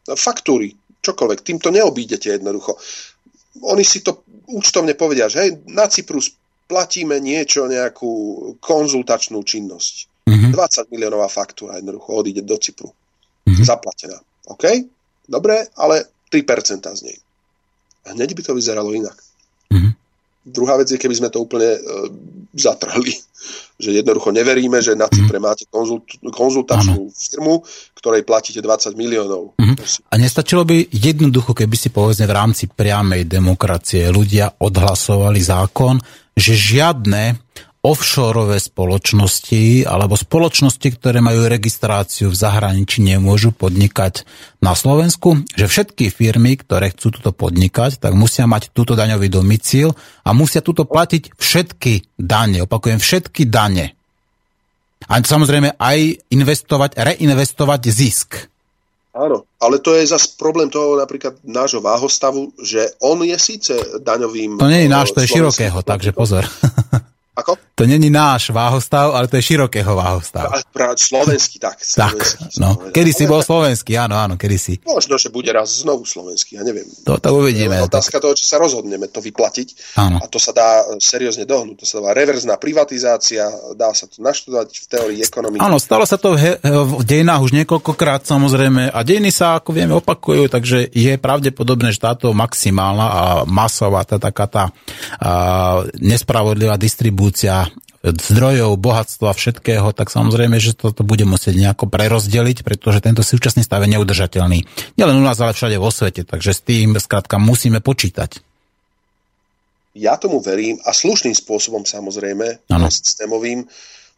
Faktúry, 0.07 0.75
čokoľvek, 1.05 1.41
týmto 1.45 1.69
neobídete 1.69 2.33
jednoducho 2.33 2.79
oni 3.61 3.85
si 3.85 4.01
to 4.01 4.25
účtovne 4.49 4.97
povedia, 4.97 5.29
že 5.29 5.39
hej, 5.45 5.51
na 5.69 5.85
Cyprus 5.85 6.33
platíme 6.65 7.21
niečo, 7.21 7.69
nejakú 7.69 8.13
konzultačnú 8.57 9.45
činnosť. 9.45 10.25
Mm-hmm. 10.25 10.53
20 10.57 10.95
miliónová 10.95 11.29
faktúra 11.29 11.77
jednoducho 11.77 12.09
odíde 12.17 12.43
do 12.47 12.57
Cypru. 12.57 12.89
Mm-hmm. 13.45 13.67
Zaplatená. 13.67 14.19
OK? 14.49 14.65
Dobre, 15.29 15.69
ale 15.77 16.09
3% 16.33 16.81
z 16.97 17.01
nej. 17.05 17.19
Hneď 18.09 18.33
by 18.33 18.43
to 18.43 18.57
vyzeralo 18.57 18.97
inak. 18.97 19.15
Druhá 20.43 20.75
vec 20.75 20.91
je, 20.91 20.99
keby 20.99 21.15
sme 21.15 21.29
to 21.31 21.43
úplne 21.47 21.79
e, 21.79 21.81
zatrhli. 22.59 23.15
Že 23.79 24.03
jednoducho 24.03 24.31
neveríme, 24.31 24.79
že 24.79 24.95
na 24.95 25.11
Cypre 25.11 25.39
mhm. 25.39 25.45
máte 25.47 25.65
konzult, 25.71 26.07
konzultačnú 26.19 27.11
ano. 27.11 27.15
firmu, 27.15 27.55
ktorej 27.99 28.23
platíte 28.23 28.63
20 28.63 28.95
miliónov. 28.95 29.59
Mm-hmm. 29.59 30.11
A 30.11 30.15
nestačilo 30.19 30.63
by 30.63 30.91
jednoducho, 30.91 31.55
keby 31.55 31.75
si 31.75 31.91
povedzme 31.91 32.27
v 32.27 32.35
rámci 32.35 32.71
priamej 32.71 33.27
demokracie 33.27 34.11
ľudia 34.11 34.59
odhlasovali 34.63 35.39
zákon, 35.43 35.99
že 36.35 36.55
žiadne 36.55 37.39
offshoreové 37.83 38.63
spoločnosti 38.63 39.83
alebo 39.83 40.15
spoločnosti, 40.15 40.87
ktoré 40.87 41.19
majú 41.19 41.51
registráciu 41.51 42.31
v 42.31 42.39
zahraničí, 42.39 43.03
nemôžu 43.03 43.51
podnikať 43.51 44.23
na 44.63 44.79
Slovensku, 44.79 45.43
že 45.59 45.67
všetky 45.67 46.15
firmy, 46.15 46.55
ktoré 46.63 46.95
chcú 46.95 47.19
túto 47.19 47.35
podnikať, 47.35 47.99
tak 47.99 48.15
musia 48.15 48.47
mať 48.47 48.71
túto 48.71 48.95
daňový 48.95 49.27
domicíl 49.27 49.91
a 50.23 50.31
musia 50.31 50.63
túto 50.63 50.87
platiť 50.87 51.35
všetky 51.35 52.15
dane. 52.15 52.63
Opakujem, 52.63 53.03
všetky 53.03 53.51
dane. 53.51 53.99
A 55.11 55.19
samozrejme 55.19 55.75
aj 55.75 56.31
investovať, 56.31 56.95
reinvestovať 56.95 57.81
zisk. 57.91 58.31
Áno, 59.13 59.45
ale 59.59 59.83
to 59.83 59.93
je 59.99 60.07
zase 60.07 60.39
problém 60.39 60.71
toho 60.71 60.95
napríklad 60.97 61.37
nášho 61.45 61.83
váhostavu, 61.83 62.55
že 62.63 62.95
on 63.03 63.21
je 63.27 63.37
síce 63.43 63.75
daňovým... 64.01 64.63
To 64.63 64.71
nie 64.71 64.87
je 64.87 64.89
náš, 64.89 65.11
to 65.11 65.21
je 65.27 65.35
širokého, 65.35 65.83
takže 65.83 66.15
pozor. 66.15 66.47
Ako? 67.33 67.57
To 67.57 67.89
není 67.89 68.13
náš 68.13 68.53
váhostav, 68.53 69.17
ale 69.17 69.25
to 69.25 69.41
je 69.41 69.57
širokého 69.57 69.97
váhostav. 69.97 70.53
Pra, 70.69 70.93
slovenský, 70.93 71.57
tak. 71.57 71.81
Slovenský, 71.97 72.45
tak, 72.45 72.61
no. 72.61 72.93
Kedy 72.93 73.11
si 73.17 73.25
bol 73.25 73.41
slovenský, 73.41 73.97
áno, 73.97 74.21
áno, 74.21 74.37
kedy 74.37 74.57
si. 74.61 74.77
Možno, 74.85 75.17
že 75.17 75.33
bude 75.33 75.49
raz 75.49 75.81
znovu 75.81 76.05
slovenský, 76.05 76.61
ja 76.61 76.63
neviem. 76.63 76.85
To, 77.09 77.17
to 77.17 77.31
uvidíme. 77.33 77.81
Otázka 77.81 78.21
tak... 78.21 78.29
toho, 78.29 78.37
či 78.37 78.45
sa 78.45 78.61
rozhodneme 78.61 79.09
to 79.09 79.25
vyplatiť. 79.25 79.97
Áno. 79.97 80.21
A 80.21 80.29
to 80.29 80.37
sa 80.37 80.53
dá 80.53 80.85
seriózne 81.01 81.49
dohnúť. 81.49 81.81
To 81.81 81.87
sa 81.89 82.05
dá 82.05 82.13
reverzná 82.13 82.61
privatizácia, 82.61 83.49
dá 83.81 83.97
sa 83.97 84.05
to 84.05 84.21
naštudovať 84.21 84.69
v 84.69 84.87
teórii 84.93 85.21
ekonomiky. 85.25 85.65
Áno, 85.65 85.81
stalo 85.81 86.05
sa 86.05 86.21
to 86.21 86.37
v, 86.37 86.39
he- 86.39 86.61
v 86.69 87.05
dejinách 87.09 87.49
už 87.49 87.57
niekoľkokrát 87.65 88.29
samozrejme 88.29 88.93
a 88.93 88.99
dejiny 89.01 89.33
sa, 89.33 89.57
ako 89.57 89.73
vieme, 89.73 89.97
opakujú, 89.97 90.53
takže 90.53 90.93
je 90.93 91.17
pravdepodobné, 91.17 91.97
že 91.97 92.05
táto 92.05 92.37
maximálna 92.37 93.07
a 93.09 93.23
masová, 93.49 94.05
tá 94.05 94.21
taká 94.21 94.45
tá 94.45 94.65
a, 95.17 95.81
nespravodlivá 95.97 96.77
distribúcia 96.77 97.22
distribúcia 97.23 97.71
zdrojov, 98.03 98.83
bohatstva, 98.83 99.31
všetkého, 99.31 99.95
tak 99.95 100.11
samozrejme, 100.11 100.59
že 100.59 100.75
toto 100.75 101.07
bude 101.07 101.23
musieť 101.23 101.55
nejako 101.55 101.87
prerozdeliť, 101.87 102.67
pretože 102.67 102.99
tento 102.99 103.23
súčasný 103.23 103.63
stav 103.63 103.79
je 103.87 103.95
neudržateľný. 103.95 104.67
Nielen 104.99 105.23
u 105.23 105.23
nás, 105.23 105.39
ale 105.39 105.55
všade 105.55 105.79
vo 105.79 105.87
svete, 105.95 106.27
takže 106.27 106.51
s 106.51 106.61
tým 106.67 106.99
skrátka 106.99 107.39
musíme 107.39 107.79
počítať. 107.79 108.43
Ja 109.95 110.19
tomu 110.19 110.43
verím 110.43 110.83
a 110.83 110.91
slušným 110.91 111.37
spôsobom 111.37 111.87
samozrejme, 111.87 112.67
ano. 112.75 112.91
systémovým, 112.91 113.71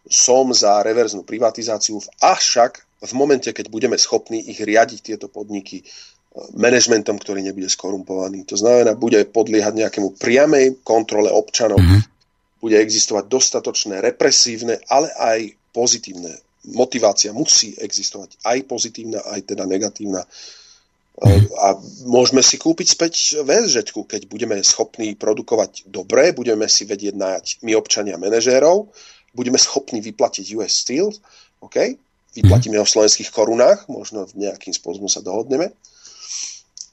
som 0.09 0.49
za 0.57 0.81
reverznú 0.81 1.21
privatizáciu, 1.29 2.01
avšak 2.25 3.05
v 3.05 3.13
momente, 3.13 3.53
keď 3.53 3.69
budeme 3.69 4.01
schopní 4.01 4.41
ich 4.49 4.65
riadiť 4.65 5.13
tieto 5.13 5.29
podniky 5.29 5.85
manažmentom, 6.57 7.21
ktorý 7.21 7.45
nebude 7.45 7.69
skorumpovaný. 7.69 8.49
To 8.49 8.57
znamená, 8.57 8.97
bude 8.97 9.21
podliehať 9.29 9.77
nejakému 9.77 10.17
priamej 10.17 10.81
kontrole 10.81 11.29
občanov, 11.29 11.85
mm-hmm 11.85 12.14
bude 12.65 12.81
existovať 12.81 13.29
dostatočné 13.29 14.01
represívne, 14.01 14.81
ale 14.89 15.13
aj 15.13 15.53
pozitívne. 15.77 16.33
Motivácia 16.73 17.29
musí 17.37 17.77
existovať 17.77 18.41
aj 18.41 18.59
pozitívna, 18.65 19.21
aj 19.21 19.53
teda 19.53 19.69
negatívna. 19.69 20.25
Mhm. 21.21 21.53
A 21.61 21.77
môžeme 22.09 22.41
si 22.41 22.57
kúpiť 22.57 22.97
späť 22.97 23.45
VSŽ, 23.45 23.93
keď 23.93 24.25
budeme 24.33 24.57
schopní 24.65 25.13
produkovať 25.13 25.85
dobre, 25.93 26.33
budeme 26.33 26.65
si 26.73 26.89
vedieť 26.89 27.15
nájať 27.15 27.47
my 27.61 27.77
občania 27.77 28.17
manažérov, 28.17 28.89
budeme 29.37 29.61
schopní 29.61 30.01
vyplatiť 30.01 30.57
US 30.57 30.73
Steel, 30.73 31.13
OK? 31.61 32.01
vyplatíme 32.35 32.77
ho 32.83 32.85
v 32.85 32.95
slovenských 32.99 33.31
korunách, 33.31 33.87
možno 33.87 34.27
nejakým 34.35 34.75
spôsobom 34.75 35.07
sa 35.07 35.23
dohodneme 35.23 35.71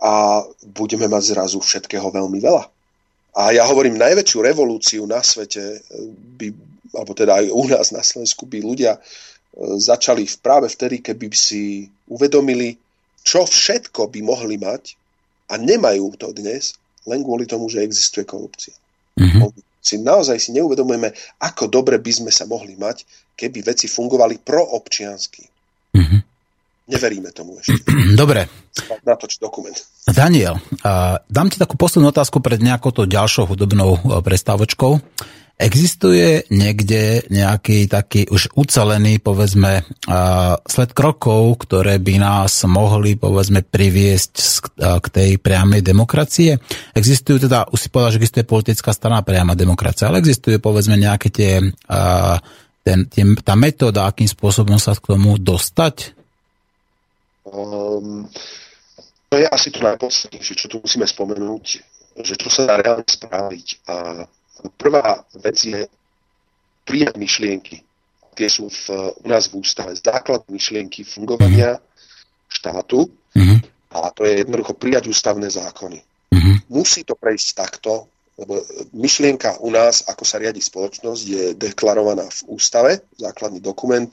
a 0.01 0.45
budeme 0.65 1.09
mať 1.09 1.33
zrazu 1.33 1.57
všetkého 1.61 2.05
veľmi 2.13 2.37
veľa. 2.37 2.69
A 3.31 3.55
ja 3.55 3.63
hovorím, 3.63 3.95
najväčšiu 3.95 4.39
revolúciu 4.43 5.03
na 5.07 5.23
svete 5.23 5.79
by, 6.35 6.51
alebo 6.91 7.11
teda 7.15 7.39
aj 7.39 7.45
u 7.47 7.63
nás 7.71 7.95
na 7.95 8.03
Slovensku 8.03 8.43
by 8.43 8.59
ľudia 8.59 8.99
začali 9.79 10.27
práve 10.39 10.67
vtedy, 10.71 10.99
keby 10.99 11.27
si 11.31 11.87
uvedomili, 12.11 12.75
čo 13.23 13.47
všetko 13.47 14.11
by 14.11 14.19
mohli 14.23 14.55
mať 14.59 14.95
a 15.51 15.59
nemajú 15.59 16.15
to 16.15 16.31
dnes, 16.35 16.75
len 17.07 17.23
kvôli 17.23 17.47
tomu, 17.47 17.67
že 17.67 17.83
existuje 17.83 18.27
korupcia. 18.27 18.75
Mm-hmm. 19.19 19.51
Si 19.81 19.95
naozaj 19.99 20.37
si 20.39 20.51
neuvedomujeme, 20.55 21.11
ako 21.41 21.67
dobre 21.67 21.99
by 21.99 22.11
sme 22.11 22.31
sa 22.31 22.47
mohli 22.47 22.79
mať, 22.79 23.03
keby 23.35 23.65
veci 23.65 23.91
fungovali 23.91 24.39
proobčiansky. 24.39 25.43
Mm-hmm. 25.97 26.21
Neveríme 26.91 27.31
tomu 27.31 27.55
ešte. 27.63 27.79
Dobre. 28.19 28.51
Natoč 29.07 29.39
dokument. 29.39 29.75
Daniel, 30.07 30.59
dám 31.27 31.47
ti 31.47 31.59
takú 31.59 31.79
poslednú 31.79 32.11
otázku 32.11 32.43
pred 32.43 32.59
nejakou 32.59 32.91
to 32.91 33.07
ďalšou 33.07 33.51
hudobnou 33.51 33.99
prestávočkou. 34.23 34.99
Existuje 35.61 36.49
niekde 36.49 37.21
nejaký 37.29 37.85
taký 37.85 38.25
už 38.25 38.57
ucelený, 38.57 39.21
povedzme, 39.21 39.85
sled 40.65 40.91
krokov, 40.97 41.69
ktoré 41.69 42.01
by 42.01 42.17
nás 42.17 42.65
mohli, 42.65 43.13
povedzme, 43.13 43.61
priviesť 43.61 44.33
k 44.81 45.05
tej 45.05 45.37
priamej 45.37 45.85
demokracie? 45.85 46.57
Existujú 46.97 47.45
teda, 47.45 47.69
už 47.69 47.77
si 47.77 47.87
povedal, 47.93 48.17
že 48.17 48.19
existuje 48.25 48.49
politická 48.49 48.89
strana 48.89 49.21
priama 49.21 49.53
demokracia, 49.53 50.09
ale 50.09 50.17
existuje, 50.17 50.57
povedzme, 50.57 50.97
nejaké 50.97 51.29
tie, 51.29 51.61
ten, 52.81 52.99
tie, 53.05 53.23
tá 53.45 53.53
metóda, 53.53 54.09
akým 54.09 54.25
spôsobom 54.25 54.81
sa 54.81 54.97
k 54.97 55.13
tomu 55.13 55.37
dostať? 55.37 56.17
Um, 57.45 58.29
to 59.31 59.35
je 59.39 59.47
asi 59.47 59.71
to 59.71 59.79
najpodstatnejšie, 59.81 60.55
čo 60.55 60.67
tu 60.67 60.77
musíme 60.83 61.07
spomenúť, 61.07 61.65
že 62.21 62.35
čo 62.35 62.49
sa 62.51 62.67
dá 62.67 62.77
reálne 62.77 63.07
spraviť 63.07 63.67
a 63.87 63.95
Prvá 64.77 65.25
vec 65.41 65.57
je 65.65 65.87
prijať 66.85 67.17
myšlienky. 67.17 67.81
Tie 68.37 68.47
sú 68.49 68.69
v, 68.69 68.83
u 69.25 69.27
nás 69.27 69.49
v 69.49 69.57
ústave. 69.59 69.97
Základ 69.97 70.45
myšlienky 70.47 71.03
fungovania 71.03 71.81
štátu 72.51 73.09
uh-huh. 73.09 73.57
a 73.91 74.11
to 74.13 74.27
je 74.27 74.45
jednoducho 74.45 74.73
prijať 74.77 75.09
ústavné 75.09 75.49
zákony. 75.49 75.99
Uh-huh. 76.31 76.55
Musí 76.69 77.03
to 77.03 77.17
prejsť 77.17 77.47
takto, 77.57 78.07
lebo 78.37 78.61
myšlienka 78.95 79.59
u 79.59 79.69
nás, 79.73 80.07
ako 80.07 80.23
sa 80.23 80.39
riadi 80.39 80.61
spoločnosť, 80.63 81.23
je 81.27 81.43
deklarovaná 81.57 82.27
v 82.29 82.41
ústave, 82.55 82.91
základný 83.19 83.59
dokument, 83.59 84.09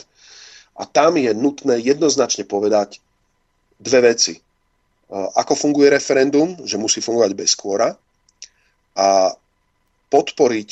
a 0.79 0.87
tam 0.87 1.19
je 1.19 1.35
nutné 1.35 1.83
jednoznačne 1.83 2.47
povedať 2.47 3.03
dve 3.79 4.01
veci. 4.13 4.35
Ako 5.11 5.57
funguje 5.57 5.89
referendum, 5.89 6.59
že 6.69 6.77
musí 6.77 7.01
fungovať 7.01 7.33
bez 7.33 7.57
skôra 7.57 7.97
a 8.99 9.09
podporiť 10.13 10.69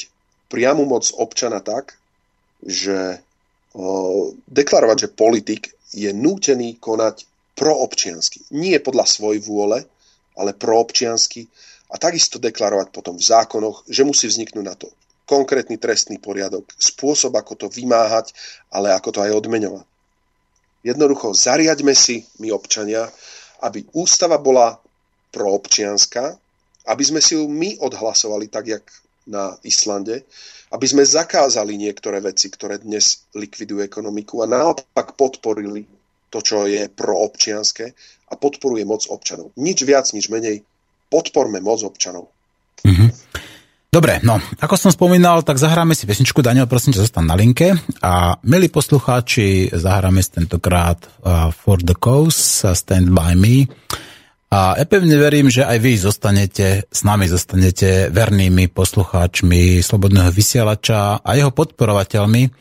priamu 0.53 0.85
moc 0.85 1.09
občana 1.17 1.65
tak, 1.65 1.97
že 2.61 3.23
deklarovať, 4.51 4.97
že 4.99 5.15
politik 5.17 5.63
je 5.97 6.13
nútený 6.13 6.77
konať 6.77 7.25
proobčiansky. 7.57 8.45
Nie 8.53 8.83
podľa 8.85 9.09
svojej 9.09 9.41
vôle, 9.41 9.89
ale 10.37 10.53
proobčiansky. 10.53 11.49
A 11.89 11.97
takisto 11.97 12.37
deklarovať 12.37 12.93
potom 12.93 13.17
v 13.17 13.25
zákonoch, 13.25 13.87
že 13.89 14.05
musí 14.05 14.29
vzniknúť 14.29 14.65
na 14.67 14.75
to 14.77 14.91
konkrétny 15.27 15.79
trestný 15.79 16.19
poriadok, 16.23 16.71
spôsob, 16.79 17.35
ako 17.35 17.55
to 17.55 17.67
vymáhať, 17.71 18.31
ale 18.71 18.93
ako 18.93 19.17
to 19.17 19.21
aj 19.23 19.33
odmeňovať. 19.35 19.87
Jednoducho 20.87 21.35
zariaďme 21.35 21.91
si, 21.99 22.23
my 22.39 22.55
občania, 22.55 23.11
aby 23.67 23.83
ústava 23.99 24.39
bola 24.39 24.79
proobčianská, 25.35 26.39
aby 26.87 27.03
sme 27.03 27.19
si 27.19 27.35
ju 27.35 27.51
my 27.51 27.83
odhlasovali 27.83 28.47
tak, 28.47 28.71
jak 28.71 28.85
na 29.27 29.59
Islande, 29.67 30.23
aby 30.71 30.87
sme 30.87 31.03
zakázali 31.03 31.75
niektoré 31.75 32.23
veci, 32.23 32.47
ktoré 32.47 32.79
dnes 32.79 33.27
likvidujú 33.35 33.83
ekonomiku 33.83 34.47
a 34.47 34.51
naopak 34.51 35.19
podporili 35.19 35.83
to, 36.31 36.39
čo 36.39 36.71
je 36.71 36.87
proobčianské 36.87 37.91
a 38.31 38.35
podporuje 38.39 38.87
moc 38.87 39.03
občanov. 39.11 39.51
Nič 39.59 39.83
viac, 39.83 40.07
nič 40.15 40.31
menej. 40.31 40.63
Podporme 41.11 41.59
moc 41.59 41.83
občanov. 41.83 42.31
Mm-hmm. 42.87 43.11
Dobre, 43.97 44.21
no, 44.21 44.37
ako 44.61 44.77
som 44.77 44.93
spomínal, 44.93 45.41
tak 45.41 45.57
zahráme 45.57 45.97
si 45.97 46.05
pesničku. 46.05 46.45
Daniel, 46.45 46.69
prosím 46.69 46.93
ťa, 46.93 47.09
zostan 47.09 47.25
na 47.25 47.33
linke. 47.33 47.73
A 48.05 48.37
milí 48.45 48.69
poslucháči, 48.69 49.73
zahráme 49.73 50.21
si 50.21 50.37
tentokrát 50.37 51.01
uh, 51.25 51.49
For 51.49 51.81
the 51.81 51.97
Cause, 51.97 52.69
Stand 52.77 53.09
By 53.09 53.33
Me. 53.33 53.65
A 54.53 54.77
ja 54.77 54.85
pevne 54.85 55.17
verím, 55.17 55.49
že 55.49 55.65
aj 55.65 55.81
vy 55.81 55.97
zostanete, 55.97 56.85
s 56.93 57.01
nami 57.09 57.25
zostanete 57.25 58.13
vernými 58.13 58.69
poslucháčmi 58.69 59.81
Slobodného 59.81 60.29
vysielača 60.29 61.25
a 61.25 61.31
jeho 61.33 61.57
podporovateľmi, 61.57 62.53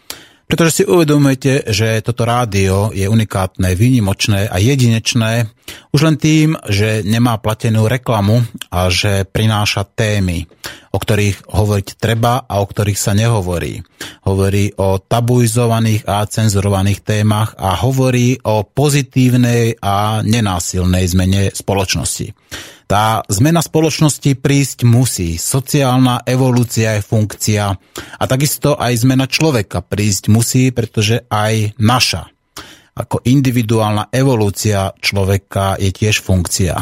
pretože 0.45 0.81
si 0.81 0.83
uvedomujete, 0.85 1.73
že 1.73 2.01
toto 2.05 2.21
rádio 2.21 2.93
je 2.93 3.09
unikátne, 3.09 3.73
výnimočné 3.73 4.45
a 4.45 4.61
jedinečné 4.61 5.49
už 5.89 6.01
len 6.05 6.17
tým, 6.21 6.53
že 6.69 7.01
nemá 7.01 7.41
platenú 7.41 7.89
reklamu 7.89 8.45
a 8.69 8.85
že 8.93 9.25
prináša 9.25 9.89
témy, 9.89 10.45
o 10.93 10.97
ktorých 11.01 11.49
hovoriť 11.49 11.87
treba 11.97 12.45
a 12.45 12.61
o 12.61 12.65
ktorých 12.69 12.99
sa 12.99 13.17
nehovorí. 13.17 13.81
Hovorí 14.29 14.69
o 14.77 15.01
tabuizovaných 15.01 16.05
a 16.05 16.29
cenzurovaných 16.29 17.01
témach 17.01 17.57
a 17.57 17.73
hovorí 17.81 18.37
o 18.45 18.61
pozitívnej 18.61 19.81
a 19.81 20.21
nenásilnej 20.21 21.05
zmene 21.09 21.43
spoločnosti. 21.49 22.29
Tá 22.85 23.25
zmena 23.25 23.65
spoločnosti 23.65 24.37
prísť 24.37 24.85
musí. 24.85 25.41
Sociálna 25.41 26.21
evolúcia 26.21 26.97
je 26.97 27.01
funkcia 27.01 27.65
a 28.21 28.23
takisto 28.29 28.77
aj 28.77 28.93
zmena 29.01 29.25
človeka 29.25 29.81
prísť 29.81 30.29
musí, 30.29 30.69
pretože 30.69 31.25
aj 31.29 31.73
naša 31.81 32.29
ako 32.95 33.27
individuálna 33.27 34.07
evolúcia 34.07 34.95
človeka 35.03 35.75
je 35.75 35.91
tiež 35.91 36.23
funkcia. 36.23 36.79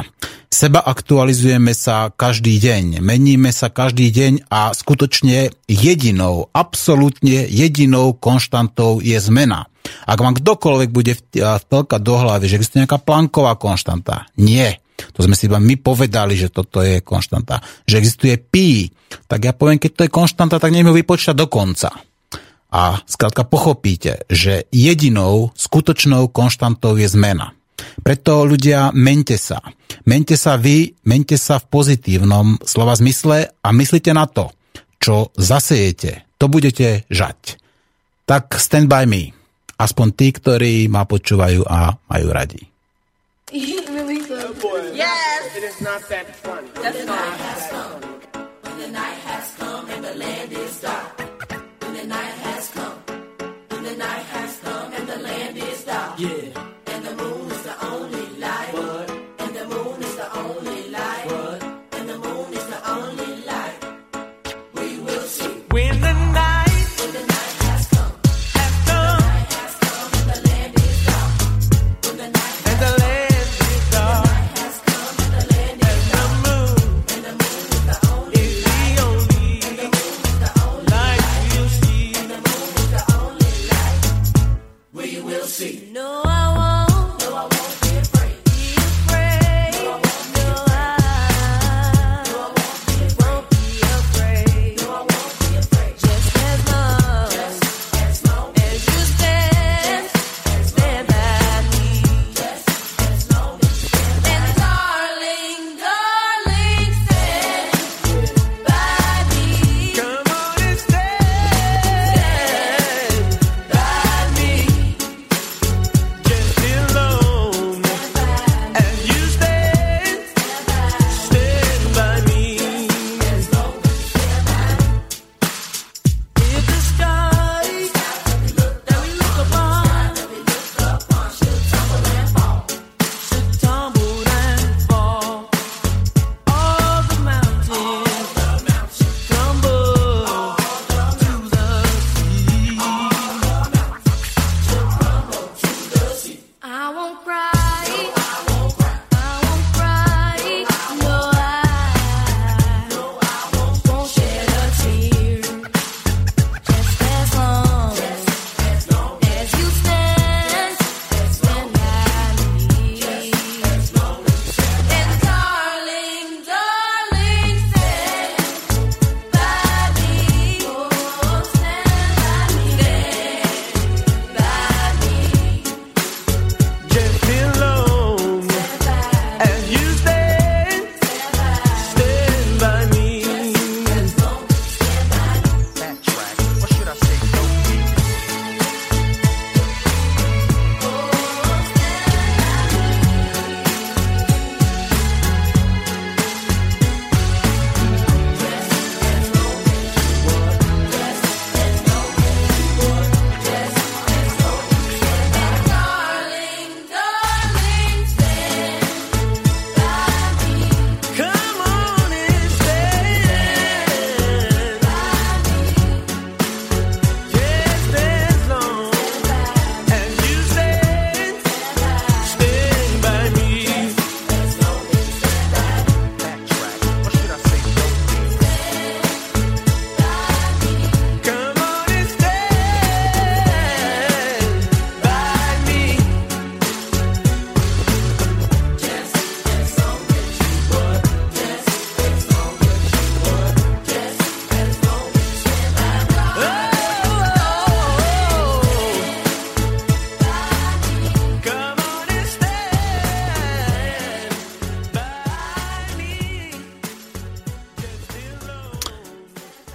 Seba 0.54 0.86
aktualizujeme 0.86 1.74
sa 1.74 2.14
každý 2.14 2.62
deň, 2.62 3.02
meníme 3.02 3.50
sa 3.50 3.74
každý 3.74 4.14
deň 4.14 4.46
a 4.54 4.70
skutočne 4.78 5.50
jedinou, 5.66 6.54
absolútne 6.54 7.50
jedinou 7.50 8.14
konštantou 8.14 9.02
je 9.02 9.18
zmena. 9.18 9.66
Ak 10.06 10.22
vám 10.22 10.38
kdokoľvek 10.38 10.90
bude 10.94 11.18
vtelkať 11.18 12.02
do 12.06 12.16
hlavy, 12.22 12.46
že 12.46 12.62
existuje 12.62 12.86
nejaká 12.86 13.02
planková 13.02 13.58
konštanta, 13.58 14.30
nie. 14.38 14.78
To 15.14 15.20
sme 15.26 15.34
si 15.34 15.50
iba 15.50 15.58
my 15.58 15.76
povedali, 15.78 16.38
že 16.38 16.54
toto 16.54 16.82
je 16.82 17.02
konštanta. 17.02 17.62
Že 17.90 18.00
existuje 18.00 18.36
pi. 18.38 18.90
Tak 19.26 19.40
ja 19.42 19.54
poviem, 19.54 19.82
keď 19.82 19.92
to 19.94 20.06
je 20.06 20.16
konštanta, 20.16 20.62
tak 20.62 20.74
nech 20.74 20.86
ho 20.86 20.94
vypočítať 20.94 21.36
do 21.38 21.48
konca. 21.50 21.90
A 22.74 22.98
skrátka 23.06 23.46
pochopíte, 23.46 24.26
že 24.30 24.66
jedinou 24.74 25.54
skutočnou 25.54 26.34
konštantou 26.34 26.98
je 26.98 27.06
zmena. 27.06 27.54
Preto 28.02 28.50
ľudia, 28.50 28.90
mente 28.98 29.38
sa. 29.38 29.62
Mente 30.10 30.34
sa 30.34 30.58
vy, 30.58 30.98
mente 31.06 31.38
sa 31.38 31.62
v 31.62 31.70
pozitívnom 31.70 32.58
slova 32.66 32.98
zmysle 32.98 33.54
a 33.62 33.70
myslite 33.70 34.10
na 34.10 34.26
to, 34.26 34.50
čo 34.98 35.30
zasejete, 35.38 36.26
to 36.42 36.50
budete 36.50 37.06
žať. 37.14 37.62
Tak 38.26 38.58
stand 38.58 38.90
by 38.90 39.06
me. 39.06 39.36
Aspoň 39.78 40.08
tí, 40.16 40.28
ktorí 40.32 40.88
ma 40.88 41.04
počúvajú 41.04 41.68
a 41.68 41.94
majú 42.10 42.28
radi. 42.32 42.62
not 45.84 46.08
that 46.08 46.36
funny. 46.38 46.70
That's 46.76 47.06
not. 47.06 47.23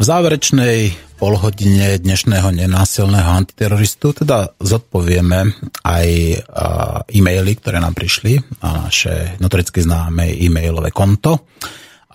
Záverečnej 0.09 0.97
polhodine 1.21 2.01
dnešného 2.01 2.49
nenásilného 2.57 3.29
antiteroristu 3.29 4.17
teda 4.17 4.57
zodpovieme 4.57 5.53
aj 5.85 6.09
e-maily, 7.13 7.53
ktoré 7.61 7.77
nám 7.77 7.93
prišli 7.93 8.41
na 8.65 8.89
naše 8.89 9.37
notoricky 9.37 9.85
známe 9.85 10.33
e-mailové 10.33 10.97
konto. 10.97 11.45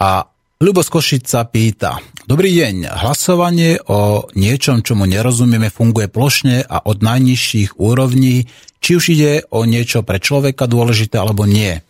A 0.01 0.25
Ľubo 0.57 0.81
Košica 0.81 1.45
pýta, 1.53 2.01
Dobrý 2.25 2.55
deň, 2.55 2.87
hlasovanie 3.03 3.77
o 3.85 4.31
niečom, 4.31 4.79
čomu 4.81 5.03
nerozumieme, 5.05 5.69
funguje 5.69 6.07
plošne 6.09 6.65
a 6.65 6.87
od 6.87 7.03
najnižších 7.03 7.77
úrovní, 7.77 8.47
či 8.81 8.89
už 8.95 9.03
ide 9.11 9.31
o 9.53 9.67
niečo 9.69 10.07
pre 10.07 10.23
človeka 10.23 10.65
dôležité 10.65 11.19
alebo 11.19 11.45
nie. 11.45 11.83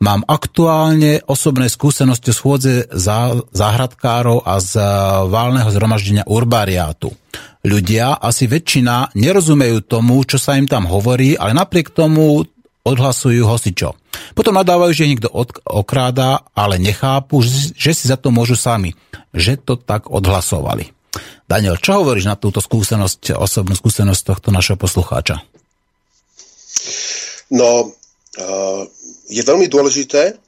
Mám 0.00 0.24
aktuálne 0.28 1.24
osobné 1.24 1.72
skúsenosti 1.72 2.32
schôdze 2.32 2.88
záhradkárov 3.52 4.44
a 4.44 4.60
z 4.60 4.80
válneho 5.28 5.68
zhromaždenia 5.72 6.24
urbariátu. 6.28 7.12
Ľudia, 7.66 8.22
asi 8.22 8.46
väčšina, 8.46 9.16
nerozumejú 9.18 9.82
tomu, 9.84 10.22
čo 10.22 10.38
sa 10.38 10.54
im 10.54 10.70
tam 10.70 10.86
hovorí, 10.86 11.34
ale 11.34 11.50
napriek 11.50 11.90
tomu 11.90 12.46
odhlasujú 12.86 13.42
hosičo. 13.42 13.98
Potom 14.38 14.54
nadávajú, 14.54 14.92
že 14.94 15.10
niekto 15.10 15.28
okráda, 15.66 16.46
ale 16.54 16.78
nechápu, 16.78 17.42
že 17.74 17.90
si 17.90 18.06
za 18.06 18.14
to 18.14 18.30
môžu 18.30 18.54
sami. 18.54 18.94
Že 19.34 19.52
to 19.58 19.74
tak 19.74 20.06
odhlasovali. 20.06 20.94
Daniel, 21.46 21.78
čo 21.78 22.02
hovoríš 22.02 22.30
na 22.30 22.38
túto 22.38 22.62
skúsenosť, 22.62 23.34
osobnú 23.34 23.74
skúsenosť 23.74 24.22
tohto 24.22 24.48
našeho 24.54 24.78
poslucháča? 24.78 25.42
No, 27.50 27.90
uh, 27.90 28.82
je 29.26 29.42
veľmi 29.42 29.66
dôležité, 29.66 30.38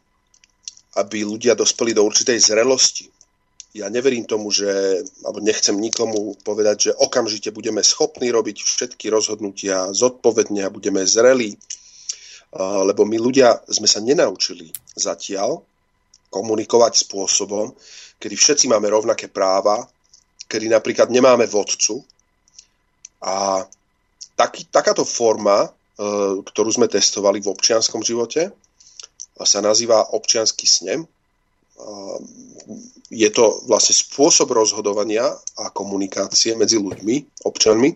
aby 0.99 1.27
ľudia 1.27 1.55
dospeli 1.55 1.95
do 1.95 2.03
určitej 2.07 2.39
zrelosti. 2.39 3.07
Ja 3.77 3.87
neverím 3.93 4.25
tomu, 4.25 4.49
že, 4.51 5.05
alebo 5.23 5.45
nechcem 5.45 5.77
nikomu 5.77 6.35
povedať, 6.43 6.91
že 6.91 6.97
okamžite 6.97 7.53
budeme 7.53 7.85
schopní 7.85 8.33
robiť 8.33 8.65
všetky 8.65 9.13
rozhodnutia 9.13 9.93
zodpovedne 9.93 10.67
a 10.67 10.73
budeme 10.73 11.05
zrelí, 11.05 11.55
lebo 12.59 13.05
my 13.05 13.21
ľudia 13.21 13.61
sme 13.69 13.85
sa 13.85 14.01
nenaučili 14.01 14.73
zatiaľ 14.97 15.61
komunikovať 16.33 17.07
spôsobom, 17.07 17.77
kedy 18.17 18.35
všetci 18.35 18.67
máme 18.73 18.89
rovnaké 18.89 19.29
práva, 19.29 19.85
kedy 20.49 20.73
napríklad 20.73 21.13
nemáme 21.13 21.45
vodcu. 21.45 22.01
A 23.21 23.63
taký, 24.35 24.65
takáto 24.73 25.05
forma 25.05 25.69
E, 25.99 26.07
ktorú 26.47 26.71
sme 26.71 26.87
testovali 26.87 27.43
v 27.43 27.51
občianskom 27.51 28.07
živote. 28.07 28.55
Sa 29.45 29.63
nazýva 29.63 30.15
občiansky 30.15 30.67
snem. 30.67 31.05
E, 31.05 31.09
je 33.13 33.29
to 33.31 33.63
vlastne 33.71 33.95
spôsob 33.95 34.51
rozhodovania 34.51 35.27
a 35.59 35.71
komunikácie 35.71 36.59
medzi 36.59 36.79
ľuďmi, 36.79 37.47
občanmi, 37.47 37.91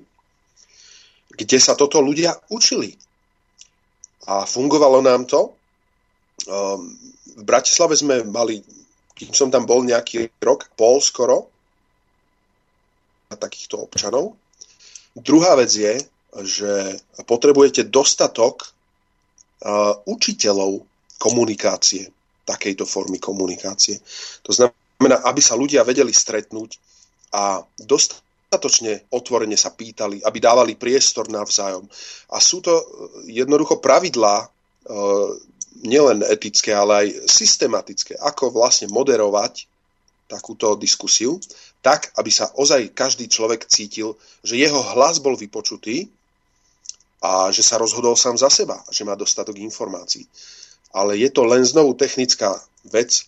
kde 1.32 1.59
sa 1.59 1.74
toto 1.74 1.98
ľudia 1.98 2.36
učili. 2.52 2.94
A 4.31 4.47
fungovalo 4.47 5.02
nám 5.02 5.27
to. 5.27 5.40
E, 5.48 5.51
v 7.32 7.43
Bratislave 7.43 7.98
sme 7.98 8.23
mali, 8.28 8.62
kým 9.16 9.32
som 9.32 9.48
tam 9.51 9.66
bol 9.66 9.82
nejaký 9.82 10.31
rok, 10.43 10.70
pol 10.77 11.01
skoro, 11.02 11.52
takýchto 13.36 13.81
občanov. 13.81 14.36
Druhá 15.16 15.56
vec 15.56 15.73
je, 15.73 16.01
že 16.40 16.97
potrebujete 17.28 17.93
dostatok 17.93 18.64
uh, 18.64 20.01
učiteľov 20.09 20.89
komunikácie, 21.22 22.10
takejto 22.42 22.82
formy 22.82 23.22
komunikácie. 23.22 24.02
To 24.42 24.50
znamená, 24.50 25.22
aby 25.30 25.38
sa 25.38 25.54
ľudia 25.54 25.86
vedeli 25.86 26.10
stretnúť 26.10 26.74
a 27.30 27.62
dostatočne 27.78 29.06
otvorene 29.14 29.54
sa 29.54 29.70
pýtali, 29.70 30.26
aby 30.26 30.38
dávali 30.42 30.74
priestor 30.74 31.30
navzájom. 31.30 31.86
A 32.34 32.42
sú 32.42 32.58
to 32.58 32.74
jednoducho 33.30 33.78
pravidlá, 33.78 34.50
uh, 34.50 35.30
nielen 35.82 36.26
etické, 36.26 36.74
ale 36.74 36.92
aj 37.06 37.08
systematické, 37.30 38.18
ako 38.18 38.54
vlastne 38.54 38.90
moderovať 38.90 39.70
takúto 40.30 40.78
diskusiu, 40.78 41.42
tak, 41.84 42.14
aby 42.16 42.30
sa 42.30 42.48
ozaj 42.56 42.94
každý 42.94 43.28
človek 43.28 43.68
cítil, 43.68 44.16
že 44.40 44.56
jeho 44.56 44.80
hlas 44.94 45.18
bol 45.18 45.36
vypočutý 45.36 46.08
a 47.20 47.52
že 47.52 47.60
sa 47.60 47.76
rozhodol 47.76 48.16
sám 48.16 48.38
za 48.38 48.48
seba, 48.48 48.80
že 48.88 49.04
má 49.04 49.12
dostatok 49.18 49.58
informácií. 49.60 50.24
Ale 50.93 51.16
je 51.16 51.28
to 51.32 51.48
len 51.48 51.64
znovu 51.64 51.97
technická 51.97 52.60
vec, 52.89 53.24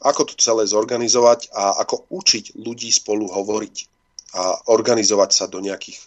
ako 0.00 0.32
to 0.32 0.34
celé 0.40 0.64
zorganizovať 0.64 1.52
a 1.52 1.80
ako 1.84 2.08
učiť 2.12 2.56
ľudí 2.60 2.88
spolu 2.92 3.28
hovoriť 3.28 3.76
a 4.34 4.42
organizovať 4.72 5.30
sa 5.30 5.44
do 5.46 5.62
nejakých 5.62 6.00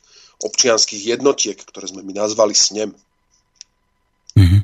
občianských 0.44 1.18
jednotiek, 1.18 1.58
ktoré 1.58 1.90
sme 1.90 2.04
my 2.04 2.14
nazvali 2.14 2.54
snem. 2.54 2.94
Mm-hmm. 4.38 4.62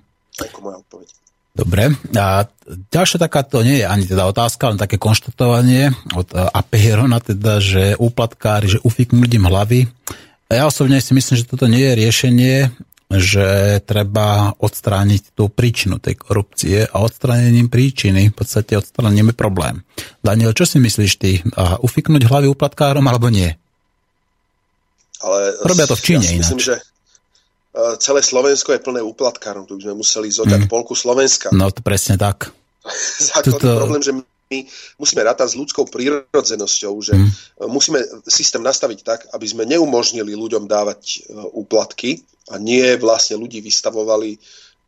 Ako 0.52 0.60
moja 0.62 0.78
odpoveď. 0.84 1.10
Dobre. 1.54 1.94
A 2.18 2.50
ďalšia 2.90 3.22
takáto 3.22 3.62
nie 3.62 3.82
je 3.82 3.86
ani 3.86 4.10
teda 4.10 4.26
otázka, 4.26 4.74
len 4.74 4.82
také 4.82 4.98
konštatovanie 4.98 5.94
od 6.18 6.34
Apierona, 6.34 7.22
teda, 7.22 7.62
že 7.62 7.94
úplatkári, 7.98 8.78
že 8.78 8.80
ufiknú 8.82 9.22
ľuďom 9.22 9.46
hlavy 9.50 9.86
ja 10.54 10.70
osobne 10.70 11.02
si 11.02 11.12
myslím, 11.18 11.36
že 11.40 11.50
toto 11.50 11.66
nie 11.66 11.82
je 11.82 11.98
riešenie, 11.98 12.56
že 13.12 13.80
treba 13.86 14.54
odstrániť 14.58 15.38
tú 15.38 15.52
príčinu 15.52 16.02
tej 16.02 16.18
korupcie 16.18 16.88
a 16.88 17.04
odstránením 17.04 17.70
príčiny 17.70 18.34
v 18.34 18.36
podstate 18.36 18.74
odstránime 18.80 19.38
problém. 19.38 19.86
Daniel, 20.24 20.56
čo 20.56 20.66
si 20.66 20.82
myslíš 20.82 21.14
ty? 21.22 21.44
A 21.54 21.78
ufiknúť 21.82 22.26
hlavy 22.26 22.48
úplatkárom 22.50 23.06
alebo 23.06 23.30
nie? 23.30 23.54
Ale 25.24 25.56
Robia 25.64 25.88
to 25.88 25.96
v 25.96 26.04
Číne 26.04 26.28
ja 26.28 26.42
myslím, 26.42 26.60
že 26.60 26.76
e, 26.80 26.84
celé 28.02 28.20
Slovensko 28.20 28.76
je 28.76 28.84
plné 28.84 29.00
úplatkárom. 29.00 29.64
Tu 29.64 29.80
by 29.80 29.88
sme 29.88 29.96
museli 30.04 30.28
zodať 30.28 30.68
mm. 30.68 30.70
polku 30.70 30.98
Slovenska. 30.98 31.48
No 31.56 31.72
to 31.72 31.80
presne 31.80 32.20
tak. 32.20 32.52
Základný 33.32 33.56
Tuto... 33.56 33.80
problém, 33.80 34.04
že 34.04 34.12
my 34.14 34.58
musíme 35.00 35.24
rátať 35.24 35.56
s 35.56 35.60
ľudskou 35.60 35.88
prírodzenosťou, 35.88 36.94
že 37.00 37.14
mm. 37.16 37.30
musíme 37.72 38.04
systém 38.28 38.60
nastaviť 38.60 39.00
tak, 39.06 39.20
aby 39.32 39.46
sme 39.48 39.64
neumožnili 39.64 40.36
ľuďom 40.36 40.68
dávať 40.68 41.02
e, 41.24 41.40
úplatky 41.56 42.33
a 42.52 42.60
nie 42.60 42.84
vlastne 43.00 43.40
ľudí 43.40 43.64
vystavovali 43.64 44.36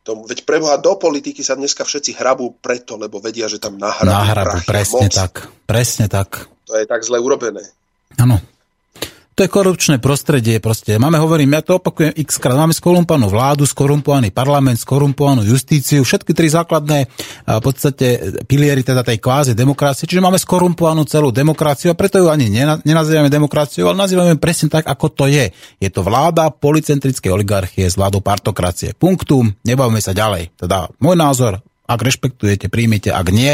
tomu. 0.06 0.28
Veď 0.28 0.46
preboha 0.46 0.76
do 0.78 0.94
politiky 0.94 1.40
sa 1.42 1.58
dneska 1.58 1.82
všetci 1.82 2.14
hrabú 2.14 2.54
preto, 2.62 2.94
lebo 2.94 3.18
vedia, 3.18 3.50
že 3.50 3.58
tam 3.58 3.80
nahrabú. 3.80 4.12
Nahrabú, 4.12 4.58
presne 4.62 5.08
moc. 5.08 5.14
tak. 5.14 5.32
Presne 5.66 6.06
tak. 6.06 6.46
To 6.70 6.78
je 6.78 6.86
tak 6.86 7.02
zle 7.02 7.18
urobené. 7.18 7.62
Áno. 8.20 8.38
To 9.36 9.44
je 9.44 9.52
korupčné 9.52 10.00
prostredie 10.00 10.64
proste. 10.64 10.96
Máme, 10.96 11.20
hovorím, 11.20 11.52
ja 11.52 11.60
to 11.60 11.76
opakujem 11.76 12.08
x 12.24 12.40
krát, 12.40 12.56
máme 12.56 12.72
skorumpovanú 12.72 13.28
vládu, 13.28 13.68
skorumpovaný 13.68 14.32
parlament, 14.32 14.80
skorumpovanú 14.80 15.44
justíciu, 15.44 16.08
všetky 16.08 16.32
tri 16.32 16.48
základné 16.48 17.04
v 17.44 17.60
podstate 17.60 18.40
piliery 18.48 18.80
teda 18.80 19.04
tej 19.04 19.20
kvázi 19.20 19.52
demokracie, 19.52 20.08
čiže 20.08 20.24
máme 20.24 20.40
skorumpovanú 20.40 21.04
celú 21.04 21.36
demokraciu 21.36 21.92
a 21.92 21.98
preto 22.00 22.16
ju 22.16 22.32
ani 22.32 22.48
nenazývame 22.80 23.28
demokraciou, 23.28 23.92
ale 23.92 24.08
nazývame 24.08 24.40
presne 24.40 24.72
tak, 24.72 24.88
ako 24.88 25.12
to 25.12 25.28
je. 25.28 25.52
Je 25.84 25.90
to 25.92 26.00
vláda 26.00 26.48
policentrickej 26.48 27.28
oligarchie 27.28 27.84
s 27.84 28.00
vládou 28.00 28.24
partokracie. 28.24 28.96
Punktum, 28.96 29.52
nebavíme 29.68 30.00
sa 30.00 30.16
ďalej. 30.16 30.56
Teda 30.56 30.88
môj 30.96 31.12
názor, 31.12 31.60
ak 31.84 32.00
rešpektujete, 32.00 32.72
príjmite, 32.72 33.12
ak 33.12 33.28
nie, 33.36 33.52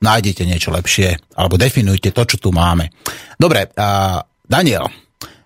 nájdete 0.00 0.48
niečo 0.48 0.72
lepšie, 0.72 1.36
alebo 1.36 1.60
definujte 1.60 2.08
to, 2.08 2.24
čo 2.24 2.40
tu 2.40 2.56
máme. 2.56 2.88
Dobre, 3.36 3.68
uh, 3.76 4.24
Daniel, 4.48 4.88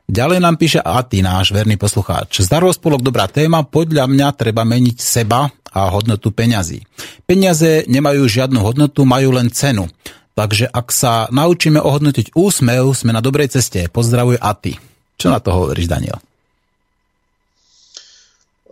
Ďalej 0.05 0.39
nám 0.45 0.61
píše 0.61 0.85
Ati, 0.85 1.25
náš 1.25 1.49
verný 1.49 1.81
poslucháč. 1.81 2.45
Zdarov 2.45 2.77
spolok, 2.77 3.01
dobrá 3.01 3.25
téma, 3.25 3.65
podľa 3.65 4.05
mňa 4.05 4.37
treba 4.37 4.61
meniť 4.61 5.01
seba 5.01 5.49
a 5.49 5.81
hodnotu 5.89 6.29
peňazí. 6.29 6.85
Peniaze 7.25 7.89
nemajú 7.89 8.29
žiadnu 8.29 8.61
hodnotu, 8.61 9.09
majú 9.09 9.33
len 9.33 9.49
cenu. 9.49 9.89
Takže 10.37 10.69
ak 10.69 10.93
sa 10.93 11.25
naučíme 11.33 11.81
ohodnotiť 11.81 12.37
úsmev, 12.37 12.93
sme 12.93 13.17
na 13.17 13.25
dobrej 13.25 13.57
ceste. 13.57 13.89
Pozdravuje 13.89 14.37
Ati. 14.37 14.77
Čo 15.17 15.33
na 15.33 15.41
to 15.41 15.57
hovoríš, 15.57 15.89
Daniel? 15.89 16.21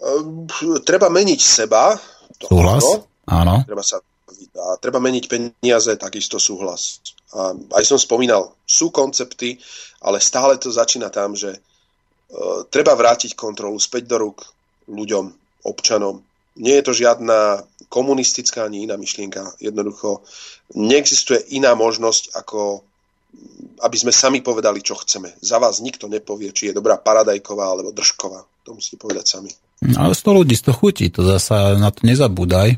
Ehm, 0.02 0.44
treba 0.84 1.08
meniť 1.08 1.40
seba. 1.40 1.96
Súhlas? 2.44 2.84
Áno. 3.24 3.64
Treba 3.64 3.80
sa 3.80 4.02
a 4.52 4.76
treba 4.76 5.00
meniť 5.00 5.24
peniaze, 5.26 5.92
takisto 5.96 6.36
súhlas. 6.36 7.00
A 7.32 7.56
aj 7.80 7.84
som 7.88 7.96
spomínal, 7.96 8.52
sú 8.68 8.92
koncepty, 8.92 9.56
ale 10.02 10.18
stále 10.18 10.58
to 10.58 10.74
začína 10.74 11.08
tam, 11.08 11.38
že 11.38 11.54
uh, 11.54 12.66
treba 12.68 12.98
vrátiť 12.98 13.38
kontrolu 13.38 13.78
späť 13.78 14.10
do 14.10 14.16
rúk 14.28 14.44
ľuďom, 14.90 15.30
občanom. 15.64 16.20
Nie 16.58 16.82
je 16.82 16.84
to 16.84 16.92
žiadna 16.92 17.64
komunistická 17.88 18.68
ani 18.68 18.84
iná 18.84 18.98
myšlienka. 19.00 19.56
Jednoducho 19.62 20.26
neexistuje 20.76 21.56
iná 21.56 21.72
možnosť, 21.72 22.36
ako 22.36 22.84
aby 23.82 23.96
sme 23.96 24.12
sami 24.12 24.44
povedali, 24.44 24.84
čo 24.84 24.92
chceme. 25.00 25.32
Za 25.40 25.56
vás 25.56 25.80
nikto 25.80 26.04
nepovie, 26.04 26.52
či 26.52 26.68
je 26.68 26.76
dobrá 26.76 27.00
paradajková 27.00 27.72
alebo 27.72 27.90
držková. 27.90 28.44
To 28.68 28.76
musíte 28.76 29.00
povedať 29.00 29.24
sami. 29.24 29.50
Ale 29.96 30.14
100 30.14 30.38
ľudí, 30.38 30.54
100 30.54 30.78
chutí, 30.78 31.08
to 31.08 31.24
zasa 31.24 31.74
na 31.80 31.88
to 31.90 32.04
nezabúdaj. 32.04 32.76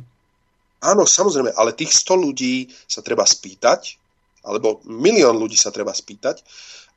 Áno, 0.84 1.02
samozrejme, 1.05 1.52
ale 1.59 1.76
tých 1.76 1.92
100 1.92 2.24
ľudí 2.24 2.70
sa 2.86 3.02
treba 3.02 3.26
spýtať 3.26 4.01
alebo 4.44 4.84
milión 4.84 5.40
ľudí 5.40 5.56
sa 5.56 5.72
treba 5.72 5.96
spýtať 5.96 6.44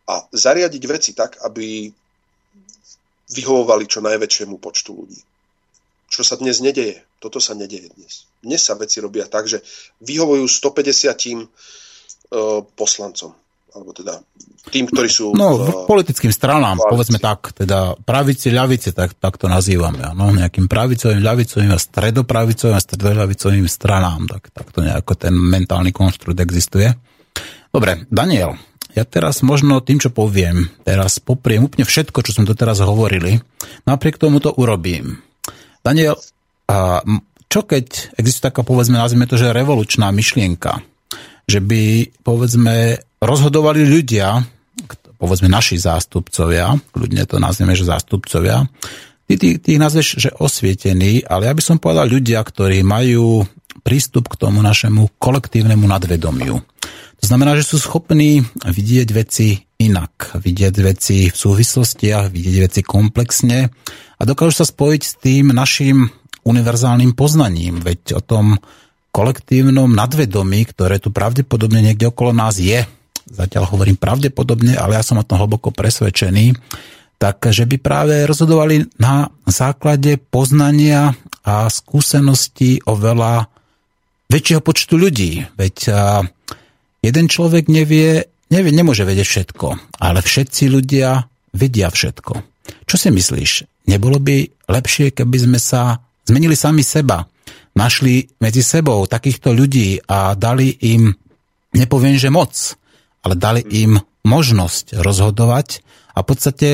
a 0.07 0.23
zariadiť 0.31 0.83
veci 0.87 1.11
tak, 1.11 1.43
aby 1.43 1.91
vyhovovali 3.27 3.85
čo 3.85 3.99
najväčšiemu 3.99 4.55
počtu 4.55 4.91
ľudí. 4.95 5.19
Čo 6.07 6.23
sa 6.23 6.39
dnes 6.39 6.63
nedeje. 6.63 7.03
Toto 7.19 7.43
sa 7.43 7.51
nedeje 7.51 7.91
dnes. 7.91 8.23
Dnes 8.39 8.63
sa 8.63 8.79
veci 8.79 9.03
robia 9.03 9.27
tak, 9.27 9.51
že 9.51 9.59
vyhovujú 9.99 10.47
150 10.47 11.43
uh, 11.43 12.63
poslancom 12.63 13.35
alebo 13.77 13.93
teda 13.93 14.17
tým, 14.73 14.89
ktorí 14.89 15.05
sú... 15.05 15.37
No, 15.37 15.53
uh, 15.53 15.85
politickým 15.85 16.33
stranám, 16.33 16.81
koalícii. 16.81 16.91
povedzme 16.91 17.19
tak, 17.21 17.53
teda 17.53 17.93
pravici, 18.01 18.49
ľavici, 18.49 18.89
tak, 18.91 19.15
tak 19.21 19.37
to 19.37 19.45
nazývame, 19.45 20.01
no, 20.17 20.33
nejakým 20.33 20.65
pravicovým, 20.65 21.21
ľavicovým 21.21 21.71
a 21.71 21.79
stredopravicovým 21.79 22.75
a 22.75 22.81
stredoľavicovým 22.81 23.67
stranám, 23.69 24.25
tak, 24.27 24.49
tak 24.49 24.67
to 24.73 24.81
nejako 24.81 25.13
ten 25.15 25.31
mentálny 25.37 25.93
konštrukt 25.93 26.41
existuje. 26.41 26.89
Dobre, 27.69 28.09
Daniel, 28.09 28.57
ja 28.97 29.05
teraz 29.05 29.45
možno 29.45 29.77
tým, 29.77 30.01
čo 30.01 30.09
poviem, 30.09 30.73
teraz 30.81 31.21
popriem 31.21 31.69
úplne 31.69 31.85
všetko, 31.85 32.25
čo 32.25 32.33
sme 32.33 32.49
doteraz 32.49 32.81
hovorili, 32.81 33.37
napriek 33.85 34.17
tomu 34.17 34.41
to 34.41 34.49
urobím. 34.57 35.21
Daniel, 35.85 36.17
a 36.65 37.05
čo 37.45 37.61
keď 37.61 38.17
existuje 38.17 38.49
taká, 38.49 38.65
povedzme, 38.65 38.97
nazvime 38.97 39.29
to, 39.29 39.37
že 39.37 39.53
revolučná 39.53 40.09
myšlienka, 40.09 40.81
že 41.45 41.61
by, 41.61 42.09
povedzme, 42.25 42.99
rozhodovali 43.21 43.85
ľudia, 43.85 44.41
povedzme 45.21 45.45
naši 45.45 45.77
zástupcovia, 45.77 46.73
ľudne 46.97 47.23
to 47.29 47.37
nazveme, 47.37 47.77
že 47.77 47.85
zástupcovia, 47.85 48.65
ty, 49.29 49.37
ty, 49.37 49.61
ty 49.61 49.77
ich 49.77 49.81
nazveš, 49.81 50.17
že 50.17 50.29
osvietení, 50.41 51.21
ale 51.23 51.47
ja 51.47 51.53
by 51.53 51.61
som 51.61 51.77
povedal 51.77 52.09
ľudia, 52.09 52.41
ktorí 52.41 52.81
majú 52.81 53.45
prístup 53.85 54.27
k 54.27 54.41
tomu 54.41 54.59
našemu 54.59 55.21
kolektívnemu 55.21 55.85
nadvedomiu. 55.85 56.59
To 57.17 57.25
znamená, 57.25 57.57
že 57.57 57.65
sú 57.65 57.81
schopní 57.81 58.45
vidieť 58.61 59.09
veci 59.09 59.57
inak, 59.81 60.37
vidieť 60.37 60.75
veci 60.85 61.29
v 61.29 61.37
súvislostiach, 61.37 62.29
vidieť 62.29 62.55
veci 62.61 62.81
komplexne 62.85 63.69
a 64.17 64.21
dokážu 64.25 64.61
sa 64.61 64.65
spojiť 64.69 65.01
s 65.01 65.13
tým 65.17 65.49
našim 65.53 66.09
univerzálnym 66.45 67.17
poznaním, 67.17 67.81
veď 67.83 68.17
o 68.17 68.21
tom 68.23 68.57
kolektívnom 69.11 69.89
nadvedomí, 69.89 70.69
ktoré 70.69 71.01
tu 71.01 71.09
pravdepodobne 71.09 71.81
niekde 71.81 72.09
okolo 72.13 72.37
nás 72.37 72.61
je, 72.61 72.85
zatiaľ 73.27 73.65
hovorím 73.67 73.97
pravdepodobne, 73.97 74.77
ale 74.77 74.95
ja 74.95 75.03
som 75.03 75.19
o 75.19 75.25
tom 75.25 75.41
hlboko 75.41 75.73
presvedčený, 75.73 76.53
tak 77.17 77.49
že 77.49 77.65
by 77.65 77.81
práve 77.81 78.13
rozhodovali 78.29 78.93
na 79.01 79.33
základe 79.49 80.21
poznania 80.21 81.17
a 81.41 81.65
skúseností 81.65 82.85
oveľa 82.85 83.49
väčšieho 84.29 84.61
počtu 84.61 85.01
ľudí. 85.01 85.49
Veď 85.57 85.75
jeden 87.01 87.25
človek 87.29 87.69
nevie, 87.69 88.27
nevie, 88.49 88.71
nemôže 88.73 89.07
vedieť 89.07 89.27
všetko, 89.27 89.67
ale 90.01 90.19
všetci 90.21 90.63
ľudia 90.71 91.27
vedia 91.53 91.87
všetko. 91.89 92.33
Čo 92.87 92.95
si 92.95 93.07
myslíš? 93.11 93.51
Nebolo 93.87 94.19
by 94.19 94.67
lepšie, 94.67 95.15
keby 95.15 95.37
sme 95.47 95.59
sa 95.59 96.03
zmenili 96.27 96.55
sami 96.55 96.83
seba, 96.83 97.23
našli 97.77 98.27
medzi 98.43 98.65
sebou 98.65 99.05
takýchto 99.07 99.53
ľudí 99.53 100.01
a 100.09 100.35
dali 100.35 100.73
im, 100.91 101.13
nepoviem, 101.77 102.17
že 102.19 102.33
moc, 102.33 102.75
ale 103.23 103.37
dali 103.37 103.61
im 103.85 104.01
možnosť 104.27 104.99
rozhodovať 104.99 105.85
a 106.17 106.25
v 106.25 106.27
podstate 106.27 106.69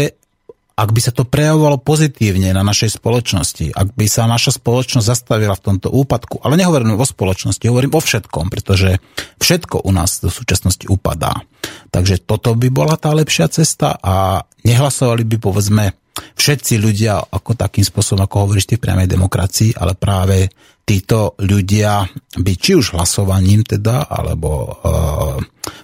ak 0.74 0.90
by 0.90 1.02
sa 1.02 1.14
to 1.14 1.22
prejavovalo 1.22 1.78
pozitívne 1.78 2.50
na 2.50 2.66
našej 2.66 2.98
spoločnosti, 2.98 3.78
ak 3.78 3.94
by 3.94 4.06
sa 4.10 4.26
naša 4.26 4.58
spoločnosť 4.58 5.06
zastavila 5.06 5.54
v 5.54 5.66
tomto 5.70 5.94
úpadku, 5.94 6.42
ale 6.42 6.58
nehovorím 6.58 6.98
o 6.98 7.06
spoločnosti, 7.06 7.62
hovorím 7.70 7.94
o 7.94 8.02
všetkom, 8.02 8.50
pretože 8.50 8.98
všetko 9.38 9.86
u 9.86 9.92
nás 9.94 10.18
do 10.18 10.34
súčasnosti 10.34 10.90
upadá. 10.90 11.46
Takže 11.94 12.26
toto 12.26 12.58
by 12.58 12.74
bola 12.74 12.98
tá 12.98 13.14
lepšia 13.14 13.54
cesta 13.54 14.02
a 14.02 14.46
nehlasovali 14.66 15.22
by 15.30 15.38
povedzme 15.38 15.94
všetci 16.14 16.78
ľudia 16.78 17.18
ako 17.18 17.58
takým 17.58 17.82
spôsobom, 17.82 18.22
ako 18.26 18.36
hovoríš 18.46 18.70
ty 18.70 18.76
priamej 18.78 19.10
demokracii, 19.10 19.74
ale 19.78 19.98
práve 19.98 20.50
títo 20.84 21.34
ľudia 21.40 22.06
by 22.38 22.54
či 22.60 22.76
už 22.76 22.94
hlasovaním 22.94 23.64
teda, 23.64 24.06
alebo 24.12 24.52
uh, 24.84 25.40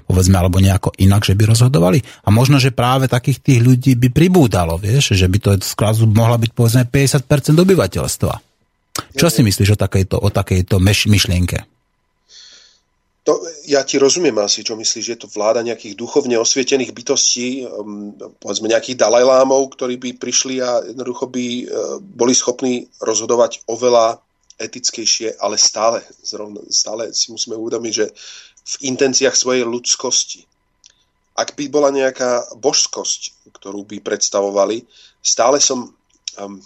povedzme, 0.05 0.35
alebo 0.35 0.59
nejako 0.59 0.93
inak, 0.99 1.23
že 1.23 1.33
by 1.39 1.55
rozhodovali. 1.55 2.03
A 2.27 2.29
možno, 2.29 2.59
že 2.59 2.75
práve 2.75 3.07
takých 3.07 3.39
tých 3.41 3.59
ľudí 3.63 3.95
by 3.95 4.11
pribúdalo, 4.11 4.75
vieš, 4.75 5.15
že 5.15 5.25
by 5.25 5.37
to 5.39 5.49
skrázu 5.63 6.05
mohla 6.05 6.37
byť 6.37 6.51
povedzme 6.51 6.83
50% 6.85 7.55
obyvateľstva. 7.55 8.33
Čo 9.15 9.27
si 9.31 9.41
myslíš 9.41 9.73
o 9.73 9.77
takejto, 9.79 10.15
o 10.19 10.29
takejto 10.29 10.77
myšlienke? 10.83 11.78
To, 13.29 13.45
ja 13.69 13.85
ti 13.85 14.01
rozumiem 14.01 14.33
asi, 14.41 14.65
čo 14.65 14.73
myslíš, 14.73 15.05
je 15.05 15.19
to 15.21 15.29
vláda 15.29 15.61
nejakých 15.61 15.93
duchovne 15.93 16.33
osvietených 16.41 16.89
bytostí, 16.97 17.61
um, 17.61 18.17
povedzme 18.41 18.65
nejakých 18.65 18.97
dalajlámov, 18.97 19.69
ktorí 19.77 20.01
by 20.01 20.17
prišli 20.17 20.57
a 20.57 20.81
jednoducho 20.81 21.29
by 21.29 21.45
uh, 21.45 22.01
boli 22.01 22.33
schopní 22.33 22.89
rozhodovať 22.97 23.69
oveľa 23.69 24.17
etickejšie, 24.57 25.37
ale 25.37 25.61
stále, 25.61 26.01
zrovna, 26.25 26.65
stále 26.73 27.13
si 27.13 27.29
musíme 27.29 27.53
uvedomiť, 27.53 27.93
že 27.93 28.09
v 28.65 28.97
intenciách 28.97 29.37
svojej 29.37 29.61
ľudskosti. 29.61 30.49
Ak 31.37 31.53
by 31.53 31.69
bola 31.69 31.93
nejaká 31.93 32.57
božskosť, 32.57 33.53
ktorú 33.53 33.85
by 33.85 34.01
predstavovali, 34.01 34.89
stále 35.21 35.61
som 35.61 35.85
um, 35.85 36.57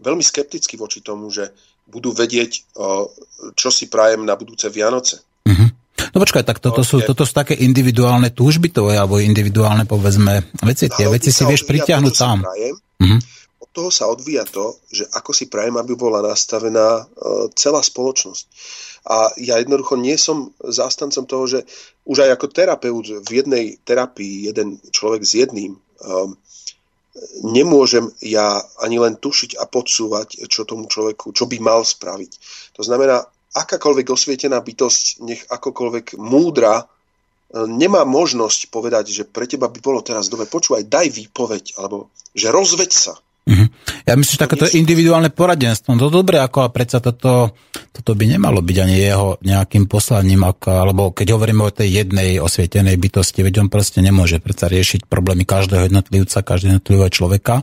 veľmi 0.00 0.24
skeptický 0.24 0.80
voči 0.80 1.04
tomu, 1.04 1.28
že 1.28 1.52
budú 1.84 2.16
vedieť, 2.16 2.72
uh, 2.80 3.04
čo 3.52 3.68
si 3.68 3.92
prajem 3.92 4.24
na 4.24 4.32
budúce 4.32 4.72
Vianoce. 4.72 5.20
Mm-hmm. 5.44 5.75
No 6.12 6.18
počkaj, 6.22 6.44
tak 6.46 6.58
toto, 6.62 6.84
sú, 6.84 7.02
toto 7.02 7.24
sú 7.24 7.32
také 7.32 7.56
individuálne 7.56 8.30
túžby 8.34 8.70
tvoje, 8.70 9.00
alebo 9.00 9.18
individuálne, 9.18 9.88
povedzme, 9.88 10.52
veci. 10.62 10.86
Tie 10.86 11.06
veci 11.08 11.32
si 11.32 11.42
vieš 11.48 11.64
pritiahnuť 11.64 12.14
sám. 12.14 12.38
Mm-hmm 13.00 13.20
toho 13.76 13.92
sa 13.92 14.08
odvíja 14.08 14.48
to, 14.48 14.72
že 14.88 15.04
ako 15.12 15.36
si 15.36 15.52
prajem, 15.52 15.76
aby 15.76 15.92
bola 16.00 16.24
nastavená 16.24 16.96
e, 16.96 17.52
celá 17.52 17.84
spoločnosť. 17.84 18.44
A 19.04 19.36
ja 19.36 19.60
jednoducho 19.60 20.00
nie 20.00 20.16
som 20.16 20.50
zástancom 20.64 21.28
toho, 21.28 21.44
že 21.44 21.60
už 22.08 22.24
aj 22.24 22.40
ako 22.40 22.46
terapeut 22.50 23.06
v 23.20 23.30
jednej 23.30 23.76
terapii, 23.84 24.48
jeden 24.48 24.80
človek 24.90 25.22
s 25.22 25.38
jedným, 25.38 25.78
um, 25.78 26.34
nemôžem 27.46 28.10
ja 28.18 28.58
ani 28.82 28.98
len 28.98 29.14
tušiť 29.14 29.62
a 29.62 29.64
podsúvať, 29.70 30.50
čo 30.50 30.66
tomu 30.66 30.90
človeku, 30.90 31.30
čo 31.30 31.46
by 31.46 31.62
mal 31.62 31.86
spraviť. 31.86 32.32
To 32.74 32.82
znamená, 32.82 33.22
akákoľvek 33.56 34.06
osvietená 34.12 34.60
bytosť, 34.60 35.04
nech 35.24 35.42
akokoľvek 35.48 36.20
múdra, 36.20 36.84
e, 36.84 36.84
nemá 37.64 38.04
možnosť 38.04 38.68
povedať, 38.68 39.08
že 39.10 39.24
pre 39.24 39.48
teba 39.48 39.72
by 39.72 39.80
bolo 39.80 40.04
teraz 40.04 40.28
dobre, 40.28 40.44
počúvaj, 40.44 40.84
daj 40.84 41.08
výpoveď, 41.16 41.80
alebo 41.80 42.12
že 42.36 42.52
rozveď 42.52 42.90
sa. 42.92 43.16
Uh-huh. 43.46 43.70
Ja 44.02 44.18
myslím, 44.18 44.34
že 44.34 44.42
takéto 44.42 44.66
individuálne 44.66 45.30
poradenstvo, 45.30 45.94
no 45.94 46.02
to 46.02 46.10
dobre, 46.10 46.42
ako 46.42 46.66
a 46.66 46.74
predsa 46.74 46.98
toto, 46.98 47.54
toto 47.94 48.12
by 48.18 48.26
nemalo 48.26 48.58
byť 48.58 48.76
ani 48.82 48.96
jeho 48.98 49.38
nejakým 49.38 49.86
poslaním, 49.86 50.42
ako, 50.42 50.66
alebo 50.66 51.02
keď 51.14 51.38
hovoríme 51.38 51.62
o 51.62 51.70
tej 51.70 52.02
jednej 52.02 52.42
osvietenej 52.42 52.98
bytosti, 52.98 53.46
veď 53.46 53.62
on 53.62 53.70
proste 53.70 54.02
nemôže 54.02 54.42
predsa 54.42 54.66
riešiť 54.66 55.06
problémy 55.06 55.46
každého 55.46 55.86
jednotlivca, 55.86 56.42
každého 56.42 56.74
jednotlivého 56.74 57.06
človeka, 57.06 57.62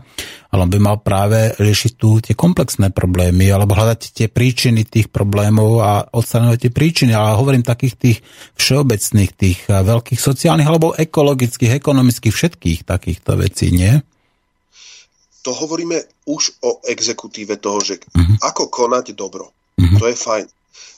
ale 0.55 0.60
on 0.64 0.72
by 0.72 0.80
mal 0.80 1.03
práve 1.03 1.51
riešiť 1.60 1.91
tu 1.99 2.23
tie 2.23 2.31
komplexné 2.31 2.95
problémy, 2.95 3.51
alebo 3.51 3.76
hľadať 3.76 4.15
tie 4.15 4.27
príčiny 4.31 4.88
tých 4.88 5.11
problémov 5.11 5.84
a 5.84 6.07
odstraňovať 6.15 6.64
tie 6.64 6.72
príčiny, 6.72 7.11
ale 7.11 7.35
hovorím 7.35 7.60
takých 7.60 7.99
tých 7.99 8.18
všeobecných, 8.55 9.31
tých 9.35 9.68
veľkých 9.68 10.19
sociálnych 10.19 10.69
alebo 10.72 10.95
ekologických, 10.95 11.76
ekonomických, 11.76 12.31
všetkých 12.31 12.80
takýchto 12.88 13.35
vecí, 13.35 13.76
nie? 13.76 13.99
To 15.44 15.52
hovoríme 15.52 15.99
už 16.26 16.64
o 16.64 16.80
exekutíve 16.88 17.60
toho, 17.60 17.84
že 17.84 17.99
uh-huh. 17.99 18.40
ako 18.48 18.72
konať 18.72 19.11
dobro. 19.11 19.52
Uh-huh. 19.52 19.99
To 19.99 20.07
je 20.07 20.15
fajn. 20.15 20.48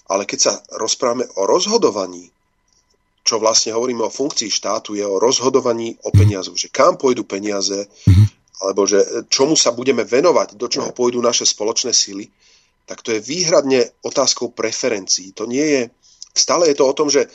Ale 0.05 0.29
keď 0.29 0.39
sa 0.39 0.53
rozprávame 0.77 1.25
o 1.41 1.49
rozhodovaní, 1.49 2.29
čo 3.25 3.41
vlastne 3.41 3.73
hovoríme 3.73 4.05
o 4.05 4.13
funkcii 4.13 4.53
štátu, 4.53 4.93
je 4.93 5.01
o 5.01 5.17
rozhodovaní 5.17 5.97
o 6.05 6.13
peniazoch, 6.13 6.53
že 6.53 6.69
kam 6.69 6.93
pôjdu 6.93 7.25
peniaze, 7.25 7.89
uh-huh. 7.89 8.25
alebo 8.61 8.85
že 8.85 9.01
čomu 9.33 9.57
sa 9.57 9.73
budeme 9.73 10.05
venovať, 10.05 10.53
do 10.53 10.69
čoho 10.69 10.93
pôjdu 10.93 11.25
naše 11.25 11.49
spoločné 11.49 11.89
sily, 11.89 12.29
tak 12.85 13.01
to 13.01 13.17
je 13.17 13.25
výhradne 13.25 13.81
otázkou 14.05 14.53
preferencií. 14.53 15.33
To 15.33 15.49
nie 15.49 15.65
je, 15.65 15.81
stále 16.37 16.69
je 16.69 16.77
to 16.77 16.85
o 16.85 16.93
tom, 16.93 17.09
že, 17.09 17.25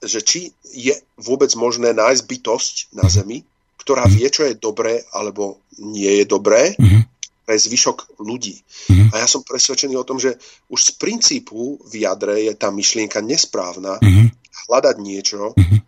že 0.00 0.24
či 0.24 0.48
je 0.72 0.96
vôbec 1.20 1.52
možné 1.60 1.92
nájsť 1.92 2.22
bytosť 2.24 2.74
na 2.96 3.04
Zemi, 3.12 3.44
ktorá 3.82 4.06
vie, 4.06 4.30
čo 4.30 4.46
je 4.46 4.54
dobré 4.54 5.02
alebo 5.10 5.66
nie 5.82 6.22
je 6.22 6.24
dobré 6.30 6.78
mm-hmm. 6.78 7.02
pre 7.42 7.56
zvyšok 7.58 8.22
ľudí. 8.22 8.62
Mm-hmm. 8.62 9.10
A 9.10 9.14
ja 9.18 9.26
som 9.26 9.42
presvedčený 9.42 9.98
o 9.98 10.06
tom, 10.06 10.22
že 10.22 10.38
už 10.70 10.78
z 10.78 10.90
princípu 10.94 11.82
v 11.82 12.06
jadre 12.06 12.46
je 12.46 12.54
tá 12.54 12.70
myšlienka 12.70 13.18
nesprávna 13.18 13.98
mm-hmm. 13.98 14.26
hľadať 14.70 14.96
niečo, 15.02 15.50
mm-hmm. 15.58 15.80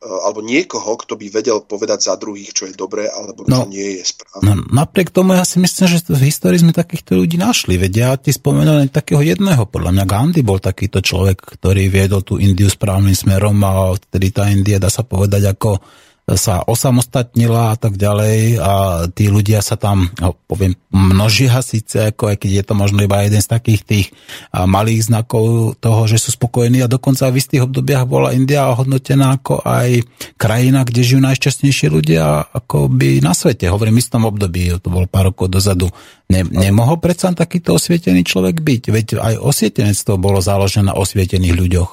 alebo 0.00 0.40
niekoho, 0.40 0.96
kto 0.96 1.18
by 1.18 1.26
vedel 1.28 1.60
povedať 1.66 2.06
za 2.06 2.14
druhých, 2.16 2.54
čo 2.54 2.64
je 2.70 2.78
dobré, 2.78 3.10
alebo 3.10 3.44
no, 3.44 3.52
čo 3.52 3.68
nie 3.68 4.00
je 4.00 4.04
správne. 4.06 4.46
No, 4.46 4.52
napriek 4.70 5.10
tomu 5.10 5.34
ja 5.34 5.44
si 5.44 5.58
myslím, 5.58 5.86
že 5.90 5.98
v 6.06 6.24
histórii 6.30 6.62
sme 6.62 6.72
takýchto 6.72 7.18
ľudí 7.18 7.36
našli. 7.36 7.76
Veď 7.76 7.92
ja 7.92 8.10
ti 8.16 8.32
spomenul 8.32 8.86
len 8.86 8.88
takého 8.88 9.20
jedného. 9.20 9.68
Podľa 9.68 9.90
mňa 9.92 10.04
Gandhi 10.06 10.40
bol 10.40 10.62
takýto 10.62 11.02
človek, 11.02 11.58
ktorý 11.58 11.90
viedol 11.90 12.22
tú 12.22 12.38
Indiu 12.38 12.70
správnym 12.70 13.12
smerom 13.12 13.58
a 13.66 13.92
vtedy 13.98 14.32
tá 14.32 14.48
India, 14.48 14.80
dá 14.80 14.88
sa 14.88 15.02
povedať, 15.02 15.52
ako 15.52 15.82
sa 16.36 16.62
osamostatnila 16.66 17.74
a 17.74 17.76
tak 17.78 17.98
ďalej 17.98 18.60
a 18.60 18.72
tí 19.10 19.26
ľudia 19.30 19.64
sa 19.64 19.74
tam, 19.74 20.10
no, 20.20 20.36
poviem, 20.46 20.78
množia 20.90 21.58
síce, 21.62 22.10
ako 22.10 22.34
aj 22.34 22.36
keď 22.42 22.50
je 22.50 22.64
to 22.66 22.74
možno 22.74 23.02
iba 23.02 23.22
jeden 23.22 23.42
z 23.42 23.48
takých 23.50 23.82
tých 23.86 24.06
malých 24.52 25.10
znakov 25.10 25.78
toho, 25.78 26.06
že 26.10 26.18
sú 26.20 26.34
spokojní 26.34 26.82
a 26.84 26.90
dokonca 26.90 27.30
v 27.30 27.40
istých 27.40 27.66
obdobiach 27.66 28.04
bola 28.06 28.34
India 28.34 28.68
hodnotená 28.70 29.40
ako 29.40 29.62
aj 29.62 30.04
krajina, 30.36 30.82
kde 30.82 31.00
žijú 31.06 31.20
najšťastnejšie 31.24 31.88
ľudia 31.90 32.50
ako 32.52 32.90
by 32.90 33.22
na 33.22 33.32
svete. 33.32 33.70
Hovorím 33.70 33.98
v 33.98 34.02
istom 34.02 34.26
období, 34.26 34.74
to 34.82 34.88
bolo 34.90 35.06
pár 35.08 35.30
rokov 35.30 35.50
dozadu. 35.50 35.90
Ne, 36.30 36.46
nemohol 36.46 37.02
predsa 37.02 37.34
takýto 37.34 37.74
osvietený 37.74 38.22
človek 38.22 38.62
byť? 38.62 38.82
Veď 38.90 39.06
aj 39.18 39.34
osvietenectvo 39.42 40.14
bolo 40.14 40.38
založené 40.38 40.90
na 40.90 40.94
osvietených 40.94 41.58
ľuďoch. 41.58 41.90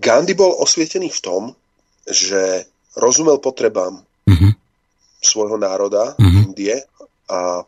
Gandhi 0.00 0.36
bol 0.36 0.52
osvietený 0.60 1.08
v 1.08 1.20
tom, 1.20 1.42
že 2.08 2.64
rozumel 2.98 3.38
potrebám 3.38 4.02
uh-huh. 4.02 4.52
svojho 5.22 5.54
národa, 5.54 6.18
uh-huh. 6.18 6.50
Indie, 6.50 6.74
a 7.30 7.62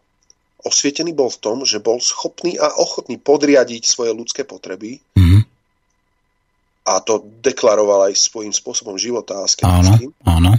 osvietený 0.66 1.14
bol 1.14 1.30
v 1.30 1.40
tom, 1.40 1.56
že 1.62 1.78
bol 1.78 2.02
schopný 2.02 2.58
a 2.58 2.74
ochotný 2.76 3.16
podriadiť 3.16 3.86
svoje 3.86 4.10
ľudské 4.10 4.42
potreby 4.42 4.98
uh-huh. 5.14 5.40
a 6.90 6.98
to 7.00 7.22
deklaroval 7.40 8.10
aj 8.10 8.18
svojím 8.18 8.52
spôsobom 8.52 8.98
života 8.98 9.40
a 9.40 9.48
skeptickým. 9.48 10.10
Áno, 10.26 10.50
áno. 10.50 10.52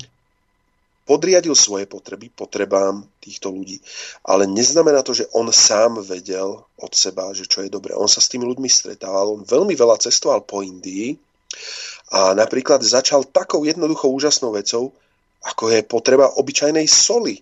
Podriadil 1.02 1.57
svoje 1.57 1.89
potreby 1.91 2.31
potrebám 2.31 3.03
týchto 3.19 3.52
ľudí. 3.52 3.84
Ale 4.23 4.48
neznamená 4.48 5.03
to, 5.03 5.11
že 5.11 5.27
on 5.35 5.49
sám 5.52 5.99
vedel 5.99 6.64
od 6.80 6.91
seba, 6.93 7.35
že 7.35 7.49
čo 7.49 7.65
je 7.65 7.73
dobré. 7.73 7.91
On 7.98 8.07
sa 8.07 8.23
s 8.23 8.31
tými 8.31 8.48
ľuďmi 8.48 8.69
stretával, 8.72 9.34
on 9.35 9.43
veľmi 9.43 9.76
veľa 9.76 9.99
cestoval 9.99 10.45
po 10.48 10.64
Indii 10.64 11.19
a 12.12 12.36
napríklad 12.36 12.84
začal 12.84 13.24
takou 13.24 13.64
jednoduchou 13.64 14.12
úžasnou 14.12 14.52
vecou, 14.52 14.92
ako 15.42 15.72
je 15.72 15.80
potreba 15.88 16.28
obyčajnej 16.36 16.86
soli. 16.86 17.40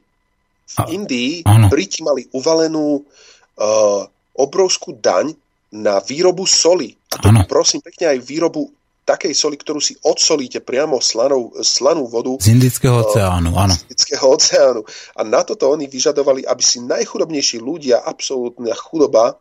V 0.69 0.77
Indii 0.93 1.41
áno. 1.49 1.73
Briti 1.73 2.05
mali 2.05 2.29
uvalenú 2.29 3.01
uh, 3.01 4.01
obrovskú 4.37 4.93
daň 4.93 5.33
na 5.73 5.97
výrobu 5.97 6.45
soli. 6.45 6.93
A 7.09 7.17
to 7.17 7.33
áno. 7.33 7.49
prosím 7.49 7.81
pekne 7.81 8.13
aj 8.13 8.21
výrobu 8.21 8.69
takej 9.09 9.33
soli, 9.33 9.57
ktorú 9.57 9.81
si 9.81 9.97
odsolíte 10.05 10.61
priamo 10.61 11.01
slanou, 11.01 11.49
slanú 11.65 12.05
vodu. 12.05 12.37
Z 12.37 12.53
Indického 12.53 12.93
uh, 12.93 13.01
oceánu, 13.09 13.57
áno. 13.57 13.73
Z 13.73 13.89
Indického 13.89 14.25
oceánu. 14.37 14.81
A 15.17 15.21
na 15.25 15.41
toto 15.41 15.65
oni 15.73 15.89
vyžadovali, 15.89 16.45
aby 16.45 16.61
si 16.61 16.85
najchudobnejší 16.85 17.57
ľudia, 17.57 18.05
absolútna 18.05 18.77
chudoba, 18.77 19.33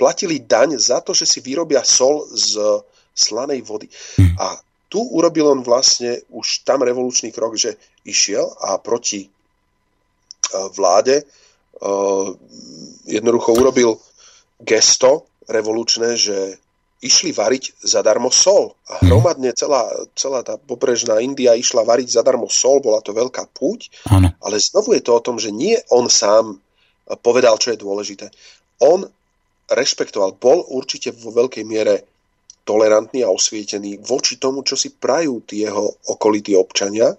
platili 0.00 0.40
daň 0.40 0.80
za 0.80 1.04
to, 1.04 1.12
že 1.12 1.28
si 1.28 1.44
vyrobia 1.44 1.84
sol 1.84 2.24
z 2.32 2.56
slanej 3.12 3.60
vody. 3.60 3.92
Hm. 4.16 4.40
A 4.40 4.56
tu 4.90 4.98
urobil 4.98 5.46
on 5.46 5.62
vlastne 5.62 6.18
už 6.34 6.66
tam 6.66 6.82
revolučný 6.82 7.30
krok, 7.30 7.54
že 7.54 7.78
išiel 8.02 8.42
a 8.58 8.82
proti 8.82 9.22
e, 9.22 9.28
vláde 10.74 11.22
e, 11.22 11.24
jednoducho 13.06 13.54
urobil 13.54 13.94
gesto 14.58 15.30
revolučné, 15.46 16.18
že 16.18 16.58
išli 17.00 17.32
variť 17.32 17.80
zadarmo 17.86 18.28
sol. 18.34 18.76
A 18.90 19.00
mhm. 19.00 19.06
hromadne 19.08 19.50
celá, 19.54 19.88
celá 20.18 20.42
tá 20.42 20.58
pobrežná 20.58 21.22
India 21.22 21.54
išla 21.54 21.86
variť 21.86 22.20
zadarmo 22.20 22.50
sol, 22.50 22.82
bola 22.82 22.98
to 23.00 23.14
veľká 23.14 23.46
púť, 23.54 23.88
ano. 24.10 24.34
ale 24.42 24.58
znovu 24.58 24.98
je 24.98 25.02
to 25.06 25.16
o 25.16 25.24
tom, 25.24 25.38
že 25.38 25.54
nie 25.54 25.78
on 25.94 26.10
sám 26.10 26.58
povedal, 27.22 27.58
čo 27.62 27.72
je 27.72 27.78
dôležité. 27.78 28.26
On 28.82 29.06
rešpektoval, 29.70 30.34
bol 30.38 30.66
určite 30.66 31.14
vo 31.14 31.30
veľkej 31.30 31.62
miere 31.62 32.09
tolerantný 32.70 33.26
a 33.26 33.34
osvietený 33.34 33.98
voči 34.06 34.38
tomu, 34.38 34.62
čo 34.62 34.78
si 34.78 34.94
prajú 34.94 35.42
tí 35.42 35.66
jeho 35.66 35.98
okolití 36.06 36.54
občania, 36.54 37.10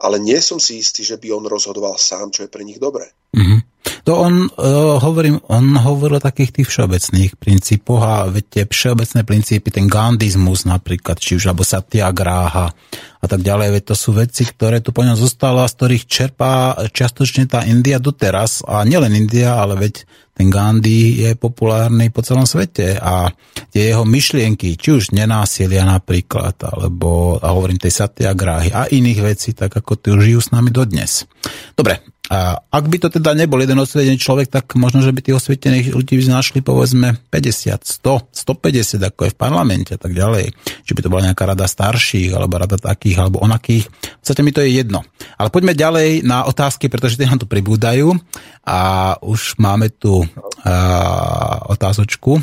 ale 0.00 0.16
nie 0.16 0.40
som 0.40 0.56
si 0.56 0.80
istý, 0.80 1.04
že 1.04 1.20
by 1.20 1.28
on 1.36 1.44
rozhodoval 1.44 2.00
sám, 2.00 2.32
čo 2.32 2.48
je 2.48 2.52
pre 2.52 2.64
nich 2.64 2.80
dobré. 2.80 3.12
Mm-hmm. 3.36 3.60
To 4.08 4.16
on, 4.16 4.48
uh, 4.48 4.96
hovorím, 4.96 5.44
on 5.52 5.76
hovoril 5.76 6.16
o 6.16 6.24
takých 6.24 6.56
tých 6.56 6.68
všeobecných 6.72 7.36
princípoch 7.36 8.00
a 8.00 8.24
veď 8.32 8.64
všeobecné 8.64 9.20
princípy, 9.28 9.68
ten 9.68 9.92
gandizmus 9.92 10.64
napríklad, 10.64 11.20
či 11.20 11.36
už 11.36 11.52
alebo 11.52 11.68
satyagraha 11.68 12.72
a 13.20 13.26
tak 13.28 13.44
ďalej, 13.44 13.76
veď 13.76 13.82
to 13.92 13.96
sú 13.96 14.16
veci, 14.16 14.48
ktoré 14.48 14.80
tu 14.80 14.96
po 14.96 15.04
ňom 15.04 15.20
zostalo 15.20 15.60
a 15.60 15.68
z 15.68 15.76
ktorých 15.76 16.04
čerpá 16.08 16.80
čiastočne 16.88 17.44
tá 17.44 17.68
India 17.68 18.00
doteraz 18.00 18.64
a 18.64 18.80
nielen 18.88 19.12
India, 19.12 19.60
ale 19.60 19.76
veď 19.76 20.08
ten 20.40 20.48
Gandhi 20.48 21.20
je 21.20 21.36
populárny 21.36 22.08
po 22.08 22.24
celom 22.24 22.48
svete 22.48 22.96
a 22.96 23.28
tie 23.68 23.92
jeho 23.92 24.08
myšlienky, 24.08 24.80
či 24.80 24.88
už 24.96 25.12
nenásilia 25.12 25.84
napríklad, 25.84 26.56
alebo 26.64 27.36
a 27.36 27.52
hovorím 27.52 27.76
tej 27.76 27.92
satyagrahy 27.92 28.72
a 28.72 28.88
iných 28.88 29.20
vecí, 29.20 29.52
tak 29.52 29.76
ako 29.76 30.00
tu 30.00 30.16
žijú 30.16 30.40
s 30.40 30.48
nami 30.48 30.72
dodnes. 30.72 31.28
Dobre, 31.76 32.19
a 32.30 32.62
ak 32.62 32.84
by 32.86 33.02
to 33.02 33.08
teda 33.10 33.34
nebol 33.34 33.58
jeden 33.58 33.74
osvietený 33.82 34.14
človek, 34.14 34.54
tak 34.54 34.78
možno, 34.78 35.02
že 35.02 35.10
by 35.10 35.18
tých 35.18 35.42
osvietených 35.42 35.90
ľudí 35.90 36.14
by 36.14 36.30
našli 36.30 36.62
povedzme 36.62 37.18
50, 37.26 37.82
100, 37.82 38.30
150, 38.30 39.02
ako 39.02 39.26
je 39.26 39.34
v 39.34 39.38
parlamente 39.38 39.90
a 39.90 39.98
tak 39.98 40.14
ďalej. 40.14 40.54
Či 40.86 40.92
by 40.94 41.00
to 41.02 41.10
bola 41.10 41.26
nejaká 41.26 41.42
rada 41.42 41.66
starších, 41.66 42.30
alebo 42.30 42.62
rada 42.62 42.78
takých, 42.78 43.18
alebo 43.18 43.42
onakých. 43.42 43.90
V 43.90 44.22
podstate 44.22 44.46
mi 44.46 44.54
to 44.54 44.62
je 44.62 44.78
jedno. 44.78 45.02
Ale 45.42 45.50
poďme 45.50 45.74
ďalej 45.74 46.22
na 46.22 46.46
otázky, 46.46 46.86
pretože 46.86 47.18
tie 47.18 47.26
nám 47.26 47.42
tu 47.42 47.50
pribúdajú 47.50 48.14
a 48.62 48.80
už 49.26 49.58
máme 49.58 49.90
tu 49.90 50.22
a, 50.22 51.66
otázočku. 51.66 52.38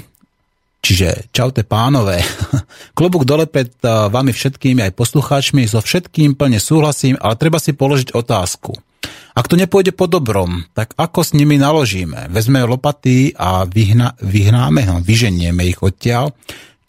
Čiže 0.84 1.32
čaute 1.32 1.64
pánové. 1.64 2.20
Klobúk 2.98 3.24
dole 3.24 3.48
pred 3.48 3.72
vami 3.88 4.36
všetkými 4.36 4.84
aj 4.84 5.00
poslucháčmi, 5.00 5.64
so 5.64 5.80
všetkým 5.80 6.36
plne 6.36 6.60
súhlasím, 6.60 7.16
ale 7.24 7.40
treba 7.40 7.56
si 7.56 7.72
položiť 7.72 8.12
otázku. 8.12 8.76
Ak 9.38 9.46
to 9.46 9.54
nepôjde 9.54 9.94
po 9.94 10.10
dobrom, 10.10 10.66
tak 10.74 10.98
ako 10.98 11.22
s 11.22 11.38
nimi 11.38 11.62
naložíme? 11.62 12.34
Vezme 12.34 12.66
lopaty 12.66 13.38
a 13.38 13.70
vyhna, 13.70 14.18
vyhnáme, 14.18 14.82
no, 14.90 14.98
vyženieme 14.98 15.62
ich 15.70 15.78
odtiaľ. 15.78 16.34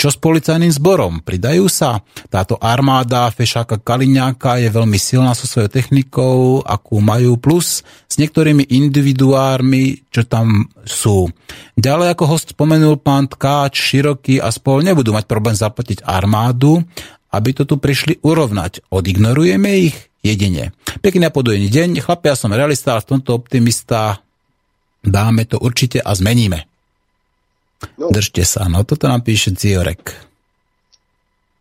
Čo 0.00 0.14
s 0.14 0.16
policajným 0.16 0.72
zborom? 0.72 1.20
Pridajú 1.20 1.68
sa? 1.68 2.00
Táto 2.32 2.56
armáda 2.56 3.28
Fešáka 3.28 3.82
Kaliňáka 3.84 4.64
je 4.64 4.72
veľmi 4.72 4.96
silná 4.96 5.36
so 5.36 5.44
svojou 5.44 5.68
technikou, 5.68 6.64
akú 6.64 7.04
majú, 7.04 7.36
plus 7.36 7.84
s 7.84 8.14
niektorými 8.16 8.64
individuármi, 8.64 10.08
čo 10.08 10.24
tam 10.24 10.72
sú. 10.88 11.28
Ďalej, 11.76 12.16
ako 12.16 12.24
host 12.32 12.56
spomenul 12.56 12.96
pán 12.96 13.28
Tkáč, 13.28 13.76
Široký 13.76 14.40
a 14.40 14.48
spol 14.48 14.88
nebudú 14.88 15.12
mať 15.12 15.28
problém 15.28 15.58
zaplatiť 15.58 16.00
armádu, 16.00 16.80
aby 17.28 17.52
to 17.52 17.68
tu 17.68 17.76
prišli 17.76 18.24
urovnať. 18.24 18.88
Odignorujeme 18.88 19.68
ich? 19.84 20.07
Jedine. 20.22 20.74
Pekný 21.00 21.28
a 21.28 21.32
deň, 21.32 22.02
chlapi, 22.02 22.28
ja 22.30 22.36
som 22.36 22.50
realista, 22.52 22.94
ale 22.94 23.04
v 23.04 23.10
tomto 23.16 23.34
optimista 23.34 24.18
dáme 25.02 25.46
to 25.46 25.62
určite 25.62 26.02
a 26.02 26.10
zmeníme. 26.14 26.66
No. 27.94 28.10
Držte 28.10 28.42
sa, 28.42 28.66
no 28.66 28.82
toto 28.82 29.06
nám 29.06 29.22
píše 29.22 29.54
Ziorek. 29.54 30.10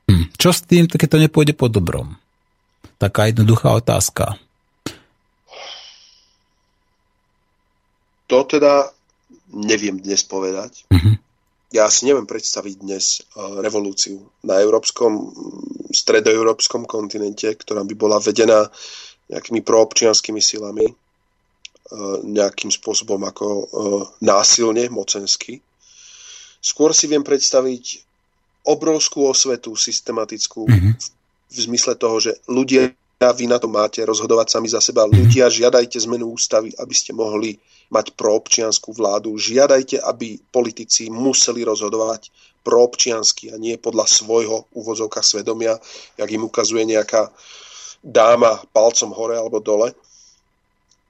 Hm. 0.09 0.33
Čo 0.33 0.49
s 0.49 0.65
tým, 0.65 0.89
keď 0.89 1.07
to 1.13 1.17
nepôjde 1.21 1.53
po 1.53 1.69
dobrom? 1.69 2.17
Taká 2.97 3.29
jednoduchá 3.29 3.77
otázka. 3.77 4.41
To 8.27 8.43
teda 8.43 8.91
neviem 9.53 10.01
dnes 10.01 10.25
povedať. 10.25 10.89
Uh-huh 10.89 11.21
ja 11.71 11.91
si 11.91 12.07
neviem 12.07 12.23
predstaviť 12.23 12.73
dnes 12.79 13.19
e, 13.19 13.43
revolúciu 13.59 14.23
na 14.43 14.63
európskom, 14.63 15.35
stredoeurópskom 15.91 16.83
kontinente, 16.83 17.47
ktorá 17.55 17.83
by 17.83 17.95
bola 17.95 18.17
vedená 18.19 18.67
nejakými 19.27 19.61
proobčianskými 19.63 20.39
silami, 20.39 20.87
e, 20.87 20.93
nejakým 22.23 22.71
spôsobom 22.71 23.19
ako 23.27 23.47
e, 23.47 23.65
násilne, 24.23 24.87
mocensky. 24.87 25.59
Skôr 26.63 26.91
si 26.95 27.07
viem 27.07 27.23
predstaviť 27.23 28.07
obrovskú 28.67 29.27
osvetu 29.27 29.75
systematickú 29.79 30.67
mm-hmm. 30.67 30.93
v, 30.99 31.05
v 31.47 31.57
zmysle 31.71 31.95
toho, 31.95 32.19
že 32.19 32.31
ľudia, 32.51 32.91
vy 33.19 33.45
na 33.47 33.57
to 33.59 33.71
máte 33.71 34.03
rozhodovať 34.03 34.47
sami 34.51 34.67
za 34.67 34.83
seba. 34.83 35.07
Ľudia, 35.07 35.47
žiadajte 35.47 35.95
zmenu 36.03 36.35
ústavy, 36.35 36.75
aby 36.75 36.93
ste 36.95 37.15
mohli 37.15 37.55
mať 37.87 38.19
proobčianskú 38.19 38.91
vládu. 38.91 39.39
Žiadajte, 39.39 40.03
aby 40.03 40.35
politici 40.51 41.07
museli 41.07 41.63
rozhodovať 41.63 42.27
proobčiansky 42.67 43.55
a 43.55 43.55
nie 43.55 43.79
podľa 43.79 44.03
svojho 44.11 44.67
úvodzovka 44.75 45.23
svedomia, 45.23 45.79
jak 46.19 46.27
im 46.27 46.43
ukazuje 46.43 46.83
nejaká 46.83 47.31
dáma 48.03 48.59
palcom 48.75 49.15
hore 49.15 49.39
alebo 49.39 49.63
dole. 49.63 49.95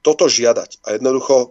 Toto 0.06 0.30
žiadať. 0.30 0.86
A 0.86 0.94
jednoducho, 0.94 1.50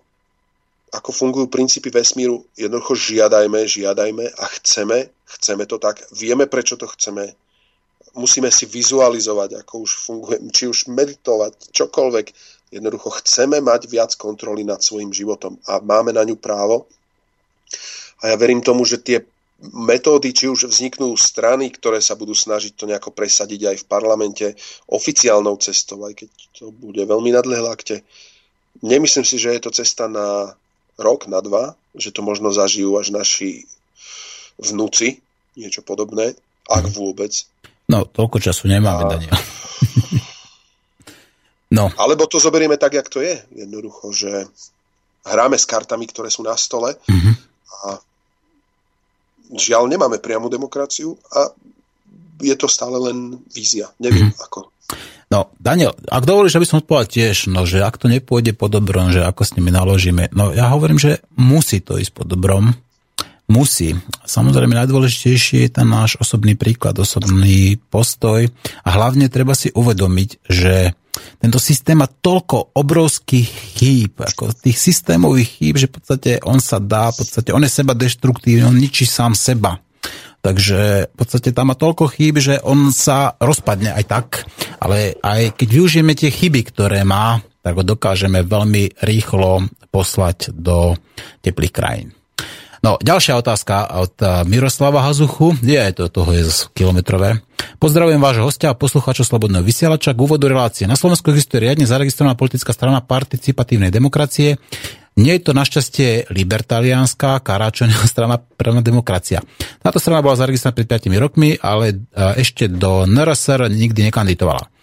ako 0.95 1.09
fungujú 1.11 1.51
princípy 1.51 1.91
vesmíru, 1.91 2.47
jednoducho 2.55 2.95
žiadajme, 2.95 3.67
žiadajme 3.67 4.25
a 4.31 4.45
chceme, 4.55 5.11
chceme 5.35 5.63
to 5.67 5.75
tak, 5.75 5.99
vieme, 6.15 6.47
prečo 6.47 6.79
to 6.79 6.87
chceme 6.87 7.35
musíme 8.17 8.49
si 8.49 8.65
vizualizovať, 8.65 9.61
ako 9.61 9.73
už 9.85 9.91
funguje, 9.93 10.37
či 10.49 10.65
už 10.65 10.89
meditovať, 10.89 11.69
čokoľvek. 11.71 12.27
Jednoducho 12.73 13.13
chceme 13.23 13.63
mať 13.63 13.87
viac 13.87 14.11
kontroly 14.19 14.65
nad 14.67 14.83
svojim 14.83 15.13
životom 15.13 15.55
a 15.69 15.79
máme 15.79 16.11
na 16.11 16.25
ňu 16.25 16.35
právo. 16.35 16.89
A 18.25 18.33
ja 18.33 18.35
verím 18.35 18.59
tomu, 18.59 18.83
že 18.83 18.99
tie 18.99 19.23
metódy, 19.61 20.33
či 20.33 20.45
už 20.45 20.69
vzniknú 20.69 21.17
strany, 21.17 21.73
ktoré 21.73 21.97
sa 21.97 22.13
budú 22.13 22.37
snažiť 22.37 22.77
to 22.77 22.85
nejako 22.85 23.09
presadiť 23.09 23.61
aj 23.73 23.75
v 23.81 23.89
parlamente 23.89 24.45
oficiálnou 24.85 25.57
cestou, 25.57 26.05
aj 26.05 26.13
keď 26.13 26.29
to 26.53 26.65
bude 26.69 27.01
veľmi 27.01 27.33
nadlehľakte. 27.33 28.05
Nemyslím 28.85 29.25
si, 29.25 29.41
že 29.41 29.57
je 29.57 29.61
to 29.65 29.73
cesta 29.73 30.05
na 30.05 30.53
rok, 31.01 31.25
na 31.25 31.41
dva, 31.41 31.73
že 31.97 32.13
to 32.13 32.21
možno 32.21 32.53
zažijú 32.53 32.93
až 33.01 33.09
naši 33.09 33.65
vnúci, 34.61 35.25
niečo 35.57 35.81
podobné, 35.81 36.37
ak 36.69 36.85
mhm. 36.89 36.93
vôbec. 36.93 37.33
No, 37.89 38.05
toľko 38.05 38.37
času 38.37 38.69
nemáme, 38.69 39.03
a... 39.07 39.11
Daniel. 39.15 39.33
no. 41.77 41.89
Alebo 41.97 42.29
to 42.29 42.37
zoberieme 42.37 42.77
tak, 42.77 42.93
jak 42.93 43.09
to 43.09 43.23
je. 43.23 43.41
Jednoducho, 43.55 44.11
že 44.13 44.45
hráme 45.23 45.55
s 45.55 45.65
kartami, 45.65 46.07
ktoré 46.07 46.31
sú 46.31 46.43
na 46.43 46.55
stole 46.55 46.95
mm-hmm. 46.95 47.33
a 47.87 47.99
žiaľ 49.55 49.87
nemáme 49.87 50.19
priamu 50.19 50.51
demokraciu 50.51 51.15
a 51.31 51.51
je 52.41 52.55
to 52.57 52.67
stále 52.69 52.97
len 52.99 53.39
vízia. 53.49 53.89
Neviem 53.97 54.29
mm-hmm. 54.29 54.45
ako. 54.45 54.59
No, 55.27 55.51
Daniel, 55.59 55.91
ak 56.07 56.23
dovolíš, 56.23 56.55
aby 56.55 56.67
som 56.67 56.79
odpovedal 56.79 57.11
tiež, 57.11 57.51
no, 57.51 57.67
že 57.67 57.83
ak 57.83 57.99
to 57.99 58.07
nepôjde 58.07 58.55
po 58.55 58.71
dobrom, 58.71 59.11
že 59.11 59.27
ako 59.27 59.43
s 59.43 59.59
nimi 59.59 59.75
naložíme, 59.75 60.31
no 60.31 60.55
ja 60.55 60.71
hovorím, 60.71 60.95
že 60.95 61.19
musí 61.35 61.83
to 61.83 61.99
ísť 61.99 62.15
po 62.15 62.23
dobrom, 62.23 62.71
musí. 63.47 63.95
Samozrejme 64.27 64.75
najdôležitejší 64.75 65.67
je 65.67 65.69
ten 65.71 65.87
náš 65.87 66.19
osobný 66.19 66.59
príklad, 66.59 66.99
osobný 66.99 67.79
postoj 67.89 68.47
a 68.83 68.89
hlavne 68.91 69.31
treba 69.31 69.55
si 69.55 69.71
uvedomiť, 69.71 70.29
že 70.47 70.93
tento 71.41 71.57
systém 71.57 71.97
má 71.97 72.05
toľko 72.05 72.77
obrovských 72.77 73.49
chýb, 73.79 74.13
ako 74.21 74.53
tých 74.53 74.77
systémových 74.77 75.49
chýb, 75.49 75.75
že 75.81 75.89
v 75.89 75.95
podstate 75.97 76.31
on 76.45 76.61
sa 76.61 76.77
dá, 76.77 77.09
v 77.09 77.25
podstate 77.25 77.49
on 77.55 77.63
je 77.65 77.71
seba 77.71 77.97
deštruktívny, 77.97 78.67
on 78.67 78.77
ničí 78.77 79.09
sám 79.09 79.33
seba. 79.33 79.81
Takže 80.45 81.11
v 81.11 81.15
podstate 81.17 81.49
tam 81.51 81.73
má 81.73 81.75
toľko 81.75 82.13
chýb, 82.13 82.37
že 82.37 82.61
on 82.61 82.93
sa 82.93 83.33
rozpadne 83.41 83.91
aj 83.97 84.05
tak, 84.05 84.27
ale 84.77 85.17
aj 85.19 85.57
keď 85.57 85.67
využijeme 85.67 86.13
tie 86.13 86.29
chyby, 86.29 86.61
ktoré 86.69 87.01
má, 87.01 87.41
tak 87.65 87.73
ho 87.73 87.83
dokážeme 87.83 88.45
veľmi 88.45 89.01
rýchlo 89.03 89.67
poslať 89.91 90.53
do 90.55 90.95
teplých 91.43 91.73
krajín. 91.73 92.16
No, 92.85 93.01
ďalšia 93.01 93.39
otázka 93.39 93.89
od 93.97 94.13
eh, 94.21 94.27
Miroslava 94.45 95.01
Hazuchu. 95.01 95.57
Je 95.65 95.81
to, 95.93 96.09
toho 96.09 96.29
je 96.33 96.45
kilometrové. 96.77 97.41
Pozdravujem 97.81 98.21
vášho 98.21 98.45
hostia 98.45 98.69
a 98.73 98.77
poslucháča 98.77 99.25
Slobodného 99.25 99.65
vysielača. 99.65 100.13
K 100.13 100.19
úvodu 100.21 100.45
relácie. 100.45 100.85
Na 100.85 100.97
Slovensku 100.97 101.33
existuje 101.33 101.65
riadne 101.65 101.89
zaregistrovaná 101.89 102.37
politická 102.37 102.73
strana 102.73 103.01
participatívnej 103.01 103.89
demokracie. 103.89 104.61
Nie 105.17 105.41
je 105.41 105.49
to 105.49 105.57
našťastie 105.57 106.29
libertaliánska 106.29 107.41
karáčová 107.41 108.05
strana 108.13 108.37
právna 108.37 108.85
demokracia. 108.85 109.41
Táto 109.81 109.97
strana 109.97 110.21
bola 110.21 110.37
zaregistrovaná 110.37 110.77
pred 110.77 111.09
5 111.09 111.17
rokmi, 111.17 111.57
ale 111.57 111.97
eh, 112.13 112.41
ešte 112.45 112.69
do 112.69 113.09
NRSR 113.09 113.73
nikdy 113.73 114.13
nekandidovala 114.13 114.76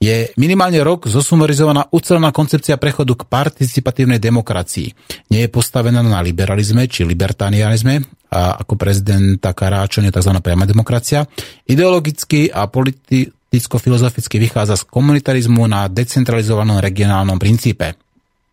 je 0.00 0.32
minimálne 0.40 0.80
rok 0.80 1.04
zosumarizovaná 1.04 1.92
ucelená 1.92 2.32
koncepcia 2.32 2.80
prechodu 2.80 3.12
k 3.20 3.28
participatívnej 3.28 4.16
demokracii. 4.16 4.96
Nie 5.28 5.44
je 5.44 5.52
postavená 5.52 6.00
na 6.00 6.24
liberalizme 6.24 6.88
či 6.88 7.04
libertanianizme, 7.04 8.00
a 8.30 8.62
ako 8.62 8.78
prezidenta 8.78 9.52
Karáčon 9.52 10.06
je 10.06 10.14
tzv. 10.14 10.32
priama 10.38 10.64
demokracia. 10.64 11.26
Ideologicky 11.66 12.48
a 12.48 12.70
politicko-filozoficky 12.70 14.38
vychádza 14.38 14.78
z 14.78 14.86
komunitarizmu 14.86 15.66
na 15.66 15.90
decentralizovanom 15.90 16.78
regionálnom 16.78 17.36
princípe. 17.36 17.98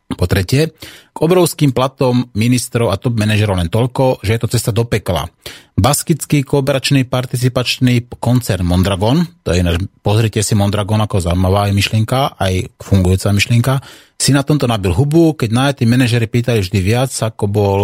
Po 0.07 0.23
tretie, 0.23 0.71
k 1.11 1.17
obrovským 1.19 1.75
platom 1.75 2.31
ministrov 2.31 2.95
a 2.95 2.95
top 2.95 3.19
manažerov 3.19 3.59
len 3.59 3.67
toľko, 3.67 4.23
že 4.23 4.37
je 4.37 4.39
to 4.39 4.47
cesta 4.47 4.71
do 4.71 4.87
pekla. 4.87 5.27
Baskický 5.75 6.47
kooperačný 6.47 7.03
participačný 7.03 8.07
koncern 8.15 8.63
Mondragon, 8.63 9.27
to 9.43 9.51
je 9.51 9.59
náš, 9.67 9.83
pozrite 9.99 10.39
si 10.39 10.55
Mondragon 10.55 11.03
ako 11.03 11.19
zaujímavá 11.19 11.67
je 11.67 11.75
myšlienka, 11.75 12.39
aj 12.39 12.71
fungujúca 12.79 13.35
myšlienka, 13.35 13.73
si 14.17 14.31
na 14.31 14.47
tomto 14.47 14.65
nabil 14.65 14.95
hubu, 14.95 15.35
keď 15.35 15.49
najatí 15.51 15.83
manažery 15.83 16.25
pýtali 16.31 16.63
vždy 16.63 16.79
viac, 16.81 17.11
ako 17.11 17.45
bol, 17.45 17.79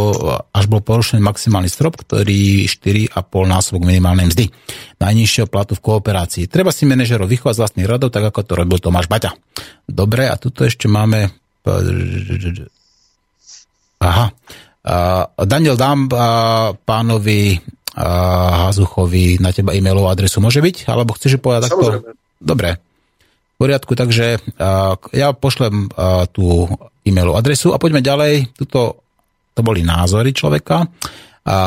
až 0.49 0.65
bol 0.71 0.79
porušený 0.79 1.21
maximálny 1.21 1.67
strop, 1.67 1.99
ktorý 1.99 2.65
4,5 2.65 3.19
násobok 3.45 3.83
minimálnej 3.83 4.31
mzdy. 4.31 4.45
Najnižšieho 4.97 5.51
platu 5.51 5.75
v 5.75 5.83
kooperácii. 5.85 6.47
Treba 6.47 6.71
si 6.71 6.87
manažerov 6.87 7.27
vychovať 7.27 7.53
z 7.53 7.61
vlastných 7.61 7.89
radov, 7.91 8.09
tak 8.15 8.31
ako 8.31 8.47
to 8.47 8.53
robil 8.57 8.79
Tomáš 8.79 9.05
Baťa. 9.11 9.35
Dobre, 9.85 10.31
a 10.31 10.39
tuto 10.39 10.65
ešte 10.65 10.89
máme 10.89 11.42
Aha. 14.03 14.25
Daniel, 15.47 15.79
dám 15.79 16.11
pánovi 16.83 17.55
Hazuchovi 17.95 19.39
na 19.39 19.55
teba 19.55 19.71
e-mailovú 19.71 20.11
adresu. 20.11 20.43
Môže 20.43 20.59
byť? 20.59 20.91
Alebo 20.91 21.15
chceš 21.15 21.39
povedať 21.39 21.71
takto? 21.71 22.03
Dobre. 22.43 22.75
V 23.53 23.55
poriadku, 23.63 23.95
takže 23.95 24.43
ja 25.15 25.27
pošlem 25.31 25.87
tú 26.35 26.67
e-mailovú 27.07 27.39
adresu 27.39 27.71
a 27.71 27.79
poďme 27.79 28.03
ďalej. 28.03 28.51
Tuto, 28.59 29.05
to 29.55 29.61
boli 29.63 29.85
názory 29.85 30.35
človeka. 30.35 30.83
A 31.43 31.57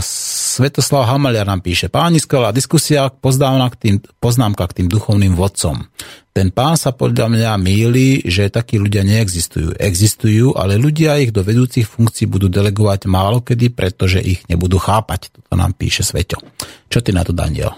Svetoslav 0.00 1.04
Hamaliar 1.04 1.44
nám 1.44 1.60
píše, 1.60 1.92
páni, 1.92 2.16
skvelá 2.16 2.48
diskusia, 2.48 3.12
poznámka 3.12 3.76
k, 3.76 3.76
tým, 3.76 3.96
poznámka 4.24 4.64
k 4.72 4.76
tým 4.80 4.88
duchovným 4.88 5.36
vodcom. 5.36 5.84
Ten 6.32 6.48
pán 6.48 6.80
sa 6.80 6.96
podľa 6.96 7.28
mňa 7.28 7.52
míli, 7.60 8.24
že 8.24 8.48
takí 8.48 8.80
ľudia 8.80 9.04
neexistujú. 9.04 9.76
Existujú, 9.76 10.56
ale 10.56 10.80
ľudia 10.80 11.20
ich 11.20 11.28
do 11.28 11.44
vedúcich 11.44 11.84
funkcií 11.84 12.24
budú 12.24 12.48
delegovať 12.48 13.04
málo 13.04 13.44
kedy, 13.44 13.68
pretože 13.76 14.24
ich 14.24 14.48
nebudú 14.48 14.80
chápať. 14.80 15.28
Toto 15.28 15.54
nám 15.60 15.76
píše 15.76 16.00
Sveto. 16.00 16.40
Čo 16.88 17.04
ty 17.04 17.12
na 17.12 17.20
to, 17.20 17.36
Daniel? 17.36 17.74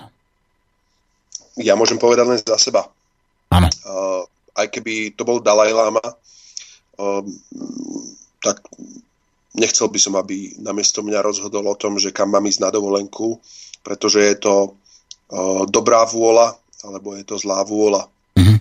Ja 1.59 1.75
môžem 1.75 1.99
povedať 1.99 2.31
len 2.31 2.39
za 2.39 2.61
seba. 2.63 2.87
Áno. 3.51 3.67
Uh, 3.83 4.23
aj 4.55 4.71
keby 4.71 5.19
to 5.19 5.27
bol 5.27 5.43
Dalaj 5.43 5.75
Lama, 5.75 6.05
uh, 6.05 7.23
tak 8.39 8.63
nechcel 9.61 9.93
by 9.93 10.01
som, 10.01 10.17
aby 10.17 10.57
namiesto 10.65 11.05
mňa 11.05 11.21
rozhodol 11.21 11.69
o 11.69 11.77
tom, 11.77 12.01
že 12.01 12.17
kam 12.17 12.33
mám 12.33 12.49
ísť 12.49 12.65
na 12.65 12.71
dovolenku, 12.73 13.37
pretože 13.85 14.25
je 14.25 14.37
to 14.41 14.55
uh, 14.73 15.69
dobrá 15.69 16.09
vôľa, 16.09 16.57
alebo 16.89 17.13
je 17.13 17.25
to 17.29 17.37
zlá 17.37 17.61
vôľa. 17.69 18.09
Mm-hmm. 18.41 18.59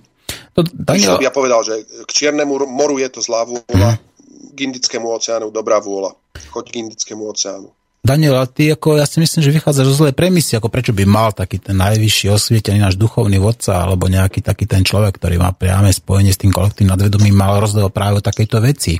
To, 0.53 0.59
Daniel... 0.75 1.23
Ja 1.23 1.31
povedal, 1.31 1.63
že 1.63 1.87
k 2.03 2.11
Čiernemu 2.11 2.67
moru 2.67 2.99
je 2.99 3.07
to 3.07 3.23
zlá 3.23 3.47
vôľa, 3.47 3.95
mm-hmm. 3.95 4.51
k 4.51 4.57
Indickému 4.67 5.07
oceánu 5.07 5.55
dobrá 5.55 5.79
vôľa. 5.79 6.19
Choď 6.51 6.65
k 6.67 6.75
Indickému 6.83 7.23
oceánu. 7.31 7.71
Daniel, 7.99 8.39
ty 8.47 8.71
ako, 8.71 8.95
ja 8.95 9.03
si 9.03 9.19
myslím, 9.19 9.43
že 9.43 9.51
vychádzaš 9.51 9.91
zo 9.91 10.07
zlej 10.07 10.15
premisy, 10.15 10.55
ako 10.55 10.71
prečo 10.71 10.95
by 10.95 11.03
mal 11.03 11.35
taký 11.35 11.59
ten 11.59 11.75
najvyšší 11.75 12.31
osvietený 12.31 12.79
náš 12.79 12.95
duchovný 12.95 13.35
vodca, 13.43 13.75
alebo 13.75 14.07
nejaký 14.07 14.39
taký 14.39 14.63
ten 14.71 14.87
človek, 14.87 15.19
ktorý 15.19 15.35
má 15.35 15.51
priame 15.51 15.91
spojenie 15.91 16.31
s 16.31 16.39
tým 16.39 16.55
kolektívnym 16.55 16.95
nadvedomím, 16.95 17.35
mal 17.35 17.59
rozdiel 17.59 17.91
práve 17.91 18.23
o 18.23 18.25
takejto 18.25 18.63
veci. 18.63 18.95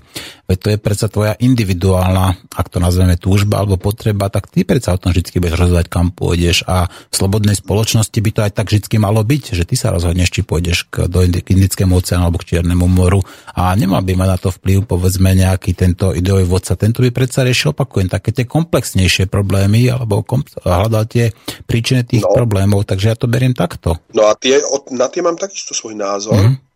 Veď 0.49 0.57
to 0.57 0.67
je 0.73 0.77
predsa 0.81 1.07
tvoja 1.07 1.37
individuálna, 1.37 2.49
ak 2.57 2.67
to 2.73 2.81
nazveme 2.81 3.15
túžba 3.21 3.61
alebo 3.61 3.77
potreba, 3.77 4.33
tak 4.33 4.49
ty 4.49 4.65
predsa 4.65 4.97
o 4.97 4.99
tom 4.99 5.13
vždy 5.13 5.37
budeš 5.37 5.61
rozhodovať, 5.61 5.87
kam 5.87 6.09
pôjdeš 6.09 6.65
a 6.65 6.89
v 6.89 7.13
slobodnej 7.13 7.53
spoločnosti 7.53 8.17
by 8.17 8.29
to 8.33 8.41
aj 8.43 8.51
tak 8.57 8.67
vždy 8.73 8.97
malo 8.97 9.21
byť, 9.21 9.53
že 9.53 9.63
ty 9.63 9.77
sa 9.77 9.93
rozhodneš, 9.93 10.33
či 10.33 10.41
pôjdeš 10.41 10.89
k, 10.89 11.05
do 11.05 11.21
Indickému 11.23 11.93
oceánu 11.93 12.25
alebo 12.25 12.41
k 12.41 12.57
Čiernemu 12.57 12.89
moru 12.89 13.21
a 13.53 13.77
nemal 13.77 14.01
by 14.01 14.17
mať 14.17 14.29
na 14.33 14.37
to 14.41 14.49
vplyv, 14.49 14.89
povedzme, 14.89 15.29
nejaký 15.37 15.77
tento 15.77 16.11
ideový 16.11 16.49
vodca. 16.49 16.73
Tento 16.73 17.05
by 17.05 17.13
predsa 17.13 17.45
riešil, 17.45 17.77
opakujem, 17.77 18.09
také 18.09 18.33
tie 18.33 18.49
komplex 18.49 18.89
komplexnejšie 18.89 19.29
problémy 19.29 19.91
alebo 19.91 20.25
kom, 20.25 20.41
hľadal 20.65 21.05
tie 21.05 21.35
príčiny 21.67 22.07
tých 22.07 22.25
no. 22.25 22.33
problémov, 22.33 22.87
takže 22.89 23.11
ja 23.11 23.15
to 23.19 23.29
beriem 23.29 23.53
takto. 23.53 24.01
No 24.15 24.25
a 24.25 24.33
tie, 24.33 24.63
na 24.95 25.11
tie 25.11 25.21
mám 25.21 25.37
takisto 25.37 25.77
svoj 25.77 25.93
názor. 25.93 26.33
Mm-hmm. 26.33 26.68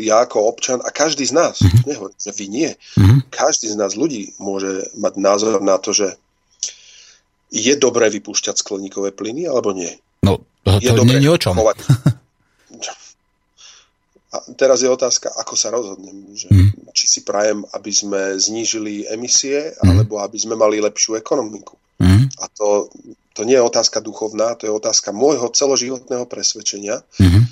Ja 0.00 0.24
ako 0.24 0.48
občan, 0.48 0.80
a 0.80 0.88
každý 0.88 1.28
z 1.28 1.36
nás, 1.36 1.60
mm-hmm. 1.60 1.84
nehovorím, 1.84 2.16
že 2.16 2.32
vy 2.32 2.46
nie, 2.48 2.70
mm-hmm. 2.72 3.28
každý 3.28 3.68
z 3.68 3.76
nás 3.76 3.92
ľudí 3.92 4.32
môže 4.40 4.88
mať 4.96 5.14
názor 5.20 5.60
na 5.60 5.76
to, 5.76 5.92
že 5.92 6.16
je 7.52 7.74
dobré 7.76 8.08
vypúšťať 8.08 8.56
skleníkové 8.62 9.12
plyny 9.12 9.44
alebo 9.50 9.76
nie. 9.76 9.90
No, 10.24 10.40
to, 10.64 10.80
to 10.80 10.86
je 10.86 10.96
dobré 10.96 11.20
nie 11.20 11.28
je 11.28 11.34
o 11.34 11.38
čom. 11.38 11.54
A 14.30 14.38
teraz 14.54 14.78
je 14.78 14.86
otázka, 14.86 15.26
ako 15.26 15.54
sa 15.58 15.74
rozhodnem. 15.74 16.38
Že, 16.38 16.48
mm. 16.54 16.94
Či 16.94 17.04
si 17.18 17.20
prajem, 17.26 17.66
aby 17.74 17.90
sme 17.90 18.38
znížili 18.38 19.02
emisie, 19.10 19.74
mm. 19.74 19.82
alebo 19.82 20.22
aby 20.22 20.38
sme 20.38 20.54
mali 20.54 20.78
lepšiu 20.78 21.18
ekonomiku. 21.18 21.74
Mm. 21.98 22.30
A 22.38 22.46
to, 22.54 22.86
to 23.34 23.42
nie 23.42 23.58
je 23.58 23.66
otázka 23.66 23.98
duchovná, 23.98 24.54
to 24.54 24.70
je 24.70 24.72
otázka 24.72 25.10
môjho 25.10 25.50
celoživotného 25.50 26.30
presvedčenia. 26.30 27.02
Mm. 27.18 27.50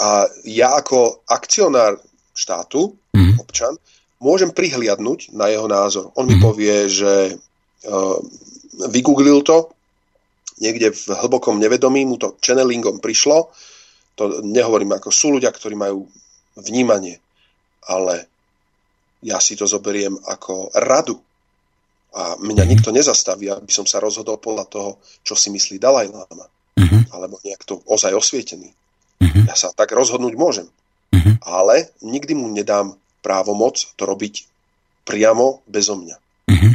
A 0.00 0.24
ja 0.48 0.72
ako 0.80 1.28
akcionár 1.28 2.00
štátu, 2.32 2.96
mm. 3.12 3.36
občan, 3.36 3.76
môžem 4.16 4.48
prihliadnúť 4.48 5.36
na 5.36 5.52
jeho 5.52 5.68
názor. 5.68 6.08
On 6.16 6.24
mm. 6.24 6.30
mi 6.32 6.36
povie, 6.40 6.88
že 6.88 7.36
uh, 7.36 8.16
vygooglil 8.88 9.44
to, 9.44 9.68
niekde 10.60 10.92
v 10.92 11.06
hlbokom 11.16 11.60
nevedomí 11.60 12.04
mu 12.08 12.16
to 12.20 12.36
channelingom 12.40 13.00
prišlo. 13.00 13.52
To 14.20 14.44
nehovorím 14.44 14.96
ako 14.96 15.08
sú 15.08 15.32
ľudia, 15.36 15.52
ktorí 15.52 15.76
majú 15.76 16.04
vnímanie, 16.60 17.16
ale 17.88 18.28
ja 19.24 19.40
si 19.40 19.56
to 19.56 19.64
zoberiem 19.64 20.16
ako 20.28 20.72
radu. 20.76 21.16
A 22.10 22.34
mňa 22.36 22.42
mm-hmm. 22.42 22.72
nikto 22.72 22.90
nezastaví, 22.90 23.48
aby 23.48 23.70
som 23.70 23.86
sa 23.86 24.02
rozhodol 24.02 24.40
podľa 24.42 24.64
toho, 24.66 24.90
čo 25.22 25.38
si 25.38 25.48
myslí 25.52 25.78
Dalaj 25.78 26.10
Lama. 26.10 26.46
Mm-hmm. 26.76 27.02
Alebo 27.14 27.38
nejak 27.44 27.62
to 27.64 27.78
ozaj 27.86 28.12
osvietený. 28.12 28.66
Mm-hmm. 29.20 29.44
Ja 29.46 29.56
sa 29.56 29.68
tak 29.76 29.92
rozhodnúť 29.92 30.34
môžem. 30.34 30.66
Mm-hmm. 31.12 31.44
Ale 31.44 31.92
nikdy 32.00 32.32
mu 32.34 32.48
nedám 32.50 32.96
právomoc 33.20 33.76
to 33.94 34.02
robiť 34.08 34.48
priamo 35.04 35.60
bezo 35.68 35.96
mňa. 36.00 36.16
Mm-hmm. 36.48 36.72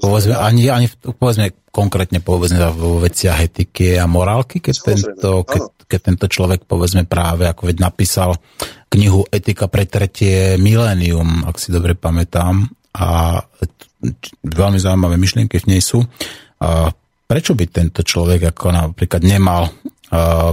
Povedzme, 0.00 0.34
ani, 0.36 0.68
ani 0.72 0.86
povedzme 1.00 1.52
konkrétne 1.70 2.18
povedzme 2.20 2.72
vo 2.74 2.98
veciach 2.98 3.38
etiky 3.46 3.94
a 4.00 4.08
morálky, 4.10 4.58
keď 4.58 4.76
tento, 4.82 5.30
keď, 5.46 5.62
keď 5.86 6.00
tento 6.00 6.26
človek 6.26 6.66
povedzme 6.66 7.06
práve, 7.06 7.46
ako 7.46 7.70
veď 7.70 7.76
napísal 7.78 8.34
knihu 8.90 9.22
Etika 9.30 9.70
pre 9.70 9.86
tretie 9.86 10.58
milénium, 10.58 11.46
ak 11.46 11.56
si 11.62 11.70
dobre 11.70 11.94
pamätám, 11.94 12.66
a 12.90 13.38
veľmi 14.42 14.78
zaujímavé 14.82 15.14
myšlienky 15.14 15.62
v 15.62 15.68
nej 15.76 15.82
sú. 15.84 16.02
A 16.58 16.90
prečo 17.30 17.54
by 17.54 17.64
tento 17.70 18.02
človek 18.02 18.50
ako 18.50 18.66
napríklad 18.74 19.22
nemal 19.22 19.70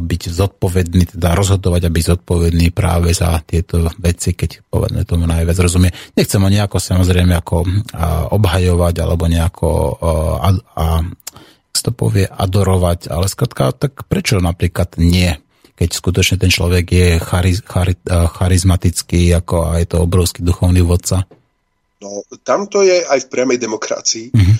byť 0.01 0.21
zodpovedný, 0.29 1.17
teda 1.17 1.33
rozhodovať 1.33 1.89
a 1.89 1.93
byť 1.93 2.03
zodpovedný 2.13 2.69
práve 2.69 3.11
za 3.17 3.41
tieto 3.41 3.89
veci, 3.97 4.37
keď 4.37 4.69
povedme 4.69 5.01
tomu 5.01 5.25
najviac 5.25 5.57
rozumie. 5.57 5.89
Nechcem 6.13 6.37
ho 6.37 6.49
nejako 6.49 6.77
samozrejme 6.77 7.33
ako 7.41 7.65
obhajovať 8.37 8.95
alebo 9.01 9.25
nejako 9.25 9.69
a, 10.37 10.49
a 10.77 10.85
to 11.77 11.95
povie, 11.95 12.27
adorovať, 12.27 13.07
ale 13.07 13.31
skratka, 13.31 13.71
tak 13.71 14.03
prečo 14.11 14.43
napríklad 14.43 14.99
nie? 14.99 15.31
Keď 15.79 15.89
skutočne 15.95 16.35
ten 16.35 16.51
človek 16.51 16.83
je 16.83 17.07
chariz, 17.15 17.63
chari, 17.63 17.95
charizmatický, 18.11 19.31
ako 19.39 19.71
aj 19.71 19.95
to 19.95 20.03
obrovský 20.03 20.43
duchovný 20.43 20.83
vodca? 20.83 21.23
No, 22.03 22.27
tamto 22.43 22.83
je 22.83 23.07
aj 23.07 23.23
v 23.23 23.31
priamej 23.31 23.63
demokracii, 23.63 24.35
mm-hmm. 24.35 24.57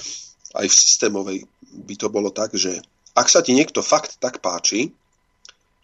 aj 0.56 0.68
v 0.72 0.76
systémovej 0.80 1.38
by 1.84 1.96
to 2.00 2.08
bolo 2.08 2.32
tak, 2.32 2.56
že 2.56 2.80
ak 3.18 3.28
sa 3.34 3.42
ti 3.42 3.58
niekto 3.58 3.82
fakt 3.82 4.22
tak 4.22 4.46
páči, 4.46 4.94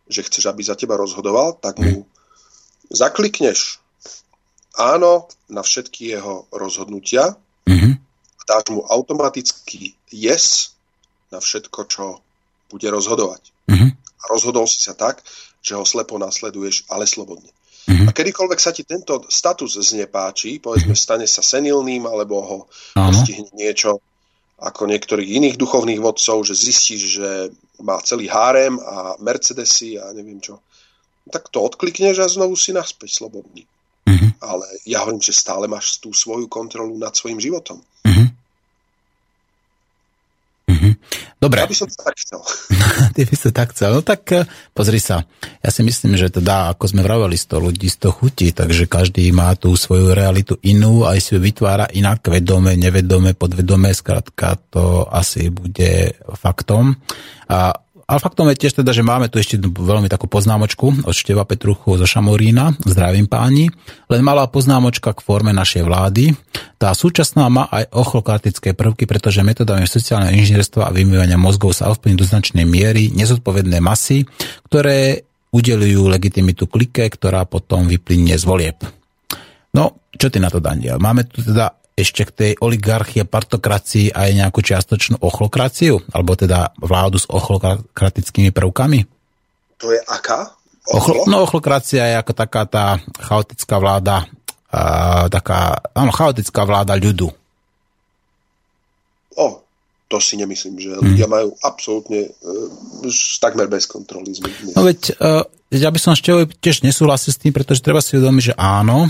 že 0.05 0.21
chceš, 0.21 0.53
aby 0.53 0.61
za 0.61 0.77
teba 0.77 0.93
rozhodoval, 0.93 1.57
tak 1.57 1.81
mu 1.81 2.05
zaklikneš 2.93 3.81
áno 4.77 5.25
na 5.49 5.65
všetky 5.65 6.13
jeho 6.13 6.45
rozhodnutia 6.53 7.33
mm-hmm. 7.65 7.93
a 8.37 8.41
dáš 8.45 8.65
mu 8.69 8.85
automaticky 8.85 9.97
yes 10.13 10.77
na 11.33 11.41
všetko, 11.41 11.79
čo 11.89 12.21
bude 12.69 12.85
rozhodovať. 12.93 13.41
Mm-hmm. 13.69 13.89
A 13.97 14.23
rozhodol 14.29 14.69
si 14.69 14.81
sa 14.81 14.93
tak, 14.93 15.25
že 15.65 15.73
ho 15.73 15.85
slepo 15.85 16.21
nasleduješ, 16.21 16.85
ale 16.89 17.09
slobodne. 17.09 17.49
Mm-hmm. 17.89 18.07
A 18.07 18.15
kedykoľvek 18.15 18.59
sa 18.61 18.71
ti 18.71 18.85
tento 18.85 19.25
status 19.27 19.81
znepáči, 19.81 20.61
povedzme, 20.61 20.93
stane 20.93 21.25
sa 21.25 21.41
senilným, 21.41 22.05
alebo 22.05 22.35
ho 22.39 22.57
postihne 22.93 23.49
niečo, 23.57 23.99
ako 24.63 24.87
niektorých 24.87 25.29
iných 25.43 25.59
duchovných 25.59 25.99
vodcov, 25.99 26.47
že 26.47 26.55
zistíš, 26.55 27.19
že 27.19 27.29
má 27.83 27.99
celý 27.99 28.31
hárem 28.31 28.79
a 28.79 29.19
Mercedesy 29.19 29.99
a 29.99 30.15
neviem 30.15 30.39
čo. 30.39 30.63
Tak 31.27 31.51
to 31.51 31.59
odklikneš 31.67 32.23
a 32.23 32.31
znovu 32.31 32.55
si 32.55 32.71
naspäť 32.71 33.19
slobodný. 33.19 33.67
Mm-hmm. 34.07 34.39
Ale 34.39 34.67
ja 34.87 35.03
hovorím, 35.03 35.23
že 35.23 35.35
stále 35.35 35.67
máš 35.67 35.99
tú 35.99 36.15
svoju 36.15 36.47
kontrolu 36.47 36.95
nad 36.95 37.11
svojim 37.11 37.39
životom. 37.43 37.83
Mm-hmm. 38.07 38.27
Dobre. 41.37 41.59
Ja 41.59 41.69
by 41.69 41.75
som 41.75 41.87
to 41.91 41.99
tak 41.99 42.15
chcel. 42.15 42.39
Ty 43.15 43.21
by 43.27 43.35
si 43.35 43.49
tak 43.51 43.67
chcel. 43.75 43.89
No 43.93 44.01
tak 44.01 44.21
eh, 44.31 44.47
pozri 44.71 44.97
sa. 45.03 45.27
Ja 45.59 45.69
si 45.69 45.83
myslím, 45.83 46.15
že 46.15 46.31
teda, 46.31 46.71
ako 46.71 46.87
sme 46.87 47.03
vraveli, 47.03 47.35
100 47.35 47.59
ľudí, 47.59 47.87
100 47.91 48.17
chutí, 48.17 48.47
takže 48.55 48.87
každý 48.87 49.27
má 49.35 49.51
tú 49.59 49.75
svoju 49.75 50.15
realitu 50.15 50.55
inú, 50.63 51.03
aj 51.03 51.19
si 51.19 51.35
ju 51.35 51.39
vytvára 51.43 51.91
inak, 51.91 52.23
vedome, 52.31 52.79
nevedome, 52.79 53.35
podvedome, 53.35 53.91
skrátka 53.91 54.55
to 54.71 55.03
asi 55.11 55.51
bude 55.51 56.15
faktom. 56.39 56.95
A 57.51 57.75
ale 58.03 58.19
faktom 58.19 58.51
je 58.51 58.59
tiež 58.59 58.83
teda, 58.83 58.91
že 58.91 58.99
máme 58.99 59.31
tu 59.31 59.39
ešte 59.39 59.55
veľmi 59.63 60.11
takú 60.11 60.27
poznámočku 60.27 61.07
od 61.07 61.15
Števa 61.15 61.47
Petruchu 61.47 61.95
zo 61.95 62.03
Šamorína. 62.03 62.75
Zdravím 62.83 63.31
páni. 63.31 63.71
Len 64.11 64.21
malá 64.21 64.43
poznámočka 64.51 65.15
k 65.15 65.23
forme 65.23 65.55
našej 65.55 65.87
vlády. 65.87 66.35
Tá 66.75 66.91
súčasná 66.91 67.47
má 67.47 67.71
aj 67.71 67.95
ochlokratické 67.95 68.75
prvky, 68.75 69.07
pretože 69.07 69.39
metodami 69.39 69.87
sociálneho 69.87 70.35
inžinierstva 70.35 70.91
a 70.91 70.95
vymývania 70.95 71.39
mozgov 71.39 71.71
sa 71.71 71.87
ovplyvní 71.95 72.19
do 72.19 72.27
značnej 72.27 72.67
miery 72.67 73.07
nezodpovedné 73.15 73.79
masy, 73.79 74.27
ktoré 74.67 75.23
udelujú 75.55 76.09
legitimitu 76.11 76.67
klike, 76.67 77.07
ktorá 77.07 77.47
potom 77.47 77.87
vyplynie 77.87 78.35
z 78.35 78.43
volieb. 78.43 78.77
No, 79.73 80.11
čo 80.19 80.27
ty 80.27 80.43
na 80.43 80.51
to, 80.51 80.59
Daniel? 80.59 80.99
Máme 80.99 81.23
tu 81.29 81.39
teda 81.39 81.71
ešte 81.93 82.25
k 82.25 82.31
tej 82.31 82.51
oligarchie, 82.57 83.25
partokracii 83.25 84.13
aj 84.13 84.29
nejakú 84.33 84.65
čiastočnú 84.65 85.21
ochlokraciu? 85.21 86.01
Alebo 86.09 86.33
teda 86.33 86.73
vládu 86.81 87.21
s 87.21 87.29
ochlokratickými 87.29 88.49
prvkami? 88.49 89.05
To 89.77 89.93
je 89.93 90.01
aká? 90.09 90.57
Ochlo? 90.89 91.23
No 91.29 91.47
ochlokracia 91.47 92.11
je 92.11 92.15
ako 92.19 92.33
taká 92.35 92.67
tá 92.67 92.85
chaotická 93.21 93.79
vláda, 93.79 94.27
uh, 94.73 95.31
taká, 95.31 95.79
áno, 95.95 96.11
chaotická 96.11 96.67
vláda 96.67 96.97
ľudu. 96.99 97.31
O, 99.39 99.63
to 100.11 100.17
si 100.19 100.35
nemyslím, 100.35 100.75
že 100.77 100.91
ľudia 100.99 101.25
hmm. 101.25 101.33
majú 101.33 101.49
absolútne 101.63 102.27
uh, 102.27 103.39
takmer 103.39 103.71
bez 103.71 103.87
kontroly. 103.87 104.35
No 104.75 104.83
veď, 104.83 105.15
uh, 105.23 105.47
ja 105.71 105.87
by 105.87 105.99
som 106.01 106.13
ešte 106.13 106.51
tiež 106.59 106.83
nesúhlasil 106.83 107.31
s 107.31 107.39
tým, 107.39 107.55
pretože 107.55 107.79
treba 107.79 108.03
si 108.03 108.19
uvedomiť, 108.19 108.43
že 108.51 108.55
áno, 108.59 109.07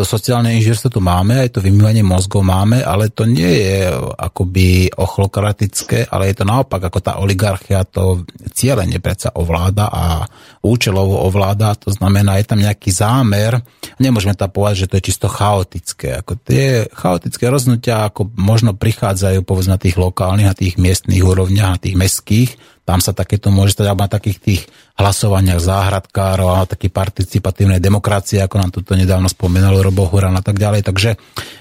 to 0.00 0.08
sociálne 0.08 0.56
inžierstvo 0.56 0.96
tu 0.96 1.00
máme, 1.04 1.44
aj 1.44 1.52
to 1.52 1.60
vymývanie 1.60 2.00
mozgov 2.00 2.40
máme, 2.40 2.80
ale 2.80 3.12
to 3.12 3.28
nie 3.28 3.68
je 3.68 3.84
akoby 4.16 4.88
ochlokratické, 4.96 6.08
ale 6.08 6.32
je 6.32 6.40
to 6.40 6.48
naopak, 6.48 6.80
ako 6.88 7.04
tá 7.04 7.20
oligarchia 7.20 7.84
to 7.84 8.24
cieľene 8.48 8.96
predsa 8.96 9.36
ovláda 9.36 9.92
a 9.92 10.24
účelovo 10.64 11.20
ovláda, 11.28 11.76
to 11.76 11.92
znamená, 11.92 12.40
je 12.40 12.48
tam 12.48 12.64
nejaký 12.64 12.88
zámer, 12.88 13.60
nemôžeme 14.00 14.32
tam 14.32 14.48
povedať, 14.48 14.88
že 14.88 14.88
to 14.88 14.96
je 14.96 15.06
čisto 15.12 15.28
chaotické. 15.28 16.24
Ako 16.24 16.32
tie 16.40 16.88
chaotické 16.88 17.52
rozhodnutia 17.52 18.08
ako 18.08 18.32
možno 18.40 18.72
prichádzajú 18.72 19.44
povedzme 19.44 19.76
na 19.76 19.84
tých 19.84 20.00
lokálnych, 20.00 20.48
na 20.48 20.56
tých 20.56 20.80
miestnych 20.80 21.20
úrovniach, 21.20 21.76
na 21.76 21.80
tých 21.84 22.00
mestských, 22.00 22.50
tam 22.84 22.98
sa 22.98 23.14
takéto 23.14 23.54
môže 23.54 23.76
stať, 23.76 23.86
alebo 23.86 24.04
na 24.06 24.10
takých 24.10 24.38
tých 24.42 24.62
hlasovaniach 24.98 25.62
záhradkárov 25.62 26.48
a 26.50 26.68
taký 26.68 26.90
participatívnej 26.90 27.78
demokracie, 27.78 28.42
ako 28.42 28.56
nám 28.58 28.70
toto 28.74 28.98
nedávno 28.98 29.30
spomenul 29.30 29.78
Robo 29.80 30.10
Huran 30.10 30.34
a 30.34 30.42
tak 30.42 30.58
ďalej. 30.58 30.82
Takže 30.82 31.10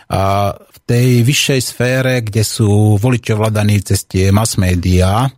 a 0.10 0.52
v 0.58 0.78
tej 0.90 1.08
vyššej 1.22 1.62
sfére, 1.62 2.14
kde 2.26 2.42
sú 2.42 2.98
voliči 2.98 3.38
ovládaní 3.38 3.78
cez 3.86 4.10
tie 4.10 4.34
mass 4.34 4.58
media, 4.58 5.30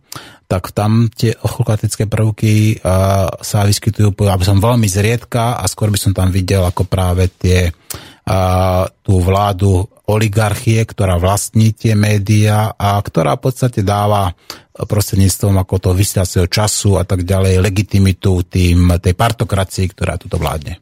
tak 0.48 0.72
tam 0.76 1.08
tie 1.08 1.32
ochlokratické 1.32 2.04
prvky 2.08 2.80
a, 2.84 3.28
sa 3.40 3.64
vyskytujú, 3.64 4.12
aby 4.12 4.44
som 4.44 4.60
veľmi 4.60 4.84
zriedka 4.84 5.56
a 5.56 5.64
skôr 5.64 5.88
by 5.88 5.96
som 5.96 6.12
tam 6.12 6.28
videl 6.28 6.64
ako 6.64 6.84
práve 6.84 7.32
tie 7.36 7.72
a, 8.28 8.84
tú 9.00 9.20
vládu 9.20 9.88
oligarchie, 10.08 10.84
ktorá 10.84 11.16
vlastní 11.16 11.72
tie 11.72 11.96
médiá 11.96 12.74
a 12.76 13.00
ktorá 13.00 13.40
v 13.40 13.48
podstate 13.48 13.80
dáva 13.80 14.36
prostredníctvom 14.72 15.54
ako 15.60 15.74
toho 15.78 15.94
vysielacieho 15.94 16.48
času 16.48 16.96
a 16.96 17.04
tak 17.04 17.28
ďalej 17.28 17.60
legitimitu 17.60 18.40
tým, 18.48 18.96
tej 18.96 19.12
partokracii, 19.12 19.86
ktorá 19.92 20.16
tuto 20.16 20.40
vládne. 20.40 20.80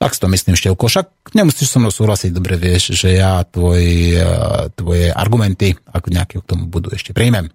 Tak 0.00 0.16
si 0.16 0.20
to 0.24 0.32
myslím, 0.32 0.56
Števko. 0.56 0.88
Však 0.88 1.36
nemusíš 1.36 1.68
so 1.68 1.76
mnou 1.76 1.92
súhlasiť, 1.92 2.32
dobre 2.32 2.56
vieš, 2.56 2.96
že 2.96 3.20
ja 3.20 3.44
tvoj, 3.44 3.84
e, 4.16 4.24
tvoje 4.72 5.12
argumenty, 5.12 5.76
ako 5.92 6.08
nejaké 6.08 6.40
k 6.40 6.48
tomu 6.48 6.72
budú, 6.72 6.88
ešte 6.88 7.12
príjmem. 7.12 7.52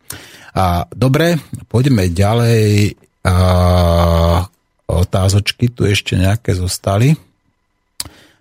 A, 0.54 0.86
dobre, 0.94 1.42
pôjdeme 1.74 2.06
ďalej. 2.14 2.94
A, 3.26 4.46
otázočky 4.86 5.74
tu 5.74 5.90
ešte 5.90 6.14
nejaké 6.14 6.54
zostali. 6.54 7.18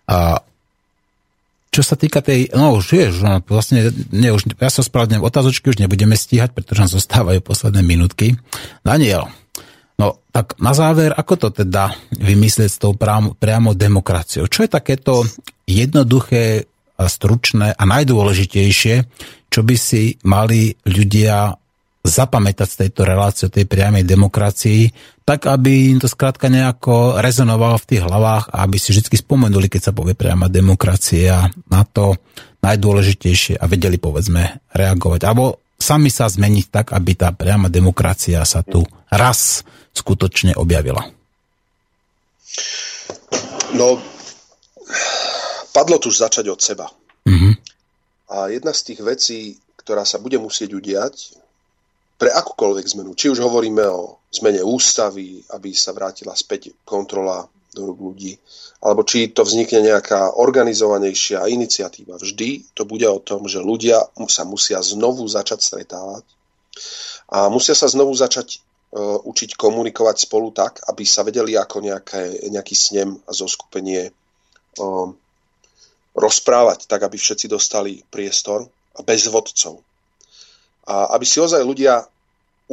A, 0.05 0.37
čo 1.75 1.83
sa 1.83 1.99
týka 1.99 2.23
tej, 2.23 2.55
no 2.55 2.79
už 2.79 2.87
vieš, 2.87 3.13
no, 3.27 3.43
vlastne, 3.51 3.91
ne, 4.15 4.31
už, 4.31 4.55
ja 4.55 4.71
sa 4.71 4.87
spravedlňujem, 4.87 5.27
otázočky 5.27 5.75
už 5.75 5.83
nebudeme 5.83 6.15
stíhať, 6.15 6.55
pretože 6.55 6.87
nám 6.87 6.95
zostávajú 6.95 7.43
posledné 7.43 7.83
minútky. 7.83 8.39
Daniel, 8.87 9.27
no 9.99 10.23
tak 10.31 10.55
na 10.63 10.71
záver, 10.71 11.11
ako 11.11 11.35
to 11.35 11.67
teda 11.67 11.91
vymyslieť 12.15 12.71
s 12.71 12.79
tou 12.79 12.95
priamo, 12.95 13.35
priamo 13.35 13.75
demokraciou? 13.75 14.47
Čo 14.47 14.63
je 14.63 14.71
takéto 14.71 15.27
jednoduché, 15.67 16.71
a 16.95 17.11
stručné 17.11 17.75
a 17.75 17.83
najdôležitejšie, 17.91 18.95
čo 19.51 19.61
by 19.67 19.75
si 19.75 20.15
mali 20.23 20.79
ľudia 20.87 21.59
zapamätať 22.05 22.69
z 22.69 22.79
tejto 22.85 23.09
relácie, 23.09 23.49
tej 23.49 23.65
priamej 23.65 24.05
demokracii, 24.05 24.93
tak 25.25 25.49
aby 25.49 25.97
im 25.97 25.99
to 26.05 26.05
skrátka 26.05 26.53
nejako 26.53 27.17
rezonovalo 27.17 27.81
v 27.81 27.89
tých 27.89 28.03
hlavách 28.05 28.53
a 28.53 28.69
aby 28.69 28.77
si 28.77 28.93
vždy 28.93 29.09
spomenuli, 29.17 29.73
keď 29.73 29.91
sa 29.91 29.97
povie 29.97 30.13
priama 30.13 30.53
demokracia 30.53 31.49
na 31.73 31.83
to 31.89 32.21
najdôležitejšie 32.61 33.57
a 33.57 33.65
vedeli 33.65 33.97
povedzme 33.97 34.69
reagovať. 34.77 35.21
Alebo 35.25 35.65
sami 35.81 36.13
sa 36.13 36.29
zmeniť 36.29 36.67
tak, 36.69 36.87
aby 36.93 37.13
tá 37.17 37.33
priama 37.33 37.73
demokracia 37.73 38.45
sa 38.45 38.61
tu 38.61 38.85
raz 39.09 39.65
skutočne 39.97 40.61
objavila? 40.61 41.09
No, 43.73 43.97
padlo 45.73 45.97
tu 45.97 46.13
začať 46.13 46.53
od 46.53 46.61
seba. 46.61 46.87
Mm-hmm. 47.25 47.55
A 48.29 48.53
jedna 48.53 48.77
z 48.77 48.93
tých 48.93 49.01
vecí, 49.01 49.39
ktorá 49.81 50.05
sa 50.05 50.21
bude 50.21 50.37
musieť 50.37 50.77
udiať 50.77 51.44
pre 52.25 52.33
akúkoľvek 52.33 52.97
zmenu, 52.97 53.13
či 53.13 53.29
už 53.29 53.45
hovoríme 53.45 53.85
o 53.85 54.25
zmene 54.33 54.65
ústavy, 54.65 55.45
aby 55.53 55.77
sa 55.77 55.93
vrátila 55.93 56.33
späť 56.33 56.73
kontrola 56.81 57.45
do 57.77 57.93
rúk 57.93 58.01
ľudí, 58.01 58.33
alebo 58.81 59.05
či 59.05 59.29
to 59.37 59.45
vznikne 59.45 59.85
nejaká 59.85 60.41
organizovanejšia 60.41 61.45
iniciatíva. 61.53 62.17
Vždy 62.17 62.73
to 62.73 62.89
bude 62.89 63.05
o 63.05 63.21
tom, 63.21 63.45
že 63.45 63.61
ľudia 63.61 64.09
sa 64.33 64.49
musia 64.49 64.81
znovu 64.81 65.29
začať 65.29 65.61
stretávať 65.61 66.25
a 67.29 67.53
musia 67.53 67.77
sa 67.77 67.93
znovu 67.93 68.17
začať 68.17 68.57
uh, 68.57 69.21
učiť 69.21 69.53
komunikovať 69.61 70.25
spolu 70.25 70.49
tak, 70.49 70.81
aby 70.89 71.05
sa 71.05 71.29
vedeli 71.29 71.61
ako 71.61 71.85
nejaké, 71.85 72.49
nejaký 72.49 72.73
snem 72.73 73.21
a 73.29 73.37
zoskupenie 73.37 74.09
uh, 74.81 75.13
rozprávať 76.17 76.89
tak, 76.89 77.05
aby 77.05 77.21
všetci 77.21 77.53
dostali 77.53 78.01
priestor 78.09 78.65
a 78.97 79.05
bez 79.05 79.29
vodcov. 79.29 79.85
A 80.89 81.13
aby 81.21 81.29
si 81.29 81.37
ozaj 81.37 81.61
ľudia 81.61 82.09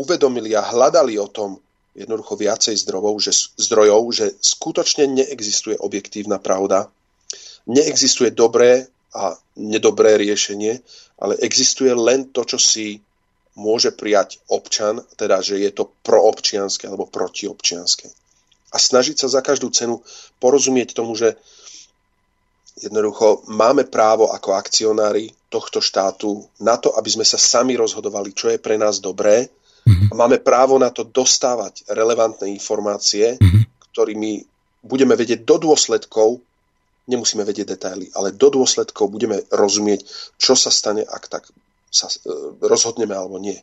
uvedomili 0.01 0.57
a 0.57 0.65
hľadali 0.65 1.21
o 1.21 1.29
tom 1.29 1.61
jednoducho 1.93 2.39
viacej 2.39 2.75
zdrojov, 2.81 3.15
že, 3.21 3.33
zdrojov, 3.61 4.01
že 4.09 4.25
skutočne 4.39 5.05
neexistuje 5.11 5.77
objektívna 5.77 6.41
pravda, 6.41 6.89
neexistuje 7.69 8.33
dobré 8.33 8.89
a 9.13 9.35
nedobré 9.59 10.17
riešenie, 10.17 10.79
ale 11.21 11.37
existuje 11.43 11.91
len 11.93 12.31
to, 12.31 12.47
čo 12.47 12.57
si 12.57 13.03
môže 13.59 13.91
prijať 13.91 14.39
občan, 14.47 15.03
teda 15.19 15.43
že 15.43 15.59
je 15.59 15.71
to 15.75 15.91
proobčianské 16.01 16.87
alebo 16.87 17.11
protiobčianské. 17.11 18.07
A 18.71 18.79
snažiť 18.79 19.19
sa 19.19 19.27
za 19.27 19.43
každú 19.43 19.67
cenu 19.69 19.99
porozumieť 20.39 20.95
tomu, 20.95 21.13
že 21.19 21.35
Jednoducho 22.79 23.43
máme 23.51 23.83
právo 23.83 24.31
ako 24.31 24.55
akcionári 24.55 25.29
tohto 25.51 25.83
štátu 25.83 26.47
na 26.63 26.79
to, 26.79 26.95
aby 26.95 27.09
sme 27.11 27.27
sa 27.27 27.35
sami 27.35 27.75
rozhodovali, 27.75 28.31
čo 28.31 28.47
je 28.47 28.57
pre 28.63 28.79
nás 28.79 29.03
dobré. 29.03 29.51
Mm-hmm. 29.81 30.09
Máme 30.13 30.37
právo 30.41 30.77
na 30.77 30.93
to 30.93 31.07
dostávať 31.07 31.89
relevantné 31.89 32.49
informácie, 32.53 33.37
mm-hmm. 33.37 33.63
ktorými 33.91 34.31
budeme 34.85 35.13
vedieť 35.17 35.45
do 35.45 35.57
dôsledkov, 35.57 36.41
nemusíme 37.09 37.41
vedieť 37.41 37.77
detaily, 37.77 38.09
ale 38.13 38.33
do 38.33 38.49
dôsledkov 38.49 39.09
budeme 39.09 39.41
rozumieť, 39.49 40.05
čo 40.37 40.53
sa 40.53 40.69
stane, 40.69 41.01
ak 41.01 41.23
tak 41.29 41.43
sa 41.91 42.07
e, 42.07 42.17
rozhodneme 42.61 43.13
alebo 43.13 43.41
nie. 43.41 43.57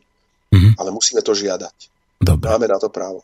Mm-hmm. 0.51 0.75
Ale 0.79 0.91
musíme 0.91 1.23
to 1.23 1.33
žiadať. 1.33 1.77
Dobre. 2.19 2.51
Máme 2.51 2.67
na 2.67 2.79
to 2.83 2.91
právo. 2.91 3.23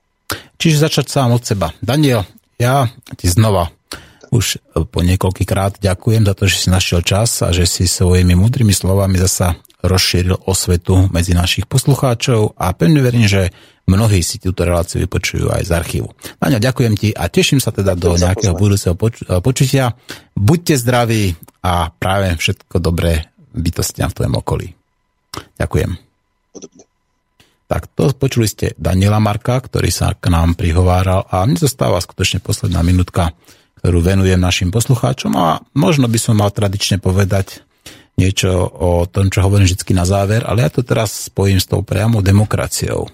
Čiže 0.54 0.86
začať 0.86 1.06
sám 1.10 1.34
od 1.34 1.42
seba. 1.42 1.74
Daniel, 1.82 2.24
ja 2.56 2.86
ti 3.18 3.26
znova 3.26 3.74
už 4.34 4.58
po 4.90 5.00
niekoľkýkrát 5.06 5.78
ďakujem 5.78 6.26
za 6.26 6.34
to, 6.34 6.50
že 6.50 6.66
si 6.66 6.68
našiel 6.68 7.00
čas 7.06 7.38
a 7.46 7.54
že 7.54 7.70
si 7.70 7.86
svojimi 7.86 8.34
múdrymi 8.34 8.74
slovami 8.74 9.14
zasa 9.22 9.54
rozšíril 9.84 10.48
osvetu 10.48 11.12
medzi 11.12 11.36
našich 11.36 11.68
poslucháčov 11.68 12.56
a 12.56 12.72
pevne 12.72 13.04
verím, 13.04 13.28
že 13.28 13.52
mnohí 13.84 14.24
si 14.24 14.40
túto 14.40 14.64
reláciu 14.64 15.04
vypočujú 15.04 15.52
aj 15.52 15.62
z 15.68 15.70
archívu. 15.76 16.08
Daniel, 16.40 16.64
ďakujem 16.64 16.94
ti 16.96 17.12
a 17.12 17.28
teším 17.28 17.60
sa 17.60 17.68
teda 17.68 17.92
do 17.92 18.16
nejakého 18.16 18.56
budúceho 18.56 18.96
poč- 18.96 19.22
počutia. 19.44 19.92
Buďte 20.32 20.80
zdraví 20.80 21.36
a 21.60 21.92
práve 21.92 22.32
všetko 22.32 22.80
dobré 22.80 23.28
bytostiam 23.52 24.08
v 24.08 24.16
tvojom 24.16 24.34
okolí. 24.40 24.66
Ďakujem. 25.60 25.90
Podobne. 26.56 26.82
Tak 27.68 27.92
to 27.92 28.12
počuli 28.16 28.48
ste 28.48 28.72
Daniela 28.80 29.20
Marka, 29.20 29.60
ktorý 29.60 29.92
sa 29.92 30.16
k 30.16 30.32
nám 30.32 30.56
prihováral 30.56 31.28
a 31.28 31.44
mne 31.44 31.60
zostáva 31.60 32.00
skutočne 32.00 32.40
posledná 32.40 32.80
minútka 32.80 33.36
ktorú 33.84 34.00
venujem 34.00 34.40
našim 34.40 34.72
poslucháčom 34.72 35.36
a 35.36 35.60
možno 35.76 36.08
by 36.08 36.16
som 36.16 36.40
mal 36.40 36.48
tradične 36.48 37.04
povedať 37.04 37.60
niečo 38.14 38.50
o 38.70 39.06
tom, 39.10 39.28
čo 39.28 39.42
hovorím 39.42 39.66
vždy 39.66 39.94
na 39.94 40.06
záver, 40.06 40.46
ale 40.46 40.66
ja 40.66 40.70
to 40.70 40.86
teraz 40.86 41.28
spojím 41.30 41.58
s 41.58 41.66
tou 41.66 41.82
priamou 41.82 42.22
demokraciou. 42.22 43.10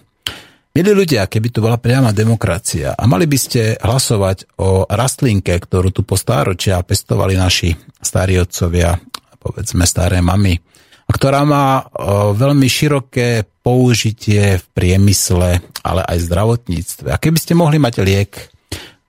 Milí 0.70 0.94
ľudia, 0.94 1.26
keby 1.26 1.50
tu 1.50 1.58
bola 1.66 1.82
priama 1.82 2.14
demokracia 2.14 2.94
a 2.94 3.02
mali 3.10 3.26
by 3.26 3.38
ste 3.42 3.74
hlasovať 3.82 4.54
o 4.62 4.86
rastlinke, 4.86 5.58
ktorú 5.58 5.90
tu 5.90 6.06
po 6.06 6.14
stáročia 6.14 6.78
pestovali 6.86 7.34
naši 7.34 7.74
starí 7.98 8.38
otcovia, 8.38 8.94
povedzme 9.42 9.82
staré 9.82 10.22
mamy, 10.22 10.54
a 10.54 11.10
ktorá 11.10 11.42
má 11.42 11.90
veľmi 12.38 12.70
široké 12.70 13.42
použitie 13.66 14.62
v 14.62 14.64
priemysle, 14.70 15.58
ale 15.82 16.02
aj 16.06 16.16
v 16.22 16.26
zdravotníctve. 16.30 17.08
A 17.10 17.18
keby 17.18 17.38
ste 17.42 17.58
mohli 17.58 17.82
mať 17.82 17.94
liek, 18.06 18.38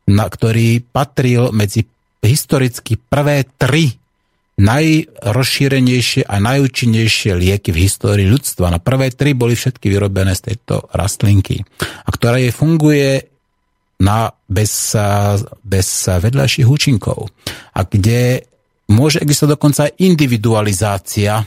na, 0.09 0.25
ktorý 0.25 0.81
patril 0.81 1.53
medzi 1.53 1.85
historicky 2.25 2.97
prvé 2.97 3.45
tri 3.53 4.00
najrozšírenejšie 4.59 6.27
a 6.27 6.35
najúčinnejšie 6.43 7.31
lieky 7.33 7.71
v 7.71 7.81
histórii 7.87 8.27
ľudstva. 8.27 8.73
Na 8.73 8.79
prvé 8.83 9.09
tri 9.13 9.31
boli 9.31 9.55
všetky 9.55 9.87
vyrobené 9.87 10.35
z 10.35 10.53
tejto 10.53 10.91
rastlinky, 10.91 11.63
a 11.81 12.09
ktorá 12.11 12.37
jej 12.37 12.53
funguje 12.53 13.31
na, 14.01 14.33
bez, 14.49 14.97
bez 15.61 15.87
vedľajších 16.09 16.67
účinkov. 16.67 17.29
A 17.77 17.85
kde 17.85 18.45
môže 18.91 19.21
existovať 19.23 19.51
dokonca 19.55 19.81
aj 19.87 19.97
individualizácia 20.03 21.45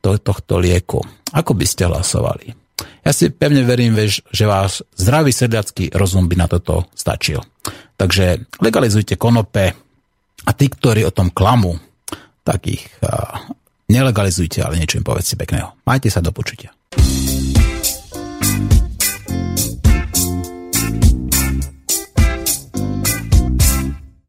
to, 0.00 0.16
tohto 0.16 0.62
lieku. 0.62 1.02
Ako 1.34 1.52
by 1.52 1.66
ste 1.68 1.90
hlasovali? 1.90 2.54
Ja 3.02 3.10
si 3.10 3.34
pevne 3.34 3.66
verím, 3.66 3.98
že 3.98 4.44
váš 4.46 4.86
zdravý 4.94 5.34
sedliacký 5.34 5.90
rozum 5.92 6.30
by 6.30 6.36
na 6.38 6.46
toto 6.46 6.86
stačil. 6.94 7.42
Takže 7.98 8.46
legalizujte 8.62 9.18
konope 9.18 9.74
a 10.46 10.50
tí, 10.54 10.70
ktorí 10.70 11.02
o 11.02 11.10
tom 11.10 11.34
klamú, 11.34 11.74
tak 12.48 12.64
ich 12.64 12.88
nelegalizujte, 13.92 14.64
ale 14.64 14.80
niečo 14.80 14.96
im 14.96 15.04
povedzte 15.04 15.36
pekného. 15.36 15.76
Majte 15.84 16.08
sa 16.08 16.24
do 16.24 16.32
počutia. 16.32 16.72